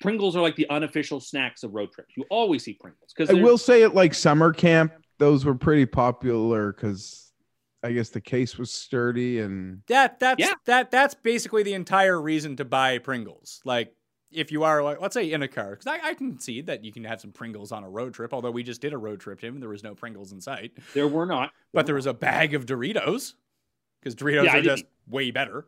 Pringles 0.00 0.34
are 0.36 0.40
like 0.40 0.56
the 0.56 0.68
unofficial 0.70 1.20
snacks 1.20 1.62
of 1.62 1.74
road 1.74 1.92
trips. 1.92 2.14
You 2.16 2.24
always 2.30 2.62
see 2.64 2.72
Pringles 2.72 3.12
because 3.14 3.28
I 3.36 3.42
will 3.42 3.58
say 3.58 3.82
it 3.82 3.94
like 3.94 4.14
summer 4.14 4.52
camp, 4.52 4.92
those 5.18 5.44
were 5.44 5.54
pretty 5.54 5.84
popular 5.84 6.72
because 6.72 7.32
I 7.82 7.92
guess 7.92 8.08
the 8.08 8.20
case 8.20 8.56
was 8.56 8.72
sturdy 8.72 9.40
and 9.40 9.82
That 9.88 10.18
that's 10.18 10.40
Yeah. 10.40 10.54
that 10.66 10.90
that's 10.90 11.14
basically 11.14 11.64
the 11.64 11.74
entire 11.74 12.20
reason 12.20 12.56
to 12.56 12.64
buy 12.64 12.96
Pringles. 12.98 13.60
Like 13.66 13.94
if 14.32 14.50
you 14.50 14.62
are 14.62 14.82
like 14.82 15.02
let's 15.02 15.12
say 15.12 15.30
in 15.30 15.42
a 15.42 15.48
car, 15.48 15.70
because 15.72 15.86
I, 15.86 15.98
I 16.02 16.14
can 16.14 16.38
see 16.38 16.62
that 16.62 16.82
you 16.82 16.92
can 16.92 17.04
have 17.04 17.20
some 17.20 17.32
Pringles 17.32 17.70
on 17.70 17.84
a 17.84 17.90
road 17.90 18.14
trip. 18.14 18.32
Although 18.32 18.52
we 18.52 18.62
just 18.62 18.80
did 18.80 18.94
a 18.94 18.98
road 18.98 19.20
trip, 19.20 19.40
Tim, 19.40 19.52
and 19.54 19.62
there 19.62 19.68
was 19.68 19.82
no 19.82 19.94
Pringles 19.94 20.32
in 20.32 20.40
sight, 20.40 20.72
there 20.94 21.08
were 21.08 21.26
not. 21.26 21.50
but 21.74 21.84
there 21.84 21.94
was 21.96 22.06
a 22.06 22.14
bag 22.14 22.54
of 22.54 22.64
Doritos 22.64 23.34
because 24.00 24.14
Doritos 24.14 24.44
Yeah, 24.44 24.56
are 24.56 24.62
just 24.62 24.84
way 25.06 25.30
better. 25.30 25.66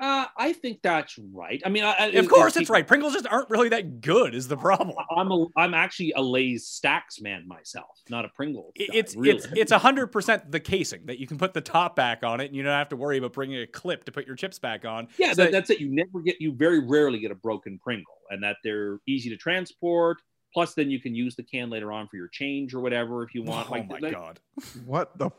Uh, 0.00 0.26
I 0.36 0.52
think 0.52 0.80
that's 0.82 1.16
right. 1.18 1.62
I 1.64 1.68
mean, 1.68 1.84
I, 1.84 1.92
I- 1.92 2.06
Of 2.06 2.28
course, 2.28 2.56
it- 2.56 2.62
it's 2.62 2.70
right. 2.70 2.84
Pringles 2.84 3.12
just 3.12 3.26
aren't 3.26 3.48
really 3.50 3.68
that 3.68 4.00
good. 4.00 4.34
Is 4.34 4.48
the 4.48 4.56
problem? 4.56 4.96
I'm 5.16 5.30
a, 5.30 5.46
I'm 5.56 5.74
actually 5.74 6.12
a 6.16 6.20
Lay's 6.22 6.66
Stacks 6.66 7.20
man 7.20 7.46
myself, 7.46 8.00
not 8.10 8.24
a 8.24 8.28
Pringle. 8.30 8.72
It- 8.74 8.90
guy, 8.90 8.98
It's 8.98 9.14
really. 9.14 9.36
it's 9.36 9.46
it's 9.54 9.72
hundred 9.72 10.08
percent 10.08 10.50
the 10.50 10.58
casing 10.58 11.06
that 11.06 11.18
you 11.20 11.26
can 11.28 11.38
put 11.38 11.54
the 11.54 11.60
top 11.60 11.94
back 11.94 12.24
on 12.24 12.40
it, 12.40 12.46
and 12.46 12.56
you 12.56 12.62
don't 12.64 12.72
have 12.72 12.88
to 12.88 12.96
worry 12.96 13.18
about 13.18 13.32
bringing 13.32 13.60
a 13.62 13.66
clip 13.66 14.04
to 14.04 14.12
put 14.12 14.26
your 14.26 14.34
chips 14.34 14.58
back 14.58 14.84
on. 14.84 15.06
yeah, 15.18 15.34
So 15.34 15.44
that, 15.44 15.52
that's 15.52 15.70
it. 15.70 15.78
You 15.78 15.88
never 15.94 16.20
get, 16.24 16.40
you 16.40 16.52
very 16.52 16.80
rarely 16.80 17.20
get 17.20 17.30
a 17.30 17.36
broken 17.36 17.78
Pringle, 17.78 18.16
and 18.30 18.42
that 18.42 18.56
they're 18.64 18.98
easy 19.06 19.30
to 19.30 19.36
transport. 19.36 20.18
Plus, 20.52 20.74
then 20.74 20.90
you 20.90 21.00
can 21.00 21.14
use 21.14 21.36
the 21.36 21.42
can 21.44 21.70
later 21.70 21.92
on 21.92 22.08
for 22.08 22.16
your 22.16 22.28
change 22.28 22.74
or 22.74 22.80
whatever 22.80 23.22
if 23.22 23.34
you 23.34 23.42
want. 23.44 23.68
oh 23.68 23.72
like, 23.72 23.88
my 23.88 23.98
like, 23.98 24.12
god! 24.12 24.40
what 24.84 25.16
the 25.16 25.30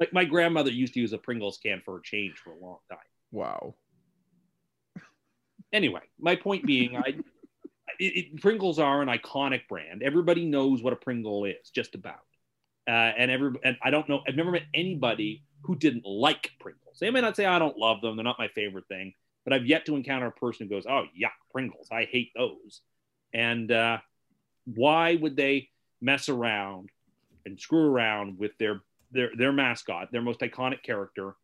Like 0.00 0.12
my 0.12 0.24
grandmother 0.24 0.70
used 0.70 0.94
to 0.94 1.00
use 1.00 1.12
a 1.12 1.18
Pringles 1.18 1.58
can 1.62 1.80
for 1.84 1.98
a 1.98 2.02
change 2.02 2.38
for 2.38 2.50
a 2.50 2.58
long 2.58 2.78
time. 2.90 2.98
Wow. 3.32 3.74
Anyway, 5.72 6.02
my 6.20 6.36
point 6.36 6.64
being, 6.64 6.96
I 6.96 7.14
it, 7.98 8.16
it, 8.16 8.40
Pringles 8.40 8.78
are 8.78 9.02
an 9.02 9.08
iconic 9.08 9.68
brand. 9.68 10.02
Everybody 10.02 10.44
knows 10.44 10.82
what 10.82 10.92
a 10.92 10.96
Pringle 10.96 11.44
is, 11.44 11.70
just 11.74 11.94
about. 11.94 12.20
Uh, 12.88 12.90
and 12.90 13.30
every 13.30 13.52
and 13.64 13.76
I 13.82 13.90
don't 13.90 14.08
know. 14.08 14.22
I've 14.26 14.34
never 14.34 14.50
met 14.50 14.64
anybody 14.74 15.44
who 15.62 15.76
didn't 15.76 16.04
like 16.04 16.50
Pringles. 16.60 16.98
They 17.00 17.10
may 17.10 17.20
not 17.20 17.36
say 17.36 17.46
I 17.46 17.58
don't 17.58 17.78
love 17.78 18.00
them; 18.00 18.16
they're 18.16 18.24
not 18.24 18.38
my 18.38 18.48
favorite 18.48 18.88
thing. 18.88 19.14
But 19.44 19.52
I've 19.52 19.66
yet 19.66 19.86
to 19.86 19.96
encounter 19.96 20.26
a 20.26 20.32
person 20.32 20.66
who 20.66 20.74
goes, 20.74 20.84
"Oh, 20.86 21.04
yuck, 21.18 21.30
Pringles. 21.52 21.88
I 21.92 22.04
hate 22.10 22.32
those." 22.34 22.80
And 23.32 23.70
uh, 23.70 23.98
why 24.64 25.14
would 25.16 25.36
they 25.36 25.68
mess 26.00 26.28
around 26.28 26.90
and 27.46 27.58
screw 27.58 27.86
around 27.86 28.38
with 28.38 28.58
their 28.58 28.82
their 29.12 29.30
their 29.36 29.52
mascot, 29.52 30.10
their 30.10 30.22
most 30.22 30.40
iconic 30.40 30.82
character? 30.82 31.36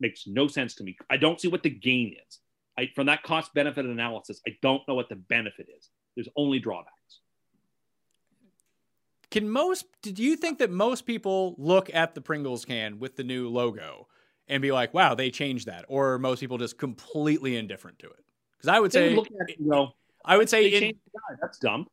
Makes 0.00 0.26
no 0.26 0.48
sense 0.48 0.74
to 0.76 0.84
me. 0.84 0.96
I 1.10 1.16
don't 1.16 1.40
see 1.40 1.48
what 1.48 1.62
the 1.62 1.70
gain 1.70 2.14
is. 2.26 2.40
I, 2.76 2.90
from 2.94 3.06
that 3.06 3.22
cost 3.22 3.54
benefit 3.54 3.86
analysis, 3.86 4.40
I 4.46 4.56
don't 4.60 4.82
know 4.88 4.94
what 4.94 5.08
the 5.08 5.16
benefit 5.16 5.68
is. 5.76 5.90
There's 6.16 6.28
only 6.36 6.58
drawbacks. 6.58 7.20
Can 9.30 9.48
most? 9.48 9.86
do 10.02 10.22
you 10.22 10.36
think 10.36 10.58
that 10.58 10.70
most 10.70 11.06
people 11.06 11.54
look 11.58 11.92
at 11.92 12.14
the 12.14 12.20
Pringles 12.20 12.64
can 12.64 12.98
with 12.98 13.16
the 13.16 13.24
new 13.24 13.48
logo 13.48 14.06
and 14.46 14.62
be 14.62 14.70
like, 14.70 14.94
"Wow, 14.94 15.14
they 15.14 15.30
changed 15.30 15.66
that," 15.66 15.84
or 15.88 16.12
are 16.14 16.18
most 16.18 16.38
people 16.38 16.58
just 16.58 16.78
completely 16.78 17.56
indifferent 17.56 17.98
to 18.00 18.06
it? 18.06 18.24
Because 18.56 18.68
I 18.68 18.78
would 18.78 18.92
They 18.92 19.08
say, 19.08 19.08
would 19.08 19.16
look 19.16 19.26
at 19.26 19.50
it 19.50 19.58
and 19.58 19.70
go, 19.70 19.88
I 20.24 20.36
would 20.36 20.48
say, 20.48 20.66
in- 20.66 20.80
changed 20.80 21.00
the 21.04 21.18
guy. 21.18 21.36
That's 21.40 21.58
dumb. 21.58 21.86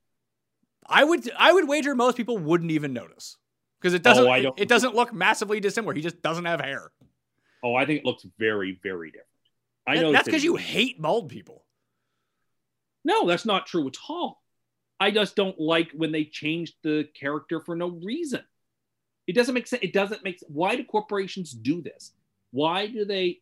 I 0.86 1.04
would, 1.04 1.32
I 1.38 1.54
would 1.54 1.68
wager 1.68 1.96
most 1.96 2.18
people 2.18 2.38
wouldn't 2.38 2.72
even 2.72 2.94
notice 2.94 3.38
because 3.80 3.94
it 3.94 4.02
oh, 4.06 4.10
doesn't, 4.10 4.28
Oh, 4.28 4.34
it, 4.34 4.54
it 4.58 4.68
doesn't 4.68 4.96
look 4.96 5.14
massively 5.14 5.60
dissimilar. 5.60 5.94
He 5.94 6.02
just 6.02 6.22
doesn't 6.22 6.46
have 6.46 6.60
hair. 6.60 6.92
Oh, 7.64 7.76
I 7.76 7.86
think 7.86 8.00
it 8.00 8.06
looks 8.06 8.26
very, 8.38 8.80
very 8.82 9.12
different. 9.12 9.28
I 9.88 9.96
That- 9.96 10.02
know 10.02 10.12
that's 10.12 10.26
because 10.26 10.44
you 10.44 10.56
hate 10.56 11.02
bald 11.02 11.30
people. 11.30 11.66
No, 13.04 13.28
that's 13.28 13.46
not 13.46 13.66
true 13.66 13.88
at 13.88 13.98
all. 14.08 14.44
I 15.00 15.10
just 15.10 15.36
don't 15.36 15.60
like 15.60 15.92
when 15.92 16.12
they 16.12 16.26
change 16.26 16.74
the 16.84 17.10
character 17.16 17.60
for 17.60 17.76
no 17.76 17.88
reason. 17.88 18.44
It 19.26 19.34
doesn't 19.34 19.56
make 19.56 19.66
sense. 19.68 19.82
It 19.84 19.94
doesn't 19.94 20.24
make 20.24 20.40
sense. 20.40 20.52
Why 20.52 20.76
do 20.76 20.84
corporations 20.84 21.52
do 21.52 21.82
this? 21.82 22.12
Why 22.52 22.86
do 22.86 23.06
they 23.06 23.42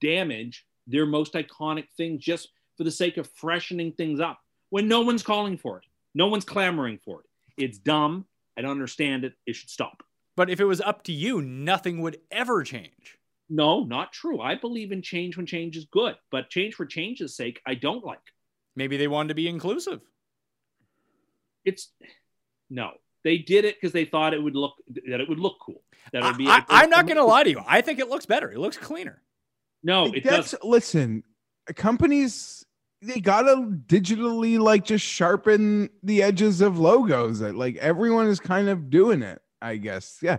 damage 0.00 0.66
their 0.86 1.06
most 1.06 1.34
iconic 1.34 1.88
thing 1.96 2.18
just 2.18 2.48
for 2.76 2.82
the 2.84 2.90
sake 2.90 3.16
of 3.16 3.28
freshening 3.30 3.92
things 3.92 4.18
up 4.18 4.40
when 4.70 4.88
no 4.88 5.02
one's 5.02 5.22
calling 5.22 5.56
for 5.56 5.78
it? 5.78 5.84
No 6.14 6.26
one's 6.26 6.44
clamoring 6.44 6.98
for 6.98 7.20
it. 7.20 7.26
It's 7.56 7.78
dumb. 7.78 8.26
I 8.56 8.62
don't 8.62 8.72
understand 8.72 9.24
it. 9.24 9.34
It 9.46 9.54
should 9.54 9.70
stop. 9.70 10.02
But 10.34 10.50
if 10.50 10.58
it 10.58 10.64
was 10.64 10.80
up 10.80 11.04
to 11.04 11.12
you, 11.12 11.40
nothing 11.40 12.00
would 12.00 12.20
ever 12.32 12.64
change. 12.64 13.18
No, 13.50 13.82
not 13.82 14.12
true. 14.12 14.40
I 14.40 14.54
believe 14.54 14.92
in 14.92 15.02
change 15.02 15.36
when 15.36 15.44
change 15.44 15.76
is 15.76 15.84
good, 15.86 16.14
but 16.30 16.48
change 16.48 16.74
for 16.74 16.86
change's 16.86 17.34
sake, 17.34 17.60
I 17.66 17.74
don't 17.74 18.04
like. 18.04 18.20
Maybe 18.76 18.96
they 18.96 19.08
wanted 19.08 19.28
to 19.28 19.34
be 19.34 19.48
inclusive. 19.48 20.00
It's 21.64 21.90
no. 22.70 22.92
They 23.24 23.38
did 23.38 23.64
it 23.66 23.74
because 23.74 23.92
they 23.92 24.06
thought 24.06 24.32
it 24.32 24.42
would 24.42 24.56
look 24.56 24.74
that 25.08 25.20
it 25.20 25.28
would 25.28 25.40
look 25.40 25.58
cool. 25.60 25.82
That 26.12 26.22
would 26.22 26.38
be. 26.38 26.46
I, 26.46 26.64
I, 26.68 26.84
am 26.84 26.90
not 26.90 27.06
going 27.06 27.18
to 27.18 27.24
lie 27.24 27.42
to 27.42 27.50
you. 27.50 27.60
I 27.66 27.82
think 27.82 27.98
it 27.98 28.08
looks 28.08 28.24
better. 28.24 28.50
It 28.50 28.58
looks 28.58 28.78
cleaner. 28.78 29.20
No, 29.82 30.04
Like, 30.04 30.18
it 30.18 30.24
that's 30.24 30.52
does. 30.52 30.60
listen, 30.62 31.24
companies 31.74 32.64
they 33.02 33.20
gotta 33.20 33.56
digitally 33.86 34.58
like 34.58 34.84
just 34.84 35.04
sharpen 35.04 35.88
the 36.02 36.22
edges 36.22 36.60
of 36.60 36.78
logos. 36.78 37.40
Like 37.40 37.76
everyone 37.76 38.26
is 38.26 38.40
kind 38.40 38.68
of 38.68 38.90
doing 38.90 39.22
it, 39.22 39.40
I 39.60 39.76
guess. 39.76 40.18
Yeah. 40.22 40.38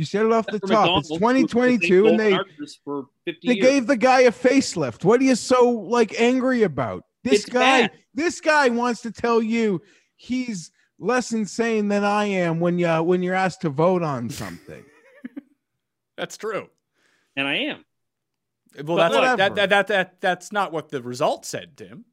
You 0.00 0.06
said 0.06 0.24
it 0.24 0.32
off 0.32 0.46
the 0.46 0.52
top. 0.52 0.62
It's 0.62 0.70
McDonald's, 0.70 1.08
who 1.10 1.18
2022 1.18 2.06
and 2.06 2.18
they 2.18 2.34
for 2.82 3.04
50 3.26 3.46
they 3.46 3.52
years. 3.54 3.66
gave 3.66 3.86
the 3.86 3.98
guy 3.98 4.20
a 4.20 4.32
facelift. 4.32 5.04
What 5.04 5.20
are 5.20 5.24
you 5.24 5.34
so 5.34 5.68
like 5.68 6.18
angry 6.18 6.62
about? 6.62 7.04
This 7.22 7.40
It's 7.44 7.50
guy, 7.50 7.82
bad. 7.82 7.90
this 8.14 8.40
guy 8.40 8.70
wants 8.70 9.02
to 9.02 9.12
tell 9.12 9.42
you 9.42 9.82
he's 10.16 10.70
less 10.98 11.32
insane 11.32 11.88
than 11.88 12.02
I 12.02 12.24
am 12.24 12.60
when 12.60 12.78
you 12.78 12.88
when 13.02 13.22
you're 13.22 13.34
asked 13.34 13.60
to 13.60 13.68
vote 13.68 14.02
on 14.02 14.30
something. 14.42 14.82
That's 16.16 16.38
true. 16.38 16.70
and 17.36 17.46
I 17.46 17.56
am. 17.56 17.84
Well, 18.76 18.84
But 18.84 18.96
that's 18.96 19.14
what, 19.14 19.36
that, 19.36 19.54
that, 19.56 19.68
that, 19.68 19.86
that, 19.88 20.20
that's 20.22 20.50
not 20.50 20.72
what 20.72 20.88
the 20.88 21.02
result 21.02 21.44
said, 21.44 21.76
Tim. 21.76 22.06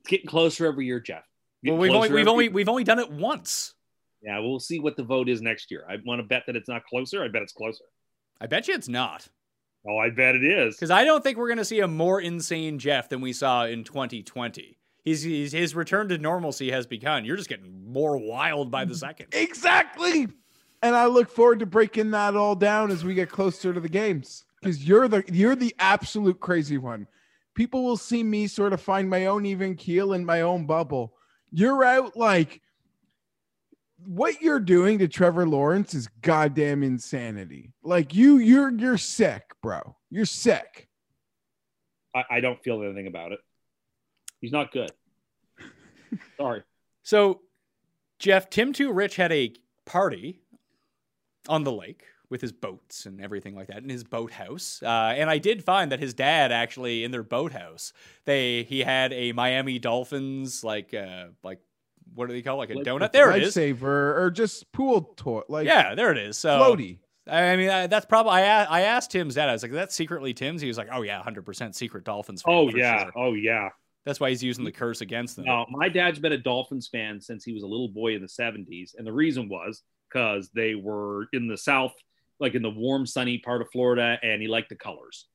It's 0.00 0.08
getting 0.08 0.26
closer 0.26 0.64
every 0.64 0.86
year, 0.86 1.00
Jeff. 1.00 1.24
Well, 1.62 1.76
we've 1.76 1.90
only, 1.90 2.08
we've 2.08 2.20
every- 2.20 2.30
only, 2.32 2.48
we've 2.48 2.68
only 2.70 2.84
done 2.84 2.98
it 2.98 3.10
once. 3.10 3.74
Yeah, 4.22 4.38
we'll 4.40 4.60
see 4.60 4.80
what 4.80 4.96
the 4.96 5.02
vote 5.02 5.28
is 5.28 5.40
next 5.40 5.70
year. 5.70 5.84
I 5.88 5.96
want 6.04 6.20
to 6.20 6.26
bet 6.26 6.44
that 6.46 6.56
it's 6.56 6.68
not 6.68 6.84
closer. 6.84 7.24
I 7.24 7.28
bet 7.28 7.42
it's 7.42 7.52
closer. 7.52 7.84
I 8.40 8.46
bet 8.46 8.68
you 8.68 8.74
it's 8.74 8.88
not. 8.88 9.28
Oh, 9.88 9.96
I 9.96 10.10
bet 10.10 10.34
it 10.34 10.44
is. 10.44 10.76
Because 10.76 10.90
I 10.90 11.04
don't 11.04 11.24
think 11.24 11.38
we're 11.38 11.48
going 11.48 11.58
to 11.58 11.64
see 11.64 11.80
a 11.80 11.88
more 11.88 12.20
insane 12.20 12.78
Jeff 12.78 13.08
than 13.08 13.20
we 13.20 13.32
saw 13.32 13.64
in 13.64 13.84
2020. 13.84 14.76
He's, 15.04 15.22
he's 15.22 15.52
his 15.52 15.74
return 15.74 16.08
to 16.10 16.18
normalcy 16.18 16.70
has 16.70 16.86
begun. 16.86 17.24
You're 17.24 17.36
just 17.36 17.48
getting 17.48 17.90
more 17.90 18.18
wild 18.18 18.70
by 18.70 18.84
the 18.84 18.94
second. 18.94 19.28
exactly. 19.32 20.28
And 20.82 20.94
I 20.94 21.06
look 21.06 21.30
forward 21.30 21.60
to 21.60 21.66
breaking 21.66 22.10
that 22.10 22.36
all 22.36 22.54
down 22.54 22.90
as 22.90 23.04
we 23.04 23.14
get 23.14 23.30
closer 23.30 23.72
to 23.72 23.80
the 23.80 23.88
games. 23.88 24.44
Because 24.60 24.86
you're 24.86 25.08
the 25.08 25.24
you're 25.32 25.56
the 25.56 25.74
absolute 25.78 26.40
crazy 26.40 26.76
one. 26.76 27.06
People 27.54 27.82
will 27.82 27.96
see 27.96 28.22
me 28.22 28.46
sort 28.46 28.72
of 28.72 28.80
find 28.80 29.08
my 29.08 29.26
own 29.26 29.46
even 29.46 29.74
keel 29.74 30.12
in 30.12 30.24
my 30.24 30.42
own 30.42 30.66
bubble. 30.66 31.14
You're 31.50 31.82
out 31.84 32.16
like 32.16 32.60
what 34.04 34.40
you're 34.40 34.60
doing 34.60 34.98
to 34.98 35.08
Trevor 35.08 35.46
Lawrence 35.46 35.94
is 35.94 36.08
goddamn 36.22 36.82
insanity. 36.82 37.72
Like 37.82 38.14
you, 38.14 38.38
you're 38.38 38.70
you're 38.72 38.98
sick, 38.98 39.42
bro. 39.62 39.96
You're 40.10 40.26
sick. 40.26 40.88
I, 42.14 42.24
I 42.30 42.40
don't 42.40 42.62
feel 42.62 42.82
anything 42.82 43.06
about 43.06 43.32
it. 43.32 43.40
He's 44.40 44.52
not 44.52 44.72
good. 44.72 44.90
Sorry. 46.36 46.62
So, 47.02 47.42
Jeff, 48.18 48.50
Tim 48.50 48.72
Too 48.72 48.92
Rich 48.92 49.16
had 49.16 49.32
a 49.32 49.52
party 49.86 50.40
on 51.48 51.64
the 51.64 51.72
lake 51.72 52.04
with 52.30 52.40
his 52.40 52.52
boats 52.52 53.06
and 53.06 53.20
everything 53.20 53.56
like 53.56 53.66
that 53.66 53.82
in 53.82 53.88
his 53.88 54.04
boathouse. 54.04 54.82
Uh, 54.82 55.14
and 55.16 55.28
I 55.28 55.38
did 55.38 55.64
find 55.64 55.90
that 55.90 55.98
his 55.98 56.14
dad 56.14 56.52
actually 56.52 57.04
in 57.04 57.10
their 57.10 57.24
boathouse, 57.24 57.92
they 58.24 58.62
he 58.62 58.80
had 58.80 59.12
a 59.12 59.32
Miami 59.32 59.78
Dolphins 59.78 60.62
like 60.62 60.94
uh, 60.94 61.26
like 61.42 61.60
what 62.14 62.28
do 62.28 62.34
they 62.34 62.42
call 62.42 62.56
it? 62.56 62.58
like 62.58 62.70
a 62.70 62.74
Like 62.74 62.86
donut? 62.86 63.12
There 63.12 63.30
it 63.36 63.42
is. 63.42 63.54
Lifesaver 63.56 64.16
or 64.18 64.30
just 64.30 64.70
pool 64.72 65.12
toy, 65.16 65.42
like 65.48 65.66
Yeah, 65.66 65.94
there 65.94 66.12
it 66.12 66.18
is. 66.18 66.36
So 66.38 66.58
floaty. 66.58 66.98
I 67.26 67.54
mean, 67.56 67.70
I, 67.70 67.86
that's 67.86 68.06
probably. 68.06 68.32
I 68.32 68.64
I 68.64 68.80
asked 68.82 69.10
Tim's 69.12 69.36
dad. 69.36 69.48
I 69.48 69.52
was 69.52 69.62
like, 69.62 69.70
"That's 69.72 69.94
secretly 69.94 70.34
Tim's." 70.34 70.60
He 70.60 70.66
was 70.68 70.78
like, 70.78 70.88
"Oh 70.90 71.02
yeah, 71.02 71.22
hundred 71.22 71.42
percent 71.44 71.76
secret 71.76 72.04
Dolphins." 72.04 72.42
Fan, 72.42 72.54
Oh 72.54 72.68
yeah. 72.70 73.04
sure." 73.04 73.12
Oh 73.14 73.34
yeah. 73.34 73.68
That's 74.06 74.18
why 74.18 74.30
he's 74.30 74.42
using 74.42 74.64
the 74.64 74.72
curse 74.72 75.02
against 75.02 75.36
them. 75.36 75.44
No, 75.44 75.66
my 75.70 75.88
dad's 75.90 76.18
been 76.18 76.32
a 76.32 76.38
Dolphins 76.38 76.88
fan 76.88 77.20
since 77.20 77.44
he 77.44 77.52
was 77.52 77.62
a 77.62 77.66
little 77.66 77.88
boy 77.88 78.14
in 78.14 78.22
the 78.22 78.26
70s. 78.28 78.94
And 78.96 79.06
the 79.06 79.12
reason 79.12 79.46
was 79.48 79.82
because 80.08 80.48
they 80.54 80.74
were 80.74 81.26
in 81.34 81.46
the 81.46 81.58
South, 81.58 81.92
like 82.40 82.54
in 82.54 82.62
the 82.62 82.70
warm, 82.70 83.04
sunny 83.06 83.36
part 83.38 83.60
of 83.60 83.70
Florida, 83.70 84.18
and 84.22 84.40
he 84.40 84.48
liked 84.48 84.70
the 84.70 84.74
colors. 84.74 85.26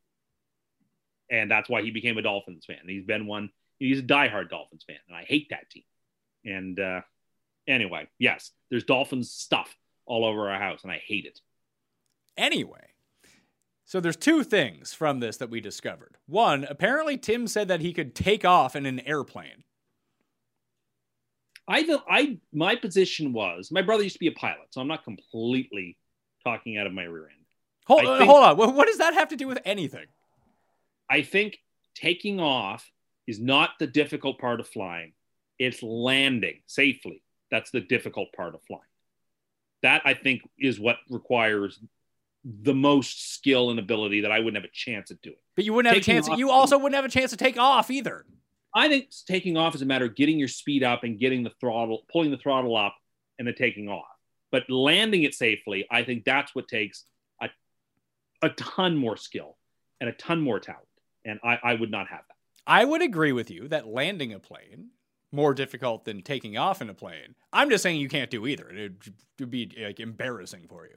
And 1.29 1.49
that's 1.49 1.69
why 1.69 1.83
he 1.83 1.91
became 1.91 2.17
a 2.17 2.23
Dolphins 2.23 2.65
fan. 2.65 2.79
He's 2.87 3.05
been 3.05 3.27
one, 3.27 3.51
he's 3.77 3.99
a 3.99 4.03
diehard 4.03 4.49
Dolphins 4.49 4.83
fan. 4.85 4.97
And 5.07 5.15
I 5.15 5.23
hate 5.25 5.47
that 5.51 5.69
team. 5.69 5.83
And 6.45 6.79
uh, 6.79 7.01
anyway, 7.67 8.07
yes, 8.19 8.51
there's 8.69 8.83
Dolphins 8.83 9.31
stuff 9.31 9.75
all 10.05 10.25
over 10.25 10.49
our 10.49 10.59
house, 10.59 10.83
and 10.83 10.91
I 10.91 11.01
hate 11.05 11.25
it. 11.25 11.39
Anyway, 12.37 12.87
so 13.85 13.99
there's 13.99 14.15
two 14.15 14.43
things 14.43 14.93
from 14.93 15.19
this 15.19 15.37
that 15.37 15.49
we 15.49 15.61
discovered. 15.61 16.17
One, 16.27 16.65
apparently 16.69 17.17
Tim 17.17 17.47
said 17.47 17.67
that 17.67 17.81
he 17.81 17.93
could 17.93 18.15
take 18.15 18.45
off 18.45 18.75
in 18.75 18.85
an 18.85 18.99
airplane. 19.01 19.63
I 21.67 21.97
I 22.07 22.37
my 22.53 22.75
position 22.75 23.33
was 23.33 23.71
my 23.71 23.81
brother 23.81 24.03
used 24.03 24.15
to 24.15 24.19
be 24.19 24.27
a 24.27 24.33
pilot, 24.33 24.67
so 24.69 24.81
I'm 24.81 24.87
not 24.87 25.03
completely 25.03 25.97
talking 26.43 26.77
out 26.77 26.85
of 26.85 26.93
my 26.93 27.03
rear 27.03 27.23
end. 27.23 27.45
Hold, 27.87 28.05
uh, 28.05 28.17
think- 28.19 28.29
hold 28.29 28.43
on. 28.43 28.57
What, 28.57 28.75
what 28.75 28.87
does 28.87 28.99
that 28.99 29.13
have 29.13 29.29
to 29.29 29.35
do 29.35 29.47
with 29.47 29.59
anything? 29.65 30.05
I 31.09 31.21
think 31.21 31.57
taking 31.95 32.39
off 32.39 32.89
is 33.27 33.39
not 33.39 33.71
the 33.79 33.87
difficult 33.87 34.39
part 34.39 34.59
of 34.59 34.67
flying. 34.67 35.13
It's 35.59 35.81
landing 35.83 36.61
safely. 36.65 37.21
That's 37.51 37.71
the 37.71 37.81
difficult 37.81 38.29
part 38.35 38.55
of 38.55 38.61
flying. 38.67 38.81
That 39.81 40.01
I 40.05 40.13
think 40.13 40.41
is 40.59 40.79
what 40.79 40.97
requires 41.09 41.79
the 42.43 42.73
most 42.73 43.33
skill 43.33 43.69
and 43.71 43.79
ability 43.79 44.21
that 44.21 44.31
I 44.31 44.39
wouldn't 44.39 44.55
have 44.55 44.69
a 44.69 44.73
chance 44.73 45.11
at 45.11 45.21
doing. 45.21 45.35
But 45.55 45.65
you 45.65 45.73
wouldn't 45.73 45.93
have 45.93 46.01
a 46.01 46.05
chance. 46.05 46.27
off- 46.29 46.37
You 46.37 46.51
also 46.51 46.77
wouldn't 46.77 46.95
have 46.95 47.05
a 47.05 47.09
chance 47.09 47.31
to 47.31 47.37
take 47.37 47.57
off 47.57 47.89
either. 47.89 48.25
I 48.73 48.89
think 48.89 49.09
taking 49.25 49.55
off 49.57 49.73
is 49.73 49.81
a 49.81 49.85
matter 49.85 50.05
of 50.05 50.15
getting 50.15 50.37
your 50.37 50.47
speed 50.49 50.83
up 50.83 51.03
and 51.03 51.17
getting 51.19 51.43
the 51.43 51.51
throttle, 51.61 52.05
pulling 52.11 52.29
the 52.31 52.37
throttle 52.37 52.75
up, 52.75 52.95
and 53.39 53.47
then 53.47 53.55
taking 53.55 53.87
off. 53.89 54.05
But 54.51 54.69
landing 54.69 55.23
it 55.23 55.33
safely, 55.33 55.85
I 55.89 56.03
think 56.03 56.23
that's 56.25 56.53
what 56.53 56.67
takes 56.67 57.05
a, 57.41 57.49
a 58.41 58.49
ton 58.49 58.95
more 58.97 59.17
skill 59.17 59.57
and 60.01 60.09
a 60.09 60.13
ton 60.13 60.41
more 60.41 60.59
talent. 60.59 60.85
And 61.23 61.39
I, 61.43 61.57
I 61.63 61.73
would 61.75 61.89
not 61.89 62.07
have 62.09 62.21
that. 62.27 62.35
I 62.67 62.83
would 62.85 63.01
agree 63.01 63.31
with 63.31 63.49
you 63.49 63.67
that 63.69 63.87
landing 63.87 64.33
a 64.33 64.39
plane 64.39 64.89
more 65.35 65.53
difficult 65.53 66.05
than 66.05 66.21
taking 66.21 66.57
off 66.57 66.81
in 66.81 66.89
a 66.89 66.93
plane. 66.93 67.35
I'm 67.53 67.69
just 67.69 67.83
saying 67.83 67.99
you 67.99 68.09
can't 68.09 68.31
do 68.31 68.47
either. 68.47 68.69
It 68.69 68.93
would 69.39 69.49
be 69.51 69.71
like 69.77 69.99
embarrassing 69.99 70.67
for 70.69 70.85
you. 70.85 70.95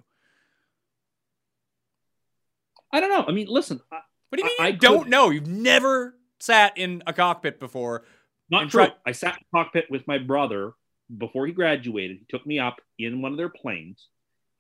I 2.93 3.01
don't 3.01 3.11
know. 3.11 3.25
I 3.27 3.33
mean, 3.33 3.47
listen, 3.49 3.81
I- 3.93 4.01
What 4.31 4.37
do 4.39 4.43
you 4.43 4.45
mean 4.47 4.57
I- 4.61 4.69
you 4.69 4.75
I 4.75 4.77
don't 4.77 5.03
could- 5.05 5.11
know? 5.11 5.31
You've 5.31 5.47
never 5.47 6.19
sat 6.41 6.77
in 6.79 7.03
a 7.07 7.13
cockpit 7.13 7.59
before. 7.59 8.05
Not 8.51 8.71
true. 8.71 8.87
try- 8.87 8.97
I 9.05 9.13
sat 9.13 9.35
in 9.35 9.41
the 9.53 9.59
cockpit 9.59 9.91
with 9.91 10.07
my 10.07 10.19
brother 10.19 10.73
before 11.17 11.47
he 11.47 11.53
graduated. 11.53 12.19
He 12.19 12.25
took 12.29 12.47
me 12.47 12.59
up 12.59 12.81
in 12.99 13.21
one 13.21 13.33
of 13.33 13.39
their 13.39 13.49
planes, 13.51 14.09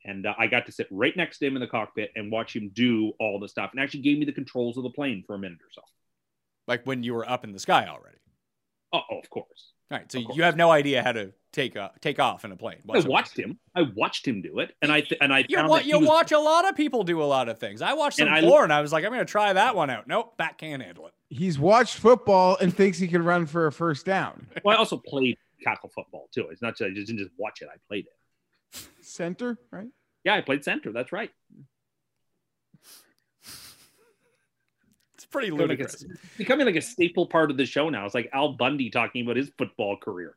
and 0.04 0.26
uh, 0.26 0.34
I 0.38 0.46
got 0.46 0.66
to 0.66 0.72
sit 0.72 0.88
right 0.90 1.16
next 1.16 1.38
to 1.38 1.46
him 1.46 1.56
in 1.56 1.60
the 1.60 1.66
cockpit 1.68 2.10
and 2.16 2.30
watch 2.30 2.54
him 2.54 2.70
do 2.70 3.12
all 3.18 3.38
the 3.38 3.48
stuff, 3.48 3.70
and 3.72 3.80
actually 3.80 4.00
gave 4.02 4.18
me 4.18 4.24
the 4.26 4.32
controls 4.32 4.76
of 4.76 4.82
the 4.82 4.90
plane 4.90 5.24
for 5.26 5.34
a 5.34 5.38
minute 5.38 5.58
or 5.62 5.70
so. 5.72 5.82
Like 6.66 6.84
when 6.86 7.02
you 7.02 7.14
were 7.14 7.28
up 7.28 7.44
in 7.44 7.52
the 7.52 7.58
sky 7.58 7.86
already. 7.86 8.17
Oh, 8.92 9.00
oh 9.10 9.18
of 9.18 9.28
course. 9.30 9.72
All 9.90 9.96
right, 9.98 10.10
so 10.12 10.18
you 10.34 10.42
have 10.42 10.56
no 10.56 10.70
idea 10.70 11.02
how 11.02 11.12
to 11.12 11.32
take 11.50 11.74
uh, 11.76 11.88
take 12.02 12.18
off 12.20 12.44
in 12.44 12.52
a 12.52 12.56
plane. 12.56 12.76
I 12.92 13.00
watched 13.00 13.38
him. 13.38 13.58
I 13.74 13.82
watched 13.96 14.26
him 14.28 14.42
do 14.42 14.58
it, 14.58 14.74
and 14.82 14.92
I 14.92 15.00
th- 15.00 15.18
and 15.22 15.32
I 15.32 15.46
You, 15.48 15.56
found 15.56 15.68
wa- 15.70 15.76
that 15.76 15.86
you 15.86 15.98
was- 15.98 16.08
watch 16.08 16.32
a 16.32 16.38
lot 16.38 16.68
of 16.68 16.76
people 16.76 17.04
do 17.04 17.22
a 17.22 17.24
lot 17.24 17.48
of 17.48 17.58
things. 17.58 17.80
I 17.80 17.94
watched 17.94 18.18
some 18.18 18.26
floor 18.28 18.36
And 18.36 18.46
I- 18.46 18.50
porn. 18.50 18.70
I 18.70 18.80
was 18.82 18.92
like, 18.92 19.04
I'm 19.04 19.10
going 19.10 19.24
to 19.24 19.30
try 19.30 19.52
that 19.54 19.74
one 19.74 19.88
out. 19.88 20.06
Nope, 20.06 20.36
back 20.36 20.58
can't 20.58 20.82
handle 20.82 21.06
it. 21.06 21.14
He's 21.30 21.58
watched 21.58 21.96
football 21.96 22.58
and 22.60 22.74
thinks 22.74 22.98
he 22.98 23.08
can 23.08 23.24
run 23.24 23.46
for 23.46 23.66
a 23.66 23.72
first 23.72 24.04
down. 24.04 24.46
Well, 24.64 24.76
I 24.76 24.78
also 24.78 24.98
played 24.98 25.38
tackle 25.62 25.88
football 25.88 26.28
too. 26.34 26.48
It's 26.50 26.60
not 26.60 26.76
just 26.76 26.90
I 26.90 26.94
just 26.94 27.06
didn't 27.06 27.20
just 27.20 27.32
watch 27.38 27.62
it. 27.62 27.68
I 27.72 27.76
played 27.88 28.06
it. 28.06 28.88
Center, 29.00 29.58
right? 29.70 29.88
Yeah, 30.24 30.34
I 30.34 30.42
played 30.42 30.64
center. 30.64 30.92
That's 30.92 31.12
right. 31.12 31.30
Pretty 35.30 35.50
like, 35.50 35.60
ludicrous. 35.60 36.04
a, 36.04 36.10
it's 36.10 36.36
becoming 36.36 36.66
like 36.66 36.76
a 36.76 36.82
staple 36.82 37.26
part 37.26 37.50
of 37.50 37.56
the 37.56 37.66
show 37.66 37.88
now. 37.88 38.04
It's 38.04 38.14
like 38.14 38.30
Al 38.32 38.52
Bundy 38.52 38.90
talking 38.90 39.24
about 39.24 39.36
his 39.36 39.50
football 39.56 39.96
career. 39.96 40.36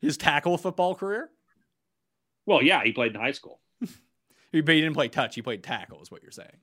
His 0.00 0.16
tackle 0.16 0.58
football 0.58 0.94
career? 0.94 1.30
Well, 2.46 2.62
yeah, 2.62 2.82
he 2.84 2.92
played 2.92 3.14
in 3.14 3.20
high 3.20 3.32
school. 3.32 3.60
But 4.50 4.74
he 4.74 4.80
didn't 4.80 4.94
play 4.94 5.08
touch. 5.08 5.34
He 5.34 5.42
played 5.42 5.62
tackle, 5.62 6.00
is 6.00 6.10
what 6.10 6.22
you're 6.22 6.30
saying. 6.30 6.56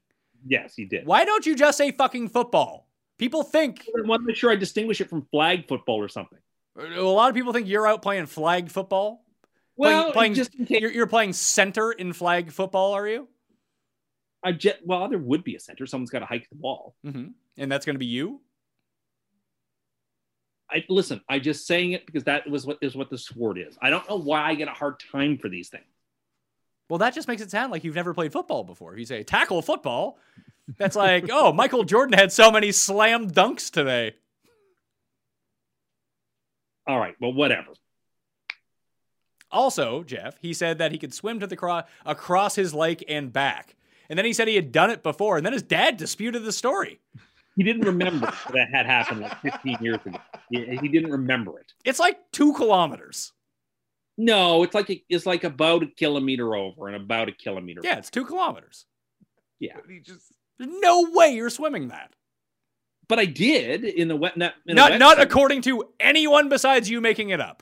Yes, 0.43 0.73
he 0.75 0.85
did. 0.85 1.05
Why 1.05 1.23
don't 1.23 1.45
you 1.45 1.55
just 1.55 1.77
say 1.77 1.91
fucking 1.91 2.29
football? 2.29 2.87
People 3.19 3.43
think 3.43 3.87
I 3.95 4.07
want 4.07 4.23
to 4.23 4.25
make 4.25 4.35
sure 4.35 4.51
I 4.51 4.55
distinguish 4.55 5.01
it 5.01 5.07
from 5.07 5.21
flag 5.29 5.67
football 5.67 5.97
or 5.97 6.09
something. 6.09 6.39
a 6.75 7.01
lot 7.01 7.29
of 7.29 7.35
people 7.35 7.53
think 7.53 7.67
you're 7.67 7.87
out 7.87 8.01
playing 8.01 8.25
flag 8.25 8.71
football. 8.71 9.23
Well, 9.77 10.11
playing, 10.13 10.33
just 10.33 10.55
in 10.55 10.65
case, 10.65 10.81
you're, 10.81 10.91
you're 10.91 11.05
playing 11.05 11.33
center 11.33 11.91
in 11.91 12.11
flag 12.11 12.51
football, 12.51 12.93
are 12.93 13.07
you? 13.07 13.27
I 14.45 14.51
jet. 14.51 14.79
Well, 14.85 15.09
there 15.09 15.17
would 15.17 15.43
be 15.43 15.55
a 15.55 15.59
center. 15.59 15.87
Someone's 15.87 16.11
got 16.11 16.19
to 16.19 16.25
hike 16.25 16.47
the 16.49 16.55
ball. 16.55 16.95
Mm-hmm. 17.05 17.29
And 17.57 17.71
that's 17.71 17.85
going 17.85 17.95
to 17.95 17.99
be 17.99 18.05
you. 18.05 18.41
I 20.69 20.83
listen. 20.87 21.21
I 21.27 21.39
just 21.39 21.67
saying 21.67 21.93
it 21.93 22.05
because 22.05 22.23
that 22.25 22.47
was 22.49 22.65
what 22.65 22.77
is 22.81 22.95
what 22.95 23.09
the 23.09 23.17
sword 23.17 23.57
is. 23.57 23.77
I 23.81 23.89
don't 23.89 24.07
know 24.07 24.17
why 24.17 24.43
I 24.43 24.55
get 24.55 24.67
a 24.67 24.71
hard 24.71 25.01
time 25.11 25.37
for 25.37 25.49
these 25.49 25.69
things. 25.69 25.83
Well, 26.89 26.99
that 26.99 27.15
just 27.15 27.27
makes 27.27 27.41
it 27.41 27.49
sound 27.49 27.71
like 27.71 27.83
you've 27.83 27.95
never 27.95 28.13
played 28.13 28.31
football 28.31 28.63
before. 28.63 28.93
If 28.93 28.99
you 28.99 29.05
say 29.05 29.23
tackle 29.23 29.61
football, 29.63 30.19
that's 30.77 30.95
like, 30.95 31.29
oh, 31.31 31.51
Michael 31.51 31.83
Jordan 31.83 32.17
had 32.17 32.31
so 32.31 32.51
many 32.51 32.71
slam 32.71 33.31
dunks 33.31 33.71
today. 33.71 34.13
All 36.87 36.99
right. 36.99 37.15
Well, 37.19 37.33
whatever. 37.33 37.69
Also, 39.51 40.03
Jeff, 40.03 40.37
he 40.39 40.53
said 40.53 40.77
that 40.77 40.91
he 40.91 40.99
could 40.99 41.13
swim 41.13 41.39
to 41.39 41.47
the 41.47 41.55
cro- 41.55 41.83
across 42.05 42.55
his 42.55 42.73
lake 42.73 43.03
and 43.07 43.33
back. 43.33 43.75
And 44.09 44.17
then 44.17 44.25
he 44.25 44.33
said 44.33 44.47
he 44.47 44.55
had 44.55 44.71
done 44.71 44.89
it 44.89 45.03
before. 45.03 45.37
And 45.37 45.45
then 45.45 45.53
his 45.53 45.63
dad 45.63 45.97
disputed 45.97 46.43
the 46.43 46.51
story. 46.51 46.99
He 47.55 47.63
didn't 47.63 47.83
remember 47.85 48.27
that 48.53 48.69
had 48.71 48.85
happened 48.85 49.21
like 49.21 49.41
15 49.41 49.77
years 49.81 49.99
ago. 50.05 50.19
He, 50.49 50.77
he 50.81 50.87
didn't 50.87 51.11
remember 51.11 51.59
it. 51.59 51.73
It's 51.83 51.99
like 51.99 52.17
two 52.31 52.53
kilometers. 52.53 53.31
No, 54.17 54.63
it's 54.63 54.73
like 54.73 55.03
it's 55.09 55.25
like 55.25 55.43
about 55.43 55.83
a 55.83 55.87
kilometer 55.87 56.55
over 56.55 56.87
and 56.87 56.95
about 56.95 57.27
a 57.27 57.33
kilometer. 57.33 57.81
Yeah, 57.83 57.97
it's 57.97 58.09
two 58.09 58.25
kilometers. 58.25 58.85
yeah. 59.59 59.75
He 59.89 59.99
just 59.99 60.33
There's 60.57 60.71
no 60.79 61.09
way 61.11 61.33
you're 61.33 61.49
swimming 61.49 61.89
that. 61.89 62.13
But 63.07 63.19
I 63.19 63.25
did 63.25 63.83
in 63.83 64.07
the 64.07 64.15
wet. 64.15 64.37
Not 64.37 64.53
in 64.65 64.75
Not 64.75 64.91
wet 64.91 64.99
not 64.99 65.19
according 65.21 65.61
to 65.63 65.89
anyone 65.99 66.47
besides 66.49 66.89
you 66.89 67.01
making 67.01 67.29
it 67.29 67.41
up. 67.41 67.61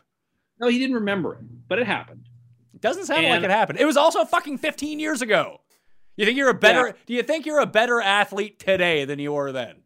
No, 0.60 0.68
he 0.68 0.78
didn't 0.78 0.96
remember 0.96 1.34
it, 1.34 1.40
but 1.68 1.80
it 1.80 1.88
happened. 1.88 2.28
It 2.76 2.82
doesn't 2.82 3.06
sound 3.06 3.26
like 3.26 3.44
it 3.44 3.50
happened. 3.50 3.80
It 3.80 3.86
was 3.86 3.98
also 3.98 4.24
fucking 4.24 4.60
15 4.60 5.00
years 5.00 5.22
ago. 5.24 5.62
You 6.16 6.26
think 6.26 6.38
you're 6.38 6.50
a 6.50 6.54
better? 6.54 6.88
Yeah. 6.88 6.94
Do 7.08 7.14
you 7.14 7.24
think 7.24 7.46
you're 7.46 7.60
a 7.60 7.66
better 7.66 8.02
athlete 8.02 8.60
today 8.60 9.06
than 9.06 9.20
you 9.20 9.34
were 9.34 9.52
then? 9.52 9.78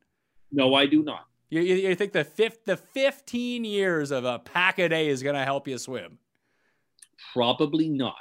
No, 0.51 0.73
I 0.75 0.85
do 0.85 1.03
not. 1.03 1.25
You, 1.49 1.61
you, 1.61 1.75
you 1.75 1.95
think 1.95 2.11
the 2.11 2.25
fifth, 2.25 2.65
the 2.65 2.75
15 2.75 3.63
years 3.63 4.11
of 4.11 4.25
a 4.25 4.39
pack 4.39 4.79
a 4.79 4.89
day 4.89 5.07
is 5.07 5.23
going 5.23 5.35
to 5.35 5.45
help 5.45 5.67
you 5.67 5.77
swim? 5.77 6.17
Probably 7.33 7.87
not. 7.89 8.15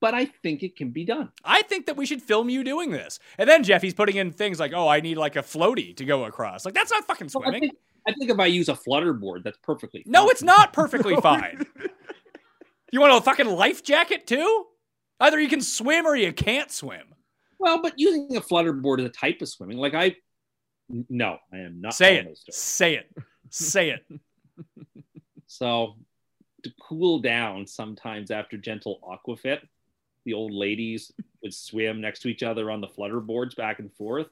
But 0.00 0.14
I 0.14 0.26
think 0.26 0.62
it 0.62 0.76
can 0.76 0.90
be 0.90 1.04
done. 1.04 1.30
I 1.44 1.62
think 1.62 1.86
that 1.86 1.96
we 1.96 2.06
should 2.06 2.22
film 2.22 2.48
you 2.48 2.62
doing 2.62 2.90
this. 2.90 3.18
And 3.36 3.48
then 3.48 3.64
Jeff, 3.64 3.82
he's 3.82 3.94
putting 3.94 4.16
in 4.16 4.30
things 4.30 4.60
like, 4.60 4.72
"Oh, 4.72 4.86
I 4.86 5.00
need 5.00 5.16
like 5.18 5.34
a 5.34 5.42
floaty 5.42 5.96
to 5.96 6.04
go 6.04 6.24
across." 6.24 6.64
Like 6.64 6.74
that's 6.74 6.92
not 6.92 7.04
fucking 7.04 7.28
Well, 7.34 7.42
I 7.42 7.46
swimming. 7.50 7.60
think, 7.62 7.72
I 8.06 8.12
think 8.16 8.30
if 8.30 8.38
I 8.38 8.46
use 8.46 8.68
a 8.68 8.76
flutter 8.76 9.12
board, 9.12 9.42
that's 9.42 9.58
perfectly. 9.58 10.04
Fine. 10.04 10.12
No, 10.12 10.28
it's 10.28 10.42
not 10.42 10.72
perfectly 10.72 11.16
fine. 11.20 11.66
You 12.92 13.00
want 13.00 13.12
a 13.12 13.20
fucking 13.20 13.48
life 13.48 13.82
jacket 13.82 14.28
too? 14.28 14.66
Either 15.18 15.40
you 15.40 15.48
can 15.48 15.60
swim 15.60 16.06
or 16.06 16.14
you 16.14 16.32
can't 16.32 16.70
swim. 16.70 17.14
Well, 17.58 17.82
but 17.82 17.94
using 17.96 18.36
a 18.36 18.40
flutter 18.40 18.72
board 18.72 19.00
is 19.00 19.06
a 19.06 19.10
type 19.10 19.42
of 19.42 19.48
swimming. 19.48 19.78
Like 19.78 19.94
I, 19.94 20.16
no, 20.88 21.38
I 21.52 21.58
am 21.58 21.80
not. 21.80 21.94
Say 21.94 22.18
it. 22.18 22.38
Say 22.50 22.94
it. 22.94 23.10
Say 23.50 23.90
it. 23.90 24.04
So, 25.50 25.96
to 26.62 26.70
cool 26.80 27.20
down 27.20 27.66
sometimes 27.66 28.30
after 28.30 28.58
gentle 28.58 29.00
aquafit. 29.02 29.60
The 30.24 30.34
old 30.34 30.52
ladies 30.52 31.10
would 31.42 31.54
swim 31.54 32.02
next 32.02 32.20
to 32.20 32.28
each 32.28 32.42
other 32.42 32.70
on 32.70 32.82
the 32.82 32.86
flutter 32.86 33.18
boards 33.18 33.54
back 33.54 33.78
and 33.78 33.90
forth. 33.94 34.28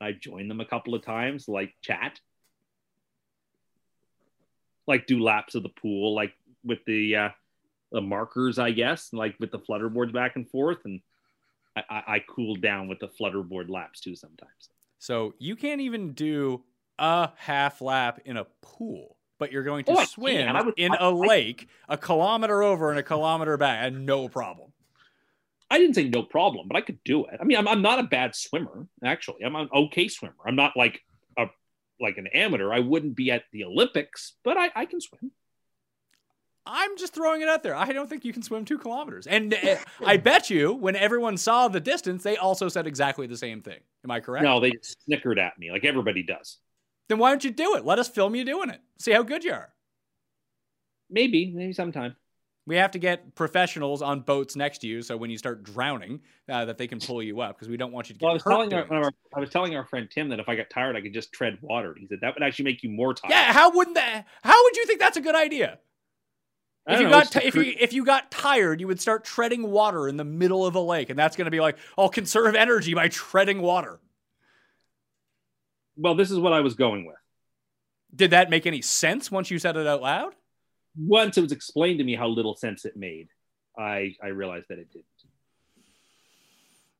I 0.00 0.12
joined 0.12 0.50
them 0.50 0.60
a 0.60 0.64
couple 0.64 0.94
of 0.94 1.02
times, 1.02 1.48
like 1.48 1.74
chat, 1.82 2.20
like 4.86 5.06
do 5.06 5.20
laps 5.20 5.54
of 5.54 5.62
the 5.62 5.68
pool, 5.68 6.14
like 6.14 6.32
with 6.64 6.84
the 6.86 7.16
uh, 7.16 7.28
the 7.90 8.00
markers, 8.00 8.58
I 8.58 8.70
guess, 8.70 9.12
like 9.12 9.36
with 9.40 9.50
the 9.50 9.58
flutter 9.58 9.88
boards 9.88 10.12
back 10.12 10.36
and 10.36 10.48
forth, 10.48 10.84
and 10.84 11.00
I, 11.76 12.02
I, 12.06 12.18
cooled 12.28 12.60
down 12.60 12.86
with 12.88 12.98
the 13.00 13.08
flutterboard 13.08 13.70
laps 13.70 14.00
too 14.00 14.14
sometimes. 14.14 14.68
So 14.98 15.34
you 15.38 15.56
can't 15.56 15.80
even 15.80 16.12
do 16.12 16.62
a 16.98 17.30
half 17.36 17.80
lap 17.80 18.20
in 18.26 18.36
a 18.36 18.44
pool, 18.60 19.16
but 19.38 19.50
you're 19.52 19.62
going 19.62 19.84
to 19.86 19.92
Oh, 19.92 20.04
swim 20.04 20.36
can. 20.36 20.54
I 20.56 20.62
would- 20.62 20.78
in 20.78 20.92
I- 20.92 20.96
a 21.00 21.10
I- 21.10 21.26
lake 21.26 21.68
a 21.88 21.96
kilometer 21.96 22.62
over 22.62 22.90
and 22.90 22.98
a 22.98 23.02
kilometer 23.02 23.56
back, 23.56 23.86
and 23.86 24.04
no 24.04 24.28
problem. 24.28 24.72
I 25.70 25.78
didn't 25.78 25.94
say 25.94 26.06
no 26.08 26.22
problem, 26.22 26.68
but 26.68 26.76
I 26.76 26.82
could 26.82 27.02
do 27.02 27.24
it. 27.24 27.38
I 27.40 27.44
mean, 27.44 27.56
I'm, 27.56 27.66
I'm 27.66 27.80
not 27.80 27.98
a 27.98 28.02
bad 28.02 28.34
swimmer, 28.36 28.86
actually. 29.02 29.42
I'm 29.42 29.56
an 29.56 29.70
okay 29.74 30.06
swimmer. 30.08 30.34
I'm 30.44 30.56
not 30.56 30.76
like 30.76 31.00
a 31.38 31.46
like 31.98 32.18
an 32.18 32.26
amateur. 32.26 32.70
I 32.72 32.80
wouldn't 32.80 33.16
be 33.16 33.30
at 33.30 33.44
the 33.52 33.64
Olympics, 33.64 34.34
but 34.44 34.58
I, 34.58 34.70
I 34.74 34.84
can 34.84 35.00
swim. 35.00 35.30
I'm 36.64 36.96
just 36.96 37.12
throwing 37.12 37.42
it 37.42 37.48
out 37.48 37.62
there. 37.62 37.74
I 37.74 37.92
don't 37.92 38.08
think 38.08 38.24
you 38.24 38.32
can 38.32 38.42
swim 38.42 38.64
two 38.64 38.78
kilometers. 38.78 39.26
And 39.26 39.54
uh, 39.54 39.76
I 40.04 40.16
bet 40.16 40.48
you, 40.48 40.72
when 40.72 40.94
everyone 40.94 41.36
saw 41.36 41.68
the 41.68 41.80
distance, 41.80 42.22
they 42.22 42.36
also 42.36 42.68
said 42.68 42.86
exactly 42.86 43.26
the 43.26 43.36
same 43.36 43.62
thing. 43.62 43.80
Am 44.04 44.10
I 44.10 44.20
correct? 44.20 44.44
No, 44.44 44.60
they 44.60 44.72
snickered 44.82 45.38
at 45.38 45.58
me 45.58 45.72
like 45.72 45.84
everybody 45.84 46.22
does. 46.22 46.58
Then 47.08 47.18
why 47.18 47.30
don't 47.30 47.42
you 47.44 47.50
do 47.50 47.74
it? 47.76 47.84
Let 47.84 47.98
us 47.98 48.08
film 48.08 48.34
you 48.36 48.44
doing 48.44 48.70
it. 48.70 48.80
See 48.98 49.10
how 49.10 49.22
good 49.22 49.42
you 49.44 49.52
are. 49.52 49.72
Maybe, 51.10 51.52
maybe 51.54 51.72
sometime. 51.72 52.16
We 52.64 52.76
have 52.76 52.92
to 52.92 53.00
get 53.00 53.34
professionals 53.34 54.02
on 54.02 54.20
boats 54.20 54.54
next 54.54 54.78
to 54.78 54.86
you, 54.86 55.02
so 55.02 55.16
when 55.16 55.30
you 55.30 55.36
start 55.36 55.64
drowning, 55.64 56.20
uh, 56.48 56.64
that 56.66 56.78
they 56.78 56.86
can 56.86 57.00
pull 57.00 57.20
you 57.20 57.40
up 57.40 57.56
because 57.56 57.68
we 57.68 57.76
don't 57.76 57.90
want 57.90 58.08
you 58.08 58.14
to 58.14 58.20
get 58.20 58.24
Well, 58.24 58.30
I 58.30 58.34
was 58.34 58.44
telling 58.44 58.72
our, 58.72 58.82
doing 58.82 58.88
one 58.88 58.98
of 58.98 59.04
our, 59.06 59.12
I 59.36 59.40
was 59.40 59.50
telling 59.50 59.74
our 59.74 59.84
friend 59.84 60.08
Tim 60.08 60.28
that 60.28 60.38
if 60.38 60.48
I 60.48 60.54
got 60.54 60.70
tired, 60.70 60.94
I 60.94 61.00
could 61.00 61.12
just 61.12 61.32
tread 61.32 61.58
water. 61.60 61.96
He 61.98 62.06
said 62.06 62.18
that 62.22 62.34
would 62.34 62.44
actually 62.44 62.66
make 62.66 62.84
you 62.84 62.88
more 62.88 63.14
tired. 63.14 63.30
Yeah, 63.30 63.52
how 63.52 63.72
wouldn't 63.74 63.96
that? 63.96 64.26
How 64.44 64.62
would 64.62 64.76
you 64.76 64.86
think 64.86 65.00
that's 65.00 65.16
a 65.16 65.20
good 65.20 65.34
idea? 65.34 65.80
I 66.86 66.94
If 66.94 67.00
you 67.00 67.04
know, 67.06 67.10
got 67.12 67.22
it's 67.26 67.30
ti- 67.32 67.46
if 67.46 67.54
you 67.54 67.74
if 67.78 67.92
you 67.92 68.04
got 68.04 68.30
tired, 68.30 68.80
you 68.80 68.88
would 68.88 69.00
start 69.00 69.24
treading 69.24 69.70
water 69.70 70.08
in 70.08 70.16
the 70.16 70.24
middle 70.24 70.66
of 70.66 70.74
a 70.74 70.80
lake, 70.80 71.10
and 71.10 71.18
that's 71.18 71.36
going 71.36 71.44
to 71.44 71.50
be 71.50 71.60
like, 71.60 71.76
oh, 71.96 72.08
conserve 72.08 72.54
energy 72.56 72.92
by 72.94 73.08
treading 73.08 73.62
water. 73.62 74.00
well, 75.96 76.14
this 76.14 76.30
is 76.30 76.38
what 76.38 76.52
I 76.52 76.60
was 76.60 76.74
going 76.74 77.04
with. 77.06 77.16
Did 78.14 78.30
that 78.32 78.50
make 78.50 78.66
any 78.66 78.82
sense 78.82 79.30
once 79.30 79.50
you 79.50 79.58
said 79.58 79.76
it 79.76 79.86
out 79.86 80.02
loud? 80.02 80.34
Once 80.98 81.38
it 81.38 81.40
was 81.42 81.52
explained 81.52 81.98
to 81.98 82.04
me 82.04 82.14
how 82.16 82.26
little 82.28 82.56
sense 82.56 82.84
it 82.84 82.96
made, 82.96 83.28
I 83.78 84.14
I 84.22 84.28
realized 84.28 84.66
that 84.68 84.78
it 84.78 84.90
didn't. 84.92 85.06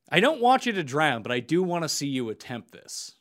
I 0.09 0.21
don't 0.21 0.41
want 0.41 0.67
you 0.67 0.73
to 0.75 0.85
drown, 0.85 1.23
but 1.23 1.33
I 1.33 1.41
do 1.41 1.63
want 1.63 1.83
to 1.85 1.89
see 1.89 2.07
you 2.07 2.29
attempt 2.31 2.71
this. 2.71 3.13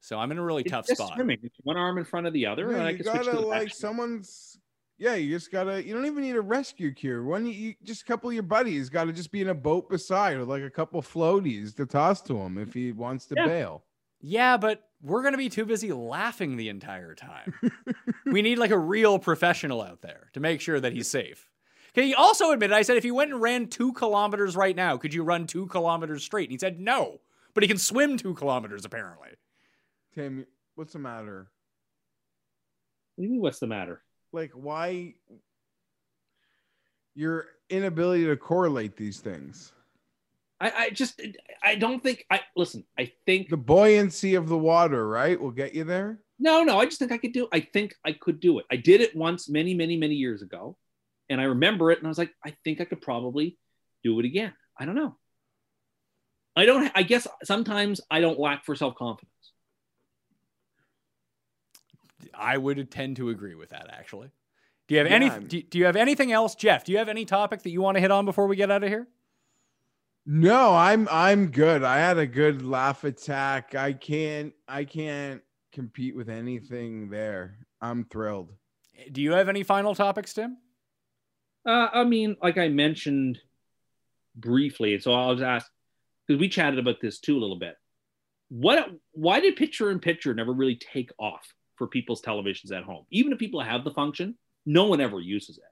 So 0.00 0.18
I'm 0.18 0.30
in 0.32 0.38
a 0.38 0.42
really 0.44 0.62
It's 0.62 0.70
tough 0.72 0.86
just 0.88 1.00
spot. 1.00 1.14
swimming. 1.14 1.38
It's 1.42 1.56
one 1.62 1.76
arm 1.76 1.96
in 1.98 2.04
front 2.04 2.26
of 2.26 2.32
the 2.32 2.46
other, 2.46 2.70
Yeah, 2.72 2.76
and 2.78 2.82
I 2.86 2.90
you 2.90 2.96
can 2.98 3.06
switch 3.06 3.18
to 3.20 3.24
gotta 3.30 3.36
the 3.40 3.46
like 3.46 3.68
back. 3.68 3.74
someone's. 3.74 4.51
Yeah, 5.02 5.16
you 5.16 5.30
just 5.34 5.50
gotta. 5.50 5.84
You 5.84 5.94
don't 5.94 6.06
even 6.06 6.22
need 6.22 6.36
a 6.36 6.40
rescue 6.40 6.92
cure. 6.94 7.24
One, 7.24 7.44
you, 7.44 7.52
you 7.52 7.74
just 7.82 8.02
a 8.02 8.04
couple 8.04 8.30
of 8.30 8.34
your 8.34 8.44
buddies 8.44 8.88
got 8.88 9.06
to 9.06 9.12
just 9.12 9.32
be 9.32 9.40
in 9.40 9.48
a 9.48 9.54
boat 9.54 9.90
beside, 9.90 10.36
or 10.36 10.44
like 10.44 10.62
a 10.62 10.70
couple 10.70 11.02
floaties 11.02 11.74
to 11.74 11.86
toss 11.86 12.22
to 12.22 12.38
him 12.38 12.56
if 12.56 12.72
he 12.72 12.92
wants 12.92 13.26
to 13.26 13.34
Yeah. 13.36 13.48
bail. 13.48 13.82
Yeah, 14.20 14.56
but 14.58 14.84
we're 15.02 15.22
going 15.22 15.32
to 15.32 15.38
be 15.38 15.48
too 15.48 15.64
busy 15.64 15.92
laughing 15.92 16.56
the 16.56 16.68
entire 16.68 17.16
time. 17.16 17.52
we 18.26 18.42
need 18.42 18.58
like 18.58 18.70
a 18.70 18.78
real 18.78 19.18
professional 19.18 19.82
out 19.82 20.02
there 20.02 20.30
to 20.34 20.38
make 20.40 20.60
sure 20.60 20.78
that 20.78 20.92
he's 20.92 21.08
safe. 21.08 21.50
Okay, 21.88 22.06
he 22.06 22.14
also 22.14 22.52
admitted, 22.52 22.72
I 22.76 22.82
said, 22.82 22.96
if 22.96 23.02
he 23.02 23.10
went 23.10 23.32
and 23.32 23.42
ran 23.42 23.66
two 23.66 23.92
kilometers 23.94 24.54
right 24.54 24.76
now, 24.76 24.96
could 24.98 25.12
you 25.12 25.24
run 25.24 25.48
two 25.48 25.66
kilometers 25.66 26.22
straight? 26.22 26.44
And 26.48 26.52
he 26.52 26.58
said, 26.58 26.78
no, 26.78 27.18
but 27.54 27.64
he 27.64 27.68
can 27.68 27.76
swim 27.76 28.16
two 28.16 28.34
kilometers 28.34 28.84
apparently. 28.84 29.30
Tim, 30.14 30.46
what's 30.76 30.92
the 30.92 31.00
matter? 31.00 31.48
What 33.16 33.22
do 33.22 33.26
you 33.26 33.30
mean, 33.32 33.40
What's 33.42 33.58
the 33.58 33.66
matter? 33.66 34.00
Like, 34.32 34.52
why? 34.52 35.14
Your 37.14 37.46
inability 37.68 38.24
to 38.26 38.36
correlate 38.36 38.96
these 38.96 39.20
things. 39.20 39.72
I, 40.60 40.70
I 40.76 40.90
just 40.90 41.20
I 41.62 41.74
don't 41.74 42.02
think 42.02 42.24
I 42.30 42.40
listen. 42.56 42.84
I 42.98 43.12
think 43.26 43.50
The 43.50 43.56
buoyancy 43.56 44.34
of 44.36 44.48
the 44.48 44.56
water, 44.56 45.06
right, 45.08 45.38
will 45.40 45.50
get 45.50 45.74
you 45.74 45.84
there. 45.84 46.20
no, 46.38 46.62
no. 46.62 46.78
I 46.78 46.84
just 46.86 46.98
think 46.98 47.12
I 47.12 47.18
could 47.18 47.32
do. 47.32 47.48
I 47.52 47.60
think 47.60 47.94
I 48.04 48.12
could 48.12 48.40
do 48.40 48.58
it. 48.60 48.66
I 48.70 48.76
did 48.76 49.00
it 49.00 49.14
once, 49.16 49.48
many, 49.48 49.74
many, 49.74 49.96
many 49.96 50.14
years 50.14 50.40
ago, 50.40 50.76
and 51.28 51.40
I 51.40 51.44
remember 51.44 51.90
it, 51.90 51.98
and 51.98 52.06
I 52.06 52.08
was 52.08 52.18
like, 52.18 52.32
I 52.44 52.54
think 52.64 52.80
I 52.80 52.84
could 52.84 53.02
probably 53.02 53.58
do 54.04 54.18
it 54.20 54.24
again. 54.24 54.52
I 54.78 54.86
don't 54.86 54.94
know. 54.94 55.16
I 56.56 56.64
don't. 56.64 56.90
I 56.94 57.02
guess 57.02 57.26
sometimes 57.44 58.00
I 58.10 58.20
don't 58.20 58.38
lack 58.38 58.64
for 58.64 58.76
self 58.76 58.94
confidence. 58.94 59.31
I 62.34 62.56
would 62.58 62.90
tend 62.90 63.16
to 63.16 63.28
agree 63.30 63.54
with 63.54 63.70
that, 63.70 63.88
actually. 63.90 64.30
Do 64.88 64.94
you 64.94 64.98
have 65.00 65.08
Yeah, 65.08 65.16
any? 65.16 65.30
I'm- 65.30 65.46
Do, 65.46 65.62
do 65.62 65.78
you 65.78 65.84
have 65.86 65.96
anything 65.96 66.32
else, 66.32 66.54
Jeff? 66.54 66.84
Do 66.84 66.92
you 66.92 66.98
have 66.98 67.08
any 67.08 67.24
topic 67.24 67.62
that 67.62 67.70
you 67.70 67.80
want 67.80 67.96
to 67.96 68.00
hit 68.00 68.10
on 68.10 68.24
before 68.24 68.46
we 68.46 68.56
get 68.56 68.70
out 68.70 68.82
of 68.82 68.88
here? 68.88 69.08
No, 70.24 70.74
I'm 70.74 71.08
I'm 71.10 71.50
good. 71.50 71.82
I 71.82 71.98
had 71.98 72.16
a 72.18 72.26
good 72.26 72.62
laugh 72.62 73.02
attack. 73.04 73.74
I 73.74 73.92
can't 73.92 74.52
I 74.68 74.84
can't 74.84 75.42
compete 75.72 76.14
with 76.14 76.28
anything 76.28 77.10
there. 77.10 77.56
I'm 77.80 78.04
thrilled. 78.04 78.52
Do 79.10 79.20
you 79.20 79.32
have 79.32 79.48
any 79.48 79.64
final 79.64 79.94
topics, 79.94 80.32
Tim? 80.32 80.58
Uh, 81.66 81.88
I 81.92 82.04
mean, 82.04 82.36
like 82.42 82.56
I 82.58 82.68
mentioned 82.68 83.40
briefly, 84.36 84.98
so 85.00 85.12
I'll 85.12 85.34
just 85.34 85.44
ask 85.44 85.70
because 86.26 86.38
we 86.40 86.48
chatted 86.48 86.78
about 86.78 87.00
this 87.00 87.18
too 87.18 87.36
a 87.36 87.40
little 87.40 87.58
bit. 87.58 87.76
What? 88.48 88.90
Why 89.12 89.40
did 89.40 89.56
picture 89.56 89.90
in 89.90 89.98
picture 89.98 90.34
never 90.34 90.52
really 90.52 90.76
take 90.76 91.10
off 91.18 91.52
for 91.82 91.88
people's 91.88 92.22
televisions 92.22 92.70
at 92.70 92.84
home? 92.84 93.04
Even 93.10 93.32
if 93.32 93.40
people 93.40 93.60
have 93.60 93.82
the 93.82 93.90
function, 93.90 94.38
no 94.64 94.84
one 94.84 95.00
ever 95.00 95.20
uses 95.20 95.58
it. 95.58 95.64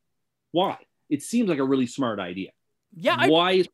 Why? 0.50 0.76
It 1.08 1.22
seems 1.22 1.48
like 1.48 1.60
a 1.60 1.64
really 1.64 1.86
smart 1.86 2.18
idea. 2.18 2.50
Yeah, 2.92 3.14
I, 3.16 3.28
Why 3.28 3.52
is 3.52 3.68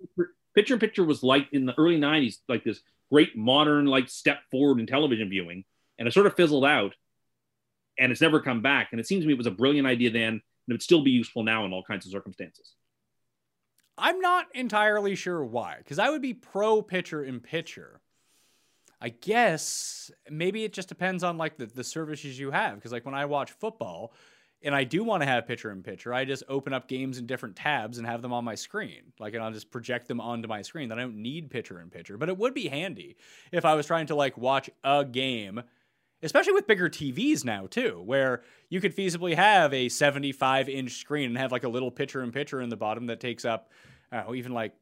picture 0.54 0.74
in 0.74 0.80
picture 0.80 1.02
was 1.02 1.22
like 1.22 1.48
in 1.52 1.64
the 1.64 1.74
early 1.78 1.98
'90s, 1.98 2.36
like 2.46 2.62
this 2.62 2.80
great 3.10 3.34
modern 3.36 3.86
like 3.86 4.10
step 4.10 4.40
forward 4.50 4.80
in 4.80 4.86
television 4.86 5.30
viewing, 5.30 5.64
and 5.98 6.06
it 6.06 6.12
sort 6.12 6.26
of 6.26 6.36
fizzled 6.36 6.66
out, 6.66 6.92
and 7.98 8.12
it's 8.12 8.20
never 8.20 8.40
come 8.40 8.60
back. 8.60 8.88
And 8.90 9.00
it 9.00 9.06
seems 9.06 9.22
to 9.22 9.26
me 9.26 9.32
it 9.32 9.38
was 9.38 9.46
a 9.46 9.50
brilliant 9.50 9.86
idea 9.86 10.10
then, 10.10 10.28
and 10.28 10.42
it 10.68 10.72
would 10.74 10.82
still 10.82 11.02
be 11.02 11.12
useful 11.12 11.42
now 11.42 11.64
in 11.64 11.72
all 11.72 11.82
kinds 11.82 12.04
of 12.04 12.12
circumstances. 12.12 12.74
I'm 13.96 14.20
not 14.20 14.46
entirely 14.54 15.14
sure 15.14 15.42
why, 15.42 15.76
because 15.78 15.98
I 15.98 16.10
would 16.10 16.20
be 16.20 16.34
pro 16.34 16.82
pitcher 16.82 17.24
in 17.24 17.40
pitcher. 17.40 18.02
I 19.06 19.10
guess 19.10 20.10
maybe 20.28 20.64
it 20.64 20.72
just 20.72 20.88
depends 20.88 21.22
on 21.22 21.38
like 21.38 21.56
the, 21.56 21.66
the 21.66 21.84
services 21.84 22.36
you 22.36 22.50
have. 22.50 22.74
Because 22.74 22.90
like 22.90 23.04
when 23.04 23.14
I 23.14 23.26
watch 23.26 23.52
football 23.52 24.12
and 24.62 24.74
I 24.74 24.82
do 24.82 25.04
want 25.04 25.22
to 25.22 25.28
have 25.28 25.46
pitcher 25.46 25.70
in 25.70 25.84
pitcher, 25.84 26.12
I 26.12 26.24
just 26.24 26.42
open 26.48 26.72
up 26.72 26.88
games 26.88 27.18
in 27.18 27.24
different 27.24 27.54
tabs 27.54 27.98
and 27.98 28.06
have 28.08 28.20
them 28.20 28.32
on 28.32 28.44
my 28.44 28.56
screen. 28.56 29.12
Like 29.20 29.34
and 29.34 29.44
I'll 29.44 29.52
just 29.52 29.70
project 29.70 30.08
them 30.08 30.20
onto 30.20 30.48
my 30.48 30.60
screen. 30.62 30.88
Then 30.88 30.98
I 30.98 31.02
don't 31.02 31.22
need 31.22 31.50
pitcher 31.50 31.80
in 31.80 31.88
pitcher. 31.88 32.18
But 32.18 32.30
it 32.30 32.36
would 32.36 32.52
be 32.52 32.66
handy 32.66 33.16
if 33.52 33.64
I 33.64 33.74
was 33.74 33.86
trying 33.86 34.08
to 34.08 34.16
like 34.16 34.36
watch 34.36 34.68
a 34.82 35.04
game 35.04 35.62
especially 36.22 36.54
with 36.54 36.66
bigger 36.66 36.88
TVs 36.88 37.44
now 37.44 37.66
too, 37.66 38.02
where 38.04 38.42
you 38.70 38.80
could 38.80 38.96
feasibly 38.96 39.36
have 39.36 39.72
a 39.72 39.88
75 39.88 40.68
inch 40.68 40.92
screen 40.92 41.28
and 41.28 41.38
have 41.38 41.52
like 41.52 41.62
a 41.62 41.68
little 41.68 41.92
picture 41.92 42.24
in 42.24 42.32
picture 42.32 42.60
in 42.60 42.70
the 42.70 42.76
bottom 42.76 43.06
that 43.06 43.20
takes 43.20 43.44
up, 43.44 43.70
know, 44.10 44.34
even 44.34 44.52
like 44.52 44.72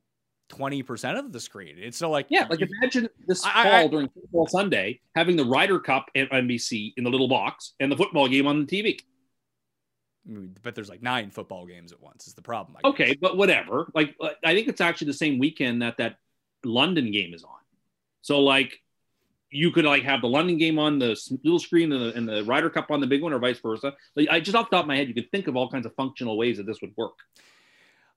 20% 0.51 1.19
of 1.19 1.33
the 1.33 1.41
screen. 1.41 1.77
It's 1.79 1.97
still 1.97 2.11
like, 2.11 2.27
Yeah, 2.29 2.47
like 2.51 2.61
you- 2.61 2.69
imagine 2.83 3.09
this 3.27 3.43
fall 3.43 3.53
I- 3.55 3.83
I- 3.83 3.87
during 3.87 4.09
football 4.09 4.47
Sunday 4.47 5.01
having 5.15 5.37
the 5.37 5.45
Ryder 5.45 5.81
Cup 5.81 6.11
at 6.15 6.31
NBC 6.31 6.93
in 6.97 7.05
the 7.05 7.11
little 7.11 7.29
box 7.29 7.75
and 7.81 7.91
the 7.91 7.97
football 7.97 8.29
game 8.29 8.47
on 8.47 8.65
the 8.65 8.67
TV. 8.67 9.01
Mm, 10.29 10.55
but 10.63 10.75
there's 10.75 10.89
like 10.89 11.03
nine 11.03 11.31
football 11.31 11.67
games 11.67 11.93
at 11.93 12.01
once 12.01 12.27
is 12.27 12.35
the 12.35 12.43
problem. 12.43 12.77
Okay, 12.85 13.15
but 13.21 13.37
whatever. 13.37 13.91
Like 13.95 14.15
like, 14.19 14.37
I 14.45 14.55
think 14.55 14.69
it's 14.69 14.81
actually 14.81 15.09
the 15.09 15.13
same 15.15 15.39
weekend 15.39 15.83
that 15.83 15.99
that 15.99 16.17
London 16.65 17.11
game 17.11 17.35
is 17.35 17.45
on. 17.45 17.59
So 18.23 18.41
like 18.41 18.81
you 19.51 19.71
could 19.71 19.85
like 19.85 20.03
have 20.03 20.21
the 20.23 20.29
London 20.29 20.57
game 20.57 20.79
on 20.79 20.99
the 20.99 21.15
little 21.43 21.59
screen 21.59 21.93
and 21.93 22.03
the, 22.07 22.15
and 22.17 22.29
the 22.29 22.43
Ryder 22.45 22.71
Cup 22.71 22.91
on 22.91 23.01
the 23.01 23.07
big 23.07 23.23
one, 23.23 23.33
or 23.35 23.39
vice 23.39 23.59
versa. 23.61 23.95
Like 24.17 24.29
I 24.31 24.41
just 24.41 24.57
off 24.57 24.71
the 24.71 24.77
top 24.77 24.85
of 24.85 24.89
my 24.89 24.97
head, 24.97 25.09
you 25.09 25.15
could 25.15 25.31
think 25.31 25.47
of 25.47 25.57
all 25.57 25.71
kinds 25.71 25.85
of 25.87 25.95
functional 25.95 26.37
ways 26.39 26.57
that 26.57 26.65
this 26.67 26.81
would 26.81 26.95
work. 26.97 27.19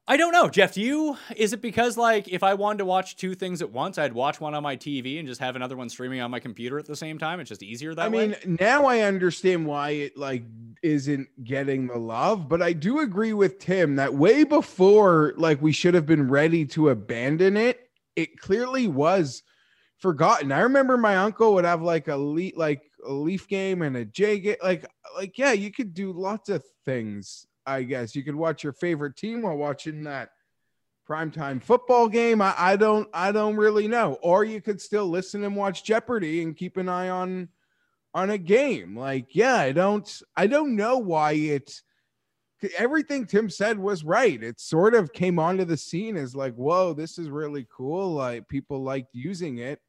I 0.09 0.15
don't 0.15 0.31
know, 0.31 0.47
Jeff. 0.47 0.73
Do 0.73 0.81
you? 0.81 1.17
Is 1.35 1.51
it 1.51 1.61
because 1.61 1.97
like 1.97 2.29
if 2.29 2.41
I 2.41 2.53
wanted 2.53 2.77
to 2.79 2.85
watch 2.85 3.17
two 3.17 3.35
things 3.35 3.61
at 3.61 3.71
once, 3.71 3.97
I'd 3.97 4.13
watch 4.13 4.39
one 4.39 4.53
on 4.53 4.63
my 4.63 4.77
TV 4.77 5.19
and 5.19 5.27
just 5.27 5.41
have 5.41 5.57
another 5.57 5.75
one 5.75 5.89
streaming 5.89 6.21
on 6.21 6.31
my 6.31 6.39
computer 6.39 6.79
at 6.79 6.85
the 6.85 6.95
same 6.95 7.17
time? 7.17 7.41
It's 7.41 7.49
just 7.49 7.61
easier 7.61 7.93
that 7.93 8.05
I 8.05 8.07
way. 8.07 8.23
I 8.23 8.27
mean, 8.27 8.57
now 8.59 8.85
I 8.85 9.01
understand 9.01 9.65
why 9.65 9.89
it 9.89 10.17
like 10.17 10.43
isn't 10.81 11.27
getting 11.43 11.87
the 11.87 11.97
love, 11.97 12.47
but 12.47 12.61
I 12.61 12.71
do 12.71 12.99
agree 12.99 13.33
with 13.33 13.59
Tim 13.59 13.97
that 13.97 14.13
way 14.13 14.45
before 14.45 15.33
like 15.35 15.61
we 15.61 15.73
should 15.73 15.93
have 15.93 16.05
been 16.05 16.29
ready 16.29 16.65
to 16.67 16.89
abandon 16.89 17.57
it, 17.57 17.89
it 18.15 18.39
clearly 18.39 18.87
was 18.87 19.43
forgotten. 19.97 20.53
I 20.53 20.59
remember 20.59 20.95
my 20.95 21.17
uncle 21.17 21.53
would 21.55 21.65
have 21.65 21.81
like 21.81 22.07
a 22.07 22.15
le- 22.15 22.55
like 22.55 22.81
a 23.05 23.11
Leaf 23.11 23.45
game 23.49 23.81
and 23.81 23.97
a 23.97 24.05
J 24.05 24.39
game, 24.39 24.55
like 24.63 24.85
like 25.17 25.37
yeah, 25.37 25.51
you 25.51 25.69
could 25.69 25.93
do 25.93 26.13
lots 26.13 26.47
of 26.47 26.63
things 26.85 27.45
I 27.67 27.83
guess 27.83 28.15
you 28.15 28.23
could 28.23 28.35
watch 28.35 28.63
your 28.63 28.73
favorite 28.73 29.17
team 29.17 29.41
while 29.41 29.57
watching 29.57 30.03
that 30.05 30.29
primetime 31.07 31.61
football 31.61 32.07
game. 32.07 32.41
I, 32.41 32.53
I 32.57 32.75
don't 32.77 33.07
I 33.13 33.31
don't 33.31 33.57
really 33.57 33.87
know. 33.87 34.17
Or 34.21 34.43
you 34.43 34.61
could 34.61 34.81
still 34.81 35.07
listen 35.07 35.43
and 35.43 35.55
watch 35.55 35.83
Jeopardy 35.83 36.41
and 36.41 36.55
keep 36.55 36.77
an 36.77 36.89
eye 36.89 37.09
on 37.09 37.49
on 38.13 38.29
a 38.29 38.37
game. 38.37 38.97
Like, 38.97 39.35
yeah, 39.35 39.55
I 39.55 39.73
don't 39.73 40.09
I 40.35 40.47
don't 40.47 40.75
know 40.75 40.97
why 40.97 41.33
it's 41.33 41.83
everything 42.77 43.25
Tim 43.25 43.49
said 43.49 43.77
was 43.77 44.03
right. 44.03 44.41
It 44.41 44.59
sort 44.59 44.95
of 44.95 45.13
came 45.13 45.37
onto 45.37 45.65
the 45.65 45.77
scene 45.77 46.17
as 46.17 46.35
like, 46.35 46.55
whoa, 46.55 46.93
this 46.93 47.19
is 47.19 47.29
really 47.29 47.67
cool. 47.69 48.13
Like 48.13 48.47
people 48.47 48.81
liked 48.81 49.13
using 49.13 49.59
it. 49.59 49.79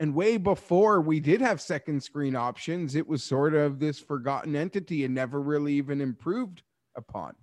And 0.00 0.14
way 0.14 0.38
before 0.38 1.02
we 1.02 1.20
did 1.20 1.42
have 1.42 1.60
second 1.60 2.02
screen 2.02 2.34
options, 2.34 2.94
it 2.94 3.06
was 3.06 3.22
sort 3.22 3.54
of 3.54 3.78
this 3.78 3.98
forgotten 3.98 4.56
entity 4.56 5.04
and 5.04 5.14
never 5.14 5.42
really 5.42 5.74
even 5.74 6.00
improved 6.00 6.62
upon 6.96 7.34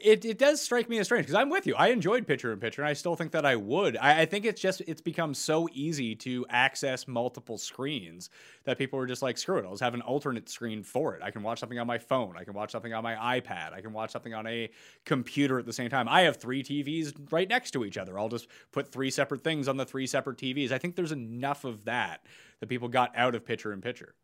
it, 0.00 0.24
it 0.24 0.38
does 0.38 0.60
strike 0.60 0.88
me 0.88 0.98
as 0.98 1.06
strange 1.06 1.24
because 1.26 1.34
I'm 1.34 1.48
with 1.48 1.66
you. 1.66 1.74
I 1.76 1.88
enjoyed 1.88 2.26
Pitcher 2.26 2.52
in 2.52 2.58
Pitcher, 2.58 2.82
and 2.82 2.88
I 2.88 2.92
still 2.92 3.16
think 3.16 3.32
that 3.32 3.46
I 3.46 3.56
would. 3.56 3.96
I, 3.96 4.22
I, 4.22 4.26
think 4.26 4.44
it's 4.44 4.60
just 4.60 4.82
it's 4.86 5.00
become 5.00 5.34
so 5.34 5.68
easy 5.72 6.14
to 6.16 6.44
access 6.50 7.06
multiple 7.06 7.56
screens 7.56 8.28
that 8.64 8.76
people 8.76 8.98
are 8.98 9.06
just 9.06 9.22
like, 9.22 9.38
screw 9.38 9.58
it. 9.58 9.64
I'll 9.64 9.72
just 9.72 9.82
have 9.82 9.94
an 9.94 10.02
alternate 10.02 10.48
screen 10.48 10.82
for 10.82 11.14
it. 11.14 11.22
I 11.22 11.30
can 11.30 11.42
watch 11.42 11.60
something 11.60 11.78
on 11.78 11.86
my 11.86 11.98
phone. 11.98 12.34
I 12.36 12.44
can 12.44 12.54
watch 12.54 12.72
something 12.72 12.92
on 12.92 13.02
my 13.02 13.40
iPad. 13.40 13.72
I 13.72 13.80
can 13.80 13.92
watch 13.92 14.10
something 14.10 14.34
on 14.34 14.46
a 14.46 14.68
computer 15.04 15.58
at 15.58 15.66
the 15.66 15.72
same 15.72 15.90
time. 15.90 16.08
I 16.08 16.22
have 16.22 16.36
three 16.36 16.62
TVs 16.62 17.32
right 17.32 17.48
next 17.48 17.70
to 17.72 17.84
each 17.84 17.96
other. 17.96 18.18
I'll 18.18 18.28
just 18.28 18.48
put 18.72 18.92
three 18.92 19.10
separate 19.10 19.44
things 19.44 19.68
on 19.68 19.76
the 19.76 19.86
three 19.86 20.06
separate 20.06 20.38
TVs. 20.38 20.72
I 20.72 20.78
think 20.78 20.96
there's 20.96 21.12
enough 21.12 21.64
of 21.64 21.84
that 21.84 22.26
that 22.60 22.68
people 22.68 22.88
got 22.88 23.16
out 23.16 23.34
of 23.34 23.46
Pitcher 23.46 23.72
in 23.72 23.80
Pitcher. 23.80 24.14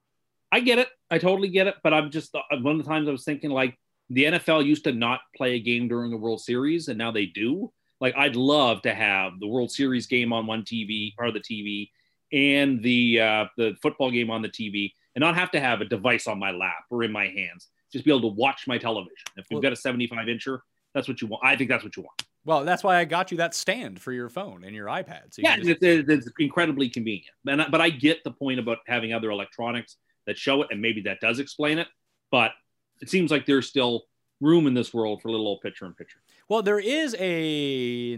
I 0.53 0.61
get 0.61 0.79
it. 0.79 0.89
I 1.11 1.19
totally 1.19 1.49
get 1.49 1.69
it. 1.69 1.77
But 1.83 1.95
I'm 1.95 2.11
just 2.11 2.35
uh, 2.35 2.41
one 2.61 2.79
of 2.79 2.85
the 2.85 2.91
times 2.91 3.09
I 3.09 3.13
was 3.13 3.25
thinking 3.25 3.51
like 3.51 3.79
the 4.11 4.25
NFL 4.25 4.67
used 4.67 4.85
to 4.85 4.93
not 4.93 5.21
play 5.37 5.55
a 5.55 5.61
game 5.61 5.89
during 5.89 6.11
the 6.11 6.17
World 6.17 6.41
Series, 6.41 6.89
and 6.89 6.99
now 6.99 7.11
they 7.11 7.27
do. 7.27 7.73
Like, 8.01 8.15
I'd 8.17 8.37
love 8.37 8.83
to 8.83 8.93
have 8.93 9.39
the 9.39 9.47
World 9.47 9.71
Series 9.71 10.07
game 10.07 10.33
on 10.33 10.47
one 10.47 10.63
TV 10.63 11.15
or 11.19 11.31
the 11.31 11.41
TV, 11.41 11.91
and 12.33 12.83
the 12.83 13.21
uh, 13.21 13.45
the 13.57 13.77
football 13.81 14.11
game 14.11 14.31
on 14.31 14.43
the 14.43 14.49
TV, 14.49 14.93
and 15.15 15.21
not 15.21 15.37
have 15.37 15.51
to 15.53 15.61
have 15.61 15.81
a 15.81 15.85
device 15.85 16.27
on 16.27 16.39
my 16.39 16.51
lap 16.51 16.85
or 16.91 17.05
in 17.05 17.13
my 17.13 17.27
hands. 17.27 17.69
Just 17.93 18.05
be 18.05 18.11
able 18.11 18.23
to 18.23 18.37
watch 18.37 18.67
my 18.67 18.79
television. 18.79 19.17
If 19.37 19.47
you've 19.51 19.63
got 19.63 19.73
a 19.73 19.77
75 19.77 20.27
incher, 20.27 20.61
that's 20.95 21.09
what 21.09 21.21
you 21.21 21.29
want. 21.29 21.45
I 21.45 21.57
think 21.57 21.71
that's 21.71 21.85
what 21.85 21.97
you 21.97 22.03
want. 22.03 22.23
Well, 22.45 22.65
that's 22.65 22.83
why 22.83 22.97
I 22.97 23.05
got 23.05 23.31
you 23.31 23.37
that 23.39 23.55
stand 23.55 24.01
for 24.01 24.13
your 24.13 24.29
phone 24.29 24.65
and 24.65 24.75
your 24.75 24.87
iPad. 24.87 25.35
So 25.35 25.43
you 25.43 25.45
yeah, 25.45 25.57
just... 25.57 25.83
it's, 25.83 26.09
it's, 26.09 26.29
incredibly 26.39 26.89
convenient. 26.89 27.27
And, 27.47 27.67
but 27.71 27.81
I 27.81 27.91
get 27.91 28.25
the 28.25 28.31
point 28.31 28.59
about 28.59 28.79
having 28.87 29.13
other 29.13 29.31
electronics 29.31 29.97
that 30.27 30.39
show 30.39 30.63
it, 30.63 30.69
and 30.71 30.81
maybe 30.81 31.03
that 31.03 31.21
does 31.21 31.39
explain 31.39 31.79
it. 31.79 31.89
But 32.31 32.53
it 33.01 33.09
seems 33.09 33.31
like 33.31 33.47
there's 33.47 33.69
still 33.69 34.05
room 34.41 34.67
in 34.67 34.75
this 34.75 34.95
world 34.95 35.21
for 35.21 35.31
little 35.31 35.47
old 35.47 35.61
picture 35.61 35.85
in 35.85 35.93
picture. 35.93 36.19
Well, 36.49 36.63
there 36.63 36.81
is 36.81 37.15
a 37.19 38.17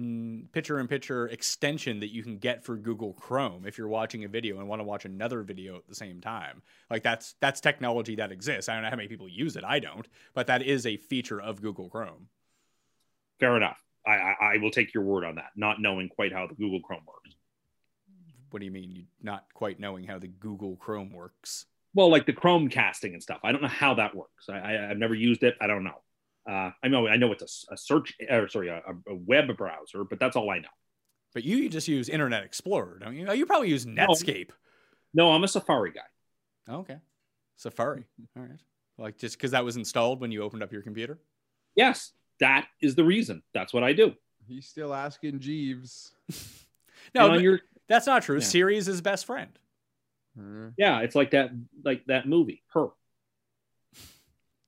picture 0.52 0.78
in 0.78 0.88
picture 0.88 1.26
extension 1.28 2.00
that 2.00 2.12
you 2.12 2.22
can 2.22 2.38
get 2.38 2.64
for 2.64 2.76
Google 2.76 3.12
Chrome 3.14 3.66
if 3.66 3.76
you're 3.76 3.88
watching 3.88 4.24
a 4.24 4.28
video 4.28 4.58
and 4.58 4.68
want 4.68 4.80
to 4.80 4.84
watch 4.84 5.04
another 5.04 5.42
video 5.42 5.76
at 5.76 5.86
the 5.88 5.94
same 5.94 6.20
time. 6.20 6.62
Like 6.90 7.02
that's 7.02 7.34
that's 7.40 7.60
technology 7.60 8.16
that 8.16 8.32
exists. 8.32 8.68
I 8.68 8.74
don't 8.74 8.84
know 8.84 8.90
how 8.90 8.96
many 8.96 9.08
people 9.08 9.28
use 9.28 9.56
it. 9.56 9.64
I 9.64 9.80
don't, 9.80 10.06
but 10.32 10.46
that 10.46 10.62
is 10.62 10.86
a 10.86 10.96
feature 10.96 11.40
of 11.40 11.60
Google 11.60 11.88
Chrome. 11.88 12.28
Fair 13.40 13.56
enough. 13.56 13.82
I, 14.06 14.12
I, 14.12 14.36
I 14.40 14.56
will 14.58 14.70
take 14.70 14.94
your 14.94 15.04
word 15.04 15.24
on 15.24 15.36
that, 15.36 15.50
not 15.54 15.80
knowing 15.80 16.08
quite 16.08 16.32
how 16.32 16.46
the 16.46 16.54
Google 16.54 16.80
Chrome 16.80 17.04
works. 17.06 17.36
What 18.50 18.60
do 18.60 18.66
you 18.66 18.72
mean? 18.72 18.90
You 18.90 19.04
not 19.22 19.46
quite 19.54 19.80
knowing 19.80 20.04
how 20.04 20.18
the 20.18 20.28
Google 20.28 20.76
Chrome 20.76 21.12
works? 21.12 21.66
Well, 21.94 22.10
like 22.10 22.26
the 22.26 22.32
Chrome 22.32 22.68
casting 22.68 23.12
and 23.12 23.22
stuff. 23.22 23.40
I 23.44 23.52
don't 23.52 23.62
know 23.62 23.68
how 23.68 23.94
that 23.94 24.14
works. 24.14 24.48
I, 24.48 24.58
I, 24.58 24.72
have 24.88 24.98
never 24.98 25.14
used 25.14 25.42
it. 25.42 25.56
I 25.60 25.66
don't 25.66 25.84
know. 25.84 26.00
Uh, 26.48 26.70
I 26.82 26.88
know 26.88 27.06
I 27.06 27.16
know 27.16 27.32
it's 27.32 27.66
a, 27.70 27.74
a 27.74 27.76
search 27.76 28.14
or 28.28 28.48
sorry 28.48 28.68
a, 28.68 28.80
a, 29.08 29.14
web 29.14 29.56
browser, 29.56 30.04
but 30.04 30.18
that's 30.18 30.34
all 30.34 30.50
I 30.50 30.58
know. 30.58 30.68
But 31.34 31.44
you 31.44 31.68
just 31.68 31.86
use 31.86 32.08
Internet 32.08 32.42
Explorer, 32.42 32.98
don't 33.00 33.14
you? 33.14 33.32
You 33.32 33.46
probably 33.46 33.68
use 33.68 33.86
Netscape. 33.86 34.50
No, 35.14 35.26
no 35.26 35.32
I'm 35.32 35.44
a 35.44 35.48
Safari 35.48 35.92
guy. 35.92 36.74
okay, 36.74 36.98
Safari. 37.56 38.06
All 38.36 38.42
right. 38.42 38.60
Like 38.98 39.18
just 39.18 39.36
because 39.36 39.52
that 39.52 39.64
was 39.64 39.76
installed 39.76 40.20
when 40.20 40.32
you 40.32 40.42
opened 40.42 40.62
up 40.62 40.72
your 40.72 40.82
computer. 40.82 41.18
Yes, 41.76 42.12
that 42.40 42.66
is 42.80 42.94
the 42.94 43.04
reason. 43.04 43.42
That's 43.54 43.72
what 43.72 43.84
I 43.84 43.92
do. 43.92 44.14
He's 44.48 44.66
still 44.66 44.92
asking 44.92 45.40
Jeeves. 45.40 46.12
no, 47.14 47.34
your, 47.34 47.60
that's 47.88 48.06
not 48.06 48.22
true. 48.22 48.38
Yeah. 48.38 48.44
Siri 48.44 48.76
is 48.76 48.86
his 48.86 49.00
best 49.00 49.26
friend. 49.26 49.56
Mm-hmm. 50.38 50.68
Yeah, 50.76 51.00
it's 51.00 51.14
like 51.14 51.32
that, 51.32 51.50
like 51.84 52.04
that 52.06 52.26
movie, 52.26 52.62
Her. 52.72 52.88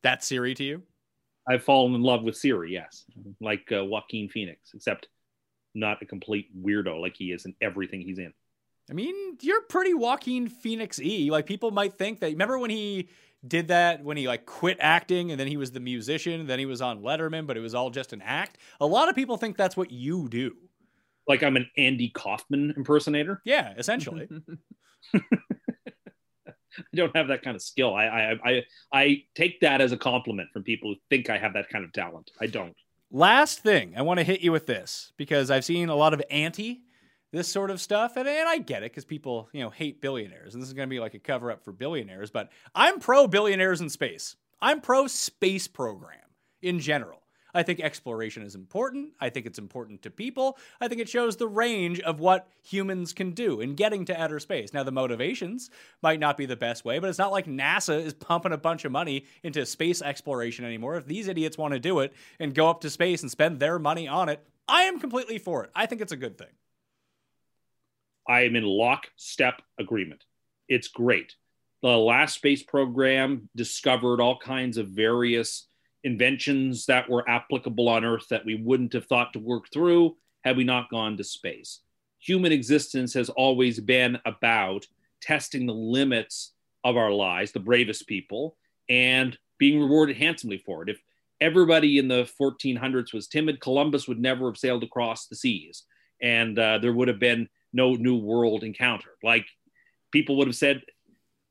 That's 0.02 0.26
Siri 0.26 0.54
to 0.54 0.64
you? 0.64 0.82
I've 1.48 1.64
fallen 1.64 1.94
in 1.94 2.02
love 2.02 2.22
with 2.22 2.36
Siri, 2.36 2.72
yes, 2.72 3.04
like 3.40 3.70
uh, 3.72 3.84
Joaquin 3.84 4.28
Phoenix, 4.28 4.72
except 4.74 5.08
not 5.74 6.02
a 6.02 6.06
complete 6.06 6.48
weirdo 6.56 7.00
like 7.00 7.16
he 7.16 7.32
is 7.32 7.44
in 7.44 7.54
everything 7.60 8.00
he's 8.00 8.18
in. 8.18 8.32
I 8.90 8.92
mean, 8.92 9.38
you're 9.40 9.62
pretty 9.62 9.94
Joaquin 9.94 10.48
Phoenix 10.48 11.00
e. 11.00 11.30
Like 11.30 11.46
people 11.46 11.70
might 11.70 11.94
think 11.94 12.20
that. 12.20 12.30
Remember 12.30 12.58
when 12.58 12.70
he 12.70 13.08
did 13.46 13.68
that 13.68 14.02
when 14.02 14.16
he 14.16 14.26
like 14.26 14.46
quit 14.46 14.78
acting 14.80 15.30
and 15.30 15.38
then 15.38 15.46
he 15.46 15.56
was 15.56 15.72
the 15.72 15.80
musician, 15.80 16.40
and 16.40 16.48
then 16.48 16.58
he 16.58 16.66
was 16.66 16.80
on 16.82 17.02
Letterman, 17.02 17.46
but 17.46 17.56
it 17.56 17.60
was 17.60 17.74
all 17.74 17.90
just 17.90 18.12
an 18.12 18.22
act. 18.22 18.58
A 18.80 18.86
lot 18.86 19.08
of 19.08 19.14
people 19.14 19.36
think 19.36 19.56
that's 19.56 19.76
what 19.76 19.90
you 19.90 20.28
do. 20.28 20.54
Like 21.26 21.42
I'm 21.42 21.56
an 21.56 21.68
Andy 21.76 22.10
Kaufman 22.10 22.74
impersonator. 22.76 23.40
Yeah, 23.44 23.72
essentially. 23.76 24.28
I 26.78 26.96
don't 26.96 27.16
have 27.16 27.28
that 27.28 27.42
kind 27.42 27.56
of 27.56 27.62
skill. 27.62 27.94
I, 27.94 28.06
I 28.06 28.32
I 28.44 28.62
I 28.92 29.22
take 29.34 29.60
that 29.60 29.80
as 29.80 29.92
a 29.92 29.96
compliment 29.96 30.50
from 30.52 30.62
people 30.62 30.90
who 30.90 30.96
think 31.10 31.30
I 31.30 31.38
have 31.38 31.54
that 31.54 31.68
kind 31.68 31.84
of 31.84 31.92
talent. 31.92 32.30
I 32.40 32.46
don't. 32.46 32.74
Last 33.10 33.60
thing, 33.60 33.94
I 33.96 34.02
want 34.02 34.18
to 34.18 34.24
hit 34.24 34.40
you 34.40 34.50
with 34.52 34.66
this 34.66 35.12
because 35.16 35.50
I've 35.50 35.64
seen 35.64 35.88
a 35.88 35.96
lot 35.96 36.14
of 36.14 36.22
anti 36.30 36.82
this 37.34 37.48
sort 37.48 37.70
of 37.70 37.80
stuff, 37.80 38.16
and, 38.16 38.28
and 38.28 38.48
I 38.48 38.58
get 38.58 38.84
it 38.84 38.92
because 38.92 39.04
people 39.04 39.48
you 39.52 39.60
know 39.60 39.70
hate 39.70 40.00
billionaires, 40.00 40.54
and 40.54 40.62
this 40.62 40.68
is 40.68 40.74
going 40.74 40.88
to 40.88 40.94
be 40.94 41.00
like 41.00 41.14
a 41.14 41.18
cover 41.18 41.50
up 41.50 41.64
for 41.64 41.72
billionaires. 41.72 42.30
But 42.30 42.50
I'm 42.74 43.00
pro 43.00 43.26
billionaires 43.26 43.80
in 43.80 43.90
space. 43.90 44.36
I'm 44.62 44.80
pro 44.80 45.08
space 45.08 45.68
program 45.68 46.20
in 46.62 46.78
general. 46.80 47.23
I 47.54 47.62
think 47.62 47.80
exploration 47.80 48.42
is 48.42 48.54
important. 48.54 49.12
I 49.20 49.30
think 49.30 49.46
it's 49.46 49.58
important 49.58 50.02
to 50.02 50.10
people. 50.10 50.58
I 50.80 50.88
think 50.88 51.00
it 51.00 51.08
shows 51.08 51.36
the 51.36 51.46
range 51.46 52.00
of 52.00 52.18
what 52.18 52.48
humans 52.62 53.12
can 53.12 53.30
do 53.30 53.60
in 53.60 53.74
getting 53.74 54.04
to 54.06 54.20
outer 54.20 54.40
space. 54.40 54.72
Now, 54.72 54.82
the 54.82 54.92
motivations 54.92 55.70
might 56.02 56.18
not 56.18 56.36
be 56.36 56.46
the 56.46 56.56
best 56.56 56.84
way, 56.84 56.98
but 56.98 57.08
it's 57.08 57.18
not 57.18 57.32
like 57.32 57.46
NASA 57.46 58.04
is 58.04 58.12
pumping 58.12 58.52
a 58.52 58.58
bunch 58.58 58.84
of 58.84 58.92
money 58.92 59.24
into 59.42 59.64
space 59.64 60.02
exploration 60.02 60.64
anymore. 60.64 60.96
If 60.96 61.06
these 61.06 61.28
idiots 61.28 61.56
want 61.56 61.74
to 61.74 61.80
do 61.80 62.00
it 62.00 62.12
and 62.40 62.54
go 62.54 62.68
up 62.68 62.80
to 62.80 62.90
space 62.90 63.22
and 63.22 63.30
spend 63.30 63.60
their 63.60 63.78
money 63.78 64.08
on 64.08 64.28
it, 64.28 64.44
I 64.66 64.82
am 64.82 64.98
completely 64.98 65.38
for 65.38 65.64
it. 65.64 65.70
I 65.74 65.86
think 65.86 66.00
it's 66.00 66.12
a 66.12 66.16
good 66.16 66.36
thing. 66.36 66.48
I 68.26 68.42
am 68.42 68.56
in 68.56 68.64
lockstep 68.64 69.62
agreement. 69.78 70.24
It's 70.68 70.88
great. 70.88 71.34
The 71.82 71.96
last 71.98 72.36
space 72.36 72.62
program 72.62 73.50
discovered 73.54 74.20
all 74.20 74.38
kinds 74.38 74.78
of 74.78 74.88
various 74.88 75.68
inventions 76.04 76.86
that 76.86 77.08
were 77.08 77.28
applicable 77.28 77.88
on 77.88 78.04
Earth 78.04 78.28
that 78.28 78.44
we 78.44 78.54
wouldn't 78.54 78.92
have 78.92 79.06
thought 79.06 79.32
to 79.32 79.38
work 79.38 79.70
through 79.72 80.16
had 80.44 80.56
we 80.56 80.64
not 80.64 80.90
gone 80.90 81.16
to 81.16 81.24
space. 81.24 81.80
Human 82.20 82.52
existence 82.52 83.12
has 83.14 83.30
always 83.30 83.80
been 83.80 84.18
about 84.24 84.86
testing 85.20 85.66
the 85.66 85.74
limits 85.74 86.52
of 86.84 86.96
our 86.96 87.10
lives, 87.10 87.52
the 87.52 87.60
bravest 87.60 88.06
people, 88.06 88.56
and 88.88 89.36
being 89.58 89.80
rewarded 89.80 90.16
handsomely 90.16 90.58
for 90.58 90.82
it. 90.82 90.90
If 90.90 91.00
everybody 91.40 91.98
in 91.98 92.08
the 92.08 92.28
1400s 92.40 93.12
was 93.12 93.26
timid, 93.26 93.60
Columbus 93.60 94.06
would 94.06 94.20
never 94.20 94.46
have 94.46 94.58
sailed 94.58 94.84
across 94.84 95.26
the 95.26 95.36
seas, 95.36 95.84
and 96.20 96.58
uh, 96.58 96.78
there 96.78 96.92
would 96.92 97.08
have 97.08 97.18
been 97.18 97.48
no 97.72 97.94
new 97.94 98.16
world 98.16 98.62
encounter. 98.62 99.10
Like 99.22 99.46
people 100.12 100.36
would 100.36 100.46
have 100.46 100.56
said, 100.56 100.82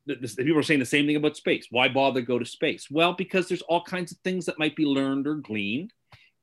this, 0.05 0.35
people 0.35 0.59
are 0.59 0.63
saying 0.63 0.79
the 0.79 0.85
same 0.85 1.05
thing 1.05 1.15
about 1.15 1.37
space. 1.37 1.67
Why 1.69 1.87
bother 1.87 2.21
go 2.21 2.39
to 2.39 2.45
space? 2.45 2.87
Well, 2.89 3.13
because 3.13 3.47
there's 3.47 3.61
all 3.63 3.83
kinds 3.83 4.11
of 4.11 4.17
things 4.19 4.45
that 4.45 4.59
might 4.59 4.75
be 4.75 4.85
learned 4.85 5.27
or 5.27 5.35
gleaned, 5.35 5.91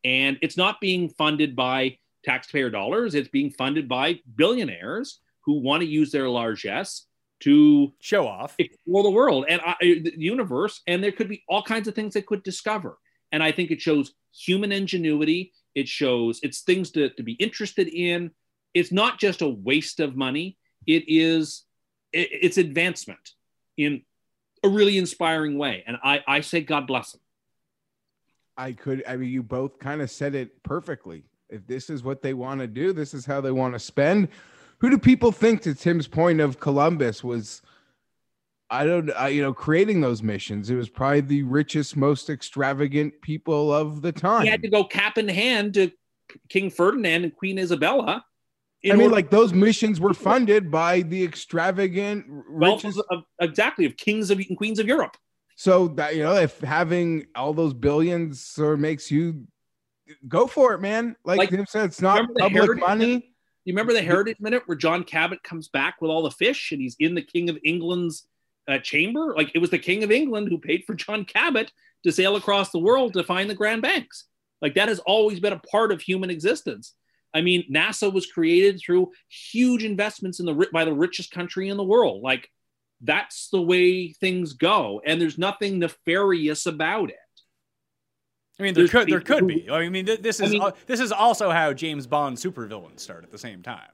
and 0.05 0.39
it's 0.43 0.57
not 0.57 0.81
being 0.81 1.09
funded 1.11 1.55
by 1.55 1.99
taxpayer 2.25 2.71
dollars. 2.71 3.15
It's 3.15 3.29
being 3.29 3.51
funded 3.51 3.89
by 3.89 4.21
billionaires 4.37 5.21
who 5.45 5.61
want 5.61 5.83
to 5.83 5.89
use 5.89 6.11
their 6.11 6.29
largesse 6.29 7.07
to 7.41 7.93
show 8.01 8.27
off, 8.27 8.55
explore 8.59 9.03
the 9.03 9.11
world 9.11 9.47
and 9.49 9.61
uh, 9.65 9.75
the 9.81 10.13
universe, 10.17 10.83
and 10.87 11.03
there 11.03 11.13
could 11.13 11.29
be 11.29 11.43
all 11.49 11.63
kinds 11.63 11.89
of 11.89 11.95
things 11.95 12.15
they 12.15 12.23
could 12.23 12.43
discover. 12.43 12.99
And 13.33 13.43
I 13.43 13.53
think 13.53 13.71
it 13.71 13.81
shows 13.81 14.13
human 14.35 14.73
ingenuity. 14.73 15.53
It 15.75 15.89
shows 15.89 16.41
it's 16.43 16.61
things 16.61 16.91
to, 16.93 17.11
to 17.11 17.23
be 17.23 17.33
interested 17.35 17.89
in. 17.89 18.31
It's 18.75 18.93
not 18.93 19.19
just 19.19 19.43
a 19.43 19.49
waste 19.49 20.01
of 20.01 20.17
money. 20.17 20.59
It 20.87 21.05
is 21.07 21.65
it, 22.13 22.29
it's 22.31 22.59
advancement 22.59 23.35
in 23.85 24.03
a 24.63 24.69
really 24.69 24.99
inspiring 24.99 25.59
way. 25.59 25.85
And 25.87 25.97
I, 26.03 26.23
I 26.27 26.41
say, 26.41 26.61
God 26.61 26.87
bless 26.87 27.15
him. 27.15 27.21
I 28.57 28.73
could, 28.73 29.03
I 29.09 29.17
mean, 29.17 29.31
you 29.31 29.43
both 29.43 29.79
kind 29.79 30.03
of 30.03 30.11
said 30.11 30.35
it 30.35 30.63
perfectly. 30.63 31.25
If 31.49 31.67
this 31.67 31.91
is 31.91 32.03
what 32.03 32.23
they 32.23 32.35
want 32.35 32.61
to 32.61 32.67
do, 32.67 32.93
this 32.93 33.15
is 33.15 33.25
how 33.25 33.41
they 33.41 33.51
want 33.51 33.75
to 33.75 33.79
spend. 33.79 34.29
Who 34.79 34.91
do 34.91 34.99
people 34.99 35.33
think, 35.33 35.63
to 35.63 35.75
Tim's 35.75 36.07
point 36.07 36.41
of 36.41 36.61
Columbus, 36.61 37.25
was 37.25 37.63
I 38.69 38.85
don't, 38.85 39.11
I, 39.13 39.29
you 39.29 39.43
know, 39.43 39.53
creating 39.53 40.01
those 40.01 40.23
missions. 40.23 40.71
It 40.71 40.77
was 40.77 40.89
probably 40.89 41.23
the 41.23 41.43
richest, 41.43 41.97
most 41.97 42.31
extravagant 42.31 43.21
people 43.21 43.73
of 43.73 44.01
the 44.01 44.13
time. 44.13 44.43
He 44.43 44.49
had 44.49 44.63
to 44.63 44.71
go 44.71 44.85
cap 44.85 45.19
in 45.19 45.29
hand 45.29 45.75
to 45.75 45.91
King 46.49 46.71
Ferdinand 46.71 47.25
and 47.25 47.35
Queen 47.35 47.59
Isabella. 47.59 48.25
I 48.85 48.93
mean, 48.93 49.03
order- 49.03 49.15
like 49.15 49.31
those 49.31 49.53
missions 49.53 50.01
were 50.01 50.15
funded 50.15 50.71
by 50.71 51.03
the 51.03 51.23
extravagant 51.23 52.25
richest. 52.29 53.01
of, 53.11 53.25
exactly 53.41 53.85
of 53.85 53.97
kings 53.97 54.31
of 54.31 54.39
and 54.39 54.57
queens 54.57 54.79
of 54.79 54.87
Europe. 54.87 55.17
So 55.57 55.89
that 55.89 56.17
you 56.17 56.23
know, 56.23 56.37
if 56.37 56.59
having 56.61 57.27
all 57.35 57.53
those 57.53 57.75
billions 57.75 58.41
sort 58.41 58.75
of 58.75 58.81
makes 58.81 59.11
you 59.11 59.47
go 60.29 60.47
for 60.47 60.73
it, 60.73 60.81
man. 60.81 61.17
Like, 61.25 61.39
Like, 61.39 61.51
Tim 61.51 61.67
said, 61.67 61.87
it's 61.87 62.01
not 62.01 62.29
public 62.39 62.79
money. 62.79 63.35
You 63.65 63.75
remember 63.75 63.93
the 63.93 64.03
Heritage 64.03 64.39
Minute 64.41 64.63
where 64.67 64.77
John 64.77 65.05
Cabot 65.05 65.43
comes 65.43 65.69
back 65.69 66.01
with 66.01 66.11
all 66.11 66.23
the 66.23 66.31
fish 66.31 66.73
and 66.73 66.81
he's 66.81 66.97
in 66.99 67.15
the 67.15 67.23
King 67.23 67.51
of 67.51 67.59
England's 67.63 68.27
uh, 68.69 68.79
chamber? 68.79 69.35
Like 69.37 69.53
it 69.55 69.59
was 69.59 69.71
the 69.71 69.79
King 69.79 70.03
of 70.03 70.11
England 70.11 70.49
who 70.49 70.59
paid 70.59 70.85
for 70.87 70.95
John 70.95 71.25
Cabot 71.25 71.71
to 72.05 72.13
sail 72.13 72.37
across 72.37 72.71
the 72.71 72.79
world 72.79 73.13
to 73.13 73.23
find 73.23 73.51
the 73.51 73.55
Grand 73.55 73.83
Banks. 73.83 74.25
Like 74.63 74.75
that 74.75 74.89
has 74.89 74.99
always 75.01 75.41
been 75.41 75.53
a 75.53 75.59
part 75.59 75.93
of 75.93 76.01
human 76.01 76.31
existence. 76.31 76.95
I 77.33 77.41
mean, 77.43 77.65
NASA 77.73 78.13
was 78.13 78.27
created 78.27 78.81
through 78.81 79.13
huge 79.29 79.85
investments 79.85 80.41
in 80.41 80.47
the 80.47 80.69
by 80.73 80.85
the 80.85 80.93
richest 80.93 81.31
country 81.31 81.69
in 81.69 81.77
the 81.77 81.85
world. 81.85 82.23
Like 82.23 82.51
that's 83.01 83.49
the 83.51 83.63
way 83.63 84.13
things 84.13 84.53
go, 84.55 85.01
and 85.07 85.21
there's 85.21 85.39
nothing 85.39 85.79
nefarious 85.79 86.67
about 86.67 87.11
it. 87.11 87.17
I 88.59 88.63
mean, 88.63 88.75
there 88.75 88.83
There's 88.83 88.91
could 88.91 89.09
there 89.09 89.21
could 89.21 89.47
be. 89.47 89.71
I 89.71 89.89
mean, 89.89 90.05
th- 90.07 90.21
this 90.21 90.41
I 90.41 90.45
is 90.45 90.51
mean- 90.51 90.63
al- 90.63 90.77
this 90.87 91.01
is 91.01 91.13
also 91.13 91.51
how 91.51 91.73
James 91.73 92.07
Bond 92.07 92.37
supervillains 92.37 93.01
start 93.01 93.25
at 93.25 93.31
the 93.31 93.39
same 93.39 93.63
time. 93.63 93.89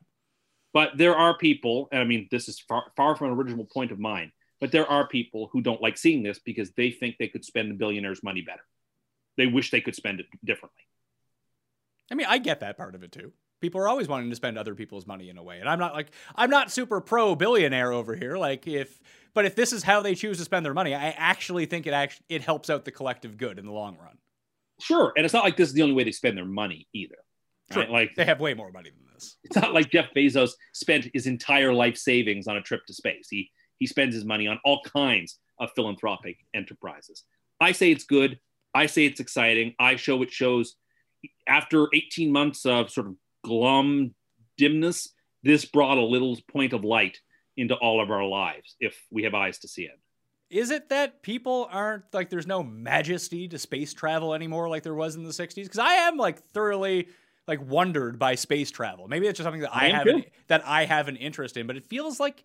But 0.72 0.98
there 0.98 1.14
are 1.14 1.38
people, 1.38 1.88
and 1.92 2.02
I 2.02 2.04
mean, 2.04 2.28
this 2.30 2.48
is 2.48 2.58
far, 2.60 2.92
far 2.96 3.16
from 3.16 3.28
an 3.28 3.38
original 3.38 3.64
point 3.64 3.92
of 3.92 3.98
mine, 3.98 4.30
but 4.60 4.72
there 4.72 4.86
are 4.86 5.06
people 5.08 5.48
who 5.52 5.62
don't 5.62 5.80
like 5.80 5.96
seeing 5.96 6.22
this 6.22 6.38
because 6.38 6.70
they 6.72 6.90
think 6.90 7.16
they 7.16 7.28
could 7.28 7.44
spend 7.46 7.70
the 7.70 7.74
billionaires' 7.76 8.22
money 8.22 8.42
better. 8.42 8.60
They 9.38 9.46
wish 9.46 9.70
they 9.70 9.80
could 9.80 9.94
spend 9.94 10.20
it 10.20 10.26
differently. 10.44 10.82
I 12.10 12.14
mean, 12.14 12.26
I 12.28 12.38
get 12.38 12.60
that 12.60 12.76
part 12.76 12.94
of 12.94 13.02
it 13.02 13.12
too. 13.12 13.32
People 13.60 13.80
are 13.80 13.88
always 13.88 14.06
wanting 14.06 14.30
to 14.30 14.36
spend 14.36 14.58
other 14.58 14.74
people's 14.74 15.06
money 15.06 15.30
in 15.30 15.38
a 15.38 15.42
way, 15.42 15.60
and 15.60 15.68
I'm 15.68 15.78
not 15.78 15.94
like 15.94 16.08
I'm 16.34 16.50
not 16.50 16.70
super 16.70 17.00
pro 17.00 17.34
billionaire 17.34 17.92
over 17.92 18.14
here. 18.14 18.36
Like 18.36 18.66
if, 18.66 19.00
but 19.34 19.46
if 19.46 19.54
this 19.54 19.72
is 19.72 19.82
how 19.82 20.02
they 20.02 20.14
choose 20.14 20.38
to 20.38 20.44
spend 20.44 20.64
their 20.64 20.74
money, 20.74 20.94
I 20.94 21.10
actually 21.10 21.66
think 21.66 21.86
it 21.86 21.94
actually 21.94 22.26
it 22.28 22.42
helps 22.42 22.68
out 22.68 22.84
the 22.84 22.92
collective 22.92 23.38
good 23.38 23.58
in 23.58 23.64
the 23.64 23.72
long 23.72 23.96
run. 23.96 24.18
Sure, 24.78 25.12
and 25.16 25.24
it's 25.24 25.32
not 25.34 25.44
like 25.44 25.56
this 25.56 25.68
is 25.68 25.74
the 25.74 25.82
only 25.82 25.94
way 25.94 26.04
they 26.04 26.12
spend 26.12 26.36
their 26.36 26.44
money 26.44 26.86
either. 26.92 27.16
Sure, 27.72 27.82
right? 27.82 27.90
Like 27.90 28.14
they 28.14 28.26
have 28.26 28.40
way 28.40 28.52
more 28.52 28.70
money 28.70 28.90
than 28.90 29.14
this. 29.14 29.36
it's 29.42 29.56
not 29.56 29.72
like 29.72 29.90
Jeff 29.90 30.10
Bezos 30.14 30.50
spent 30.74 31.08
his 31.14 31.26
entire 31.26 31.72
life 31.72 31.96
savings 31.96 32.46
on 32.46 32.58
a 32.58 32.62
trip 32.62 32.84
to 32.86 32.94
space. 32.94 33.28
He 33.30 33.50
he 33.78 33.86
spends 33.86 34.14
his 34.14 34.24
money 34.24 34.46
on 34.46 34.60
all 34.64 34.82
kinds 34.82 35.38
of 35.58 35.70
philanthropic 35.74 36.36
enterprises. 36.54 37.24
I 37.60 37.72
say 37.72 37.90
it's 37.90 38.04
good. 38.04 38.38
I 38.74 38.86
say 38.86 39.06
it's 39.06 39.20
exciting. 39.20 39.74
I 39.78 39.96
show 39.96 40.22
it 40.22 40.30
shows 40.30 40.76
after 41.46 41.88
18 41.92 42.32
months 42.32 42.66
of 42.66 42.90
sort 42.90 43.08
of 43.08 43.16
glum 43.44 44.14
dimness, 44.56 45.12
this 45.42 45.64
brought 45.64 45.98
a 45.98 46.04
little 46.04 46.36
point 46.50 46.72
of 46.72 46.84
light 46.84 47.20
into 47.56 47.74
all 47.74 48.02
of 48.02 48.10
our 48.10 48.24
lives 48.24 48.76
if 48.80 49.00
we 49.10 49.22
have 49.22 49.34
eyes 49.34 49.58
to 49.60 49.68
see 49.68 49.82
it. 49.82 49.98
Is 50.48 50.70
it 50.70 50.90
that 50.90 51.22
people 51.22 51.68
aren't 51.70 52.04
like 52.12 52.30
there's 52.30 52.46
no 52.46 52.62
majesty 52.62 53.48
to 53.48 53.58
space 53.58 53.92
travel 53.92 54.32
anymore 54.32 54.68
like 54.68 54.82
there 54.82 54.94
was 54.94 55.16
in 55.16 55.24
the 55.24 55.30
60s? 55.30 55.54
Because 55.54 55.78
I 55.78 55.94
am 55.94 56.16
like 56.16 56.42
thoroughly 56.50 57.08
like 57.48 57.60
wondered 57.66 58.18
by 58.18 58.34
space 58.34 58.70
travel. 58.70 59.08
Maybe 59.08 59.26
it's 59.26 59.38
just 59.38 59.44
something 59.44 59.62
that 59.62 59.74
I, 59.74 59.86
I 59.86 59.88
have 59.90 60.06
an, 60.06 60.24
that 60.48 60.66
I 60.66 60.84
have 60.84 61.08
an 61.08 61.16
interest 61.16 61.56
in, 61.56 61.66
but 61.66 61.76
it 61.76 61.84
feels 61.84 62.20
like 62.20 62.44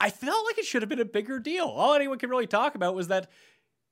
I 0.00 0.10
felt 0.10 0.44
like 0.46 0.58
it 0.58 0.64
should 0.64 0.82
have 0.82 0.88
been 0.88 1.00
a 1.00 1.04
bigger 1.04 1.38
deal. 1.38 1.66
All 1.66 1.94
anyone 1.94 2.18
could 2.18 2.30
really 2.30 2.46
talk 2.46 2.74
about 2.74 2.94
was 2.94 3.08
that 3.08 3.30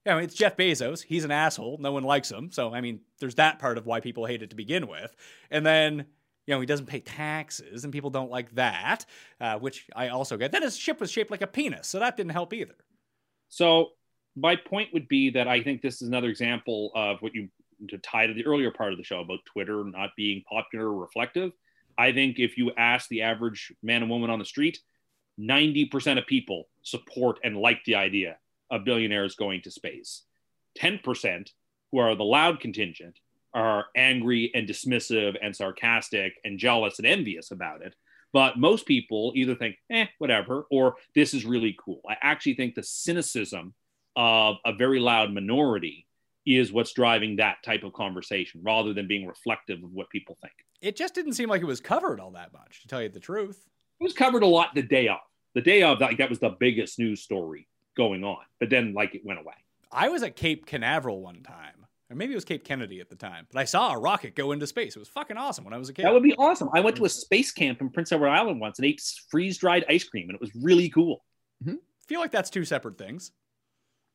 you 0.09 0.15
know, 0.15 0.21
it's 0.21 0.35
Jeff 0.35 0.57
Bezos. 0.57 1.03
He's 1.03 1.27
an 1.27 1.31
asshole. 1.31 1.77
No 1.79 1.93
one 1.93 2.03
likes 2.03 2.31
him. 2.31 2.51
So 2.51 2.73
I 2.73 2.81
mean, 2.81 3.01
there's 3.21 3.35
that 3.35 3.59
part 3.59 3.77
of 3.77 3.85
why 3.85 4.01
people 4.01 4.25
hate 4.25 4.43
it 4.43 4.51
to 4.51 4.57
begin 4.57 4.87
with. 4.89 5.15
And 5.51 5.67
then 5.67 6.07
you 6.47 6.55
know, 6.55 6.61
he 6.61 6.67
doesn't 6.67 6.87
pay 6.87 7.01
taxes, 7.01 7.85
and 7.85 7.93
people 7.93 8.09
don't 8.09 8.31
like 8.31 8.55
that, 8.55 9.05
uh, 9.39 9.59
which 9.59 9.87
I 9.95 10.09
also 10.09 10.39
get. 10.39 10.51
Then 10.51 10.63
his 10.63 10.79
ship 10.79 10.99
was 10.99 11.11
shaped 11.13 11.31
like 11.31 11.43
a 11.43 11.47
penis, 11.47 11.87
so 11.87 11.99
that 11.99 12.17
didn't 12.17 12.33
help 12.33 12.55
either. 12.55 12.75
So 13.51 13.91
my 14.35 14.57
point 14.57 14.89
would 14.95 15.09
be 15.09 15.29
that 15.31 15.47
I 15.47 15.63
think 15.63 15.83
this 15.83 16.01
is 16.01 16.09
another 16.09 16.31
example 16.31 16.91
of 16.95 17.21
what 17.21 17.35
you 17.35 17.51
to 17.91 17.99
tie 17.99 18.27
to 18.27 18.33
the 18.33 18.47
earlier 18.47 18.71
part 18.71 18.93
of 18.93 18.99
the 18.99 19.05
show 19.05 19.21
about 19.21 19.41
Twitter 19.45 19.85
not 19.85 20.11
being 20.17 20.43
popular 20.49 20.87
or 20.87 20.99
reflective. 20.99 21.53
I 21.99 22.13
think 22.13 22.39
if 22.39 22.57
you 22.57 22.73
ask 22.79 23.09
the 23.09 23.23
average 23.23 23.75
man 23.83 24.01
and 24.01 24.11
woman 24.11 24.31
on 24.31 24.39
the 24.39 24.45
street, 24.47 24.81
90% 25.39 26.19
of 26.19 26.27
people 26.27 26.65
support 26.83 27.41
and 27.45 27.59
like 27.59 27.85
the 27.85 27.97
idea 27.97 28.39
of 28.71 28.85
billionaires 28.85 29.35
going 29.35 29.63
to 29.63 29.71
space. 29.71 30.23
10%, 30.79 31.51
who 31.91 31.99
are 31.99 32.15
the 32.15 32.25
loud 32.25 32.61
contingent, 32.61 33.19
are 33.55 33.87
angry 33.97 34.51
and 34.55 34.69
dismissive 34.69 35.37
and 35.43 35.55
sarcastic 35.55 36.35
and 36.45 36.59
jealous 36.59 36.99
and 36.99 37.07
envious 37.07 37.51
about 37.51 37.83
it. 37.83 37.95
But 38.33 38.59
most 38.59 38.87
people 38.87 39.33
either 39.35 39.55
think, 39.55 39.77
eh, 39.91 40.07
whatever, 40.19 40.67
or 40.71 40.97
this 41.15 41.33
is 41.33 41.45
really 41.45 41.77
cool. 41.83 42.03
I 42.09 42.17
actually 42.21 42.55
think 42.55 42.75
the 42.75 42.83
cynicism 42.83 43.75
of 44.17 44.57
a 44.67 44.73
very 44.75 45.01
loud 45.01 45.33
minority 45.33 46.07
is 46.47 46.73
what's 46.73 46.93
driving 46.93 47.37
that 47.37 47.63
type 47.63 47.85
of 47.85 47.93
conversation 47.93 48.61
rather 48.63 48.93
than 48.93 49.07
being 49.07 49.27
reflective 49.27 49.83
of 49.83 49.93
what 49.93 50.11
people 50.11 50.37
think. 50.41 50.53
It 50.81 50.97
just 50.97 51.15
didn't 51.15 51.35
seem 51.35 51.49
like 51.49 51.63
it 51.63 51.67
was 51.67 51.81
covered 51.81 52.21
all 52.21 52.33
that 52.33 52.53
much, 52.53 52.83
to 52.83 52.89
tell 52.89 53.03
you 53.03 53.09
the 53.09 53.21
truth. 53.21 53.67
It 54.01 54.05
was 54.05 54.15
covered 54.15 54.43
a 54.43 54.47
lot 54.47 54.75
the 54.75 54.83
day 54.83 55.09
of. 55.09 55.19
The 55.55 55.61
day 55.63 55.83
of, 55.83 56.01
like, 56.01 56.19
that 56.19 56.31
was 56.31 56.39
the 56.39 56.57
biggest 56.61 56.99
news 56.99 57.23
story 57.23 57.67
going 57.99 58.25
on. 58.25 58.39
But 58.59 58.71
then, 58.71 58.95
like, 58.95 59.15
it 59.15 59.21
went 59.25 59.41
away. 59.41 59.53
I 59.93 60.09
was 60.09 60.23
at 60.23 60.37
Cape 60.37 60.65
Canaveral 60.65 61.21
one 61.21 61.43
time, 61.43 61.87
or 62.11 62.17
maybe 62.17 62.33
it 62.33 62.37
was 62.37 62.47
Cape 62.47 62.65
Kennedy 62.65 63.01
at 63.01 63.11
the 63.11 63.17
time, 63.17 63.47
but 63.53 63.61
I 63.61 63.65
saw 63.65 63.93
a 63.93 63.99
rocket 63.99 64.35
go 64.35 64.53
into 64.53 64.67
space. 64.67 64.97
It 64.97 64.99
was 64.99 65.09
fucking 65.09 65.37
awesome 65.37 65.65
when 65.65 65.75
I 65.75 65.79
was 65.79 65.91
a 65.91 65.93
kid. 65.93 66.05
That 66.05 66.15
would 66.15 66.23
be 66.23 66.35
awesome. 66.35 66.71
I 66.73 66.81
went 66.81 66.97
to 66.97 67.05
a 67.05 67.09
mm. 67.09 67.11
space 67.11 67.53
camp 67.53 67.81
in 67.83 67.91
Prince 67.91 68.13
Edward 68.13 68.29
Island 68.29 68.61
once 68.61 68.79
and 68.79 68.87
ate 68.87 69.03
freeze 69.31 69.59
dried 69.59 69.85
ice 69.89 70.05
cream, 70.05 70.29
and 70.29 70.35
it 70.35 70.41
was 70.41 70.51
really 70.55 70.89
cool. 70.89 71.25
I 71.67 72.07
feel 72.07 72.21
like 72.21 72.33
that's 72.33 72.49
two 72.49 72.65
separate 72.65 72.97
things. 72.97 73.33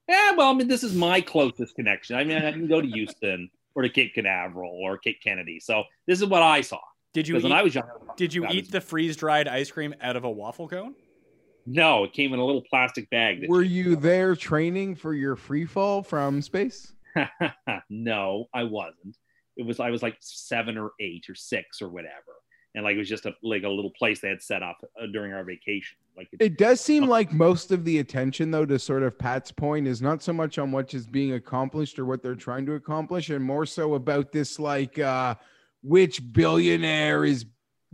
Yeah, 0.07 0.31
well, 0.35 0.49
I 0.49 0.53
mean, 0.53 0.67
this 0.67 0.83
is 0.83 0.93
my 0.93 1.21
closest 1.21 1.75
connection. 1.75 2.15
I 2.15 2.23
mean, 2.23 2.37
I 2.37 2.51
can 2.51 2.67
go 2.67 2.81
to 2.81 2.87
Houston 2.93 3.49
or 3.75 3.83
to 3.83 3.89
Cape 3.89 4.13
Canaveral 4.13 4.71
or 4.71 4.97
Cape 4.97 5.19
Kennedy. 5.23 5.59
So 5.59 5.83
this 6.07 6.21
is 6.21 6.27
what 6.27 6.41
I 6.41 6.61
saw. 6.61 6.79
Did 7.13 7.27
you 7.27 7.35
Because 7.35 7.43
when 7.43 7.51
eat, 7.51 7.55
I 7.55 7.63
was 7.63 7.75
young, 7.75 7.85
did 8.17 8.33
you 8.33 8.47
eat 8.47 8.71
the 8.71 8.81
freeze 8.81 9.15
dried 9.15 9.47
ice 9.47 9.69
cream 9.69 9.93
out 10.01 10.15
of 10.15 10.23
a 10.23 10.31
waffle 10.31 10.67
cone? 10.67 10.95
No, 11.65 12.03
it 12.03 12.13
came 12.13 12.33
in 12.33 12.39
a 12.39 12.45
little 12.45 12.63
plastic 12.69 13.09
bag. 13.09 13.45
Were 13.47 13.61
you 13.61 13.95
there 13.95 14.35
training 14.35 14.95
for 14.95 15.13
your 15.13 15.35
free 15.35 15.65
fall 15.65 16.03
from 16.03 16.41
space? 16.41 16.93
no, 17.89 18.45
I 18.53 18.63
wasn't. 18.63 19.17
It 19.55 19.65
was 19.65 19.79
I 19.79 19.89
was 19.91 20.01
like 20.01 20.17
seven 20.19 20.77
or 20.77 20.91
eight 20.99 21.29
or 21.29 21.35
six 21.35 21.81
or 21.81 21.87
whatever, 21.87 22.33
and 22.73 22.83
like 22.83 22.95
it 22.95 22.97
was 22.97 23.09
just 23.09 23.25
a 23.25 23.33
like 23.43 23.63
a 23.63 23.69
little 23.69 23.91
place 23.91 24.19
they 24.19 24.29
had 24.29 24.41
set 24.41 24.63
up 24.63 24.77
uh, 24.99 25.05
during 25.13 25.31
our 25.31 25.43
vacation. 25.43 25.97
Like 26.17 26.29
it, 26.33 26.41
It 26.41 26.57
does 26.57 26.81
seem 26.81 27.05
like 27.05 27.31
most 27.31 27.71
of 27.71 27.85
the 27.85 27.99
attention, 27.99 28.49
though, 28.49 28.65
to 28.65 28.79
sort 28.79 29.03
of 29.03 29.17
Pat's 29.17 29.51
point, 29.51 29.87
is 29.87 30.01
not 30.01 30.23
so 30.23 30.33
much 30.33 30.57
on 30.57 30.71
what 30.71 30.93
is 30.93 31.05
being 31.05 31.33
accomplished 31.33 31.99
or 31.99 32.05
what 32.05 32.23
they're 32.23 32.35
trying 32.35 32.65
to 32.65 32.73
accomplish, 32.73 33.29
and 33.29 33.43
more 33.43 33.65
so 33.65 33.93
about 33.93 34.31
this 34.31 34.59
like 34.59 34.97
uh 34.97 35.35
which 35.83 36.33
billionaire 36.33 37.25
is 37.25 37.45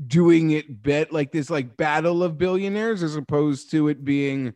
doing 0.07 0.51
it 0.51 0.81
bet 0.81 1.11
like 1.11 1.31
this 1.31 1.49
like 1.49 1.76
battle 1.77 2.23
of 2.23 2.38
billionaires 2.38 3.03
as 3.03 3.15
opposed 3.15 3.69
to 3.71 3.89
it 3.89 4.05
being 4.05 4.53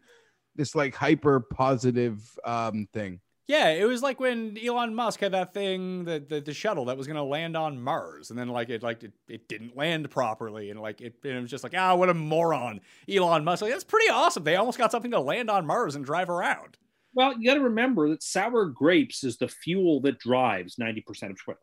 this 0.55 0.75
like 0.75 0.95
hyper 0.95 1.39
positive 1.39 2.21
um 2.45 2.87
thing. 2.93 3.19
Yeah, 3.47 3.71
it 3.71 3.83
was 3.83 4.01
like 4.01 4.21
when 4.21 4.57
Elon 4.57 4.95
Musk 4.95 5.19
had 5.19 5.33
that 5.33 5.53
thing, 5.53 6.05
the 6.05 6.23
the, 6.25 6.39
the 6.39 6.53
shuttle 6.53 6.85
that 6.85 6.97
was 6.97 7.07
going 7.07 7.17
to 7.17 7.23
land 7.23 7.57
on 7.57 7.81
Mars, 7.81 8.29
and 8.29 8.39
then 8.39 8.47
like 8.47 8.69
it 8.69 8.81
like 8.83 9.03
it, 9.03 9.11
it 9.27 9.49
didn't 9.49 9.75
land 9.75 10.09
properly, 10.09 10.69
and 10.69 10.79
like 10.79 11.01
it, 11.01 11.15
and 11.25 11.33
it 11.33 11.41
was 11.41 11.51
just 11.51 11.63
like 11.63 11.73
ah, 11.75 11.93
what 11.95 12.09
a 12.09 12.13
moron, 12.13 12.79
Elon 13.09 13.43
Musk. 13.43 13.61
Like 13.61 13.71
that's 13.71 13.83
pretty 13.83 14.09
awesome. 14.09 14.45
They 14.45 14.55
almost 14.55 14.77
got 14.77 14.91
something 14.91 15.11
to 15.11 15.19
land 15.19 15.49
on 15.49 15.65
Mars 15.65 15.95
and 15.95 16.05
drive 16.05 16.29
around. 16.29 16.77
well, 17.13 17.37
you 17.37 17.45
got 17.49 17.55
to 17.55 17.61
remember 17.61 18.09
that 18.09 18.23
sour 18.23 18.65
grapes 18.65 19.23
is 19.25 19.37
the 19.37 19.49
fuel 19.49 19.99
that 20.01 20.19
drives 20.19 20.79
ninety 20.79 21.01
percent 21.01 21.33
of 21.33 21.37
Twitter. 21.37 21.59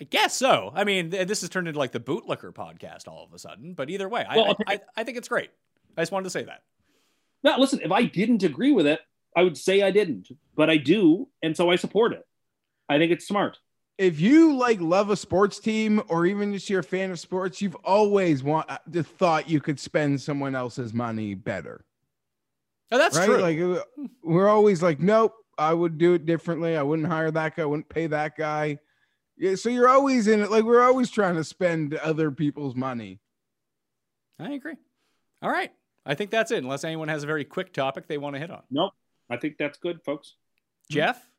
I 0.00 0.04
guess 0.04 0.34
so. 0.34 0.72
I 0.74 0.84
mean, 0.84 1.10
th- 1.10 1.28
this 1.28 1.40
has 1.42 1.50
turned 1.50 1.68
into 1.68 1.78
like 1.78 1.92
the 1.92 2.00
bootlicker 2.00 2.52
podcast 2.52 3.06
all 3.06 3.24
of 3.24 3.32
a 3.32 3.38
sudden. 3.38 3.74
But 3.74 3.90
either 3.90 4.08
way, 4.08 4.24
I, 4.28 4.36
Well, 4.36 4.56
I, 4.66 4.74
I, 4.74 4.80
I 4.96 5.04
think 5.04 5.16
it's 5.16 5.28
great. 5.28 5.50
I 5.96 6.02
just 6.02 6.12
wanted 6.12 6.24
to 6.24 6.30
say 6.30 6.44
that. 6.44 6.62
Now, 7.44 7.58
listen, 7.58 7.80
if 7.82 7.92
I 7.92 8.04
didn't 8.04 8.42
agree 8.42 8.72
with 8.72 8.86
it, 8.86 9.00
I 9.36 9.42
would 9.42 9.56
say 9.56 9.82
I 9.82 9.90
didn't, 9.90 10.28
but 10.56 10.70
I 10.70 10.76
do, 10.76 11.28
and 11.42 11.56
so 11.56 11.70
I 11.70 11.76
support 11.76 12.12
it. 12.12 12.26
I 12.88 12.98
think 12.98 13.12
it's 13.12 13.26
smart. 13.26 13.58
If 13.98 14.20
you 14.20 14.56
like 14.56 14.80
love 14.80 15.10
a 15.10 15.16
sports 15.16 15.60
team 15.60 16.02
or 16.08 16.26
even 16.26 16.52
just 16.52 16.68
you're 16.68 16.80
a 16.80 16.84
fan 16.84 17.10
of 17.10 17.20
sports, 17.20 17.62
you've 17.62 17.76
always 17.84 18.42
want 18.42 18.68
uh, 18.70 18.78
the 18.86 19.04
thought 19.04 19.48
you 19.48 19.60
could 19.60 19.78
spend 19.78 20.20
someone 20.20 20.54
else's 20.54 20.92
money 20.92 21.34
better. 21.34 21.84
Oh, 22.90 22.98
that's 22.98 23.16
right? 23.16 23.26
true. 23.26 23.38
Like 23.38 23.60
uh, 23.60 23.84
we're 24.22 24.48
always 24.48 24.82
like, 24.82 25.00
nope, 25.00 25.34
I 25.56 25.72
would 25.72 25.98
do 25.98 26.14
it 26.14 26.26
differently. 26.26 26.76
I 26.76 26.82
wouldn't 26.82 27.08
hire 27.08 27.30
that 27.30 27.56
guy. 27.56 27.62
I 27.62 27.66
wouldn't 27.66 27.88
pay 27.88 28.08
that 28.08 28.36
guy. 28.36 28.78
Yeah, 29.36 29.56
so 29.56 29.68
you're 29.68 29.88
always 29.88 30.28
in 30.28 30.40
it. 30.40 30.50
Like 30.50 30.64
we're 30.64 30.82
always 30.82 31.10
trying 31.10 31.34
to 31.36 31.44
spend 31.44 31.94
other 31.94 32.30
people's 32.30 32.74
money. 32.74 33.20
I 34.38 34.52
agree. 34.52 34.76
All 35.42 35.50
right. 35.50 35.72
I 36.06 36.14
think 36.14 36.30
that's 36.30 36.50
it. 36.50 36.58
Unless 36.58 36.84
anyone 36.84 37.08
has 37.08 37.22
a 37.22 37.26
very 37.26 37.44
quick 37.44 37.72
topic 37.72 38.06
they 38.06 38.18
want 38.18 38.34
to 38.34 38.40
hit 38.40 38.50
on. 38.50 38.62
Nope. 38.70 38.92
I 39.30 39.36
think 39.36 39.56
that's 39.58 39.78
good, 39.78 40.02
folks. 40.04 40.34
Mm-hmm. 40.90 40.94
Jeff, 40.94 41.30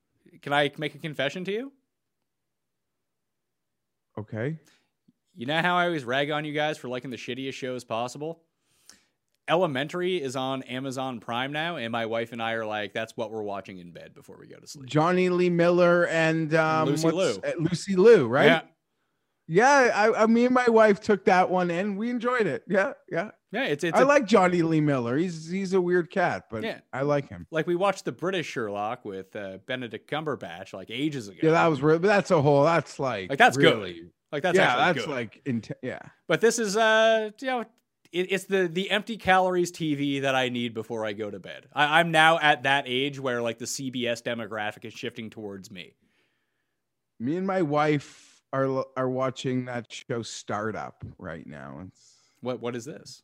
can 0.41 0.53
I 0.53 0.71
make 0.77 0.95
a 0.95 0.99
confession 0.99 1.45
to 1.45 1.51
you? 1.51 1.71
Okay. 4.17 4.57
You 5.35 5.45
know 5.45 5.61
how 5.61 5.75
I 5.75 5.85
always 5.85 6.03
rag 6.03 6.31
on 6.31 6.45
you 6.45 6.53
guys 6.53 6.77
for 6.77 6.87
liking 6.87 7.11
the 7.11 7.17
shittiest 7.17 7.53
shows 7.53 7.83
possible? 7.83 8.41
Elementary 9.47 10.21
is 10.21 10.35
on 10.35 10.63
Amazon 10.63 11.19
Prime 11.19 11.51
now, 11.51 11.75
and 11.77 11.91
my 11.91 12.05
wife 12.07 12.31
and 12.31 12.41
I 12.41 12.53
are 12.53 12.65
like, 12.65 12.93
that's 12.93 13.15
what 13.15 13.31
we're 13.31 13.43
watching 13.43 13.77
in 13.79 13.91
bed 13.91 14.13
before 14.13 14.37
we 14.39 14.47
go 14.47 14.57
to 14.57 14.65
sleep. 14.67 14.87
Jonny 14.87 15.29
Lee 15.29 15.49
Miller 15.51 16.07
and 16.07 16.53
um, 16.55 16.89
Lucy 16.89 17.11
Liu. 17.11 17.39
uh, 17.43 17.51
Lucy 17.59 17.95
Liu, 17.95 18.27
right? 18.27 18.45
Yeah. 18.45 18.61
Yeah, 19.47 19.91
I, 19.93 20.23
I, 20.23 20.25
me 20.25 20.45
and 20.45 20.55
my 20.55 20.67
wife 20.67 20.99
took 20.99 21.25
that 21.25 21.51
one 21.51 21.69
and 21.69 21.99
we 21.99 22.09
enjoyed 22.09 22.47
it. 22.47 22.63
Yeah, 22.67 22.93
yeah. 23.11 23.29
Yeah, 23.51 23.65
it's 23.65 23.83
it's 23.83 23.95
I 23.97 24.01
a- 24.01 24.05
like 24.05 24.25
Jonny 24.25 24.63
Lee 24.63 24.81
Miller. 24.81 25.15
He's 25.17 25.47
he's 25.47 25.73
a 25.73 25.79
weird 25.79 26.09
cat, 26.09 26.45
but 26.49 26.63
Yeah. 26.63 26.79
I 26.91 27.03
like 27.03 27.29
him. 27.29 27.45
like 27.51 27.67
we 27.67 27.75
watched 27.75 28.05
the 28.05 28.11
British 28.11 28.47
Sherlock 28.47 29.05
with 29.05 29.35
uh, 29.35 29.59
Benedict 29.67 30.09
Cumberbatch 30.09 30.73
like 30.73 30.89
ages 30.89 31.27
ago. 31.27 31.37
Yeah, 31.43 31.51
that 31.51 31.67
was 31.67 31.83
real. 31.83 31.99
But 31.99 32.07
that's 32.07 32.31
a 32.31 32.41
whole. 32.41 32.63
That's 32.63 32.97
like 32.99 33.29
like 33.29 33.37
that's 33.37 33.55
really, 33.55 33.93
good. 33.93 34.11
Like 34.31 34.41
that's 34.41 34.57
yeah, 34.57 34.75
that's 34.77 35.05
good. 35.05 35.09
like 35.13 35.41
int- 35.45 35.71
yeah. 35.83 35.99
But 36.27 36.41
this 36.41 36.57
is 36.57 36.75
uh 36.75 37.29
you 37.39 37.47
know 37.47 37.65
it, 38.15 38.31
it's 38.31 38.45
the 38.45 38.67
the 38.67 38.89
empty 38.89 39.17
calories 39.17 39.71
TV 39.71 40.21
that 40.21 40.35
I 40.35 40.49
need 40.49 40.73
before 40.73 41.05
I 41.05 41.13
go 41.13 41.29
to 41.29 41.39
bed. 41.39 41.67
I, 41.73 41.99
I'm 41.99 42.11
now 42.11 42.39
at 42.39 42.63
that 42.63 42.85
age 42.87 43.19
where 43.19 43.41
like 43.41 43.59
the 43.59 43.65
CBS 43.65 44.23
demographic 44.23 44.85
is 44.85 44.93
shifting 44.93 45.29
towards 45.29 45.69
me. 45.69 45.93
Me 47.19 47.35
and 47.37 47.45
my 47.45 47.61
wife 47.61 48.41
are 48.53 48.85
are 48.97 49.09
watching 49.09 49.65
that 49.65 49.91
show 49.91 50.21
Startup 50.21 51.03
right 51.17 51.45
now. 51.45 51.81
It's 51.87 52.11
What 52.41 52.61
what 52.61 52.75
is 52.75 52.85
this? 52.85 53.21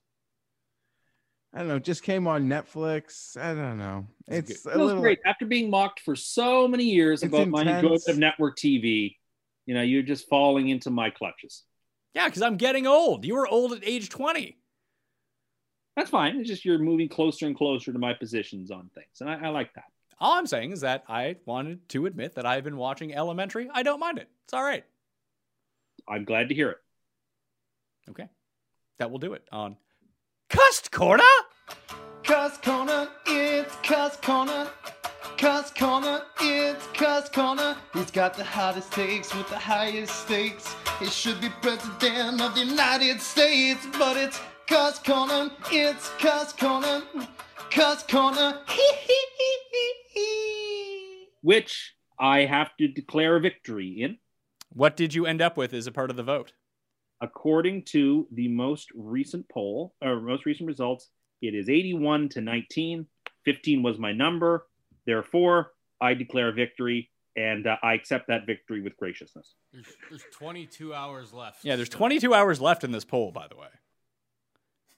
I 1.53 1.59
don't 1.59 1.67
know. 1.67 1.79
Just 1.79 2.03
came 2.03 2.27
on 2.27 2.47
Netflix. 2.47 3.35
I 3.35 3.53
don't 3.53 3.77
know. 3.77 4.07
It's 4.27 4.51
It's 4.51 4.65
a 4.65 4.77
little. 4.77 5.01
great. 5.01 5.19
After 5.25 5.45
being 5.45 5.69
mocked 5.69 5.99
for 5.99 6.15
so 6.15 6.65
many 6.67 6.85
years 6.85 7.23
It's 7.23 7.33
about 7.33 7.49
my 7.49 7.61
intense. 7.61 7.77
enjoyment 7.83 8.07
of 8.07 8.17
network 8.17 8.57
TV, 8.57 9.17
you 9.65 9.73
know, 9.73 9.81
you're 9.81 10.01
just 10.01 10.29
falling 10.29 10.69
into 10.69 10.89
my 10.89 11.09
clutches. 11.09 11.63
Yeah, 12.13 12.27
because 12.27 12.41
I'm 12.41 12.55
getting 12.55 12.87
old. 12.87 13.25
You 13.25 13.35
were 13.35 13.47
old 13.47 13.73
at 13.73 13.79
age 13.85 14.07
20. 14.09 14.57
That's 15.95 16.09
fine. 16.09 16.37
It's 16.37 16.49
just 16.49 16.63
you're 16.65 16.79
moving 16.79 17.09
closer 17.09 17.45
and 17.45 17.55
closer 17.55 17.91
to 17.91 17.99
my 17.99 18.13
positions 18.13 18.71
on 18.71 18.89
things, 18.95 19.19
and 19.19 19.29
I, 19.29 19.47
I 19.47 19.49
like 19.49 19.73
that. 19.73 19.85
All 20.19 20.33
I'm 20.33 20.45
saying 20.45 20.71
is 20.71 20.81
that 20.81 21.03
I 21.09 21.37
wanted 21.45 21.89
to 21.89 22.05
admit 22.05 22.35
that 22.35 22.45
I've 22.45 22.63
been 22.63 22.77
watching 22.77 23.13
Elementary. 23.13 23.69
I 23.73 23.81
don't 23.81 23.99
mind 23.99 24.19
it. 24.19 24.29
It's 24.45 24.53
all 24.53 24.63
right. 24.63 24.85
I'm 26.07 26.25
glad 26.25 26.49
to 26.49 26.55
hear 26.55 26.69
it. 26.69 26.77
Okay. 28.11 28.29
That 28.99 29.09
will 29.09 29.17
do 29.17 29.33
it 29.33 29.43
on 29.51 29.77
Cuss 30.49 30.87
Corner. 30.89 31.23
Cuss 32.23 32.57
Corner, 32.59 33.09
it's 33.25 33.75
Cuss 33.77 34.15
Corner. 34.17 34.69
Cuss 35.37 35.71
Corner, 35.71 36.21
it's 36.39 36.85
Cuss 36.93 37.27
Corner. 37.29 37.75
He's 37.93 38.11
got 38.11 38.35
the 38.35 38.43
hottest 38.43 38.91
takes 38.91 39.33
with 39.33 39.49
the 39.49 39.57
highest 39.57 40.15
stakes. 40.25 40.75
He 40.99 41.07
should 41.07 41.41
be 41.41 41.49
president 41.63 42.41
of 42.41 42.53
the 42.53 42.63
United 42.63 43.19
States, 43.21 43.87
but 43.97 44.17
it's 44.17 44.39
Cuss 44.67 44.99
Corner, 44.99 45.51
it's 45.71 46.09
Cuss 46.19 46.53
Corner. 46.53 47.01
Cuss 47.69 48.03
Corner, 48.03 48.59
hee 48.69 48.91
hee 49.07 49.25
hee 49.37 49.57
hee 49.71 49.93
hee. 50.13 51.27
Which 51.41 51.93
I 52.19 52.41
have 52.45 52.75
to 52.77 52.87
declare 52.87 53.35
a 53.37 53.39
victory 53.41 54.01
in, 54.01 54.17
What 54.73 54.95
did 54.95 55.13
you 55.13 55.25
end 55.25 55.41
up 55.41 55.57
with 55.57 55.73
as 55.73 55.87
a 55.87 55.91
part 55.91 56.09
of 56.09 56.15
the 56.15 56.23
vote? 56.23 56.53
according 57.23 57.83
to 57.83 58.27
the 58.31 58.47
most 58.47 58.87
recent 58.95 59.47
poll 59.47 59.93
or 60.01 60.19
most 60.19 60.43
recent 60.47 60.65
results. 60.65 61.09
It 61.43 61.53
is 61.53 61.69
81 61.69 62.29
to 62.29 62.41
19. 62.41 63.05
15 63.45 63.83
was 63.83 63.99
my 63.99 64.11
number. 64.11 64.65
Therefore, 65.05 65.73
I 66.01 66.15
declare 66.15 66.51
victory, 66.51 67.11
and 67.35 67.67
uh, 67.67 67.75
I 67.83 67.93
accept 67.93 68.27
that 68.29 68.47
victory 68.47 68.81
with 68.81 68.97
graciousness. 68.97 69.53
There's, 69.71 69.85
there's 70.09 70.23
22 70.33 70.95
hours 70.95 71.31
left. 71.31 71.63
Yeah, 71.63 71.75
there's 71.75 71.89
22 71.89 72.33
hours 72.33 72.59
left 72.59 72.83
in 72.83 72.91
this 72.91 73.05
poll, 73.05 73.31
by 73.31 73.47
the 73.47 73.55
way. 73.55 73.67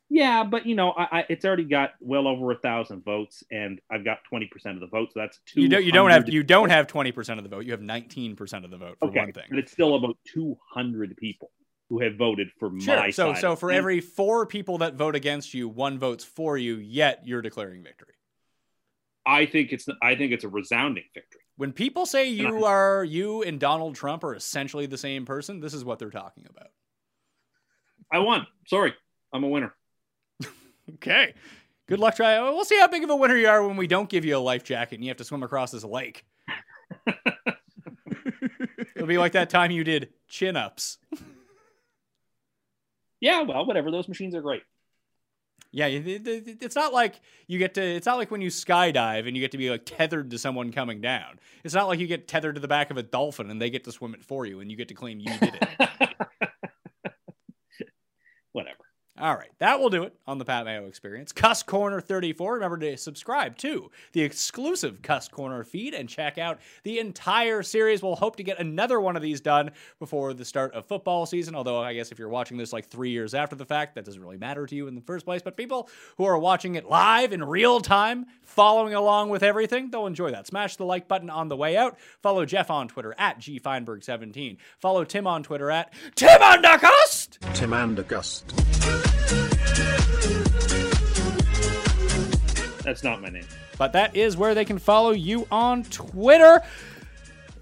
Yeah, 0.09 0.43
but 0.43 0.65
you 0.65 0.75
know, 0.75 0.91
I, 0.91 1.19
I, 1.19 1.25
it's 1.29 1.43
already 1.43 1.63
got 1.63 1.91
well 1.99 2.27
over 2.27 2.51
a 2.51 2.57
thousand 2.57 3.03
votes, 3.03 3.43
and 3.51 3.79
I've 3.91 4.05
got 4.05 4.19
20% 4.31 4.47
of 4.75 4.79
the 4.79 4.87
vote, 4.87 5.09
so 5.13 5.19
that's 5.19 5.39
two. 5.47 5.61
You 5.61 5.69
don't, 5.69 5.83
you 5.83 5.91
don't 5.91 6.11
have 6.11 6.29
you 6.29 6.43
don't 6.43 6.69
have 6.69 6.87
20% 6.87 7.37
of 7.37 7.43
the 7.43 7.49
vote. 7.49 7.65
You 7.65 7.71
have 7.71 7.81
19% 7.81 8.63
of 8.63 8.69
the 8.69 8.77
vote 8.77 8.97
for 8.99 9.07
okay, 9.09 9.19
one 9.19 9.31
thing. 9.33 9.45
but 9.49 9.57
it's 9.59 9.71
still 9.71 9.95
about 9.95 10.17
200 10.33 11.17
people 11.17 11.51
who 11.89 11.99
have 11.99 12.15
voted 12.15 12.49
for 12.59 12.71
Sure. 12.79 12.95
my 12.97 13.09
So 13.09 13.33
side. 13.33 13.41
so 13.41 13.55
for 13.55 13.71
every 13.71 14.01
4 14.01 14.45
people 14.45 14.79
that 14.79 14.93
vote 14.95 15.15
against 15.15 15.53
you, 15.53 15.67
one 15.67 15.97
votes 15.97 16.23
for 16.23 16.57
you, 16.57 16.75
yet 16.77 17.21
you're 17.25 17.41
declaring 17.41 17.83
victory. 17.83 18.13
I 19.25 19.45
think 19.45 19.71
it's 19.71 19.87
I 20.01 20.15
think 20.15 20.31
it's 20.31 20.43
a 20.43 20.49
resounding 20.49 21.05
victory. 21.13 21.41
When 21.55 21.71
people 21.71 22.05
say 22.05 22.29
you 22.29 22.65
are 22.65 23.03
you 23.03 23.41
and 23.43 23.59
Donald 23.59 23.95
Trump 23.95 24.23
are 24.23 24.35
essentially 24.35 24.85
the 24.85 24.97
same 24.97 25.25
person, 25.25 25.59
this 25.59 25.73
is 25.73 25.83
what 25.85 25.97
they're 25.97 26.09
talking 26.09 26.45
about. 26.49 26.67
I 28.11 28.19
won. 28.19 28.45
Sorry, 28.67 28.93
I'm 29.31 29.43
a 29.43 29.47
winner. 29.47 29.73
Okay. 30.95 31.33
Good 31.87 31.99
luck 31.99 32.15
try. 32.15 32.39
We'll 32.41 32.65
see 32.65 32.79
how 32.79 32.87
big 32.87 33.03
of 33.03 33.09
a 33.09 33.15
winner 33.15 33.37
you 33.37 33.47
are 33.47 33.65
when 33.67 33.75
we 33.77 33.87
don't 33.87 34.09
give 34.09 34.23
you 34.25 34.37
a 34.37 34.39
life 34.39 34.63
jacket 34.63 34.95
and 34.95 35.03
you 35.03 35.09
have 35.09 35.17
to 35.17 35.23
swim 35.25 35.43
across 35.43 35.71
this 35.71 35.83
lake. 35.83 36.25
It'll 38.95 39.07
be 39.07 39.17
like 39.17 39.33
that 39.33 39.49
time 39.49 39.71
you 39.71 39.83
did 39.83 40.09
chin 40.27 40.55
ups. 40.55 40.97
Yeah, 43.19 43.41
well, 43.41 43.65
whatever. 43.65 43.91
Those 43.91 44.07
machines 44.07 44.33
are 44.35 44.41
great. 44.41 44.61
Yeah, 45.71 45.87
it- 45.87 46.07
it- 46.07 46.27
it- 46.27 46.57
it's 46.61 46.75
not 46.75 46.93
like 46.93 47.19
you 47.47 47.57
get 47.57 47.73
to. 47.73 47.81
It's 47.81 48.05
not 48.05 48.17
like 48.17 48.29
when 48.31 48.41
you 48.41 48.49
skydive 48.49 49.27
and 49.27 49.35
you 49.35 49.41
get 49.41 49.51
to 49.53 49.57
be 49.57 49.69
like 49.69 49.85
tethered 49.85 50.29
to 50.31 50.37
someone 50.37 50.71
coming 50.71 51.01
down. 51.01 51.39
It's 51.63 51.73
not 51.73 51.87
like 51.87 51.99
you 51.99 52.07
get 52.07 52.27
tethered 52.27 52.55
to 52.55 52.61
the 52.61 52.67
back 52.67 52.91
of 52.91 52.97
a 52.97 53.03
dolphin 53.03 53.49
and 53.49 53.61
they 53.61 53.69
get 53.69 53.83
to 53.85 53.91
swim 53.91 54.13
it 54.13 54.23
for 54.23 54.45
you 54.45 54.59
and 54.59 54.69
you 54.69 54.77
get 54.77 54.87
to 54.89 54.93
claim 54.93 55.19
you 55.19 55.31
did 55.39 55.55
it. 55.79 56.49
All 59.19 59.35
right, 59.35 59.51
that 59.59 59.79
will 59.79 59.91
do 59.91 60.03
it 60.03 60.15
on 60.25 60.39
the 60.39 60.45
Pat 60.45 60.65
Mayo 60.65 60.87
Experience. 60.87 61.31
Cuss 61.31 61.61
Corner 61.61 62.01
34. 62.01 62.55
Remember 62.55 62.79
to 62.79 62.97
subscribe 62.97 63.55
to 63.57 63.91
the 64.11 64.21
exclusive 64.21 65.03
Cuss 65.03 65.27
Corner 65.27 65.63
feed 65.63 65.93
and 65.93 66.09
check 66.09 66.39
out 66.39 66.59
the 66.81 66.97
entire 66.97 67.61
series. 67.61 68.01
We'll 68.01 68.15
hope 68.15 68.37
to 68.37 68.43
get 68.43 68.57
another 68.57 68.99
one 68.99 69.15
of 69.15 69.21
these 69.21 69.39
done 69.39 69.69
before 69.99 70.33
the 70.33 70.43
start 70.43 70.73
of 70.73 70.87
football 70.87 71.27
season. 71.27 71.53
Although, 71.53 71.79
I 71.79 71.93
guess 71.93 72.11
if 72.11 72.17
you're 72.17 72.27
watching 72.27 72.57
this 72.57 72.73
like 72.73 72.87
three 72.87 73.11
years 73.11 73.35
after 73.35 73.55
the 73.55 73.65
fact, 73.65 73.93
that 73.93 74.05
doesn't 74.05 74.19
really 74.19 74.37
matter 74.37 74.65
to 74.65 74.75
you 74.75 74.87
in 74.87 74.95
the 74.95 75.01
first 75.01 75.25
place. 75.25 75.43
But 75.43 75.57
people 75.57 75.89
who 76.17 76.25
are 76.25 76.39
watching 76.39 76.73
it 76.73 76.85
live 76.85 77.33
in 77.33 77.43
real 77.43 77.81
time, 77.81 78.25
following 78.41 78.95
along 78.95 79.29
with 79.29 79.43
everything, 79.43 79.91
they'll 79.91 80.07
enjoy 80.07 80.31
that. 80.31 80.47
Smash 80.47 80.77
the 80.77 80.85
like 80.85 81.07
button 81.07 81.29
on 81.29 81.49
the 81.49 81.55
way 81.55 81.77
out. 81.77 81.99
Follow 82.23 82.47
Jeff 82.47 82.71
on 82.71 82.87
Twitter 82.87 83.13
at 83.19 83.39
gfeinberg17. 83.39 84.57
Follow 84.79 85.05
Tim 85.05 85.27
on 85.27 85.43
Twitter 85.43 85.69
at 85.69 85.93
Tim 86.15 86.41
Undercust. 86.41 87.37
Tim. 87.53 89.12
That's 92.83 93.03
not 93.03 93.21
my 93.21 93.29
name. 93.29 93.45
But 93.77 93.93
that 93.93 94.15
is 94.15 94.37
where 94.37 94.53
they 94.53 94.65
can 94.65 94.77
follow 94.77 95.11
you 95.11 95.47
on 95.49 95.83
Twitter, 95.85 96.61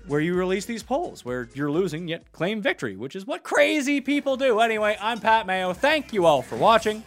where 0.08 0.20
you 0.20 0.34
release 0.34 0.66
these 0.66 0.84
polls, 0.84 1.24
where 1.24 1.48
you're 1.54 1.72
losing 1.72 2.08
yet 2.08 2.32
claim 2.32 2.62
victory, 2.62 2.98
which 2.98 3.16
is 3.16 3.26
what 3.26 3.44
crazy 3.44 4.02
people 4.02 4.36
do. 4.36 4.60
Anyway, 4.60 4.98
I'm 5.00 5.20
Pat 5.20 5.46
Mayo. 5.46 5.74
Thank 5.74 6.12
you 6.12 6.26
all 6.26 6.42
for 6.42 6.58
watching. 6.58 7.04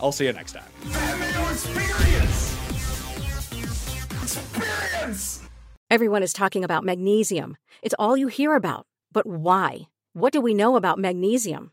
I'll 0.00 0.12
see 0.12 0.26
you 0.26 0.32
next 0.32 0.52
time. 0.52 0.64
Pat 0.92 1.18
Mayo 1.18 1.50
Experience. 1.50 2.52
Experience. 4.22 5.42
Everyone 5.90 6.22
is 6.22 6.32
talking 6.32 6.62
about 6.62 6.84
magnesium. 6.84 7.56
It's 7.82 7.94
all 7.98 8.16
you 8.16 8.28
hear 8.28 8.54
about. 8.54 8.86
But 9.12 9.26
why? 9.26 9.88
What 10.12 10.32
do 10.32 10.40
we 10.40 10.52
know 10.52 10.76
about 10.76 10.98
magnesium? 10.98 11.72